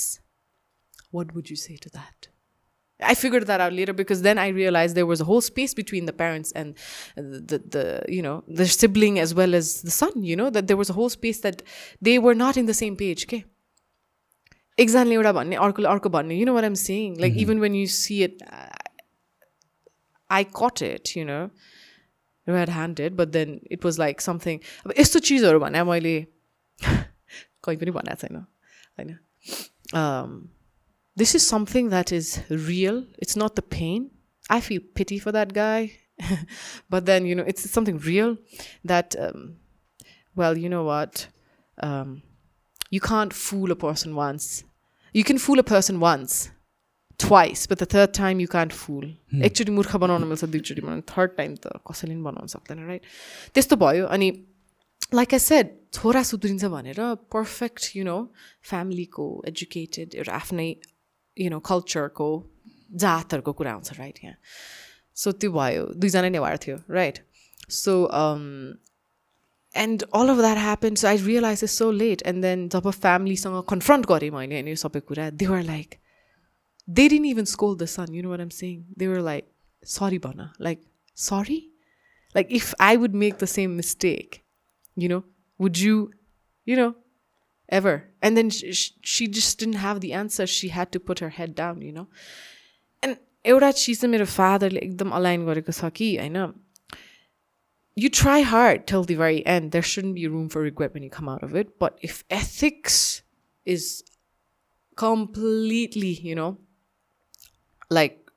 [1.15, 2.32] what would you say to that
[3.02, 6.06] I figured that out later because then I realized there was a whole space between
[6.06, 6.76] the parents and
[7.16, 10.24] the, the you know the sibling as well as the son.
[10.24, 11.62] You know that there was a whole space that
[12.02, 13.26] they were not in the same page.
[13.26, 13.46] Okay.
[14.80, 17.88] Example एउटा भन्ने अर्कोले अर्को भन्ने you know what I'm saying like even when you
[17.88, 18.42] see it
[20.30, 21.50] I caught it you know
[22.46, 26.16] red handed but then it was like something अब यस्तो चिजहरू भने मैले
[26.84, 28.46] कहीँ पनि भनेको छैन
[29.00, 29.18] होइन
[31.16, 33.06] this is something that is real.
[33.18, 34.12] It's not the pain.
[34.50, 35.94] I feel pity for that guy.
[36.90, 38.38] but then, you know, it's something real
[38.84, 39.58] that, um,
[40.36, 41.28] well, you know what?
[41.80, 42.22] Um,
[42.90, 44.64] you can't fool a person once.
[45.14, 46.52] You can fool a person once,
[47.18, 49.06] twice, but the third time you can't fool.
[49.32, 49.44] Hmm.
[49.44, 53.02] Actually, मूर्ख बनाउन मिल्छ दुईचोटि बनाउनु third time त कसैले पनि बनाउन सक्दैन right
[53.56, 54.30] त्यस्तो भयो अनि
[55.20, 57.02] लाइक आई सेड छोरा सुध्रिन्छ भनेर
[57.34, 58.18] पर्फेक्ट यु नो
[58.70, 60.70] फ्यामिलीको एजुकेटेड एउटा आफ्नै
[61.37, 62.29] यु नो कल्चरको
[63.03, 64.37] जातहरूको कुरा आउँछ राइट यहाँ
[65.15, 65.87] सो त्यो भयो.
[65.97, 67.19] दुईजना नै भएर थियो right
[67.71, 67.95] so
[69.75, 73.63] and all of that happen so I realize is so late and then जब फ्यामिलीसँग
[73.71, 75.95] कन्फ्रन्ट गरेँ मैले होइन यो सबै कुरा they were like
[76.89, 78.49] they didn't even scold the son you know what am
[78.99, 79.51] they were like
[79.83, 80.85] sorry भन like
[81.17, 81.61] sorry
[82.35, 84.43] like if I would make the same mistake
[84.97, 85.23] you know
[85.61, 86.11] would you
[86.67, 86.95] you know
[87.72, 88.10] ever.
[88.22, 90.48] And then she, she just didn't have the answer.
[90.48, 92.08] She had to put her head down, you know.
[93.04, 96.54] And एउटा चिज चाहिँ मेरो फादरले एकदम align गरेको छ कि होइन
[97.98, 99.72] you try hard till the very end.
[99.72, 101.80] There shouldn't be room for regret when you come out of it.
[101.80, 103.24] But if ethics
[103.66, 104.04] is
[104.96, 106.58] completely, you know,
[107.90, 108.30] like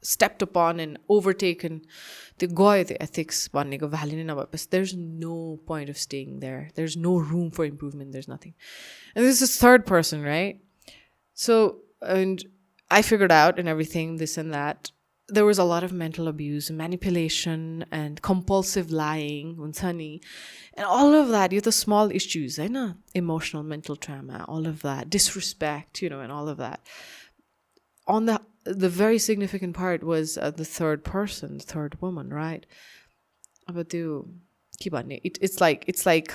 [0.00, 1.82] stepped upon and overtaken
[2.40, 5.38] त्यो गयो त्यो ethics भन्नेको value नै नभएपछि there is no
[5.68, 8.52] point of staying there there is no room for improvement there is nothing
[9.16, 10.62] and this is third person right
[11.46, 11.58] so
[12.18, 12.46] and
[12.90, 14.92] I figured out and everything, this and that.
[15.28, 21.50] There was a lot of mental abuse, manipulation, and compulsive lying, and all of that.
[21.50, 26.20] You the small issues, I know, emotional, mental trauma, all of that, disrespect, you know,
[26.20, 26.80] and all of that.
[28.06, 32.65] On the the very significant part was uh, the third person, the third woman, right?
[33.71, 34.29] But do
[34.79, 36.33] keep on it, it's like it's like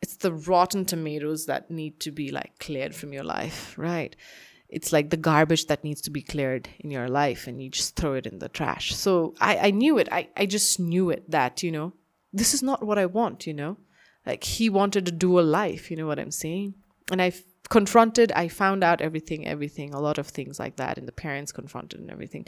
[0.00, 4.14] it's the rotten tomatoes that need to be like cleared from your life, right?
[4.68, 7.96] it's like the garbage that needs to be cleared in your life and you just
[7.96, 11.30] throw it in the trash so i, I knew it I, I just knew it
[11.30, 11.92] that you know
[12.32, 13.76] this is not what i want you know
[14.26, 16.74] like he wanted to do a dual life you know what i'm saying
[17.10, 17.32] and i
[17.68, 21.52] confronted i found out everything everything a lot of things like that and the parents
[21.52, 22.46] confronted and everything.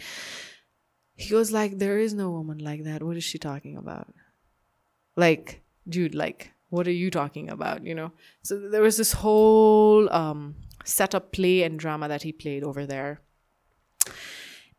[1.14, 3.02] He was like there is no woman like that.
[3.02, 4.14] What is she talking about?
[5.16, 8.12] Like dude like what are you talking about you know?
[8.42, 13.20] So there was this whole um setup play and drama that he played over there.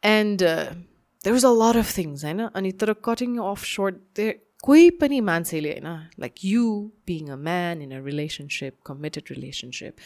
[0.02, 0.72] And uh,
[1.24, 2.50] there was a lot of things and know
[2.96, 8.03] cutting off short there कोही पनि मान्छेले होइन like you being a man in a
[8.03, 10.01] relationship committed relationship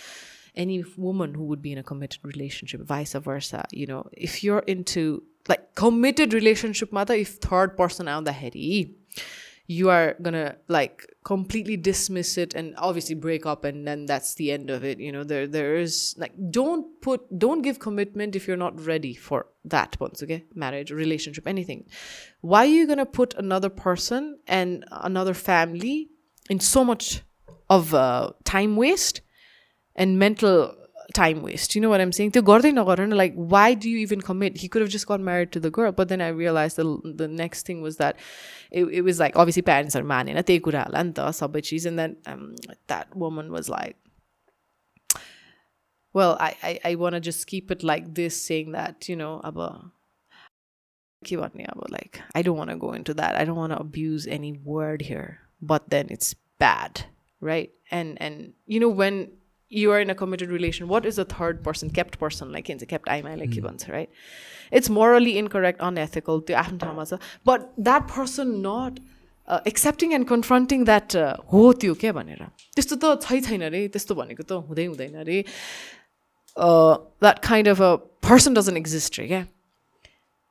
[0.65, 4.65] any woman who would be in a committed relationship vice versa you know if you're
[4.75, 8.97] into like committed relationship mother if third person out the heady
[9.68, 14.52] you are gonna like completely dismiss it and obviously break up and then that's the
[14.52, 15.24] end of it you know?
[15.24, 20.00] There there is like don't put don't give commitment if you're not ready for that
[20.00, 20.46] once okay?
[20.54, 21.86] Marriage relationship anything.
[22.42, 26.10] Why are you gonna put another person and another family
[26.50, 27.22] in so much
[27.70, 29.22] of uh, time waste
[29.96, 30.76] and mental
[31.13, 31.75] time waste.
[31.75, 32.33] You know what I'm saying?
[32.33, 34.59] त्यो गर्दै नगर like why do you even commit?
[34.59, 35.93] He could have just got married to the girl.
[35.93, 36.87] But then I realized the
[37.23, 38.17] the next thing was that
[38.71, 41.99] it, it was like obviously parents are मानेन त्यही कुराहरूलाई नि त सबै चिज and
[41.99, 42.55] then um,
[42.93, 43.97] that woman was like
[46.13, 49.35] well I I, I want to just keep it like this saying that you know
[49.51, 49.59] अब
[51.27, 53.37] के भन्ने अब like I don't want to go into that.
[53.37, 55.41] I don't want to abuse any word here.
[55.61, 57.05] But then it's bad,
[57.41, 57.71] right?
[57.91, 59.21] And and you know when
[59.82, 62.80] you are in a committed relation what is a third person kept person like in
[62.80, 63.90] kept I like mm.
[63.92, 64.10] right
[64.72, 66.44] it's morally incorrect unethical
[67.44, 69.00] but that person not
[69.48, 71.16] uh, accepting and confronting that
[71.52, 72.46] हो त्यो क्या भनेर
[72.76, 75.44] त्यस्तो त छै छैन रे त्यस्तो भनेको त हुँदै हुँदैन रे
[77.22, 79.48] that kind of a person doesn't exist रे क्या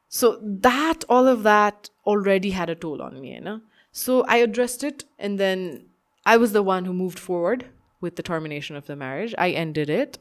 [0.08, 3.60] so that all of that already had a toll on me you know
[3.90, 5.64] so i addressed it and then
[6.24, 7.64] i was the one who moved forward
[8.04, 9.34] with the termination of the marriage.
[9.38, 10.18] I ended it.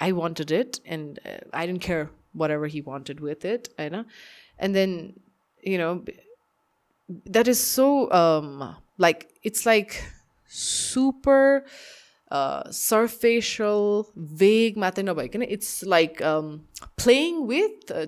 [0.00, 3.68] I wanted it, and uh, I didn't care whatever he wanted with it.
[3.78, 4.04] I know,
[4.58, 5.18] and then
[5.62, 6.04] you know
[7.36, 9.90] that is so um like it's like
[10.46, 11.64] super
[12.30, 14.76] uh surfacial vague
[15.42, 16.66] it's like um
[16.96, 18.06] playing with uh,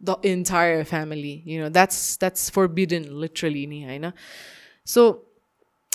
[0.00, 3.66] the entire family you know that's that's forbidden literally
[4.84, 5.24] so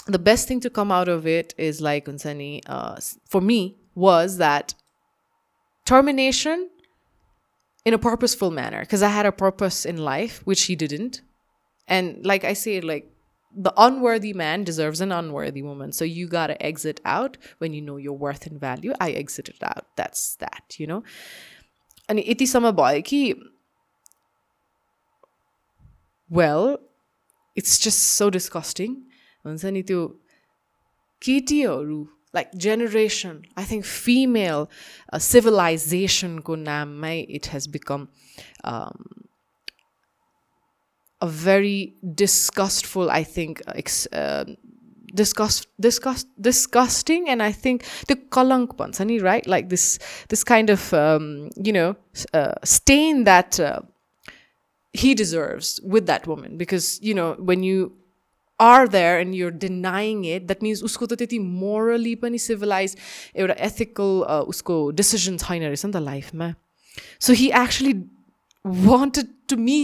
[0.09, 4.37] the best thing to come out of it is like Unsani, uh, for me, was
[4.37, 4.73] that
[5.85, 6.69] termination
[7.85, 11.21] in a purposeful manner because I had a purpose in life, which he didn't.
[11.87, 13.11] And like I say, like
[13.55, 15.91] the unworthy man deserves an unworthy woman.
[15.91, 18.93] So you gotta exit out when you know your worth and value.
[18.99, 19.87] I exited out.
[19.95, 21.03] That's that, you know?
[22.07, 23.35] And iti sama boy ki
[26.29, 26.77] well,
[27.55, 29.08] it's just so disgusting
[29.46, 30.06] हुन्छ नि त्यो
[31.22, 32.00] केटीहरू
[32.34, 34.66] like generation I think female
[35.32, 38.08] सिभिलाइजेसनको नाममै it has become
[41.24, 44.44] a very disgustful, I think, uh,
[45.14, 49.46] disgust, disgust, disgusting, and I think the kalank pansani, right?
[49.46, 49.98] Like this,
[50.28, 51.96] this kind of, um, you know,
[52.34, 53.80] uh, stain that uh,
[54.92, 57.92] he deserves with that woman, because you know when you
[58.60, 62.98] are there and you're denying it that means usko त त्यति morally पनि civilized
[63.44, 66.54] एउटा ethical uh, उसको decision छैन रहेछ नि त लाइफमा
[67.28, 67.94] so he actually
[68.90, 69.78] wanted to me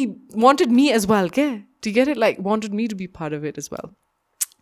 [0.46, 1.50] wanted me as well okay
[1.82, 3.92] do you get it like wanted me to be part of it as well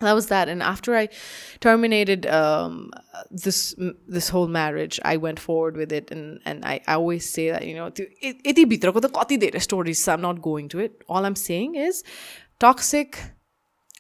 [0.01, 1.09] that was that and after i
[1.60, 2.91] terminated um,
[3.31, 3.75] this
[4.17, 7.67] this whole marriage i went forward with it and and i, I always say that
[7.67, 11.36] you know यति भित्रको त कति धेरै stories i'm not going to it all i'm
[11.36, 12.05] saying is
[12.67, 13.18] toxic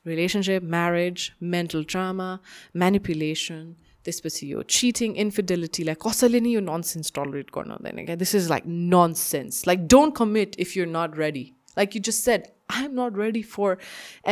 [0.05, 2.29] relationship, marriage, mental trauma,
[2.75, 3.63] manipulation,
[4.05, 8.63] त्यसपछि यो cheating इन्फिडेलिटीलाई कसैले नै यो ननसेन्स टलरेट गर्न हुँदैन क्या this is like
[8.93, 11.43] nonsense like don't commit if you're not ready
[11.77, 13.77] like you just said I am not ready for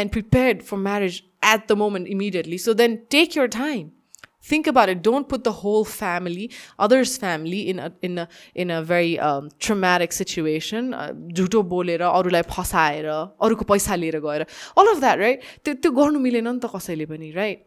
[0.02, 1.22] and prepared for marriage
[1.54, 3.90] at the moment immediately so then take your time
[4.49, 8.71] think about it don't put the whole family others family in a in a in
[8.71, 10.93] a very um, traumatic situation
[11.39, 14.47] झुटो बोलेर अरूलाई फसाएर अरूको पैसा लिएर गएर
[14.79, 17.67] all of that right त्यो त्यो गर्नु मिलेन नि त कसैले पनि राइट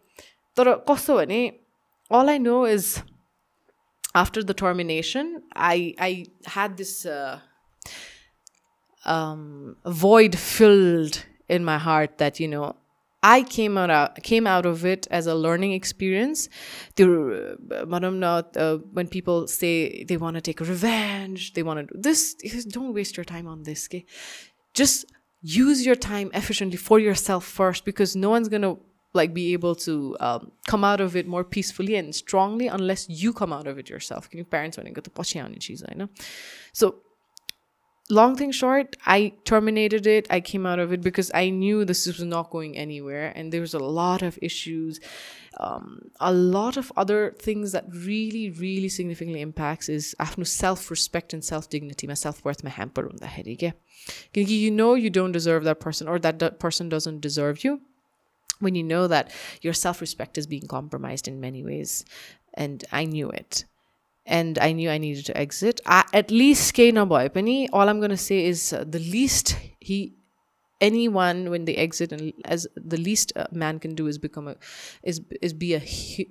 [0.57, 1.41] तर कस्तो भने
[2.11, 2.95] all I know is
[4.23, 5.35] after the termination
[5.69, 6.23] I I
[6.55, 6.95] had this
[9.85, 12.75] void filled in my heart that you know
[13.24, 16.50] I came out came out of it as a learning experience.
[16.96, 17.56] The
[18.56, 22.34] uh, when people say they want to take revenge, they want to do this,
[22.76, 23.88] don't waste your time on this.
[23.88, 24.04] Okay?
[24.74, 25.06] Just
[25.40, 28.76] use your time efficiently for yourself first, because no one's gonna
[29.14, 33.32] like be able to um, come out of it more peacefully and strongly unless you
[33.32, 34.28] come out of it yourself.
[34.28, 35.10] Can you parents when you the
[35.94, 36.08] know?
[36.72, 36.96] So
[38.13, 40.27] long thing short, I terminated it.
[40.29, 43.61] I came out of it because I knew this was not going anywhere, and there
[43.61, 44.99] was a lot of issues,
[45.59, 51.33] um, a lot of other things that really, really significantly impacts is आफ्नो self respect
[51.33, 53.73] and self dignity, my self worth, my hamper हुँदाखेरि क्या
[54.33, 57.81] किनकि you know you don't deserve that person or that, that person doesn't deserve you.
[58.59, 62.05] When you know that your self respect is being compromised in many ways,
[62.55, 63.65] and I knew it
[64.25, 65.81] and I knew I needed to exit.
[65.85, 67.69] I, at least Kena boy penny.
[67.69, 70.15] All I'm gonna say is uh, the least he
[70.81, 74.55] anyone when they exit and as the least a man can do is become a
[75.03, 75.81] is is be a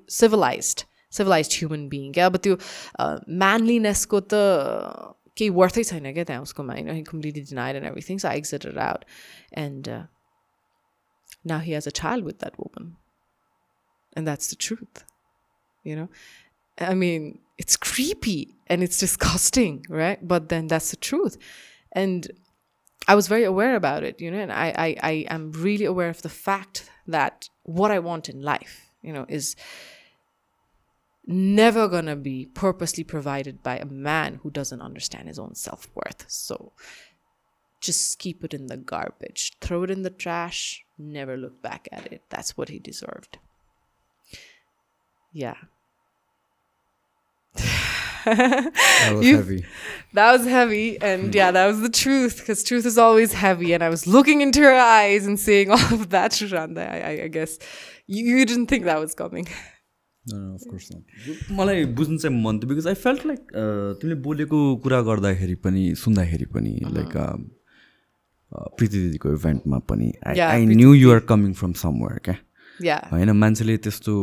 [0.08, 2.14] civilized civilized human being.
[2.14, 2.62] Yeah, but the
[2.98, 7.86] uh, manliness ko the केही वर्थै छैन क्या त्यहाँ उसकोमा होइन he completely denied and
[7.90, 9.04] everything so I exited out
[9.52, 10.02] and uh,
[11.52, 12.96] now he has a child with that woman
[14.16, 15.04] and that's the truth
[15.90, 16.08] you know
[16.79, 20.25] I mean it's creepy and it's disgusting, right?
[20.27, 21.37] But then that's the truth.
[21.91, 22.29] And
[23.07, 26.09] I was very aware about it, you know, and I, I, I am really aware
[26.09, 29.55] of the fact that what I want in life, you know, is
[31.25, 36.25] never gonna be purposely provided by a man who doesn't understand his own self worth.
[36.27, 36.73] So
[37.81, 42.11] just keep it in the garbage, throw it in the trash, never look back at
[42.11, 42.23] it.
[42.29, 43.37] That's what he deserved.
[45.33, 45.55] Yeah
[48.25, 49.65] that was you, heavy.
[50.13, 51.01] That was heavy.
[51.01, 53.73] And yeah, that was the truth because truth is always heavy.
[53.73, 56.89] And I was looking into her eyes and seeing all of that, Shanda.
[56.89, 57.59] I, I, I guess
[58.07, 59.47] you, you didn't think that was coming.
[61.51, 63.41] मलाई बुझ्नु चाहिँ मन थियो because I felt like
[64.01, 67.15] तिमीले बोलेको कुरा गर्दाखेरि पनि सुन्दाखेरि पनि लाइक
[68.77, 74.13] प्रीति दिदीको इभेन्टमा पनि I knew you're coming from somewhere क्या होइन मान्छेले त्यस्तो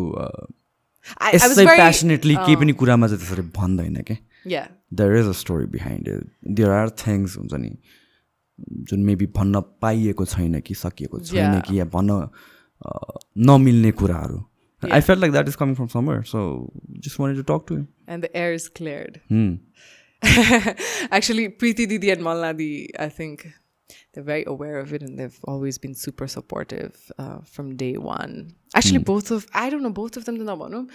[1.35, 4.67] यसै प्यासनेटली केही पनि कुरामा चाहिँ त्यसरी भन्दैन क्या
[5.01, 7.73] there is a story behind it there are things हुन्छ नि
[8.93, 12.29] जुन मेबी भन्न पाइएको छैन कि सकिएको छैन कि या भन्न
[13.51, 14.47] नमिल्ने कुराहरू
[14.83, 16.23] I felt like that is coming from somewhere.
[16.25, 17.89] So just wanted to talk to him.
[18.07, 19.21] And the air is cleared.
[19.29, 19.57] Hmm.
[21.11, 23.47] Actually, Preeti Didi and Malnadi, I think
[24.14, 28.54] they're very aware of it and they've always been super supportive uh, from day one.
[28.74, 29.06] Actually, mm.
[29.06, 30.86] both of, I don't know, both of them त नभनौँ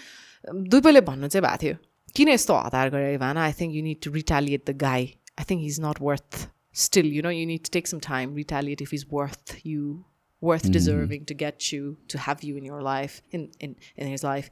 [0.75, 1.77] दुईपैले भन्नु चाहिँ भएको थियो
[2.17, 5.05] किन यस्तो हतार गरे भाना I think you need to retaliate the guy
[5.39, 8.81] I think his not worth still, you know, you need to take some time, retaliate
[8.81, 10.05] if he's worth you,
[10.41, 10.73] worth mm.
[10.73, 14.51] deserving to get you, to have you in your life, in in, in his life.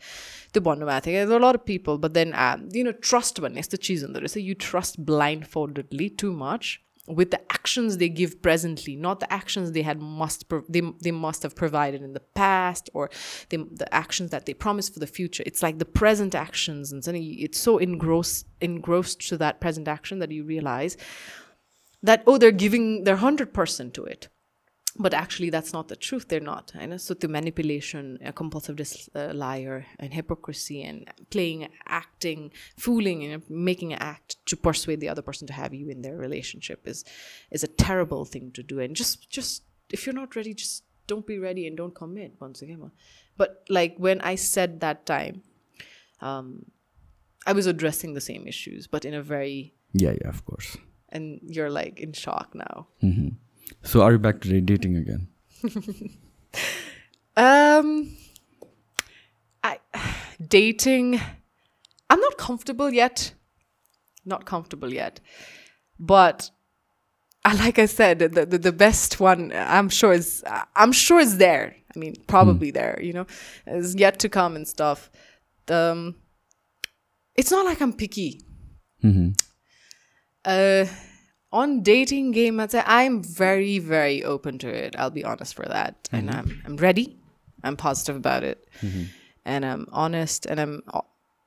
[0.53, 3.57] The one there are a lot of people, but then, uh, you know, trust one
[3.57, 8.08] is the cheese on the So you trust blindfoldedly too much with the actions they
[8.08, 12.20] give presently not the actions they had must they, they must have provided in the
[12.20, 13.10] past or
[13.50, 15.44] the actions that they promise for the future.
[15.46, 20.20] It's like the present actions and suddenly it's so engrossed engrossed to that present action
[20.20, 20.96] that you realize
[22.02, 24.30] that oh they're giving their 100% to it
[24.98, 26.28] but actually that's not the truth.
[26.28, 26.98] They're not know.
[26.98, 33.44] so the manipulation a compulsive dis- uh, liar and hypocrisy and playing acting fooling and
[33.50, 37.04] making an act to persuade the other person to have you in their relationship is
[37.52, 38.80] is a terrible thing to do.
[38.80, 42.62] And just just if you're not ready just don't be ready and don't commit once
[42.62, 42.92] again.
[43.36, 45.42] But like when i said that time
[46.22, 46.66] um
[47.48, 50.78] i was addressing the same issues but in a very yeah yeah of course.
[51.10, 52.88] And you're like in shock now.
[53.04, 53.30] Mm-hmm.
[53.84, 55.28] So are you back to dating again?
[57.38, 58.16] um,
[59.64, 59.78] I
[60.46, 61.20] dating.
[62.10, 63.34] I'm not comfortable yet.
[64.26, 65.20] Not comfortable yet,
[66.00, 66.50] but
[67.44, 70.44] uh, like I said, the, the, the best one I'm sure is
[70.76, 71.76] I'm sure is there.
[71.94, 72.76] I mean, probably mm.
[72.76, 73.00] there.
[73.02, 73.28] You know,
[73.68, 75.12] is yet to come and stuff.
[75.68, 76.16] Um,
[77.36, 78.42] it's not like I'm picky.
[79.04, 79.32] Mm-hmm.
[80.46, 80.86] Uh
[81.53, 86.17] on dating game i'm very very open to it i'll be honest for that mm-hmm.
[86.17, 87.17] and i'm i'm ready
[87.65, 89.05] i'm positive about it mm-hmm.
[89.45, 90.83] and i'm honest and i'm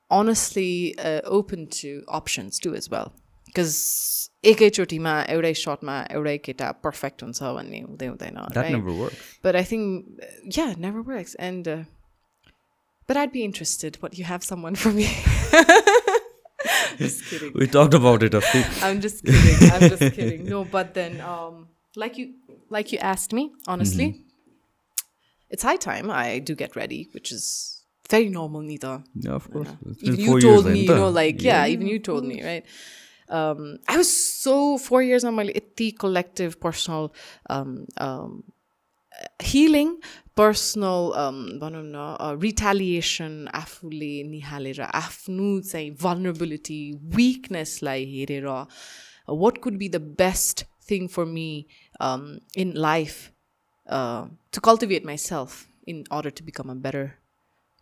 [0.10, 3.14] honestly uh, open to options too as well
[3.46, 9.10] because एकैचोटिमा एउटै सर्टमा एउटै केटा perfect हुन्छ भन्ने हुँदै हुँदैन
[9.44, 10.22] but i think
[10.58, 11.84] yeah it never works and uh,
[13.08, 15.08] but i'd be interested what you have someone for me
[16.99, 17.53] just kidding.
[17.55, 18.35] We talked about it,
[18.83, 19.71] I'm just kidding.
[19.71, 20.45] I'm just kidding.
[20.47, 22.35] No, but then, um, like you,
[22.71, 25.07] like you asked me, honestly, mm-hmm.
[25.51, 29.03] it's high time I do get ready, which is very normal, Nita.
[29.15, 29.69] Yeah, of course.
[29.87, 32.65] It's Even you told me, you know, like yeah, even you told me, right?
[33.29, 37.13] Um, I was so four years on my the collective personal
[37.51, 38.45] um, um,
[39.41, 39.97] healing,
[40.35, 48.67] personal um, भनौँ न uh, retaliation आफूले निहालेर आफ्नो चाहिँ vulnerability, weaknessलाई हेरेर uh,
[49.35, 51.67] what could be the best thing for me
[52.01, 53.33] um, in life
[53.89, 57.07] uh, to cultivate myself in order to become a better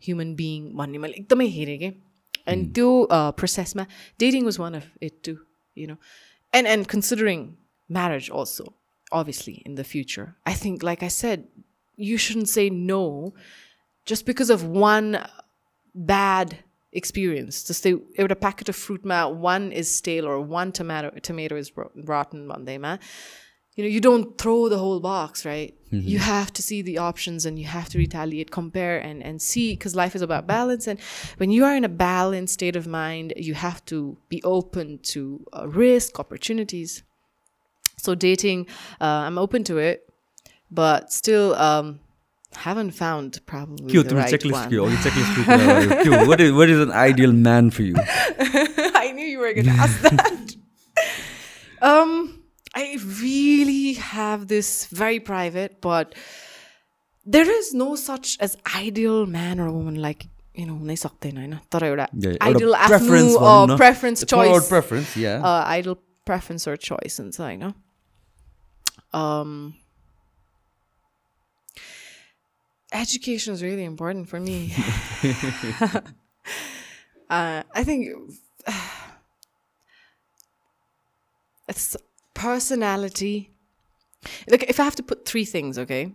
[0.03, 1.93] human being भन्ने मैले एकदमै हेरेँ कि
[2.53, 2.89] एन्ड त्यो
[3.41, 3.87] प्रोसेसमा
[4.21, 5.37] dating was one of it too
[5.77, 5.97] you know
[6.55, 7.47] and and considering
[7.99, 8.67] marriage also
[9.15, 10.37] obviously, in the future.
[10.45, 11.47] I think, like I said,
[11.97, 13.35] you shouldn't say no
[14.05, 15.25] just because of one
[15.95, 16.59] bad
[16.93, 17.63] experience.
[17.65, 21.57] To say with a packet of fruit ma, one is stale or one tomato tomato
[21.57, 22.99] is rotten one day, ma.
[23.77, 25.75] You know, you don't throw the whole box, right?
[25.91, 26.09] Mm -hmm.
[26.09, 29.69] You have to see the options and you have to retaliate, compare and and see
[29.73, 30.91] because life is about balance.
[30.91, 31.01] And
[31.39, 35.21] when you are in a balanced state of mind, you have to be open to
[35.21, 37.05] uh, risk, opportunities.
[38.04, 38.66] so dating
[39.02, 40.06] uh, i'm open to it
[40.72, 42.00] but still um
[42.66, 44.86] haven't found probably के हो the तिम्रो right checklist one के हो?
[44.86, 46.22] अघि checklist को कुरा गर्यो। के हो?
[46.30, 47.96] What is- what is an ideal man for you?
[49.02, 50.56] I knew you were going to ask that.
[51.82, 52.44] um,
[52.76, 56.16] I really have this very private, but
[57.26, 60.26] there is no such as ideal man or woman like
[60.56, 64.24] you know हुनै सक्दैन होइन तर एउटा Yeah, एउटा ideal preference आफ्नो भनौँ न। preference
[64.26, 65.38] It's more about choice preference, yeah.
[65.52, 65.98] uh, ideal
[66.32, 67.72] preference or choice हुन्छ होइन
[69.15, 69.75] um
[72.93, 74.73] education is really important for me
[77.31, 78.09] uh, I think
[81.69, 81.97] it's
[82.35, 83.51] personality.
[84.49, 86.13] Look, if I have to put three things, okay,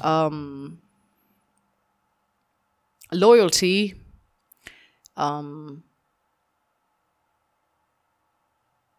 [0.00, 0.80] um,
[3.12, 3.94] loyalty,
[5.16, 5.82] um,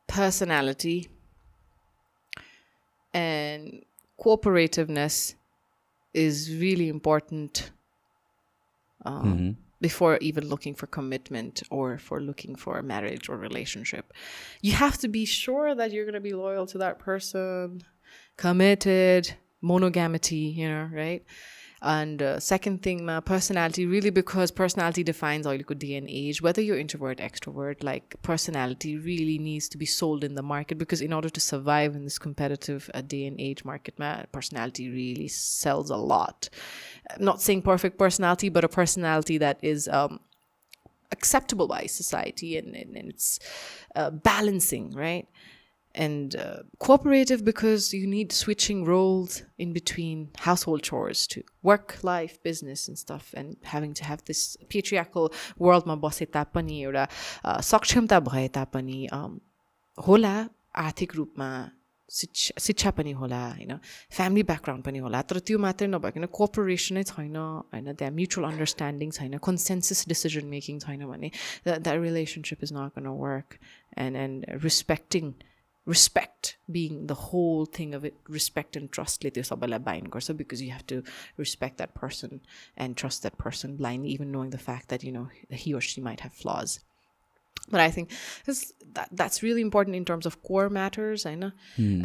[0.07, 1.09] personality,
[3.13, 3.83] and
[4.19, 5.35] cooperativeness
[6.13, 7.71] is really important
[9.05, 14.13] um, before even looking for commitment or for looking for a marriage or relationship.
[14.61, 17.81] You have to be sure that you're going to be loyal to that person,
[18.37, 21.23] committed, monogamity, you know, right?
[21.81, 26.09] And uh, second thing, my personality, really because personality defines all you could day and
[26.09, 26.41] age.
[26.41, 31.01] Whether you're introvert, extrovert, like personality really needs to be sold in the market because
[31.01, 35.29] in order to survive in this competitive uh, day and age market, ma, personality really
[35.29, 36.49] sells a lot.
[37.17, 40.19] I'm not saying perfect personality, but a personality that is um,
[41.13, 43.39] acceptable by society and, and, and it's
[43.95, 45.27] uh, balancing, right?
[45.99, 52.41] And uh, cooperative because you need switching roles in between household chores to work, life,
[52.41, 57.07] business, and stuff, and having to have this patriarchal world ma बसे तापनि एउटा
[57.43, 59.35] uh, सक्षमता भए तापनि um,
[59.97, 60.35] होला
[60.77, 61.49] आर्थिक रूपमा
[62.09, 63.75] शिक्षा शिक्षा पनि होला होइन
[64.15, 69.37] फ्यामिली ब्याकग्राउन्ड पनि होला तर त्यो मात्रै नभइकन कोअपरेसनै छैन होइन त्यहाँ म्युचुअल अन्डरस्ट्यान्डिङ छैन
[69.47, 71.29] कन्सेन्सस डिसिजन मेकिङ छैन भने
[71.67, 73.59] that relationship is not gonna work
[74.05, 75.31] and and respecting
[75.88, 80.36] respect being the whole thing of it respect and trust le त्यो सबैलाई bind गर्छ
[80.36, 81.02] because you have to
[81.36, 82.40] respect that person
[82.76, 86.00] and trust that person blindly even knowing the fact that you know he or she
[86.00, 86.80] might have flaws
[87.70, 88.10] but I think
[88.46, 91.52] this, that that's really important in terms of core matters I know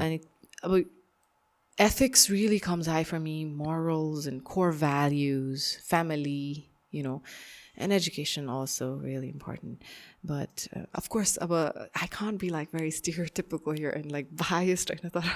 [0.01, 0.25] and it,
[0.61, 0.85] about
[1.77, 7.21] ethics really comes high for me morals and core values family you know
[7.76, 9.82] And education also really important
[10.22, 11.52] but uh, of course अब
[12.04, 15.30] I can't be like very stereotypical here and like biased होइन तर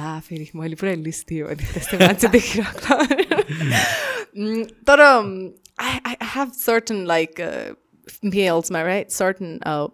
[0.00, 2.98] ला फेरि मैले पुरै list दियो भने त्यस्तै मान्छे देखिरहेको
[4.36, 7.74] Mm, तर um, I, I have certain like uh,
[8.22, 9.88] males my right certain uh,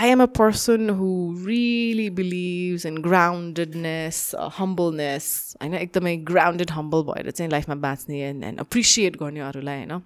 [0.00, 5.56] I am a person who really believes in groundedness, uh, humbleness.
[5.58, 10.02] I know एकदमै grounded, humble भएर चाहिँ लाइफमा बाँच्ने and, and appreciate गर्ने अरूलाई होइन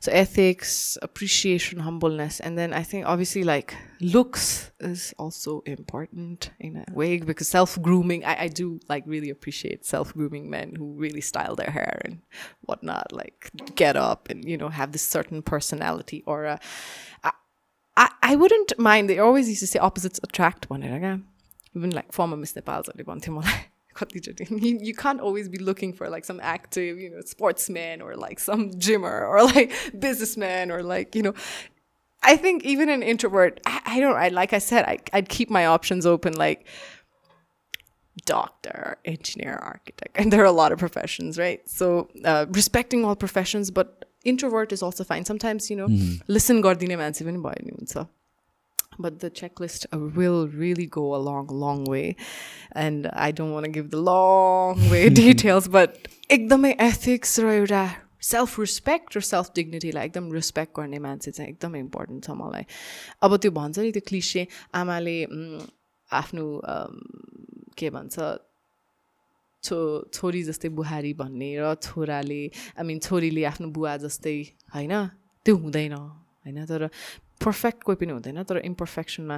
[0.00, 6.76] So ethics, appreciation, humbleness, and then I think obviously like looks is also important in
[6.76, 8.24] a way because self grooming.
[8.26, 12.20] I, I do like really appreciate self grooming men who really style their hair and
[12.62, 16.60] whatnot, like get up and you know have this certain personality or a.
[17.24, 17.32] I,
[17.97, 19.09] I, I wouldn't mind.
[19.09, 21.21] They always used to say opposites attract one another.
[21.75, 22.89] Even like former Miss Nepal's
[24.49, 28.39] you, you can't always be looking for like some active, you know, sportsman or like
[28.39, 31.33] some gymmer or like businessman or like, you know,
[32.23, 35.49] I think even an introvert, I, I don't, I, like I said, I, I'd keep
[35.49, 36.33] my options open.
[36.33, 36.65] Like,
[38.25, 41.67] doctor, engineer, architect, and there are a lot of professions, right?
[41.67, 45.25] So uh, respecting all professions, but introvert is also fine.
[45.25, 45.87] Sometimes, you know,
[46.27, 48.07] listen gardine मान्छे पनि भयो नि हुन्छ.
[48.99, 52.15] But the checklist uh, will really go a long, long way.
[52.73, 57.83] And I don't want to give the long way details, but एकदमै ethics र एउटा
[58.21, 62.65] self respect र self डिग्निटीलाई एकदम रेस्पेक्ट गर्ने मान्छे चाहिँ एकदमै इम्पोर्टेन्ट छ मलाई
[63.23, 64.47] अब त्यो भन्छ नि त्यो क्लिसे
[64.81, 65.17] आमाले
[66.11, 66.45] आफ्नो
[67.77, 68.15] के भन्छ
[69.63, 69.77] छो
[70.13, 72.41] छोरी जस्तै बुहारी भन्ने र छोराले
[72.77, 74.37] आई मिन छोरीले आफ्नो बुवा जस्तै
[74.75, 74.93] होइन?
[75.45, 76.65] त्यो हुँदैन होइन?
[76.65, 76.89] तर
[77.41, 79.37] पर्फेक्ट कोही पनि हुँदैन तर इम्पर्फेक्सनमा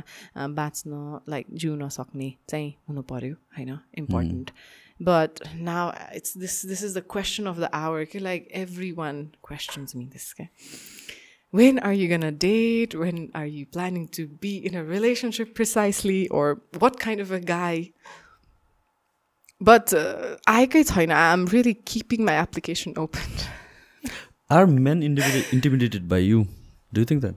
[0.59, 0.91] बाँच्न
[1.29, 3.77] लाइक जिउन सक्ने चाहिँ हुनु पऱ्यो होइन?
[3.97, 4.51] Important
[4.99, 8.47] but now it's this this is the question of the hour के like
[8.99, 10.47] everyone questions me this क्या
[11.53, 12.95] when are you going to date?
[12.99, 16.27] When are you planning to be in a relationship precisely?
[16.29, 16.45] Or
[16.79, 17.91] what kind of a guy
[19.68, 23.38] but uh, आएकै छैन i'm really keeping my application open
[24.56, 26.36] Are men intimidated, intimidated by you?
[26.96, 27.34] Do you think that?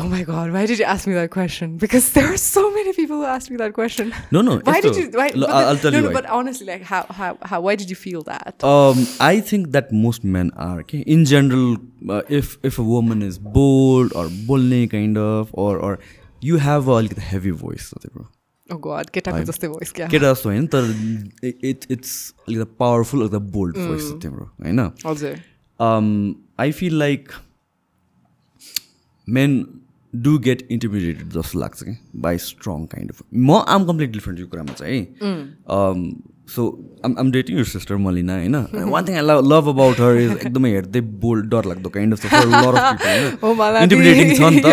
[0.00, 2.92] oh my god why did you ask me that question because there are so many
[2.98, 4.54] people who ask me that question No, no.
[4.68, 6.12] why it's did the- you why, L- but I'll, the- I'll tell no, you no,
[6.12, 6.14] why.
[6.18, 9.02] but honestly like how, how how why did you feel that Um,
[9.32, 10.78] I think that most men are.
[10.84, 11.00] Okay?
[11.16, 11.76] In general,
[12.18, 15.92] uh, if if a woman is bold or bully kind of, or or
[16.52, 18.26] you have a like, heavy voice, so bro.
[19.13, 20.93] केटाको जस्तै voice क्या केटा जस्तो होइन तर
[21.43, 22.13] it it's
[22.47, 25.35] अलिकति powerful अलिकति bold voice छ तिम्रो होइन हजुर
[26.59, 27.33] I feel like
[29.27, 29.81] men
[30.13, 34.47] do get intimidated जस्तो लाग्छ कि बाई स्ट्रङ काइन्ड अफ म आम कम्प्लिट डिफ्रेन्ट यो
[34.47, 36.63] कुरामा चाहिँ है so
[37.05, 38.55] I'm I'm dating your sister Malina होइन
[38.91, 42.25] one thing I love about her is एकदमै हेर्दै बोल्ड डर लाग्दो काइन्ड अफ
[43.83, 44.65] इन्टिमिडेटिङ छ नि त।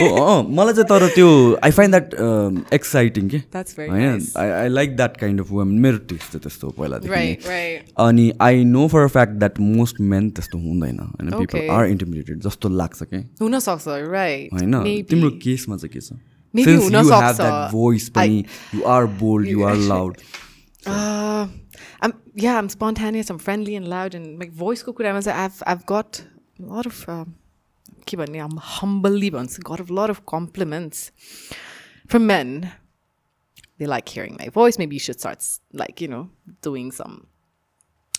[0.00, 1.28] हो, अँ, मलाई चाहिँ तर त्यो
[1.64, 3.38] आई फाइन्ड द्याट एक्साइटिङ के?
[3.92, 4.20] होइन.
[4.36, 7.10] I I like that kind of women मेरो टेस्ट चाहिँ त्यस्तो पहिलादेखि
[8.06, 11.30] अनि I know for a fact that most men त्यस्तो हुँदैन होइन.
[11.30, 13.16] पिपल आर इन्टिमिडिएटेड जस्तो लाग्छ कि?
[13.42, 15.02] हुनसक्छ राइट होइन?
[15.10, 16.18] तिम्रो केसमा चाहिँ के छ?
[16.54, 18.44] Maybe Since you हुनसक्छ। have that voice पनि
[20.85, 21.47] you are bold you are loud Uh,
[22.01, 25.61] I'm yeah, I'm spontaneous, I'm friendly and loud, and my voice ko kurai ma I've
[25.67, 26.23] I've got
[26.59, 27.35] a lot of um,
[28.05, 31.11] ke भन्ने, I'm humbly भन्छु, got a lot of compliments
[32.07, 32.71] from men.
[33.77, 34.77] They like hearing my voice.
[34.77, 36.29] Maybe you should start s- like you know
[36.61, 37.27] doing some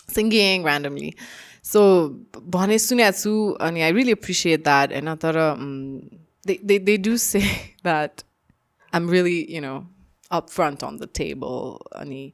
[0.08, 1.14] singing randomly.
[1.62, 1.80] So
[2.56, 4.92] भने सुनेको छु अनि I really appreciate that.
[4.92, 6.10] And तर um,
[6.46, 8.24] they, they they do say that
[8.92, 9.86] I'm really, you know,
[10.31, 11.81] upfront on the table.
[11.95, 12.31] अनि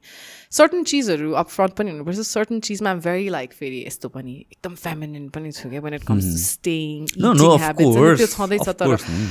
[0.50, 5.30] certain चिजहरू upfront पनि हुनुपर्छ certain चिजमा I'm very like फेरि यस्तो पनि एकदम feminine
[5.36, 7.86] पनि छु क्या when it comes to staying, No, eating no, of habits.
[7.86, 9.28] अनि course, त्यो छँदैछ तर mm.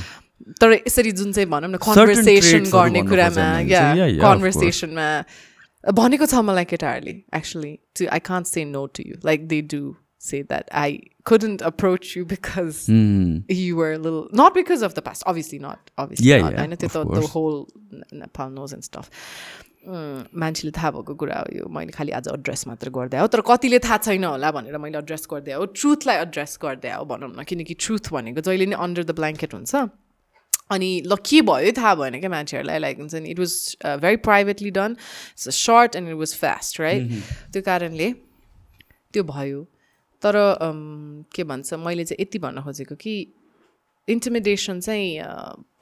[0.60, 3.82] तर यसरी जुन चाहिँ भनौँ न कन्भर्सेसन गर्ने कुरामा या.
[4.22, 5.08] कन्भर्सेसनमा
[5.92, 9.82] भनेको छ मलाई केटाहरूले actually to I can't say no to you like they do
[10.24, 13.28] say that I couldn't approach you because Hmm.
[13.58, 16.52] you were a little not because of the past, obviously not, obviously Yeah, not.
[16.52, 17.56] yeah, I know of the, whole
[18.24, 19.08] Nepal knows and stuff.
[19.86, 23.40] Mm, मान्छेले थाहा भएको कुरा हो यो मैले खालि आज address मात्र गर्दै हो तर
[23.48, 27.44] कतिले थाहा छैन होला भनेर मैले एड्रेस गर्दै हो ट्रुथलाई एड्रेस गर्दै हो भनौँ न
[27.50, 29.74] किनकि ट्रुथ भनेको जहिले नै अन्डर द ब्ल्याङ्केट हुन्छ
[30.76, 33.52] अनि ल के भयो थाहा भएन क्या मान्छेहरूलाई लाइक हुन्छ नि it was
[34.04, 37.12] very privately done it's short and it was fast right
[37.52, 38.08] त्यो कारणले
[39.12, 39.60] त्यो भयो
[40.24, 40.36] तर
[41.34, 43.14] के भन्छ मैले चाहिँ यति भन्न खोजेको कि
[44.08, 45.28] इन्टिमिडेसन चाहिँ अ,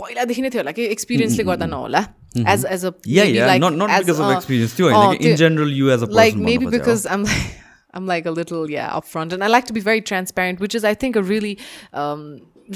[0.00, 2.04] पहिलादेखि नै थियो होला कि एक्सपिरियन्सले गर्दा नहोला।
[2.52, 5.72] As as a Yeah, yeah, not not because of experience त्यो होइन कि in general
[5.80, 7.58] you as a person like maybe भन्नु खोजेँ, because I'm like
[7.98, 10.84] I'm like a little yeah upfront and I like to be very transparent which is
[10.90, 11.58] I think a really
[12.04, 12.24] um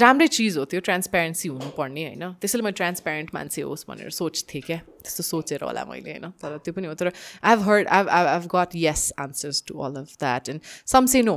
[0.01, 2.23] राम्रै चिज हो त्यो transparency हुनुपर्ने होइन?
[2.43, 6.27] त्यसैले म ट्रान्सप्यारेन्ट मान्छे होस् भनेर सोच्थेँ क्या। त्यस्तो सोचेर होला मैले होइन?
[6.43, 9.95] तर त्यो पनि हो। तर I have heard I I got yes answers to all
[10.03, 10.61] of that and
[10.93, 11.37] some say no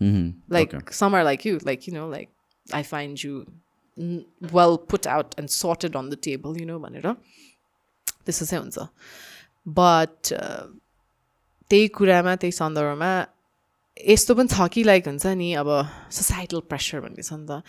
[0.00, 0.24] Mhm.
[0.50, 2.30] like some are like you like you know like
[2.72, 3.34] i find you
[3.98, 4.24] n-
[4.56, 7.06] well put out and sorted on the table you know भनेर
[8.26, 8.88] त्यस्तो चाहिँ हुन्छ
[9.78, 10.32] but
[11.70, 13.12] त्यही कुरामा त्यही सन्दर्भमा
[13.96, 15.68] यस्तो पनि छ कि लाइक हुन्छ नि अब
[16.18, 17.62] सोसाइटल प्रेसर भन्ने छ नि त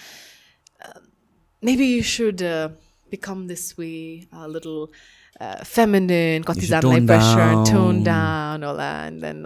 [1.63, 2.41] maybe you should
[3.11, 3.91] become this way
[4.55, 4.77] little
[5.40, 7.66] Feminine कतिजनालाई प्रेसर down.
[7.70, 9.38] टोन डाउन होला and then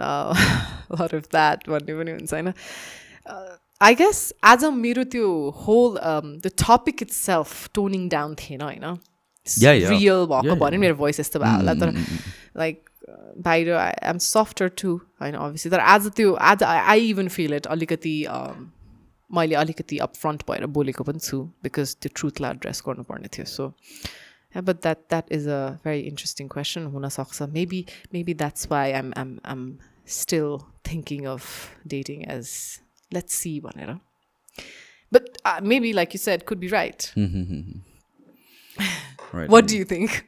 [0.99, 2.53] lot of that भन्ने पनि हुन्छ होइन
[3.81, 5.29] आई गेस आज मेरो त्यो
[5.65, 5.97] होल
[6.41, 8.97] त्यो topic itself toning down थिएन होइन.
[9.47, 11.91] रियल भएको Yeah, भने मेरो भोइस यस्तो भयो होला तर
[12.57, 12.83] लाइक
[13.45, 17.65] बाहिर आई एम सफ्टर टु होइन अभियसली तर आज त्यो आज आई इभन फिल इट
[17.75, 18.15] अलिकति
[19.29, 23.67] मैले अलिकति अप फ्रन्ट भएर बोलेको पनि छु बिकज त्यो ट्रुथलाई एड्रेस गर्नुपर्ने थियो so
[24.55, 26.91] Yeah, but that that is a very interesting question.
[26.91, 27.51] Huna.
[27.51, 32.79] Maybe maybe that's why I'm I'm I'm still thinking of dating as
[33.11, 33.99] let's see भनेर.
[35.11, 37.11] But uh, maybe like you said could be right.
[39.33, 39.49] Right.
[39.49, 40.23] What do you think?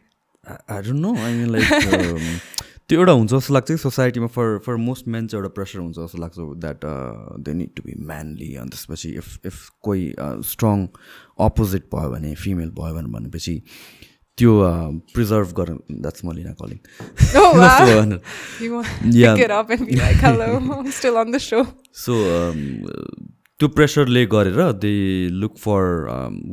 [0.47, 1.65] I don't know I mean like
[1.95, 2.27] um,
[2.89, 5.95] त्यो एउटा हुन्छ जस्तो लाग्छ कि सोसाइटीमा for for most main चाहिँ एउटा प्रेसर हुन्छ
[5.97, 6.85] जस्तो लाग्छ that
[7.47, 9.57] they need to be manly अनि त्यसपछि इफ इफ
[9.87, 10.05] कोही
[10.51, 10.85] स्ट्रङ
[11.47, 13.55] अपोजिट भयो भने फिमेल भयो भने भनेपछि
[14.37, 14.51] त्यो
[15.13, 16.79] प्रिजर्भ गर द्याट्स मलिना कलिङ.
[22.03, 22.13] सो
[23.59, 24.93] त्यो प्रेसरले गरेर they
[25.41, 25.81] look for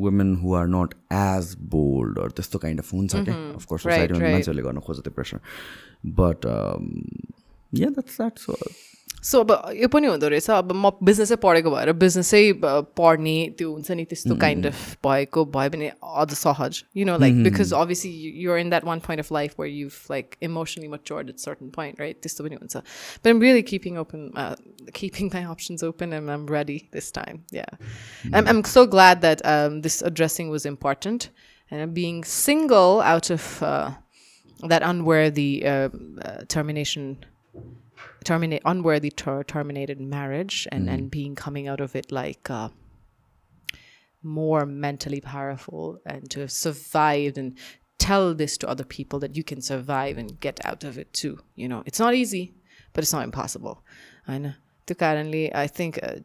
[0.05, 3.35] women who are not as bold त्यस्तो काइन्ड अफ हुन्छ क्या.
[3.61, 4.31] अफकोर्स Right, सोसाइटीमा.
[4.33, 5.39] मान्छेहरूले गर्न खोज्छ त्यो pressure
[6.21, 6.41] but
[7.73, 8.35] yeah that's that
[9.25, 12.43] so so अब यो पनि हुँदो रहेछ। अब म बिजनेसै पढेको भएर बिजनेसै
[13.01, 17.43] पढ्ने त्यो हुन्छ नि त्यस्तो काइन्ड अफ भएको भयो भने अझ सहज। You know like
[17.45, 18.13] because obviously
[18.45, 22.01] you're in that one point of life where you like emotionally matured at certain point
[22.01, 24.31] right त्यस्तो पनि हुन्छ but am really keeping open
[24.95, 27.67] keeping my options open and I'm ready this time yeah
[28.33, 31.31] I'm, I'm so glad that um, this addressing was important
[31.71, 33.91] and being single out of uh,
[34.69, 35.89] that unworthy uh,
[36.23, 37.17] uh, termination
[38.25, 42.69] terminate unworthy ter- terminated marriage and and being coming out of it like uh,
[44.23, 47.57] more mentally powerful and to have survived and
[47.99, 51.39] tell this to other people that you can survive and get out of it too
[51.55, 51.83] you know?
[51.87, 52.55] It's not easy
[52.93, 53.83] but it's not impossible.
[54.27, 54.53] I know.
[54.87, 56.17] To currently i think uh,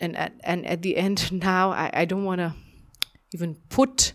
[0.00, 2.54] and, and and at the end now i, I don't want to
[3.32, 4.12] even put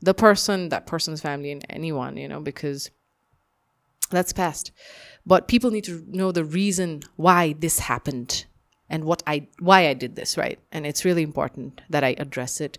[0.00, 2.90] the person that person's family and anyone you know because
[4.10, 4.70] that's past
[5.27, 8.45] but people need to know the reason why this happened
[8.89, 12.61] and what i why i did this right and it's really important that i address
[12.61, 12.77] it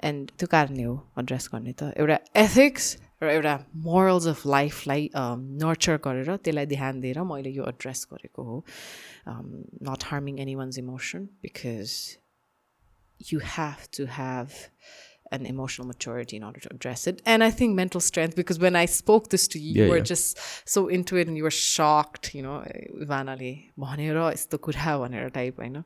[0.00, 5.96] and त्यो कारणले हो address गर्ने त एउटा ethics र एउटा morals of लाइफलाई nurture
[6.04, 8.64] गरेर त्यसलाई ध्यान दिएर मैले यो एड्रेस गरेको हो
[9.90, 12.18] not harming anyone's emotion because
[13.30, 14.54] you have to have
[15.35, 17.21] an emotional maturity in order to address it.
[17.25, 20.01] And I think mental strength, because when I spoke this to you, Yeah, you were
[20.03, 20.09] yeah.
[20.13, 20.43] just
[20.75, 22.57] so into it and you were shocked, you know,
[23.07, 23.53] इभानाले
[23.87, 25.83] भनेर यस्तो कुरा भनेर type होइन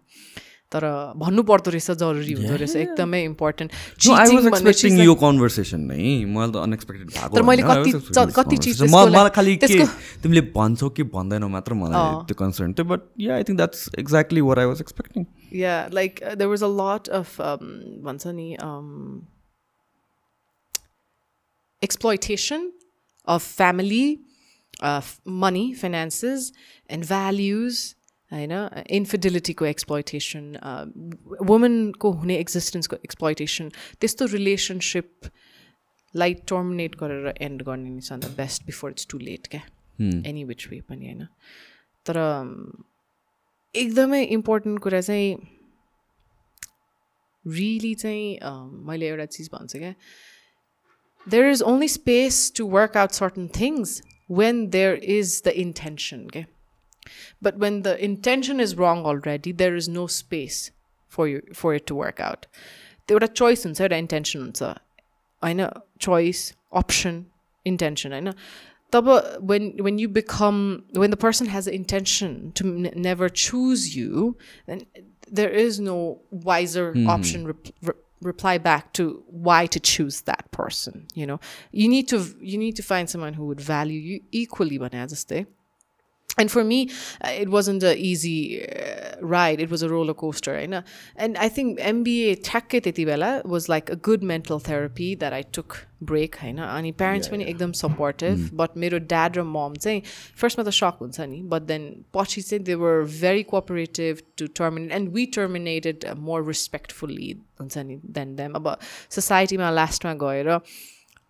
[0.73, 0.83] तर
[1.19, 3.71] भन्नु पर्दो रहेछ जरुरी हुँदो रहेछ एकदमै important
[4.07, 8.57] No, I was expecting यो कन्भर्सेसन नै मैले त अनएक्सपेक्टेड भएको तर मैले कति- कति.
[8.65, 9.67] चिज मलाई खालि के
[10.25, 13.89] तिमीले भन्छौ कि भन्दैनौ मात्र मलाई अँ। त्यो कन्सर्न थियो but yeah I think that's
[14.03, 15.25] exactly what I was expecting
[15.57, 17.61] Yeah, like uh, there was a lot of um,
[18.07, 18.87] भन्छ नि um,
[21.81, 22.71] exploitation
[23.27, 24.21] of family,
[24.81, 26.51] uh, money, finances,
[26.89, 27.93] and values.
[28.31, 28.51] होइन
[28.91, 30.57] इन्फिडिलिटीको एक्सप्लोइटेसन
[31.49, 33.69] वुमनको हुने एक्जिस्टेन्सको एक्सप्लोइटेसन
[34.01, 39.61] त्यस्तो रिलेसनसिपलाई terminate गरेर end गर्ने नि the best before it's too late क्या
[40.31, 41.27] any which way पनि होइन
[42.05, 42.17] तर
[43.75, 45.37] एकदमै इम्पोर्टेन्ट कुरा चाहिँ
[47.45, 48.39] रियली चाहिँ
[48.87, 49.93] मैले एउटा चिज भन्छु क्या
[51.26, 56.46] there is only space to work out certain things when there is the intention okay
[57.40, 60.70] but when the intention is wrong already there is no space
[61.08, 62.46] for you for it to work out
[63.06, 64.62] त्यो एउटा choice हुन्छ एउटा intention हुन्छ
[65.44, 65.62] होइन
[66.08, 66.42] choice
[66.82, 67.24] option
[67.72, 68.32] intention होइन
[68.92, 69.08] तब
[69.50, 74.36] when when you become when the person has the intention to n- never choose you
[74.66, 74.82] then
[75.40, 75.96] there is no
[78.21, 81.39] reply back to why to choose that person you know?
[81.71, 85.45] You need to you need to find someone who would value you equally banaziste
[86.37, 86.89] and for me
[87.23, 90.83] uh, it wasn't an easy uh, ride it was a roller coaster होइन
[91.15, 95.41] and i think mba ठ्याक्कै त्यति बेला was like a good mental therapy that i
[95.57, 95.79] took
[96.11, 100.01] break होइन अनि parents पनि एकदम supportive but मेरो dad र mom चाहिँ
[100.43, 104.95] firstमा त shock हुन्छ नि but then पछि चाहिँ they were very cooperative to terminate
[104.99, 108.77] and we terminated uh, more respectfully हुन्छ नि than them अब
[109.17, 110.53] societyमा लास्टमा गएर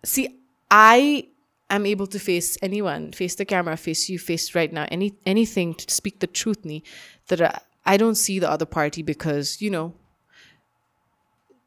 [0.04, 0.28] see
[0.70, 1.28] i
[1.70, 5.74] am able to face anyone, face the camera, face you, face right now, any anything
[5.74, 6.82] to speak the truth, ni,
[7.28, 9.94] that I, I don't see the other party because, you know,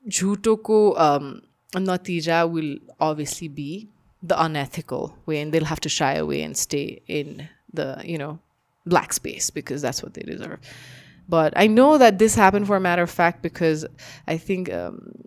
[0.07, 1.41] jhutoko um,
[1.73, 3.89] natija will obviously be
[4.23, 8.39] the unethical way and they'll have to shy away and stay in the, you know,
[8.85, 10.59] black space because that's what they deserve.
[11.29, 13.85] But I know that this happened for a matter of fact because
[14.27, 15.23] I think um,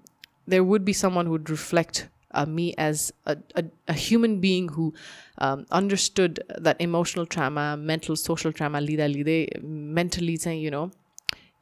[0.47, 4.70] there would be someone who would reflect uh, me as a, a, a human being
[4.70, 4.94] who
[5.40, 10.92] um, understood that emotional trauma, mental, social trauma, lida lida, mentally saying, you know,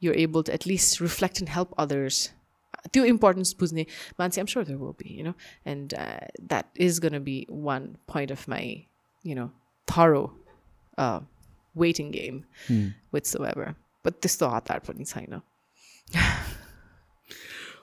[0.00, 2.32] you're able to at least reflect and help others
[2.92, 3.84] त्यो importance बुझ्ने
[4.20, 5.32] मान्छे am sure there will be you know
[5.70, 5.94] and
[6.40, 8.70] that is gonna be one point of my
[9.24, 9.48] you know
[9.88, 10.22] thorough
[11.84, 12.40] waiting game
[13.14, 13.74] with so ever
[14.06, 15.40] but त्यस्तो हतार पनि छैन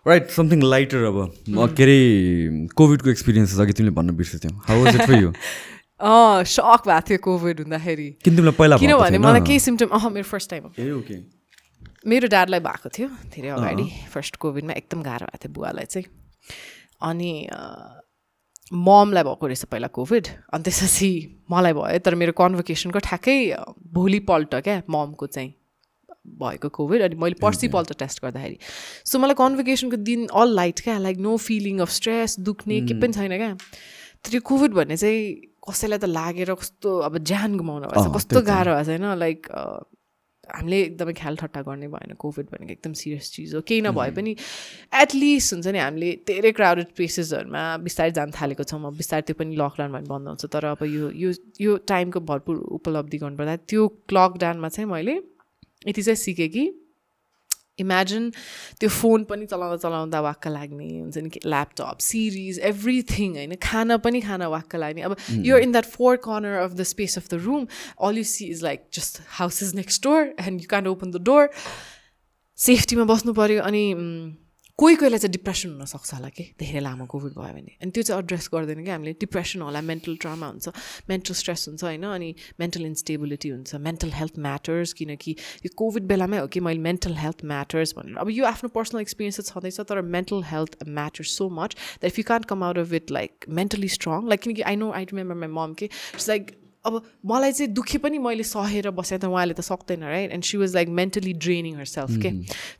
[0.07, 1.19] Right something lighter अब.
[1.49, 6.83] के अरे कोभिडको एक्सपिरियन्सेस अघि तिमीले भन्न बिर्सेथ्यौ how was it for you अँ सक
[6.87, 8.09] भएको थियो कोभिड हुँदाखेरि.
[8.25, 11.17] किन तिमीलाई पहिला किनभने मलाई केही सिम्टम अह मेरो फर्स्ट टाइम ए ओके
[12.09, 16.07] मेरो ड्याडलाई भएको थियो धेरै अगाडि फर्स्ट कोभिडमा एकदम गाह्रो भएको थियो बुवालाई चाहिँ।
[17.03, 17.33] अनि
[18.73, 21.11] ममलाई भएको रहेछ पहिला कोभिड अनि त्यसपछि
[21.51, 23.39] मलाई भयो। तर मेरो कन्भोकेसनको ठ्याक्कै
[23.93, 25.53] भोलिपल्ट क्या ममको चाहिँ।
[26.27, 28.59] भएको कोभिड अनि मैले पर्सिपल्ट टेस्ट गर्दाखेरि।
[29.05, 33.13] सो मलाई कन्भोकेसनको दिन अल लाइट क्या like no feeling of stress दुख्ने के पनि
[33.13, 33.55] छैन क्या।
[34.25, 35.23] तर यो कोभिड भन्ने चाहिँ
[35.69, 39.49] कसैलाई त लागेर कस्तो अब ज्यान गुमाउनु भएको छ कस्तो गाह्रो भएको छ होइन लाइक
[40.51, 44.35] हामीले एकदमै ख्याल ठट्टा गर्ने भएन कोभिड भनेको एकदम सिरियस चिज हो। केही नभए पनि
[45.03, 49.57] एटलिस्ट हुन्छ नि हामीले धेरै क्राउडेड प्लेसेसहरूमा बिस्तारै जान थालेको छौँ। अब बिस्तारै त्यो पनि
[49.57, 54.69] लकडाउन भने बन्द हुन्छ तर अब यो यो यो टाइमको भरपुर उपलब्धि गर्नुपर्दा त्यो लकडाउनमा
[54.69, 55.15] चाहिँ मैले
[55.89, 56.65] यति चाहिँ सिकेँ कि
[57.81, 58.31] इमेजिन
[58.81, 63.55] त्यो फोन पनि चलाउँदा चलाउँदा वाक्क लाग्ने हुन्छ नि कि ल्यापटप सिरिज एभ्रिथिङ होइन?
[63.57, 65.17] खाना पनि खाना वाक्क लाग्ने। अब
[65.49, 67.67] यो in that four corner of the space of the room
[68.01, 71.23] all you see is like just house is next door and you can open the
[71.25, 71.49] door
[72.59, 73.85] सेफ्टीमा बस्नु पऱ्यो अनि
[74.81, 76.45] कोही कोहीलाई चाहिँ डिप्रेसन हुनसक्छ होला कि?
[76.57, 80.17] धेरै लामो कोभिड भयो भने। अनि त्यो चाहिँ एड्रेस गर्दैन कि हामीले। डिप्रेसन होला मेन्टल
[80.25, 80.69] ट्रामा हुन्छ
[81.11, 86.39] मेन्टल स्ट्रेस हुन्छ होइन अनि मेन्टल इन्स्टेबिलिटी हुन्छ। मेन्टल हेल्थ म्याटर्स किनकि यो कोभिड बेलामै
[86.41, 90.43] हो कि मैले मेन्टल हेल्थ म्याटर्स भनेर। अब यो आफ्नो पर्सनल एक्सपिरियन्स छँदैछ तर mental
[90.53, 94.41] health matters so much that you can't come out of it like mentally strong like
[94.49, 95.91] किनकि I know I remember my mom के
[96.29, 100.45] लाइक अब मलाई चाहिँ दुःखी पनि मैले सहेर बसेँ त उहाँले त सक्दैन right and
[100.45, 102.29] she was like mentally draining herself के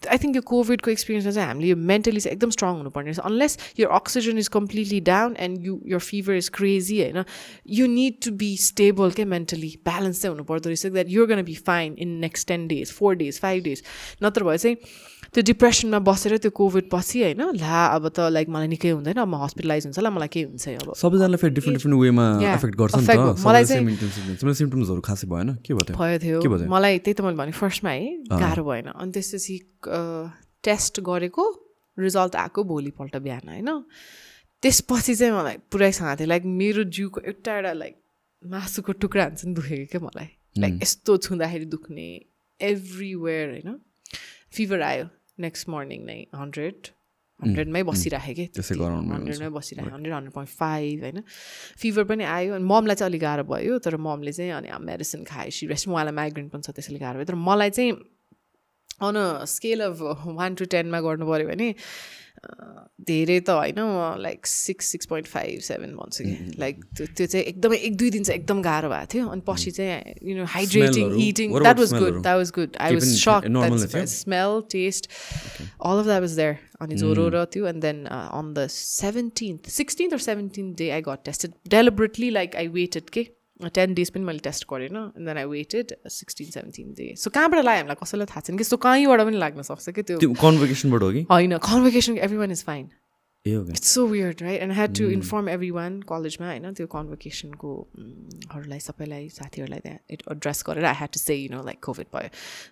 [0.09, 3.59] आई थिङ्क यो कोभिडको एक्सपिरियन्समा चाहिँ हामीले यो मेन्टली चाहिँ एकदम स्ट्रङ हुनुपर्ने रहेछ। अनलेस
[3.81, 7.25] यो oxygen is completely down and you your fever is crazy होइन?
[7.71, 11.55] You need to be stable के मेन्टली ब्यालेन्स चाहिँ हुनुपर्दो रहेछ that you're gonna be
[11.69, 13.83] fine in next ten days four days five days
[14.23, 14.77] नत्र भए चाहिँ
[15.31, 19.35] त्यो डिप्रेसनमा बसेर त्यो कोभिड पछि होइन ला अब त लाइक मलाई निकै हुँदैन म
[19.43, 22.93] हस्पिटलाइज हुन्छ होला मलाई केही हुन्छ अब। सबैजनालाई फेरि डिफ्रेन्ट डिफ्रेन्ट वेमा एफेक्ट गर्छ
[23.47, 28.27] मलाई चाहिँ सिम्टम्सहरू खासै भएन के भयो थियो मलाई त्यही त मैले भने फर्स्टमा है
[28.43, 29.55] गाह्रो भएन। अनि त्यसपछि
[30.67, 31.45] टेस्ट गरेको
[31.99, 33.71] रिजल्ट आएको भोलिपल्ट बिहान होइन?
[34.63, 37.95] त्यसपछि चाहिँ मलाई पुरै थियो। लाइक मेरो जिउको एउटा एउटा लाइक
[38.43, 40.29] मासुको टुक्रा हुन्छ नि दुखेको क्या मलाई।
[40.59, 42.09] लाइक यस्तो छुँदाखेरि दुख्ने
[42.61, 43.79] एभ्रिवेयर होइन?
[44.51, 45.07] फिभर आयो।
[45.41, 46.79] नेक्स्ट मर्निङ नै हन्ड्रेड
[47.41, 48.45] हन्ड्रेडमै बसिराखेँ कि?
[48.53, 51.23] हन्ड्रेडमै बसिरहेँ हन्ड्रेड हन्ड्रेड पोइन्ट फाइभ होइन।
[51.81, 55.51] फिभर पनि आयो अनि ममलाई चाहिँ अलिक गाह्रो भयो तर ममले चाहिँ अनि मेडिसिन खायो
[55.59, 57.93] सिरियस उहाँलाई माइग्रेन पनि छ त्यसैले गाह्रो भयो। तर मलाई चाहिँ
[59.01, 59.17] on
[59.49, 59.97] scale of
[60.37, 61.69] one to टेनमा गर्नु पऱ्यो भने
[62.41, 63.81] धेरै त होइन
[64.19, 68.11] like six six point five seven भन्छु कि लाइक त्यो त्यो चाहिँ एकदमै एक दुई
[68.11, 71.93] दिन चाहिँ एकदम गाह्रो भएको थियो अनि पछि चाहिँ you know hydrating eating that was
[71.95, 76.97] good that was good I was sick smell taste all of that was there अनि
[76.97, 81.61] ज्वरो र त्यो and then on the seventeenth sixteenth or seventeenth day I got tested
[81.71, 83.27] deliberately like I waited के
[83.69, 87.65] ten days पनि मैले test गरेन and then I waited sixteen seventeen day so कहाँबाट
[87.65, 87.97] लाग्यो हामीलाई?
[88.03, 88.65] कसैलाई थाहा छैन कि?
[88.65, 90.19] सो कहीँबाट पनि लाग्न सक्छ कि त्यो?
[90.19, 91.27] कन्भोकेसनबाट हो कि?
[91.31, 92.89] होइन convocation everyone is fine
[93.47, 95.49] it's so weird right and had to inform
[95.81, 97.75] everyone कलेजमा होइन त्यो कन्भोकेसनको
[98.57, 102.07] हरूलाई सबैलाई साथीहरूलाई त्यहाँ इट एड्रेस गरेर I had to say you know like COVID
[102.17, 102.31] भयो.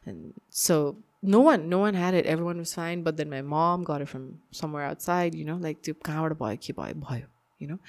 [0.09, 0.79] And so
[1.23, 2.27] no one no one had it.
[2.33, 4.27] Everyone was fine but then my mom got it from
[4.59, 6.95] somewhere outside you know like त्यो कहाँबाट भयो के भयो?
[7.09, 7.27] भयो।
[7.62, 7.80] you know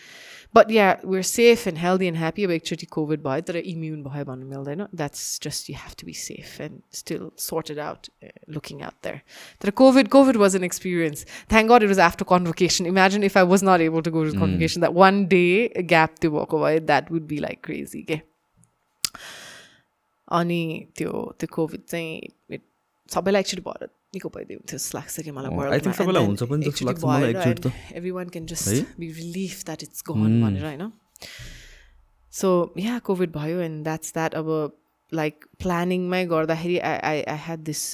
[0.53, 4.25] but yeah we're safe and healthy and happy अब एकचोटि covid भयो तर इम्युन भयो
[4.25, 8.85] भन्नु मिल्दैन that's just you have to be safe and still sorted out uh, looking
[8.89, 9.23] out there
[9.63, 11.25] तर COVID COVID was an experience
[11.55, 14.37] thank God it was after convocation imagine if I was not able to go to
[14.45, 18.21] convocation that one day gap त्यो भएको भए that would be like crazy के
[20.41, 20.63] अनि
[20.97, 22.61] त्यो त्यो covid चाहिँ
[23.15, 25.50] सबैलाई actually भएर निको भइदियो हुन्थ्यो जस्तो लाग्छ कि मलाई
[28.12, 30.92] everyone can just be relief that it's gone भनेर होइन
[32.34, 34.50] सो या कोभिड भयो एन्ड द्याट्स द्याट अब
[35.12, 37.86] लाइक प्लानिङमै गर्दाखेरि I I I had this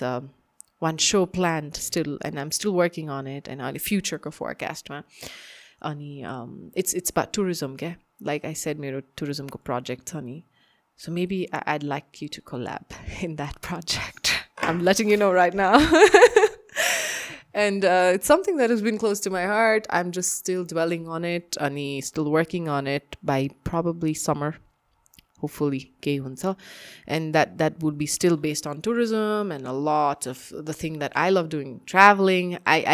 [0.83, 5.01] one so plan still and I'm still working on it and अहिले फ्युचरको फोरकास्टमा
[5.91, 6.11] अनि
[6.77, 7.95] इट्स इट्स बा टुरिज्म क्या
[8.31, 10.41] लाइक आई सेड मेरो टुरिज्मको प्रोजेक्ट छ नि
[10.99, 15.31] so maybe I I'd like you to collab in that project I'm letting you know
[15.31, 15.75] right now.
[17.53, 19.85] and uh, it's something that has been close to my heart.
[19.89, 24.55] I'm just still dwelling on it, Ani, still working on it by probably summer.
[26.03, 26.45] केही हुन्छ
[27.09, 29.67] and that would be still based on tourism and
[31.37, 32.85] of doing travelling टुङ्ग I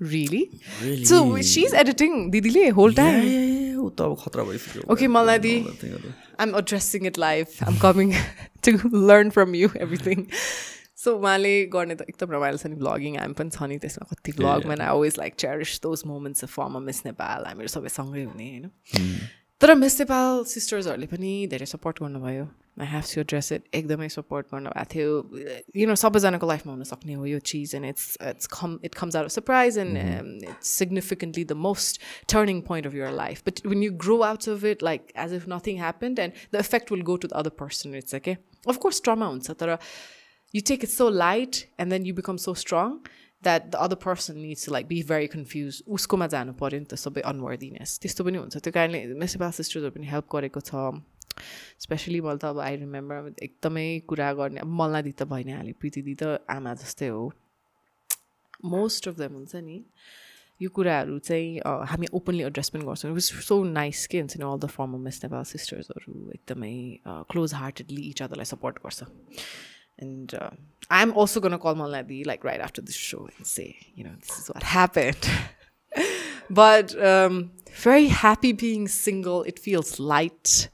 [0.00, 0.42] really
[1.10, 1.18] so
[1.50, 5.52] she's editing दिदीले whole time ए, ऊ त अब खतरा भइसक्यो Okay, Maladi.
[5.82, 7.52] Thingहरू। I'm addressing it live.
[7.66, 8.12] I'm coming
[8.68, 8.72] to
[9.10, 10.26] learn from you everything.
[11.04, 14.32] So उहाँले गर्ने त एकदम रमाइलो छ नि भ्लगिङ हामी पनि छ नि त्यसमा कति
[14.42, 18.46] भ्लगमा I always like cherish those moments of former Miss Nepal हामीहरू सबै सँगै हुने
[18.52, 18.70] होइन
[19.60, 22.44] तर मिस नेपाल सिस्टर्सहरूले पनि धेरै सपोर्ट गर्नुभयो।
[22.80, 25.12] I have to address it एकदमै सपोर्ट गर्नुभएको थियो।
[25.80, 29.16] यु नो सबैजनाको लाइफमा हुन सक्ने हो यो चिज and it's it's come it comes
[29.16, 32.00] out of surprise and it's significantly the most
[32.34, 35.48] turning point of your life but when you grow out of it like as if
[35.54, 38.36] nothing happened and the effect will go to the other person it's के
[38.74, 39.76] of course trauma हुन्छ तर
[40.54, 42.92] you take it so light and then you become so strong
[43.46, 45.82] the other person needs to like be very confused.
[45.96, 50.06] उसकोमा जानु पऱ्यो नि त सबै अनवर्दिनेस त्यस्तो पनि हुन्छ त्यो कारणले मेसेबा सिस्टर्सहरू पनि
[50.12, 50.84] हेल्प गरेको छ
[51.86, 55.58] स्पेसली मैले त अब आई रिमेम्बर एकदमै कुरा गर्ने अब मल्ला दि त भइ नै
[55.58, 57.24] हाल्यो प्रीति दि त आमा जस्तै हो
[58.76, 59.78] मोस्ट अफ देम हुन्छ नि
[60.60, 61.48] यो कुराहरू चाहिँ
[61.92, 65.22] हामी ओपनली एड्रेस पनि गर्छौँ विच सो नाइस के हुन्छ नि all the former Miss
[65.24, 66.74] Nepal सिस्टर्सहरू एकदमै
[67.32, 69.10] क्लोज हार्टेडली इच अदरलाई सपोर्ट गर्छ
[69.98, 70.50] And uh,
[70.90, 74.14] I'm also going to call Malnadi like right after the show and say, you know,
[74.20, 75.28] this is what happened.
[76.50, 79.42] but um, very happy being single.
[79.42, 80.68] It feels light.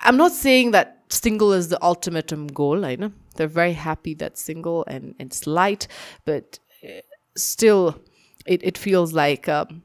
[0.00, 2.84] I'm not saying that single is the ultimatum goal.
[2.84, 5.86] I know they're very happy that single and it's light,
[6.24, 7.00] but uh,
[7.36, 8.00] still,
[8.46, 9.82] it, it feels like um,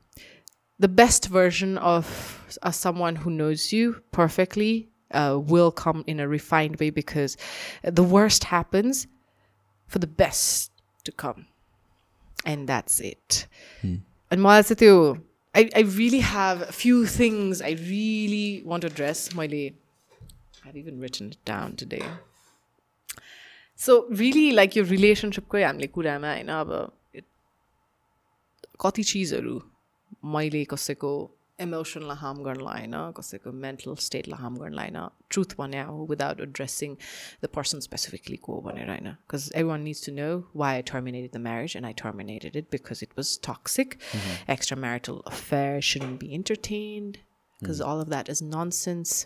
[0.79, 6.28] the best version of uh, someone who knows you perfectly uh, will come in a
[6.28, 7.36] refined way because
[7.82, 9.06] the worst happens
[9.86, 10.70] for the best
[11.04, 11.46] to come.
[12.44, 13.46] And that's it.
[13.82, 15.20] And मलाई चाहिँ त्यो
[15.54, 19.28] I, I really have a few things I really want to address.
[19.30, 19.74] मैले
[20.64, 22.02] I've even written it down today.
[23.76, 26.70] So really like your relationshipकै हामीले कुरामा होइन अब
[28.80, 29.60] कति चिजहरू
[30.34, 31.12] मैले कसैको
[31.63, 36.95] इमोसनलाई हार्म गर्नलाई होइन कसैको मेन्टल स्टेटलाई हार्म गर्नलाई होइन ट्रुथ भने हो without addressing
[37.43, 41.43] the person specifically को भनेर होइन because everyone needs to know why I terminated the
[41.43, 43.99] marriage and I terminated it because it was toxic
[44.79, 47.17] extramarital affair shouldn't be entertained
[47.59, 48.43] because all of that is
[48.79, 49.21] nonsense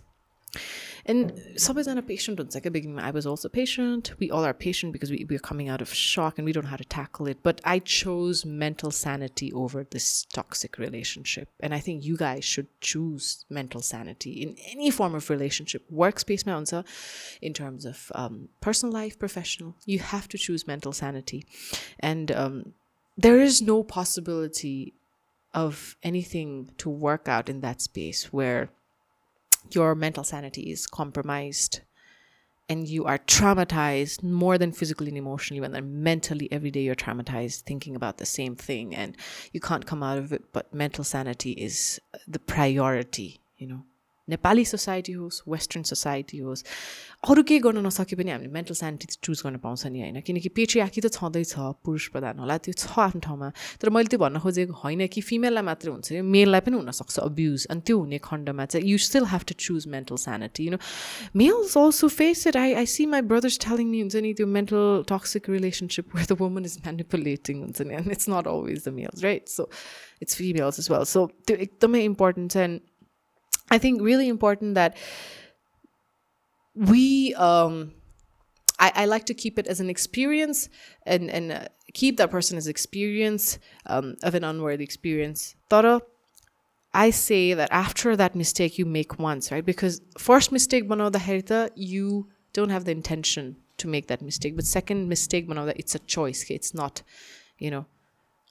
[1.05, 2.97] And Saba's a patient on big.
[2.97, 4.13] I was also patient.
[4.17, 6.71] We all are patient because we, we're coming out of shock and we don't know
[6.71, 7.37] how to tackle it.
[7.43, 11.49] But I chose mental sanity over this toxic relationship.
[11.59, 16.43] And I think you guys should choose mental sanity in any form of relationship, workspace
[16.43, 16.83] mounsa,
[17.39, 19.75] in terms of um, personal life, professional.
[19.85, 21.45] You have to choose mental sanity.
[21.99, 22.73] And um,
[23.15, 24.95] there is no possibility
[25.53, 28.69] of anything to work out in that space where
[29.71, 31.81] your mental sanity is compromised
[32.67, 36.95] and you are traumatized more than physically and emotionally when they're mentally every day you're
[36.95, 39.15] traumatized thinking about the same thing and
[39.53, 43.83] you can't come out of it but mental sanity is the priority you know
[44.29, 46.63] Nepali society होस् western society होस्
[47.29, 51.01] अरू केही गर्न नसके पनि हामीले mental sanity choose गर्न पाउँछ नि होइन। किनकि पेट्रियाकी
[51.01, 51.53] त छँदैछ
[51.85, 53.49] पुरुष प्रधान होला त्यो छ आफ्नो ठाउँमा।
[53.81, 57.65] तर मैले त्यो भन्न खोजेको होइन कि फिमेललाई मात्रै हुन्छ यो मेललाई पनि हुनसक्छ अब्युज
[57.69, 60.79] अनि त्यो हुने खण्डमा चाहिँ you still have to choose mental sanity you know
[61.35, 65.03] males also face it I I see my brothers telling me हुन्छ नि त्यो mental
[65.09, 69.23] toxic relationship where the woman is manipulating हुन्छ नि and it's not always the males
[69.23, 69.69] right so
[70.21, 72.81] it's females is well so त्यो एकदमै important छ and
[73.69, 74.95] I think really important that
[76.75, 77.93] we um
[78.79, 80.69] I, I like to keep it as an experience
[81.03, 85.55] and and uh, keep that person as experience um, of an unworthy experience.
[85.69, 86.01] Tara,
[86.93, 89.65] I say that after that mistake you make once, right?
[89.65, 94.55] Because first mistake bano the herita, you don't have the intention to make that mistake.
[94.55, 96.45] But second mistake bano that it's a choice.
[96.49, 97.01] It's not,
[97.57, 97.85] you know,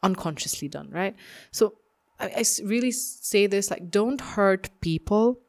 [0.02, 1.15] unconsciously done, right?
[1.52, 1.75] So
[2.20, 5.41] I, I really say this like don't hurt people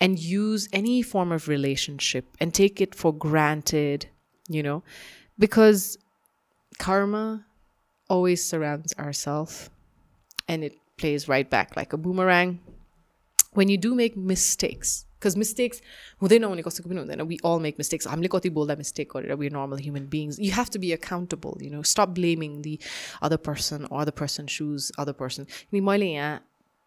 [0.00, 4.06] and use any form of relationship and take it for granted,
[4.48, 4.82] you know,
[5.38, 5.98] because
[6.78, 7.44] karma
[8.08, 9.68] always surrounds ourselves
[10.48, 12.60] and it plays right back like a boomerang.
[13.52, 15.80] When you do make mistakes, because mistakes,
[16.22, 17.26] हुँदैन भने कसैको पनि हुँदैन.
[17.28, 18.06] we all make mistakes.
[18.06, 20.38] हामीले कति बोल्दा mistake गरेर we're normal human beings.
[20.38, 21.82] You have to be accountable, you know.
[21.94, 22.78] Stop blaming the
[23.22, 25.44] other person or the person choose other person.
[25.46, 26.38] किनकि मैले यहाँ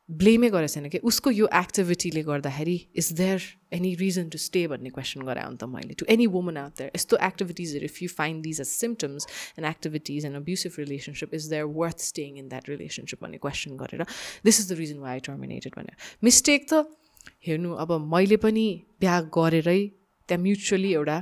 [0.09, 3.41] ब्लेमै गरेको छैन कि उसको यो एक्टिभिटीले गर्दाखेरि is there
[3.73, 7.17] any reason to stay भन्ने क्वेसन गराएँ अन्त मैले to any woman out there यस्तो
[7.27, 12.03] एक्टिभिटिजहरू if you find these as symptoms and activities and abusive relationship is there worth
[12.07, 14.05] staying in that relationship भन्ने क्वेसन गरेर
[14.45, 16.83] this is the reason why I terminated भनेर mistake त
[17.47, 18.65] हेर्नु अब मैले पनि
[19.01, 19.81] बिहा गरेरै
[20.29, 21.17] त्यहाँ म्युचुअली एउटा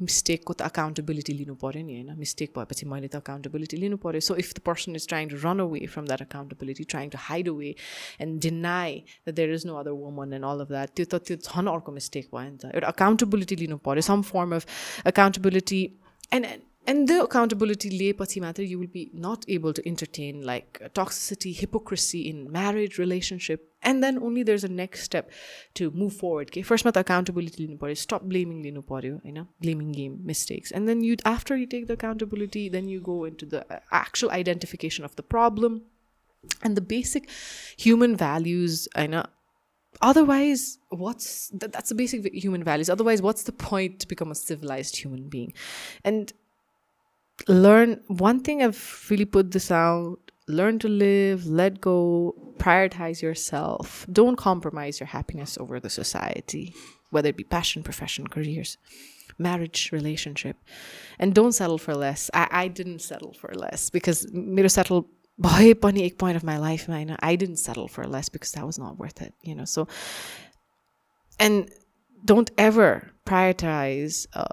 [0.00, 2.10] मिस्टेकको त अकाउन्टेबिलिटी लिनु पऱ्यो नि होइन?
[2.16, 5.60] मिस्टेक भएपछि मैले त अकाउन्टेबिलिटी लिनु पऱ्यो so if the person is trying to run
[5.60, 7.74] away from that accountability trying to hide away
[8.24, 8.96] and deny
[9.28, 11.92] the there is no other woman and all of that त्यो त त्यो झन् अर्को
[11.92, 14.64] मिस्टेक भयो नि त। एउटा अकाउन्टेबिलिटी लिनु पऱ्यो some form of
[15.12, 15.82] accountability
[16.32, 16.46] and
[16.90, 22.28] and the accountability layperson matter you will be not able to entertain like toxicity hypocrisy
[22.28, 25.30] in marriage relationship and then only there's a next step
[25.74, 26.48] to move forward.
[26.48, 30.72] Okay first matter accountability linu stop blaming linu you know blaming game mistakes.
[30.72, 34.32] And then you after you take the accountability then you go into the uh, actual
[34.32, 35.82] identification of the problem
[36.64, 37.30] and the basic
[37.76, 39.26] human values you know.
[40.02, 42.90] Otherwise what's th- that's the basic human values.
[42.90, 45.52] Otherwise what's the point to become a civilized human being?
[46.04, 46.32] And
[47.48, 54.06] learn one thing I've really put this out learn to live, let go, prioritize yourself.
[54.12, 56.74] Don't compromise your happiness over the society,
[57.10, 58.76] whether it be passion, profession, careers,
[59.38, 60.56] marriage, relationship.
[61.18, 62.30] And don't settle for less.
[62.34, 66.88] I, I didn't settle for less because to settle by a point of my life,
[66.88, 69.64] man, I didn't settle for less because that was not worth it, you know.
[69.64, 69.88] So
[71.38, 71.70] and
[72.22, 74.44] don't ever prioritize uh,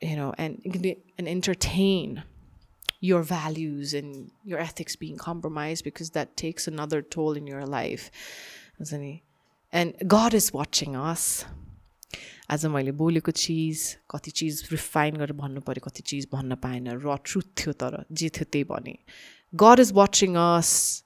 [0.00, 0.60] you know, and
[1.18, 2.22] and entertain
[3.00, 8.10] your values and your ethics being compromised because that takes another toll in your life.
[9.72, 11.44] And God is watching us.
[12.50, 13.80] आज मैले बोलेको चिज
[14.10, 18.28] कति चिज refine गरेर भन्नु पऱ्यो कति चिज भन्न पाएन र ट्रुथ थियो तर जे
[18.36, 18.94] थियो त्यही भने
[19.62, 21.02] God is watching us.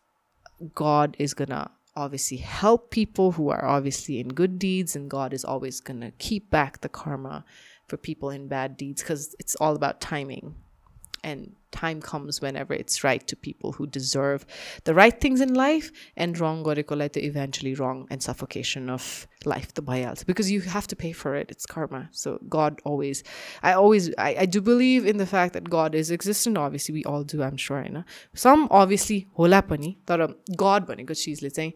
[0.74, 5.44] God is gonna obviously help people who are obviously in good deeds, and God is
[5.44, 7.44] always gonna keep back the karma
[7.87, 10.55] for people in bad deeds because it's all about timing.
[11.23, 14.45] And time comes whenever it's right to people who deserve
[14.85, 19.81] the right things in life and wrong the eventually wrong and suffocation of life the
[19.81, 23.23] bayals because you have to pay for it it's karma so god always
[23.61, 27.03] i always I, I do believe in the fact that god is existent obviously we
[27.03, 28.05] all do i'm sure you know.
[28.33, 29.99] some obviously hola pani
[30.55, 31.73] god because she's saying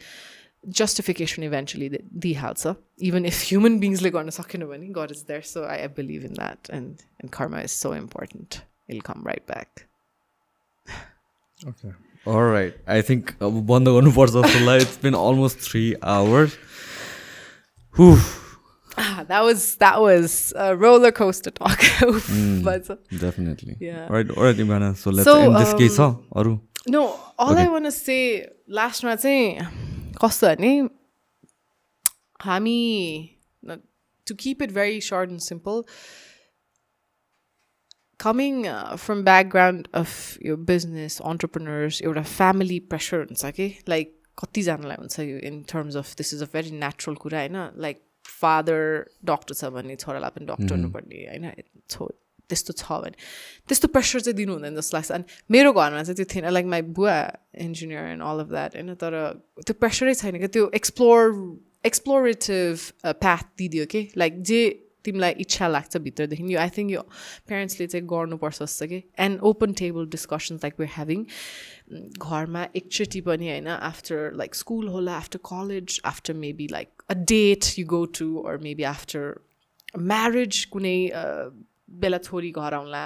[0.69, 1.89] justification eventually
[2.27, 5.89] diihalcha even if human beings like गर्न सकेन भने god is there so I, I
[5.89, 9.87] believe in that and and karma is so important it'll come right back
[11.73, 11.93] okay
[12.27, 16.57] all right i think अब बन्द गर्नुपर्छ जस्तो लाग्यो it's been almost three hours
[17.97, 18.19] Whew.
[18.97, 21.79] Ah, that was that was a roller coaster talk.
[21.79, 22.87] mm, but,
[23.19, 23.77] definitely.
[23.81, 24.07] Yeah.
[24.07, 24.97] All right, all right, Imana.
[24.97, 25.97] So let's so, end this um, case.
[25.97, 26.15] Huh?
[26.87, 27.63] No, all okay.
[27.63, 29.67] I want to say last night saying
[30.18, 30.72] कस्तो भने
[32.46, 32.80] हामी
[34.38, 35.88] keep it very short and simple
[38.20, 44.98] coming uh, from background of your business entrepreneurs एउटा family pressure हुन्छ कि like कतिजनालाई
[45.00, 47.58] हुन्छ यो in terms of this is a very natural कुरा होइन
[47.88, 48.02] लाइक
[48.40, 48.82] फादर
[49.32, 51.52] डक्टर छ भने छोरालाई पनि डक्टर हुनुपर्ने होइन
[51.90, 52.10] छो
[52.50, 53.16] त्यस्तो छ भने।
[53.70, 56.82] त्यस्तो प्रेसर चाहिँ दिनु हुँदैन जस्तो लाग्छ अनि मेरो घरमा चाहिँ त्यो थिएन लाइक माई
[56.98, 57.16] बुवा
[57.70, 59.14] engineer and all of that होइन तर
[59.64, 61.24] त्यो प्रेसरै छैन क्या। त्यो एक्सप्लोर
[61.86, 62.76] एक्सप्लोरेटिभ
[63.24, 64.62] प्याथ दिइदियो कि। लाइक जे
[65.06, 67.02] तिमीलाई इच्छा लाग्छ भित्रदेखि यो आई थिङ्क यो
[67.48, 71.24] प्यारेन्ट्सले चाहिँ गर्नुपर्छ जस्तो कि। And open table discussions like where having
[72.20, 77.72] घरमा एकचोटि पनि होइन आफ्टर लाइक स्कुल होला after college after maybe like a date
[77.80, 79.24] you go to or maybe after
[80.12, 80.98] marriage कुनै
[81.90, 83.04] बेला छोरी घर आउँला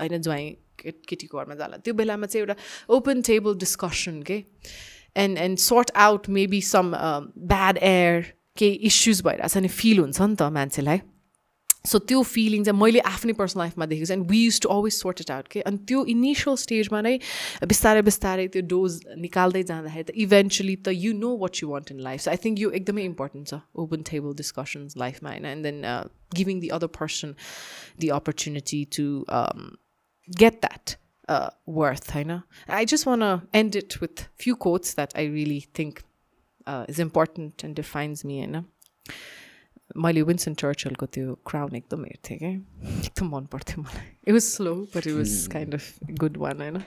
[0.00, 2.56] होइन ज्वाइँ केटीको घरमा जाला। त्यो बेलामा चाहिँ एउटा
[2.94, 4.42] ओपन टेबल डिस्कसन के?
[5.16, 6.92] And and sort out maybe some
[7.52, 8.20] bad air
[8.56, 11.00] केही इस्युज भइरहेछ नि फिल हुन्छ नि त मान्छेलाई।
[11.84, 14.94] सो त्यो फिलिङ चाहिँ मैले आफ्नै पर्सनल लाइफमा देखेको छु and we use to always
[14.94, 17.16] sort it out के अनि त्यो इनिसियल स्टेजमा नै
[17.72, 22.00] बिस्तारै बिस्तारै त्यो डोज निकाल्दै जाँदाखेरि त इभेन्चुली त you know what you want in
[22.08, 25.46] life so I think यो एकदमै इम्पोर्टेन्ट छ ओपन टेबल डिस्कसन्स लाइफमा होइन?
[25.52, 25.84] And then
[26.40, 27.34] giving the other person
[28.00, 29.06] the opportunity to
[30.28, 30.96] get that
[31.30, 32.42] uh, worth, I know.
[32.68, 36.02] I just want to end it with few quotes that I really think
[36.66, 37.64] uh, is important
[39.96, 44.74] मैले Winston चर्चलको त्यो Crown एकदम हेर्थेँ क्या। एकदम मन पर्थ्यो मलाई। It was slow
[44.94, 46.82] but it was kind of good one होइन।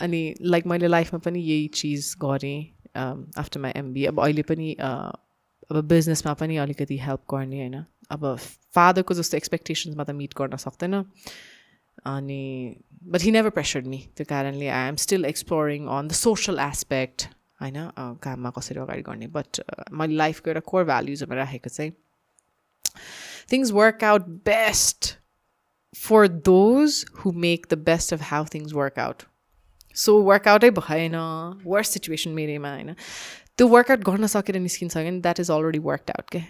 [0.00, 2.58] अनि लाइक मैले लाइफमा पनि यही चिज गरेँ
[3.38, 8.36] आफ्टर माई एमबी अब अहिले पनि अब बिजनेसमा पनि अलिकति हेल्प गर्ने होइन। अब
[8.74, 10.94] फादरको जस्तो एक्सपेक्टेसन्समा त मिट गर्न सक्दैन।
[12.06, 12.42] अनि
[13.04, 17.26] but he never pressured me त्यो कारणले I am still exploring on the social aspect
[17.60, 19.60] होइन काममा कसरी अगाडि गर्ने बट
[19.92, 21.92] मैले लाइफको एउटा कोर भ्याल्युजहरूमा राखेको चाहिँ
[23.52, 25.12] things work out best
[25.94, 29.22] for those who make the best of how things work out
[29.96, 31.16] so वर्कआउटै भएन
[31.66, 32.94] वर्स सिचुएसन मेरैमा होइन
[33.58, 36.42] त्यो वर्कआउट गर्न सकेर निस्किन्छ भने that is already work out के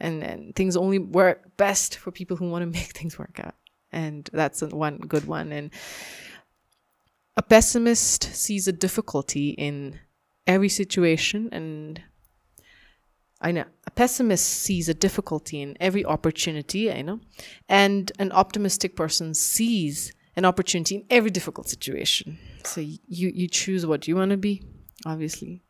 [0.00, 4.28] and and things only work best for people who one make things work out and
[4.34, 5.80] that's one good one and
[7.36, 9.98] a pessimist sees a difficulty in
[10.45, 12.01] every situation and
[13.39, 17.19] I know a pessimist sees a difficulty in every opportunity, I know,
[17.69, 22.39] and an optimistic person sees an opportunity in every difficult situation.
[22.63, 24.63] So you you choose what you want to be,
[25.05, 25.61] obviously.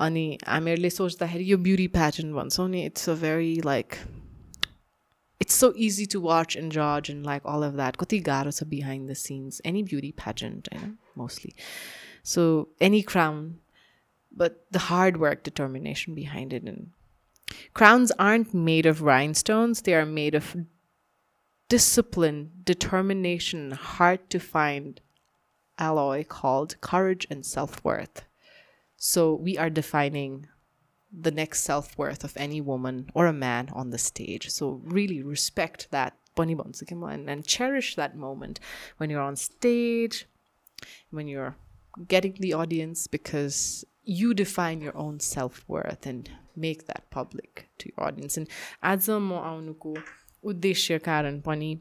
[0.00, 3.94] अनि हामीहरूले सोच्दाखेरि यो beauty pattern भन्छौँ नि it's a very like
[5.40, 7.96] it's so easy to watch and judge and like all of that.
[7.96, 9.60] Kati garo sa behind the scenes.
[9.64, 11.54] Any beauty pageant, I know, mostly.
[12.22, 13.60] So any crown,
[14.35, 16.63] but the hard work, determination behind it.
[16.63, 16.91] And
[17.73, 20.55] crowns aren't made of rhinestones, they are made of
[21.69, 25.01] discipline, determination, hard to find
[25.77, 28.23] alloy called courage and self worth.
[28.95, 30.47] So we are defining
[31.11, 34.49] the next self worth of any woman or a man on the stage.
[34.49, 38.59] So really respect that and, and cherish that moment
[38.97, 40.25] when you're on stage,
[41.11, 41.55] when you're
[42.07, 47.89] getting the audience, because you define your own self worth and make that public to
[47.89, 48.37] your audience.
[48.37, 48.47] And
[48.81, 49.95] as a mo आउनुको
[50.43, 51.79] उद्देश्य कारण पनि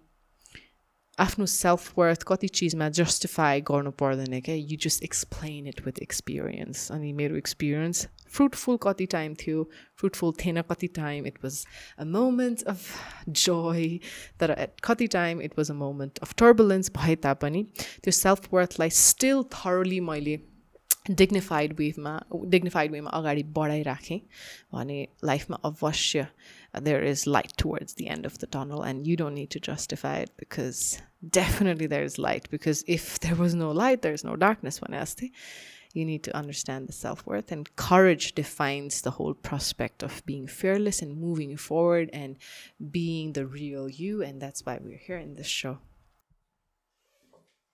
[1.18, 6.90] आफ्नो self worth कति चिजमा justify गर्नु पर्दैन क्या you just explain it with experience
[6.92, 9.64] अनि मेरो एक्सपिरियन्स फ्रुटफुल कति टाइम थियो
[10.00, 11.64] फ्रुटफुल थिएन कति time it was
[11.98, 12.86] a moment of
[13.42, 13.98] joy
[14.40, 18.90] तर एट कति time it was a moment of turbulence भए तापनि त्यो सेल्फ वर्थलाई
[19.02, 20.38] स्टिल थरोली मैले
[21.10, 22.18] डिग्निफाइड वेमा
[22.54, 24.20] डिग्निफाइड वेमा अगाडि बढाइराखेँ
[24.74, 26.26] भने लाइफमा अवश्य
[26.80, 30.16] there is light towards the end of the tunnel and you don't need to justify
[30.18, 30.98] it because
[31.38, 34.94] definitely there is light because if there was no light there's no darkness when
[35.92, 41.02] you need to understand the self-worth and courage defines the whole prospect of being fearless
[41.02, 42.38] and moving forward and
[42.90, 45.78] being the real you and that's why we're here in this show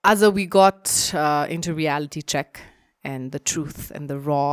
[0.02, 2.60] as we got uh, into reality check
[3.10, 4.52] and the truth and the raw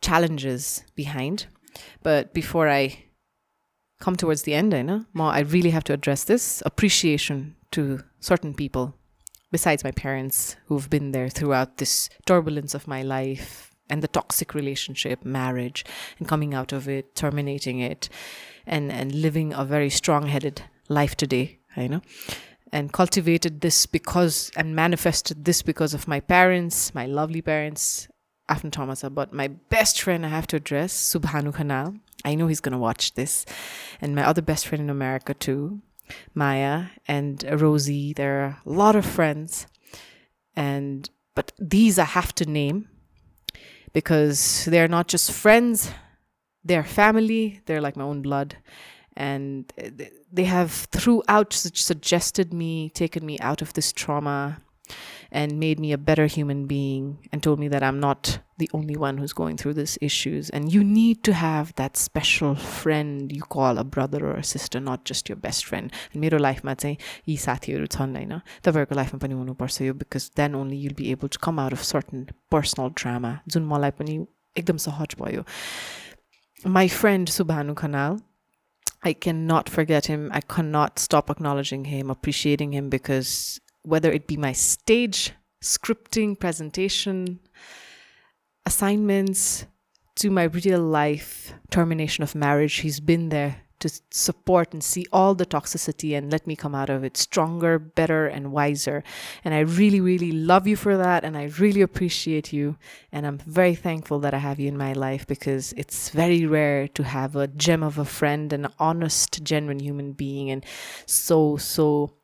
[0.00, 1.46] challenges behind
[2.02, 2.82] but before i
[4.00, 5.04] come towards the end, I know.
[5.12, 8.94] Ma, I really have to address this appreciation to certain people
[9.50, 14.54] besides my parents who've been there throughout this turbulence of my life and the toxic
[14.54, 15.84] relationship, marriage,
[16.18, 18.10] and coming out of it, terminating it,
[18.66, 22.02] and, and living a very strong headed life today, I know.
[22.70, 28.08] And cultivated this because and manifested this because of my parents, my lovely parents,
[28.48, 29.02] Afton Thomas.
[29.02, 31.98] But my best friend I have to address, Subhanu Khanal.
[32.24, 33.46] I know he's to watch this.
[34.00, 35.80] And my other best friend in America, too,
[36.34, 38.12] Maya and Rosie.
[38.12, 39.66] There are a lot of friends.
[40.54, 42.88] And, but these I have to name
[43.92, 45.90] because they're not just friends,
[46.64, 48.56] they're family, they're like my own blood
[49.17, 49.71] And
[50.31, 54.61] they have throughout suggested me, taken me out of this trauma
[55.31, 58.95] and made me a better human being and told me that I'm not the only
[58.95, 60.49] one who's going through these issues.
[60.49, 64.79] And you need to have that special friend you call a brother or a sister,
[64.79, 65.91] not just your best friend.
[66.13, 66.97] And मेरो लाइफमा चाहिँ
[67.27, 71.27] यी साथीहरू छन् होइन तपाईँहरूको लाइफमा पनि हुनुपर्छ यो because then only you'll be able
[71.33, 74.19] to come out of certain personal drama जुन मलाई पनि
[74.57, 75.45] एकदम सहज भयो
[76.65, 78.21] My friend Subhanu Khanal,
[79.02, 80.30] I cannot forget him.
[80.32, 87.40] I cannot stop acknowledging him, appreciating him because whether it be my stage scripting, presentation,
[88.66, 89.66] assignments,
[90.16, 95.34] to my real life termination of marriage, he's been there to support and see all
[95.34, 99.02] the toxicity and let me come out of it stronger, better, and wiser.
[99.44, 101.24] And I really, really love you for that.
[101.24, 102.76] And I really appreciate you.
[103.12, 106.88] And I'm very thankful that I have you in my life because it's very rare
[106.88, 110.64] to have a gem of a friend, an honest, genuine human being, and
[111.06, 112.14] so, so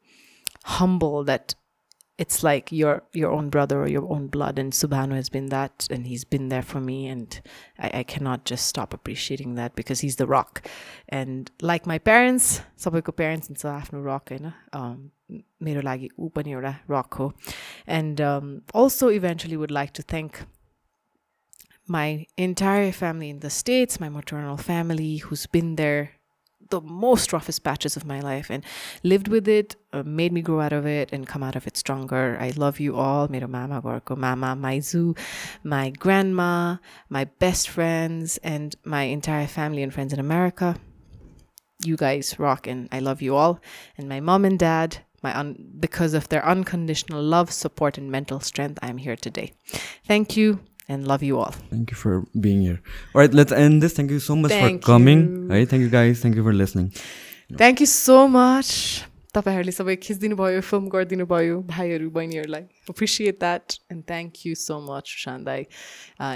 [0.64, 1.54] humble that
[2.19, 5.87] it's like your your own brother or your own blood and subhanu has been that
[5.89, 7.41] and he's been there for me and
[7.79, 10.67] I, I cannot just stop appreciating that because he's the rock
[11.07, 14.51] and like my parents सबैको parents हुन्छ आफ्नो rock होइन
[15.63, 17.31] मेरो लागि ऊ पनि एउटा rock ho
[17.87, 20.43] and um, also eventually would like to thank
[21.87, 26.19] my entire family in the states my maternal family who's been there
[26.70, 28.64] the most roughest patches of my life and
[29.02, 31.76] lived with it, uh, made me grow out of it and come out of it
[31.76, 32.36] stronger.
[32.40, 33.28] I love you all.
[33.28, 35.14] Mero mama gorko mama, my zoo,
[35.62, 36.76] my grandma,
[37.08, 40.76] my best friends, and my entire family and friends in America.
[41.84, 43.60] You guys rock and I love you all.
[43.98, 48.40] And my mom and dad, my un- because of their unconditional love, support, and mental
[48.40, 49.52] strength, I'm here today.
[50.06, 51.51] Thank you and love you all.
[51.69, 52.81] Thank you for being here.
[53.13, 53.93] All right, let's end this.
[53.93, 55.25] Thank you so much Thank for coming.
[55.25, 55.49] you.
[55.49, 56.19] Hey, thank you guys.
[56.21, 56.91] Thank you for listening.
[57.59, 58.71] Thank you so much
[59.35, 64.79] तपाईँहरूले सबै खिचिदिनु भयो film गरिदिनु भयो भाइहरू बहिनीहरूलाई appreciate that and thank you so
[64.89, 65.65] much Sushant दाई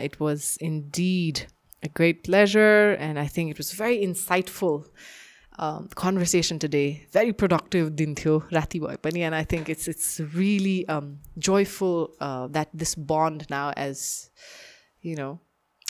[0.06, 0.48] it was
[1.00, 1.46] indeed
[1.84, 4.78] a great pleasure and i think it was very insightful
[5.60, 10.20] um, conversation today very productive din थियो राति भए पनि and i think it's it's
[10.36, 14.30] really um, joyful uh, that this bond now as
[15.02, 15.40] you know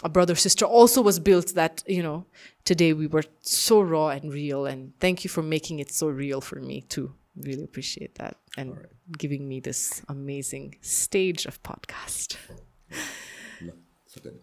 [0.04, 2.26] a brother sister also was built that you know
[2.66, 6.42] today we were so raw and real and thank you for making it so real
[6.42, 8.76] for me too really appreciate that and
[9.18, 12.38] giving me this amazing stage of podcast
[14.14, 14.40] So good.